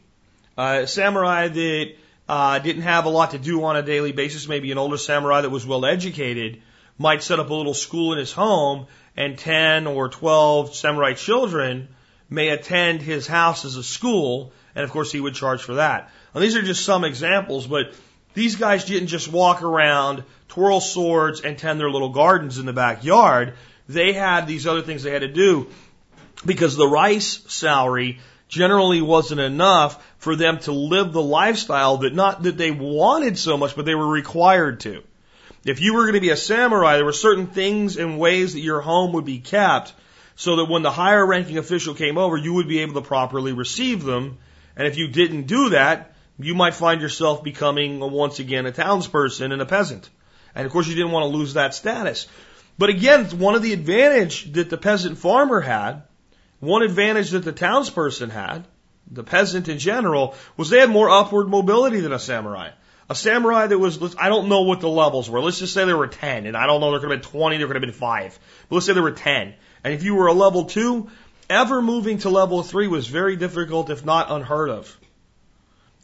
Uh, 0.57 0.87
samurai 0.87 1.49
that 1.49 1.95
uh, 2.29 2.59
didn't 2.59 2.83
have 2.83 3.05
a 3.05 3.11
lot 3.11 3.33
to 3.33 3.39
do 3.39 3.65
on 3.65 3.77
a 3.77 3.83
daily 3.83 4.13
basis, 4.13 4.49
maybe 4.49 4.73
an 4.73 4.79
older 4.79 4.97
samurai 4.97 5.43
that 5.43 5.51
was 5.51 5.67
well 5.67 5.85
educated, 5.85 6.63
might 6.99 7.23
set 7.23 7.41
up 7.41 7.49
a 7.49 7.55
little 7.55 7.75
school 7.75 8.13
in 8.13 8.19
his 8.19 8.33
home 8.33 8.87
and 9.17 9.39
10 9.39 9.87
or 9.87 10.09
12 10.09 10.75
samurai 10.75 11.15
children 11.15 11.89
may 12.29 12.49
attend 12.49 13.01
his 13.01 13.27
house 13.27 13.65
as 13.65 13.77
a 13.77 13.83
school. 13.83 14.53
And 14.75 14.85
of 14.85 14.91
course, 14.91 15.11
he 15.11 15.21
would 15.21 15.35
charge 15.35 15.63
for 15.63 15.75
that. 15.75 16.11
Now, 16.35 16.41
these 16.41 16.57
are 16.57 16.63
just 16.63 16.85
some 16.85 17.05
examples, 17.05 17.67
but 17.67 17.95
these 18.35 18.57
guys 18.57 18.85
didn't 18.85 19.09
just 19.09 19.29
walk 19.29 19.63
around, 19.63 20.25
twirl 20.49 20.81
swords, 20.81 21.41
and 21.41 21.59
tend 21.59 21.81
their 21.81 21.91
little 21.91 22.11
gardens 22.11 22.59
in 22.59 22.67
the 22.67 22.73
backyard. 22.73 23.55
They 23.89 24.13
had 24.13 24.47
these 24.47 24.67
other 24.67 24.83
things 24.83 25.03
they 25.03 25.11
had 25.11 25.23
to 25.23 25.29
do 25.29 25.69
because 26.45 26.77
the 26.77 26.87
rice 26.87 27.43
salary 27.49 28.21
generally 28.49 29.03
wasn't 29.03 29.41
enough 29.41 30.05
for 30.19 30.37
them 30.37 30.59
to 30.61 30.73
live 30.73 31.13
the 31.13 31.23
lifestyle 31.23 31.99
that 31.99 32.15
not 32.15 32.45
that 32.45 32.57
they 32.57 32.71
wanted 32.71 33.39
so 33.39 33.57
much, 33.57 33.75
but 33.75 33.85
they 33.85 33.95
were 33.95 34.07
required 34.07 34.81
to. 34.81 35.03
If 35.65 35.81
you 35.81 35.95
were 35.95 36.03
going 36.03 36.15
to 36.15 36.21
be 36.21 36.31
a 36.31 36.37
samurai, 36.37 36.97
there 36.97 37.05
were 37.05 37.13
certain 37.13 37.49
things 37.49 37.97
and 37.97 38.19
ways 38.19 38.53
that 38.53 38.61
your 38.61 38.81
home 38.81 39.13
would 39.13 39.25
be 39.25 39.39
kept 39.39 39.93
so 40.37 40.57
that 40.57 40.67
when 40.67 40.83
the 40.83 40.91
higher 40.91 41.27
ranking 41.27 41.59
official 41.59 41.95
came 41.95 42.17
over, 42.17 42.37
you 42.37 42.55
would 42.55 42.69
be 42.69 42.79
able 42.79 42.95
to 42.95 43.01
properly 43.01 43.53
receive 43.53 44.05
them. 44.05 44.39
And 44.77 44.87
if 44.87 44.97
you 44.97 45.09
didn't 45.09 45.49
do 45.49 45.71
that, 45.71 46.15
you 46.39 46.55
might 46.55 46.75
find 46.75 47.01
yourself 47.01 47.43
becoming 47.43 47.99
once 47.99 48.39
again 48.39 48.67
a 48.67 48.73
townsperson 48.73 49.53
and 49.53 49.61
a 49.61 49.67
peasant. 49.67 50.09
And 50.55 50.65
of 50.65 50.73
course, 50.73 50.87
you 50.87 50.95
didn't 50.95 51.11
want 51.11 51.25
to 51.25 51.37
lose 51.37 51.55
that 51.55 51.75
status. 51.75 52.29
But 52.79 52.91
again, 52.91 53.25
one 53.39 53.57
of 53.57 53.63
the 53.63 53.73
advantage 53.73 54.53
that 54.53 54.71
the 54.71 54.79
peasant 54.79 55.19
farmer 55.19 55.61
had, 55.61 56.03
one 56.61 56.83
advantage 56.83 57.31
that 57.31 57.45
the 57.45 57.53
townsperson 57.53 58.31
had, 58.31 58.65
the 59.11 59.25
peasant 59.25 59.69
in 59.69 59.79
general, 59.79 60.37
was 60.57 60.71
they 60.71 60.79
had 60.79 60.91
more 60.91 61.11
upward 61.11 61.49
mobility 61.49 61.99
than 62.01 62.13
a 62.13 62.19
samurai. 62.19 62.71
A 63.11 63.15
samurai 63.15 63.67
that 63.67 63.79
was, 63.79 64.17
I 64.19 64.29
don't 64.29 64.49
know 64.49 64.63
what 64.63 64.81
the 64.81 64.89
levels 64.89 65.31
were. 65.31 65.41
Let's 65.41 65.59
just 65.59 65.73
say 65.73 65.85
there 65.87 65.97
were 65.97 66.09
10, 66.09 66.47
and 66.47 66.57
I 66.57 66.67
don't 66.67 66.81
know, 66.81 66.91
there 66.91 67.01
could 67.01 67.11
have 67.11 67.23
been 67.23 67.31
20, 67.31 67.57
there 67.57 67.67
could 67.67 67.77
have 67.77 67.83
been 67.83 67.93
5. 67.93 68.39
But 68.69 68.75
let's 68.75 68.87
say 68.87 68.93
there 68.93 69.03
were 69.03 69.13
10. 69.13 69.55
And 69.85 69.95
if 69.95 70.03
you 70.03 70.15
were 70.15 70.27
a 70.27 70.35
level 70.35 70.67
2, 70.67 71.09
ever 71.49 71.81
moving 71.81 72.19
to 72.19 72.29
level 72.29 72.63
3 72.63 72.87
was 72.89 73.07
very 73.07 73.37
difficult, 73.37 73.89
if 73.89 74.05
not 74.05 74.31
unheard 74.31 74.69
of. 74.69 74.99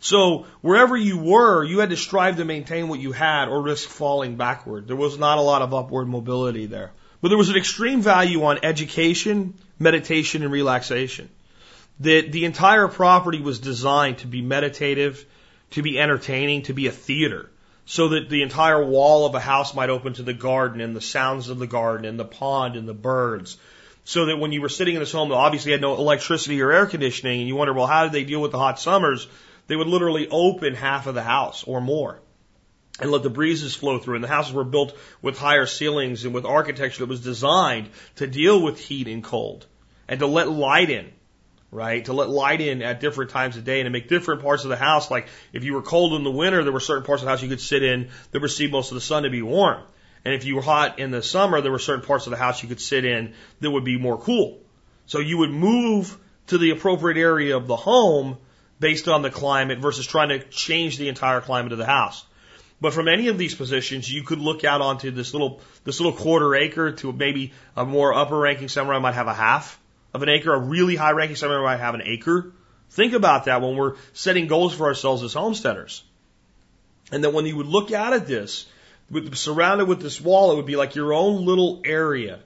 So 0.01 0.47
wherever 0.61 0.97
you 0.97 1.19
were, 1.19 1.65
you 1.65 1.79
had 1.79 1.91
to 1.91 1.97
strive 1.97 2.37
to 2.37 2.45
maintain 2.45 2.89
what 2.89 3.01
you 3.01 3.13
had 3.13 3.49
or 3.49 3.63
risk 3.63 3.89
falling 3.89 4.37
backward. 4.37 4.87
There 4.87 4.97
was 4.97 5.19
not 5.19 5.39
a 5.39 5.43
lot 5.43 5.63
of 5.63 5.73
upward 5.73 6.09
mobility 6.09 6.67
there. 6.67 6.93
But 7.21 7.29
there 7.29 7.39
was 7.39 7.49
an 7.49 7.57
extreme 7.57 8.03
value 8.03 8.45
on 8.45 8.61
education, 8.63 9.55
meditation, 9.79 10.43
and 10.43 10.53
relaxation. 10.53 11.31
That 12.01 12.33
the 12.33 12.45
entire 12.45 12.89
property 12.89 13.41
was 13.41 13.61
designed 13.61 14.19
to 14.19 14.27
be 14.27 14.43
meditative, 14.43 15.25
to 15.75 15.83
be 15.83 16.01
entertaining, 16.01 16.63
to 16.63 16.73
be 16.73 16.87
a 16.87 16.93
theater. 16.93 17.51
So 17.87 18.09
that 18.09 18.31
the 18.31 18.43
entire 18.43 18.83
wall 18.83 19.27
of 19.27 19.35
a 19.35 19.41
house 19.41 19.75
might 19.75 19.91
open 19.91 20.15
to 20.15 20.23
the 20.23 20.33
garden 20.33 20.81
and 20.81 20.97
the 20.97 21.03
sounds 21.03 21.51
of 21.51 21.59
the 21.59 21.67
garden 21.67 22.07
and 22.07 22.19
the 22.19 22.25
pond 22.25 22.77
and 22.77 22.89
the 22.89 22.95
birds. 22.95 23.59
So 24.05 24.27
that 24.27 24.39
when 24.39 24.53
you 24.53 24.63
were 24.63 24.71
sitting 24.71 24.95
in 24.95 25.01
this 25.01 25.13
home 25.13 25.29
that 25.29 25.35
obviously 25.35 25.73
had 25.73 25.83
no 25.83 25.97
electricity 25.97 26.63
or 26.63 26.73
air 26.73 26.87
conditioning 26.87 27.41
and 27.41 27.49
you 27.49 27.57
wonder, 27.57 27.75
well, 27.75 27.87
how 27.87 28.05
did 28.05 28.13
they 28.13 28.25
deal 28.25 28.41
with 28.41 28.53
the 28.53 28.59
hot 28.59 28.81
summers? 28.81 29.29
They 29.67 29.77
would 29.77 29.87
literally 29.87 30.29
open 30.31 30.75
half 30.75 31.07
of 31.07 31.15
the 31.15 31.23
house 31.23 31.65
or 31.65 31.81
more 31.81 32.21
and 33.01 33.11
let 33.11 33.23
the 33.23 33.31
breezes 33.31 33.75
flow 33.75 33.99
through. 33.99 34.15
And 34.15 34.25
the 34.25 34.29
houses 34.29 34.53
were 34.53 34.65
built 34.65 34.97
with 35.21 35.39
higher 35.39 35.67
ceilings 35.67 36.25
and 36.25 36.33
with 36.33 36.47
architecture 36.47 37.01
that 37.01 37.09
was 37.09 37.21
designed 37.21 37.91
to 38.17 38.27
deal 38.27 38.63
with 38.63 38.79
heat 38.79 39.09
and 39.09 39.23
cold 39.25 39.67
and 40.09 40.21
to 40.21 40.27
let 40.27 40.49
light 40.49 40.89
in 40.89 41.13
right? 41.75 42.05
To 42.05 42.13
let 42.13 42.31
light 42.31 42.61
in 42.61 42.83
at 42.83 43.01
different 43.01 43.33
times 43.33 43.57
of 43.57 43.65
day 43.65 43.81
and 43.81 43.87
to 43.87 43.91
make 43.91 44.09
different 44.09 44.43
parts 44.43 44.63
of 44.63 44.71
the 44.71 44.77
house. 44.77 45.11
Like 45.11 45.27
if 45.53 45.65
you 45.65 45.75
were 45.75 45.83
cold 45.83 46.15
in 46.15 46.23
the 46.23 46.31
winter, 46.31 46.63
there 46.63 46.73
were 46.73 46.81
certain 46.81 47.05
parts 47.05 47.21
of 47.21 47.27
the 47.27 47.31
house 47.31 47.43
you 47.43 47.49
could 47.49 47.61
sit 47.61 47.83
in 47.83 48.11
that 48.31 48.41
received 48.41 48.73
most 48.73 48.93
of 48.93 48.95
the 48.95 49.01
sun 49.01 49.25
to 49.25 49.31
be 49.31 49.43
warm. 49.43 49.83
And 50.25 50.33
if 50.35 50.45
you 50.45 50.55
were 50.55 50.63
hot 50.63 51.01
in 51.01 51.11
the 51.11 51.23
summer, 51.23 51.61
there 51.61 51.73
were 51.73 51.81
certain 51.81 52.05
parts 52.07 52.27
of 52.27 52.31
the 52.31 52.37
house 52.37 52.63
you 52.63 52.69
could 52.69 52.81
sit 52.81 53.05
in 53.05 53.35
that 53.61 53.71
would 53.71 53.85
be 53.85 53.99
more 53.99 54.17
cool. 54.17 54.61
So 55.07 55.19
you 55.19 55.39
would 55.39 55.51
move 55.51 56.17
to 56.47 56.59
the 56.59 56.71
appropriate 56.71 57.21
area 57.21 57.57
of 57.57 57.67
the 57.67 57.77
home 57.77 58.39
based 58.79 59.09
on 59.09 59.23
the 59.23 59.31
climate 59.31 59.81
versus 59.81 60.07
trying 60.07 60.29
to 60.29 60.39
change 60.39 60.97
the 60.97 61.09
entire 61.09 61.41
climate 61.41 61.73
of 61.73 61.79
the 61.79 61.87
house. 61.87 62.25
But 62.81 62.93
from 62.93 63.09
any 63.09 63.29
of 63.29 63.37
these 63.37 63.55
positions, 63.55 64.11
you 64.11 64.23
could 64.23 64.39
look 64.39 64.65
out 64.65 64.81
onto 64.81 65.11
this 65.11 65.33
little 65.33 65.61
this 65.85 66.01
little 66.01 66.17
quarter 66.17 66.55
acre 66.55 66.93
to 66.93 67.13
maybe 67.13 67.53
a 67.77 67.85
more 67.85 68.15
upper 68.15 68.39
ranking 68.39 68.69
samurai 68.69 68.99
might 68.99 69.15
have 69.15 69.27
a 69.27 69.35
half 69.35 69.79
of 70.15 70.23
an 70.23 70.29
acre, 70.29 70.55
a 70.55 70.59
really 70.59 70.95
high 70.95 71.11
ranking 71.11 71.37
samurai 71.37 71.63
might 71.63 71.79
have 71.79 71.95
an 71.95 72.03
acre. 72.05 72.53
Think 72.91 73.13
about 73.13 73.47
that 73.47 73.61
when 73.61 73.77
we're 73.77 73.97
setting 74.13 74.47
goals 74.47 74.73
for 74.73 74.87
ourselves 74.87 75.25
as 75.25 75.35
homesteaders. 75.35 76.05
And 77.11 77.25
that 77.25 77.33
when 77.33 77.45
you 77.45 77.57
would 77.57 77.67
look 77.67 77.91
out 77.93 78.13
at 78.13 78.27
this, 78.27 78.67
with, 79.11 79.35
surrounded 79.35 79.89
with 79.89 80.01
this 80.01 80.21
wall, 80.21 80.53
it 80.53 80.57
would 80.57 80.67
be 80.67 80.77
like 80.77 80.95
your 80.95 81.13
own 81.13 81.45
little 81.45 81.83
area. 81.85 82.39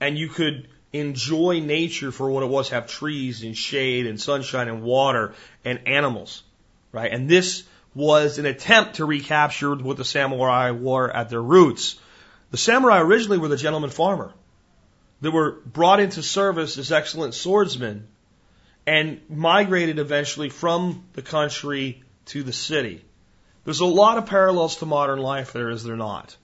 And 0.00 0.18
you 0.18 0.28
could 0.28 0.68
enjoy 0.92 1.60
nature 1.60 2.12
for 2.12 2.30
what 2.30 2.42
it 2.42 2.50
was, 2.50 2.68
have 2.68 2.86
trees 2.86 3.42
and 3.42 3.56
shade 3.56 4.06
and 4.06 4.20
sunshine 4.20 4.68
and 4.68 4.82
water 4.82 5.34
and 5.64 5.80
animals, 5.86 6.42
right? 6.92 7.10
And 7.10 7.28
this 7.28 7.64
was 7.94 8.38
an 8.38 8.44
attempt 8.44 8.96
to 8.96 9.06
recapture 9.06 9.74
what 9.74 9.96
the 9.96 10.04
samurai 10.04 10.70
were 10.72 11.10
at 11.10 11.30
their 11.30 11.42
roots. 11.42 11.98
The 12.50 12.58
samurai 12.58 13.00
originally 13.00 13.38
were 13.38 13.48
the 13.48 13.56
gentleman 13.56 13.90
farmer 13.90 14.34
that 15.22 15.30
were 15.30 15.52
brought 15.64 16.00
into 16.00 16.22
service 16.22 16.76
as 16.76 16.92
excellent 16.92 17.32
swordsmen 17.32 18.06
and 18.86 19.20
migrated 19.30 19.98
eventually 19.98 20.50
from 20.50 21.04
the 21.14 21.22
country 21.22 22.02
to 22.26 22.42
the 22.42 22.52
city. 22.52 23.04
There's 23.64 23.80
a 23.80 23.86
lot 23.86 24.18
of 24.18 24.26
parallels 24.26 24.76
to 24.78 24.86
modern 24.86 25.20
life 25.20 25.52
there, 25.52 25.70
is 25.70 25.84
there 25.84 25.96
not? 25.96 26.36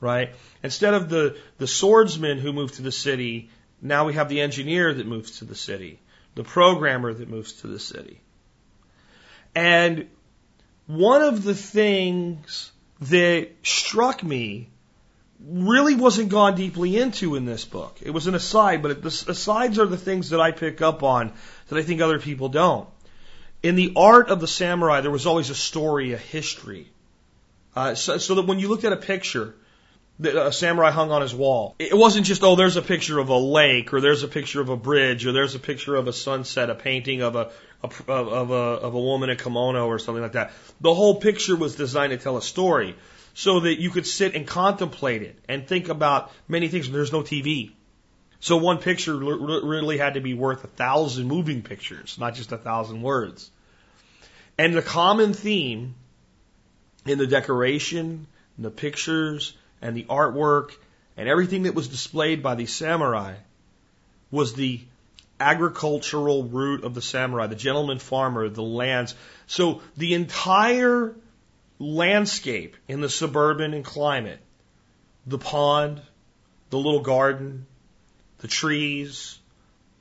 Right? 0.00 0.32
Instead 0.62 0.94
of 0.94 1.08
the, 1.08 1.36
the 1.58 1.66
swordsman 1.66 2.38
who 2.38 2.52
moved 2.52 2.74
to 2.74 2.82
the 2.82 2.92
city, 2.92 3.50
now 3.82 4.06
we 4.06 4.14
have 4.14 4.28
the 4.28 4.40
engineer 4.40 4.94
that 4.94 5.06
moves 5.06 5.40
to 5.40 5.44
the 5.44 5.56
city, 5.56 5.98
the 6.36 6.44
programmer 6.44 7.12
that 7.12 7.28
moves 7.28 7.54
to 7.60 7.66
the 7.66 7.80
city. 7.80 8.20
And 9.56 10.08
one 10.86 11.22
of 11.22 11.42
the 11.42 11.54
things 11.54 12.70
that 13.00 13.48
struck 13.64 14.22
me 14.22 14.70
really 15.40 15.94
wasn't 15.94 16.30
gone 16.30 16.56
deeply 16.56 16.96
into 16.96 17.36
in 17.36 17.44
this 17.44 17.64
book. 17.64 17.98
It 18.02 18.10
was 18.10 18.26
an 18.26 18.34
aside, 18.34 18.82
but 18.82 19.02
the 19.02 19.08
asides 19.08 19.78
are 19.78 19.86
the 19.86 19.96
things 19.96 20.30
that 20.30 20.40
I 20.40 20.50
pick 20.50 20.82
up 20.82 21.02
on 21.02 21.32
that 21.68 21.78
I 21.78 21.82
think 21.82 22.00
other 22.00 22.18
people 22.18 22.48
don't. 22.48 22.88
In 23.62 23.74
the 23.74 23.92
art 23.96 24.30
of 24.30 24.40
the 24.40 24.46
samurai, 24.46 25.00
there 25.00 25.10
was 25.10 25.26
always 25.26 25.50
a 25.50 25.54
story, 25.54 26.12
a 26.12 26.16
history. 26.16 26.88
Uh, 27.74 27.94
so, 27.94 28.18
so 28.18 28.34
that 28.36 28.46
when 28.46 28.58
you 28.58 28.68
looked 28.68 28.84
at 28.84 28.92
a 28.92 28.96
picture 28.96 29.54
that 30.20 30.34
a 30.34 30.52
samurai 30.52 30.90
hung 30.90 31.12
on 31.12 31.22
his 31.22 31.34
wall, 31.34 31.76
it 31.78 31.96
wasn't 31.96 32.26
just, 32.26 32.42
oh, 32.42 32.56
there's 32.56 32.76
a 32.76 32.82
picture 32.82 33.18
of 33.18 33.28
a 33.28 33.36
lake, 33.36 33.92
or 33.92 34.00
there's 34.00 34.24
a 34.24 34.28
picture 34.28 34.60
of 34.60 34.68
a 34.68 34.76
bridge, 34.76 35.26
or 35.26 35.32
there's 35.32 35.54
a 35.54 35.60
picture 35.60 35.94
of 35.94 36.08
a 36.08 36.12
sunset, 36.12 36.70
a 36.70 36.74
painting 36.74 37.22
of 37.22 37.36
a, 37.36 37.50
a 37.84 38.12
of 38.12 38.50
a 38.50 38.54
of 38.54 38.94
a 38.94 39.00
woman 39.00 39.30
in 39.30 39.36
kimono, 39.36 39.86
or 39.86 40.00
something 40.00 40.22
like 40.22 40.32
that. 40.32 40.52
The 40.80 40.92
whole 40.92 41.20
picture 41.20 41.54
was 41.54 41.76
designed 41.76 42.10
to 42.10 42.16
tell 42.16 42.36
a 42.36 42.42
story 42.42 42.96
so 43.38 43.60
that 43.60 43.80
you 43.80 43.88
could 43.88 44.04
sit 44.04 44.34
and 44.34 44.48
contemplate 44.48 45.22
it 45.22 45.38
and 45.48 45.64
think 45.64 45.88
about 45.88 46.32
many 46.48 46.66
things. 46.66 46.90
There's 46.90 47.12
no 47.12 47.22
TV. 47.22 47.70
So 48.40 48.56
one 48.56 48.78
picture 48.78 49.14
really 49.14 49.96
had 49.96 50.14
to 50.14 50.20
be 50.20 50.34
worth 50.34 50.64
a 50.64 50.66
thousand 50.66 51.28
moving 51.28 51.62
pictures, 51.62 52.16
not 52.18 52.34
just 52.34 52.50
a 52.50 52.58
thousand 52.58 53.00
words. 53.00 53.48
And 54.58 54.74
the 54.74 54.82
common 54.82 55.34
theme 55.34 55.94
in 57.06 57.18
the 57.18 57.28
decoration, 57.28 58.26
and 58.56 58.66
the 58.66 58.72
pictures, 58.72 59.56
and 59.80 59.96
the 59.96 60.02
artwork, 60.10 60.72
and 61.16 61.28
everything 61.28 61.62
that 61.62 61.76
was 61.76 61.86
displayed 61.86 62.42
by 62.42 62.56
the 62.56 62.66
samurai 62.66 63.36
was 64.32 64.54
the 64.54 64.80
agricultural 65.38 66.42
root 66.42 66.82
of 66.82 66.92
the 66.92 67.02
samurai, 67.02 67.46
the 67.46 67.54
gentleman 67.54 68.00
farmer, 68.00 68.48
the 68.48 68.62
lands. 68.62 69.14
So 69.46 69.80
the 69.96 70.14
entire 70.14 71.14
landscape 71.78 72.76
in 72.88 73.00
the 73.00 73.08
suburban 73.08 73.74
and 73.74 73.84
climate, 73.84 74.40
the 75.26 75.38
pond, 75.38 76.00
the 76.70 76.78
little 76.78 77.00
garden, 77.00 77.66
the 78.38 78.48
trees, 78.48 79.38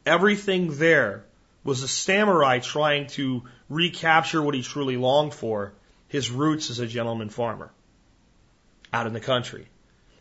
everything 0.05 0.77
there 0.77 1.25
was 1.63 1.83
a 1.83 1.87
samurai 1.87 2.59
trying 2.59 3.07
to 3.07 3.43
recapture 3.69 4.41
what 4.41 4.55
he 4.55 4.61
truly 4.61 4.97
longed 4.97 5.33
for, 5.33 5.73
his 6.07 6.31
roots 6.31 6.69
as 6.69 6.79
a 6.79 6.87
gentleman 6.87 7.29
farmer 7.29 7.71
out 8.93 9.07
in 9.07 9.13
the 9.13 9.19
country. 9.19 9.67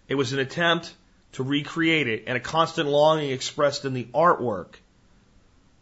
It 0.08 0.16
was 0.16 0.32
an 0.32 0.40
attempt 0.40 0.92
to 1.32 1.42
recreate 1.42 2.08
it 2.08 2.24
and 2.26 2.36
a 2.36 2.40
constant 2.40 2.88
longing 2.88 3.30
expressed 3.30 3.84
in 3.84 3.94
the 3.94 4.08
artwork 4.12 4.74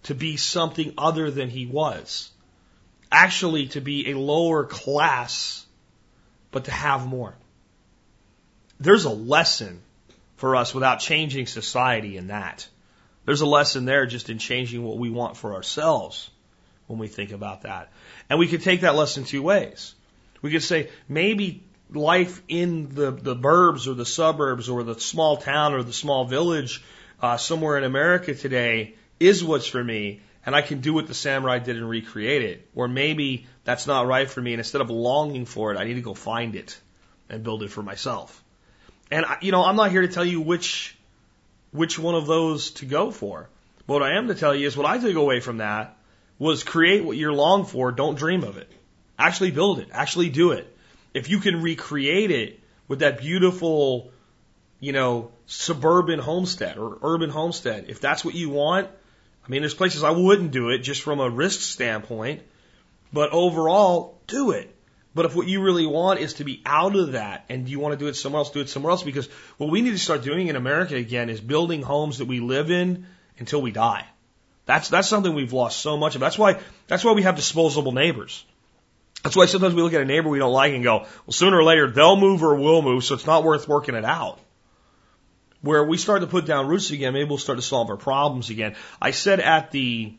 to 0.05 0.14
be 0.14 0.37
something 0.37 0.93
other 0.99 1.31
than 1.31 1.49
he 1.49 1.66
was. 1.66 2.31
Actually, 3.17 3.69
to 3.69 3.81
be 3.81 4.11
a 4.11 4.19
lower 4.19 4.65
class 4.65 5.65
but 6.51 6.65
to 6.65 6.73
have 6.73 7.07
more. 7.07 7.33
There's 8.81 9.05
a 9.05 9.11
lesson 9.11 9.81
for 10.37 10.57
us 10.57 10.75
without 10.75 10.99
changing 10.99 11.47
society 11.47 12.17
in 12.17 12.27
that. 12.27 12.67
There's 13.25 13.41
a 13.41 13.47
lesson 13.47 13.85
there 13.85 14.07
just 14.07 14.31
in 14.31 14.39
changing 14.39 14.83
what 14.83 14.99
we 14.99 15.11
want 15.11 15.37
for 15.37 15.55
ourselves 15.55 16.29
when 16.89 16.99
we 16.99 17.07
think 17.07 17.31
about 17.31 17.62
that. 17.62 17.93
And 18.29 18.41
we 18.41 18.49
could 18.49 18.62
take 18.62 18.81
that 18.81 18.97
lesson 18.97 19.23
two 19.23 19.43
ways. 19.43 19.95
We 20.43 20.51
could 20.51 20.65
say 20.65 20.91
maybe 21.09 21.62
life 21.93 22.43
in 22.49 22.97
the, 22.97 23.12
the 23.12 23.37
burbs 23.37 23.87
or 23.87 23.95
the 23.95 24.05
suburbs 24.05 24.69
or 24.69 24.83
the 24.83 24.99
small 24.99 25.37
town 25.37 25.73
or 25.73 25.85
the 25.85 25.93
small 25.93 26.25
village 26.25 26.83
uh, 27.23 27.37
somewhere 27.37 27.79
in 27.79 27.85
America 27.85 28.35
today 28.35 28.97
is 29.21 29.45
what's 29.45 29.69
for 29.69 29.83
me, 29.83 30.21
and 30.47 30.55
I 30.55 30.63
can 30.63 30.81
do 30.81 30.93
what 30.93 31.07
the 31.07 31.15
samurai 31.15 31.59
did 31.59 31.77
and 31.77 31.89
recreate 31.89 32.43
it. 32.43 32.69
Or 32.75 32.89
maybe 32.89 33.47
that's 33.65 33.87
not 33.87 34.07
right 34.07 34.29
for 34.29 34.41
me, 34.41 34.53
and 34.53 34.61
instead 34.61 34.81
of 34.81 34.91
longing 34.91 35.47
for 35.47 35.73
it, 35.73 35.79
I 35.79 35.85
need 35.85 35.95
to 35.95 36.01
go 36.01 36.15
find 36.15 36.55
it 36.55 36.79
and 37.29 37.43
build 37.43 37.63
it 37.63 37.71
for 37.71 37.83
myself. 37.83 38.43
And 39.11 39.25
you 39.41 39.53
know, 39.53 39.65
I'm 39.65 39.77
not 39.77 39.91
here 39.91 40.03
to 40.03 40.09
tell 40.09 40.25
you 40.25 40.41
which 40.41 40.97
which 41.73 41.99
one 41.99 42.15
of 42.15 42.27
those 42.27 42.71
to 42.73 42.87
go 42.87 43.11
for. 43.11 43.49
But 43.87 43.95
what 43.95 44.03
I 44.03 44.17
am 44.17 44.29
to 44.29 44.35
tell 44.35 44.55
you 44.55 44.67
is 44.67 44.77
what 44.77 44.87
I 44.87 44.99
took 44.99 45.17
away 45.17 45.41
from 45.41 45.59
that 45.59 45.97
was 46.39 46.63
create 46.63 47.05
what 47.05 47.17
you're 47.17 47.33
longing 47.33 47.67
for. 47.67 47.93
Don't 47.93 48.17
dream 48.17 48.45
of 48.45 48.57
it. 48.57 48.71
Actually 49.19 49.51
build 49.51 49.79
it. 49.79 49.89
Actually 49.93 50.31
do 50.31 50.53
it. 50.53 50.71
If 51.13 51.29
you 51.29 51.39
can 51.39 51.63
recreate 51.63 52.31
it 52.31 52.61
with 52.89 53.01
that 53.01 53.19
beautiful, 53.19 54.11
you 54.81 54.93
know, 54.93 55.31
suburban 55.47 56.19
homestead 56.19 56.79
or 56.79 56.99
urban 57.03 57.31
homestead, 57.31 57.87
if 57.89 58.01
that's 58.01 58.25
what 58.25 58.35
you 58.35 58.51
want, 58.51 58.89
I 59.45 59.51
mean, 59.51 59.63
there's 59.63 59.75
places 59.75 60.03
I 60.03 60.11
wouldn't 60.11 60.53
do 60.53 60.71
it 60.71 60.79
just 60.79 61.03
from 61.03 61.21
a 61.21 61.29
risk 61.29 61.61
standpoint, 61.61 62.43
but 63.13 63.31
overall, 63.31 64.21
do 64.27 64.53
it. 64.53 64.75
But 65.15 65.27
if 65.27 65.37
what 65.37 65.47
you 65.47 65.63
really 65.63 65.87
want 65.87 66.19
is 66.19 66.35
to 66.35 66.45
be 66.45 66.63
out 66.67 66.97
of 66.97 67.13
that 67.13 67.45
and 67.49 67.69
you 67.69 67.79
want 67.79 67.93
to 67.93 67.99
do 67.99 68.09
it 68.09 68.15
somewhere 68.15 68.41
else, 68.41 68.51
do 68.51 68.61
it 68.61 68.69
somewhere 68.69 68.91
else 68.91 69.05
because 69.05 69.29
what 69.59 69.71
we 69.71 69.81
need 69.81 69.93
to 69.93 69.99
start 69.99 70.23
doing 70.23 70.49
in 70.49 70.57
America 70.57 70.97
again 70.97 71.31
is 71.31 71.41
building 71.41 71.83
homes 71.83 72.19
that 72.19 72.25
we 72.25 72.41
live 72.41 72.71
in 72.71 73.07
until 73.39 73.63
we 73.63 73.71
die. 73.71 74.07
That's, 74.67 74.89
that's 74.89 75.09
something 75.09 75.35
we've 75.35 75.53
lost 75.53 75.79
so 75.79 75.97
much 75.97 76.15
of. 76.15 76.21
That's 76.21 76.39
why, 76.39 76.59
that's 76.89 77.05
why 77.05 77.13
we 77.13 77.23
have 77.23 77.37
disposable 77.37 77.93
neighbors. 77.93 78.45
That's 79.23 79.37
why 79.37 79.47
sometimes 79.47 79.75
we 79.75 79.83
look 79.83 79.93
at 79.93 80.01
a 80.01 80.07
neighbor 80.07 80.29
we 80.29 80.39
don't 80.39 80.53
like 80.53 80.73
and 80.73 80.83
go, 80.83 81.01
well, 81.01 81.33
sooner 81.33 81.59
or 81.59 81.65
later 81.65 81.91
they'll 81.91 82.17
move 82.17 82.43
or 82.43 82.57
we'll 82.57 82.83
move, 82.83 83.05
so 83.05 83.15
it's 83.15 83.27
not 83.27 83.45
worth 83.45 83.69
working 83.69 83.95
it 83.95 84.05
out. 84.05 84.41
Where 85.65 85.83
we 85.83 85.97
start 85.97 86.21
to 86.21 86.27
put 86.27 86.45
down 86.45 86.69
roots 86.69 86.91
again, 86.91 87.15
maybe 87.15 87.27
we'll 87.27 87.39
start 87.39 87.57
to 87.59 87.62
solve 87.62 87.89
our 87.89 87.97
problems 87.97 88.51
again. 88.51 88.75
I 89.01 89.12
said 89.12 89.41
at 89.41 89.71
the 89.71 90.15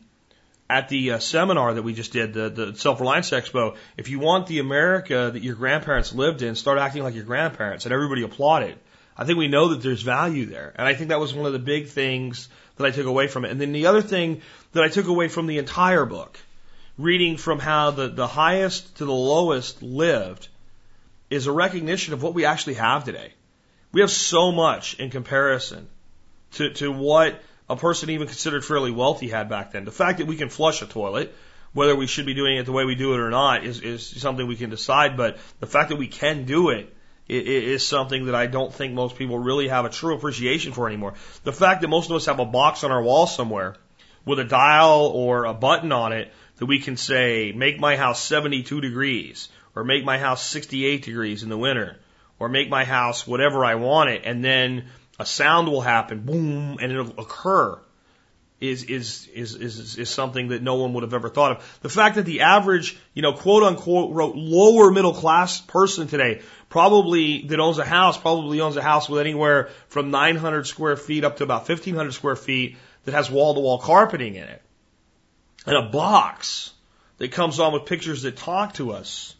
at 0.68 0.88
the 0.88 1.12
uh, 1.12 1.18
seminar 1.20 1.74
that 1.74 1.84
we 1.84 1.94
just 1.94 2.12
did, 2.12 2.32
the, 2.34 2.48
the 2.50 2.74
Self 2.74 2.98
Reliance 3.00 3.30
Expo, 3.30 3.76
if 3.96 4.08
you 4.08 4.18
want 4.18 4.48
the 4.48 4.58
America 4.58 5.30
that 5.32 5.42
your 5.44 5.54
grandparents 5.54 6.12
lived 6.12 6.42
in, 6.42 6.56
start 6.56 6.80
acting 6.80 7.04
like 7.04 7.14
your 7.14 7.22
grandparents, 7.22 7.86
and 7.86 7.94
everybody 7.94 8.22
applauded. 8.22 8.76
I 9.16 9.24
think 9.24 9.38
we 9.38 9.46
know 9.46 9.68
that 9.68 9.82
there's 9.82 10.02
value 10.02 10.46
there, 10.46 10.74
and 10.74 10.88
I 10.88 10.94
think 10.94 11.10
that 11.10 11.20
was 11.20 11.32
one 11.32 11.46
of 11.46 11.52
the 11.52 11.60
big 11.60 11.90
things 11.90 12.48
that 12.76 12.84
I 12.84 12.90
took 12.90 13.06
away 13.06 13.28
from 13.28 13.44
it. 13.44 13.52
And 13.52 13.60
then 13.60 13.70
the 13.70 13.86
other 13.86 14.02
thing 14.02 14.42
that 14.72 14.82
I 14.82 14.88
took 14.88 15.06
away 15.06 15.28
from 15.28 15.46
the 15.46 15.58
entire 15.58 16.06
book, 16.06 16.36
reading 16.98 17.36
from 17.36 17.60
how 17.60 17.92
the, 17.92 18.08
the 18.08 18.26
highest 18.26 18.96
to 18.96 19.04
the 19.04 19.12
lowest 19.12 19.80
lived, 19.80 20.48
is 21.30 21.46
a 21.46 21.52
recognition 21.52 22.14
of 22.14 22.22
what 22.24 22.34
we 22.34 22.44
actually 22.44 22.74
have 22.74 23.04
today. 23.04 23.32
We 23.96 24.02
have 24.02 24.10
so 24.10 24.52
much 24.52 25.00
in 25.00 25.08
comparison 25.08 25.88
to, 26.56 26.68
to 26.74 26.92
what 26.92 27.40
a 27.66 27.76
person 27.76 28.10
even 28.10 28.26
considered 28.26 28.62
fairly 28.62 28.90
wealthy 28.90 29.26
had 29.26 29.48
back 29.48 29.72
then. 29.72 29.86
The 29.86 29.90
fact 29.90 30.18
that 30.18 30.26
we 30.26 30.36
can 30.36 30.50
flush 30.50 30.82
a 30.82 30.86
toilet, 30.86 31.34
whether 31.72 31.96
we 31.96 32.06
should 32.06 32.26
be 32.26 32.34
doing 32.34 32.58
it 32.58 32.66
the 32.66 32.72
way 32.72 32.84
we 32.84 32.94
do 32.94 33.14
it 33.14 33.20
or 33.20 33.30
not, 33.30 33.64
is, 33.64 33.80
is 33.80 34.04
something 34.06 34.46
we 34.46 34.56
can 34.56 34.68
decide. 34.68 35.16
But 35.16 35.38
the 35.60 35.66
fact 35.66 35.88
that 35.88 35.96
we 35.96 36.08
can 36.08 36.44
do 36.44 36.68
it 36.68 36.94
is 37.26 37.86
something 37.86 38.26
that 38.26 38.34
I 38.34 38.48
don't 38.48 38.70
think 38.70 38.92
most 38.92 39.16
people 39.16 39.38
really 39.38 39.68
have 39.68 39.86
a 39.86 39.88
true 39.88 40.14
appreciation 40.14 40.74
for 40.74 40.86
anymore. 40.86 41.14
The 41.44 41.54
fact 41.54 41.80
that 41.80 41.88
most 41.88 42.10
of 42.10 42.16
us 42.16 42.26
have 42.26 42.38
a 42.38 42.44
box 42.44 42.84
on 42.84 42.92
our 42.92 43.02
wall 43.02 43.26
somewhere 43.26 43.76
with 44.26 44.38
a 44.38 44.44
dial 44.44 45.06
or 45.06 45.46
a 45.46 45.54
button 45.54 45.92
on 45.92 46.12
it 46.12 46.30
that 46.58 46.66
we 46.66 46.80
can 46.80 46.98
say, 46.98 47.50
make 47.56 47.80
my 47.80 47.96
house 47.96 48.22
72 48.22 48.78
degrees 48.82 49.48
or 49.74 49.84
make 49.84 50.04
my 50.04 50.18
house 50.18 50.44
68 50.44 51.02
degrees 51.02 51.42
in 51.42 51.48
the 51.48 51.56
winter 51.56 51.96
or 52.38 52.48
make 52.48 52.68
my 52.68 52.84
house 52.84 53.26
whatever 53.26 53.64
I 53.64 53.76
want 53.76 54.10
it. 54.10 54.22
And 54.24 54.44
then 54.44 54.86
a 55.18 55.26
sound 55.26 55.68
will 55.68 55.80
happen, 55.80 56.20
boom, 56.20 56.78
and 56.80 56.92
it'll 56.92 57.18
occur 57.18 57.78
is, 58.60 58.84
is, 58.84 59.28
is, 59.34 59.54
is, 59.54 59.98
is 59.98 60.08
something 60.08 60.48
that 60.48 60.62
no 60.62 60.76
one 60.76 60.94
would 60.94 61.02
have 61.02 61.12
ever 61.12 61.28
thought 61.28 61.52
of. 61.52 61.78
The 61.82 61.90
fact 61.90 62.16
that 62.16 62.24
the 62.24 62.40
average, 62.40 62.96
you 63.12 63.22
know, 63.22 63.34
quote 63.34 63.62
unquote, 63.62 64.34
lower 64.34 64.90
middle 64.90 65.12
class 65.12 65.60
person 65.60 66.08
today 66.08 66.40
probably 66.68 67.42
that 67.48 67.60
owns 67.60 67.78
a 67.78 67.84
house 67.84 68.16
probably 68.16 68.60
owns 68.60 68.76
a 68.76 68.82
house 68.82 69.08
with 69.08 69.20
anywhere 69.20 69.68
from 69.88 70.10
900 70.10 70.66
square 70.66 70.96
feet 70.96 71.24
up 71.24 71.36
to 71.36 71.44
about 71.44 71.68
1500 71.68 72.12
square 72.12 72.36
feet 72.36 72.76
that 73.04 73.12
has 73.12 73.30
wall 73.30 73.54
to 73.54 73.60
wall 73.60 73.78
carpeting 73.78 74.36
in 74.36 74.44
it. 74.44 74.62
And 75.66 75.76
a 75.76 75.90
box 75.90 76.72
that 77.18 77.32
comes 77.32 77.60
on 77.60 77.72
with 77.72 77.86
pictures 77.86 78.22
that 78.22 78.36
talk 78.36 78.74
to 78.74 78.92
us. 78.92 79.34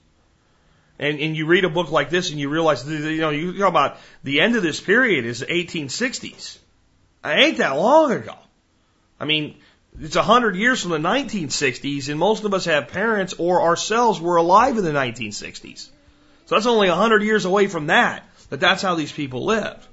And, 0.99 1.20
and 1.20 1.36
you 1.36 1.47
read 1.47 1.64
a 1.64 1.68
book 1.68 1.90
like 1.90 2.11
this 2.11 2.30
and 2.30 2.40
you 2.40 2.49
realize, 2.49 2.88
you 2.88 3.20
know, 3.20 3.30
you 3.30 3.59
talk 3.59 3.68
about 3.68 3.99
the 4.24 4.40
end 4.40 4.57
of 4.57 4.62
this 4.62 4.80
period 4.80 5.26
is 5.26 5.40
the 5.40 5.47
1860s. 5.47 6.59
It 7.24 7.28
ain't 7.28 7.59
that 7.59 7.76
long 7.76 8.12
ago. 8.12 8.34
I 9.20 9.24
mean, 9.24 9.59
it's 10.01 10.16
a 10.16 10.22
hundred 10.22 10.57
years 10.57 10.82
from 10.82 10.90
the 10.90 10.99
1960s 10.99 12.09
and 12.09 12.18
most 12.18 12.44
of 12.44 12.55
us 12.55 12.64
have 12.64 12.88
parents 12.88 13.34
or 13.38 13.62
ourselves 13.62 14.20
were 14.20 14.36
alive 14.36 14.78
in 14.78 14.84
the 14.84 14.92
1960s. 14.92 15.88
So 16.47 16.55
that's 16.55 16.66
only 16.66 16.88
a 16.88 16.94
hundred 16.94 17.22
years 17.22 17.44
away 17.44 17.66
from 17.66 17.88
that, 17.88 18.24
that 18.51 18.61
that's 18.61 18.82
how 18.82 18.94
these 18.94 19.12
people 19.12 19.44
lived. 19.44 19.86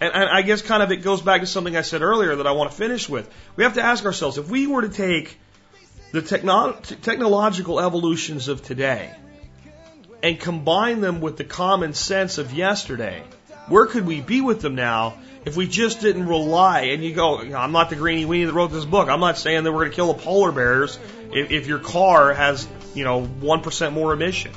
And, 0.00 0.12
and 0.14 0.30
I 0.30 0.42
guess 0.42 0.62
kind 0.62 0.82
of 0.82 0.90
it 0.90 1.02
goes 1.02 1.20
back 1.20 1.42
to 1.42 1.46
something 1.46 1.76
I 1.76 1.82
said 1.82 2.02
earlier 2.02 2.36
that 2.36 2.46
I 2.46 2.52
want 2.52 2.70
to 2.70 2.76
finish 2.76 3.08
with. 3.08 3.30
We 3.54 3.64
have 3.64 3.74
to 3.74 3.82
ask 3.82 4.04
ourselves, 4.04 4.38
if 4.38 4.48
we 4.48 4.66
were 4.66 4.82
to 4.82 4.88
take 4.88 5.38
the 6.10 6.22
techno- 6.22 6.72
technological 7.02 7.78
evolutions 7.78 8.48
of 8.48 8.62
today 8.62 9.14
and 10.22 10.38
combine 10.38 11.00
them 11.00 11.20
with 11.20 11.36
the 11.36 11.44
common 11.44 11.94
sense 11.94 12.38
of 12.38 12.52
yesterday, 12.52 13.22
where 13.68 13.86
could 13.86 14.06
we 14.06 14.20
be 14.20 14.40
with 14.40 14.60
them 14.60 14.74
now 14.74 15.14
if 15.44 15.56
we 15.56 15.66
just 15.66 16.00
didn't 16.00 16.26
rely? 16.26 16.82
And 16.82 17.02
you 17.02 17.14
go, 17.14 17.38
I'm 17.38 17.72
not 17.72 17.90
the 17.90 17.96
greenie 17.96 18.26
weenie 18.26 18.46
that 18.46 18.52
wrote 18.52 18.72
this 18.72 18.84
book. 18.84 19.08
I'm 19.08 19.20
not 19.20 19.38
saying 19.38 19.64
that 19.64 19.72
we're 19.72 19.80
going 19.80 19.90
to 19.90 19.96
kill 19.96 20.12
the 20.12 20.22
polar 20.22 20.52
bears 20.52 20.98
if, 21.32 21.50
if 21.50 21.66
your 21.66 21.78
car 21.78 22.34
has, 22.34 22.68
you 22.94 23.04
know, 23.04 23.22
1% 23.22 23.92
more 23.92 24.12
emissions. 24.12 24.56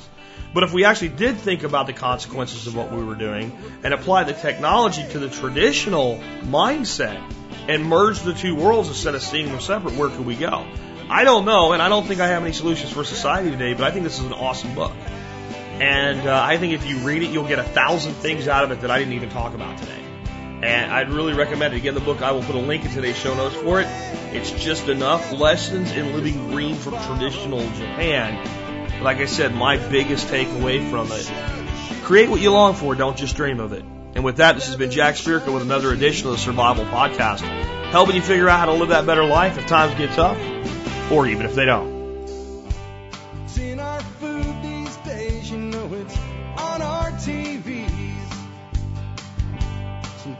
But 0.53 0.63
if 0.63 0.73
we 0.73 0.85
actually 0.85 1.09
did 1.09 1.37
think 1.37 1.63
about 1.63 1.87
the 1.87 1.93
consequences 1.93 2.67
of 2.67 2.75
what 2.75 2.91
we 2.91 3.03
were 3.03 3.15
doing 3.15 3.57
and 3.83 3.93
apply 3.93 4.25
the 4.25 4.33
technology 4.33 5.03
to 5.09 5.19
the 5.19 5.29
traditional 5.29 6.19
mindset 6.43 7.19
and 7.67 7.85
merge 7.85 8.21
the 8.21 8.33
two 8.33 8.55
worlds 8.55 8.89
instead 8.89 9.15
of 9.15 9.23
seeing 9.23 9.47
them 9.47 9.59
separate, 9.59 9.95
where 9.95 10.09
could 10.09 10.25
we 10.25 10.35
go? 10.35 10.65
I 11.09 11.23
don't 11.23 11.45
know, 11.45 11.73
and 11.73 11.81
I 11.81 11.89
don't 11.89 12.05
think 12.05 12.21
I 12.21 12.27
have 12.27 12.43
any 12.43 12.53
solutions 12.53 12.91
for 12.91 13.03
society 13.03 13.49
today, 13.49 13.73
but 13.73 13.83
I 13.83 13.91
think 13.91 14.03
this 14.03 14.19
is 14.19 14.25
an 14.25 14.33
awesome 14.33 14.75
book. 14.75 14.93
And 15.81 16.27
uh, 16.27 16.41
I 16.41 16.57
think 16.57 16.73
if 16.73 16.85
you 16.85 16.97
read 16.99 17.23
it, 17.23 17.31
you'll 17.31 17.47
get 17.47 17.59
a 17.59 17.63
thousand 17.63 18.13
things 18.13 18.47
out 18.47 18.63
of 18.63 18.71
it 18.71 18.81
that 18.81 18.91
I 18.91 18.99
didn't 18.99 19.13
even 19.13 19.29
talk 19.29 19.53
about 19.53 19.77
today. 19.77 19.99
And 20.61 20.91
I'd 20.91 21.09
really 21.09 21.33
recommend 21.33 21.73
it. 21.73 21.77
Again, 21.77 21.93
the 21.93 21.99
book, 21.99 22.21
I 22.21 22.31
will 22.31 22.43
put 22.43 22.55
a 22.55 22.59
link 22.59 22.85
in 22.85 22.91
today's 22.91 23.17
show 23.17 23.35
notes 23.35 23.55
for 23.55 23.81
it. 23.81 23.87
It's 24.33 24.51
just 24.51 24.87
enough 24.87 25.31
lessons 25.33 25.91
in 25.91 26.13
living 26.13 26.51
green 26.51 26.75
from 26.75 26.93
traditional 27.05 27.59
Japan. 27.71 29.03
Like 29.03 29.17
I 29.17 29.25
said, 29.25 29.53
my 29.53 29.77
biggest 29.77 30.27
takeaway 30.27 30.89
from 30.89 31.11
it 31.11 31.29
create 32.03 32.29
what 32.29 32.41
you 32.41 32.51
long 32.51 32.75
for, 32.75 32.95
don't 32.95 33.17
just 33.17 33.35
dream 33.35 33.59
of 33.59 33.73
it. 33.73 33.83
And 34.15 34.23
with 34.23 34.37
that, 34.37 34.55
this 34.55 34.67
has 34.67 34.75
been 34.75 34.91
Jack 34.91 35.15
Spirko 35.15 35.53
with 35.53 35.63
another 35.63 35.91
edition 35.91 36.27
of 36.27 36.33
the 36.33 36.37
Survival 36.37 36.85
Podcast, 36.85 37.39
helping 37.89 38.15
you 38.15 38.21
figure 38.21 38.49
out 38.49 38.59
how 38.59 38.65
to 38.65 38.73
live 38.73 38.89
that 38.89 39.05
better 39.05 39.25
life 39.25 39.57
if 39.57 39.65
times 39.65 39.95
get 39.95 40.11
tough, 40.11 40.37
or 41.11 41.25
even 41.27 41.45
if 41.45 41.55
they 41.55 41.65
don't. 41.65 41.92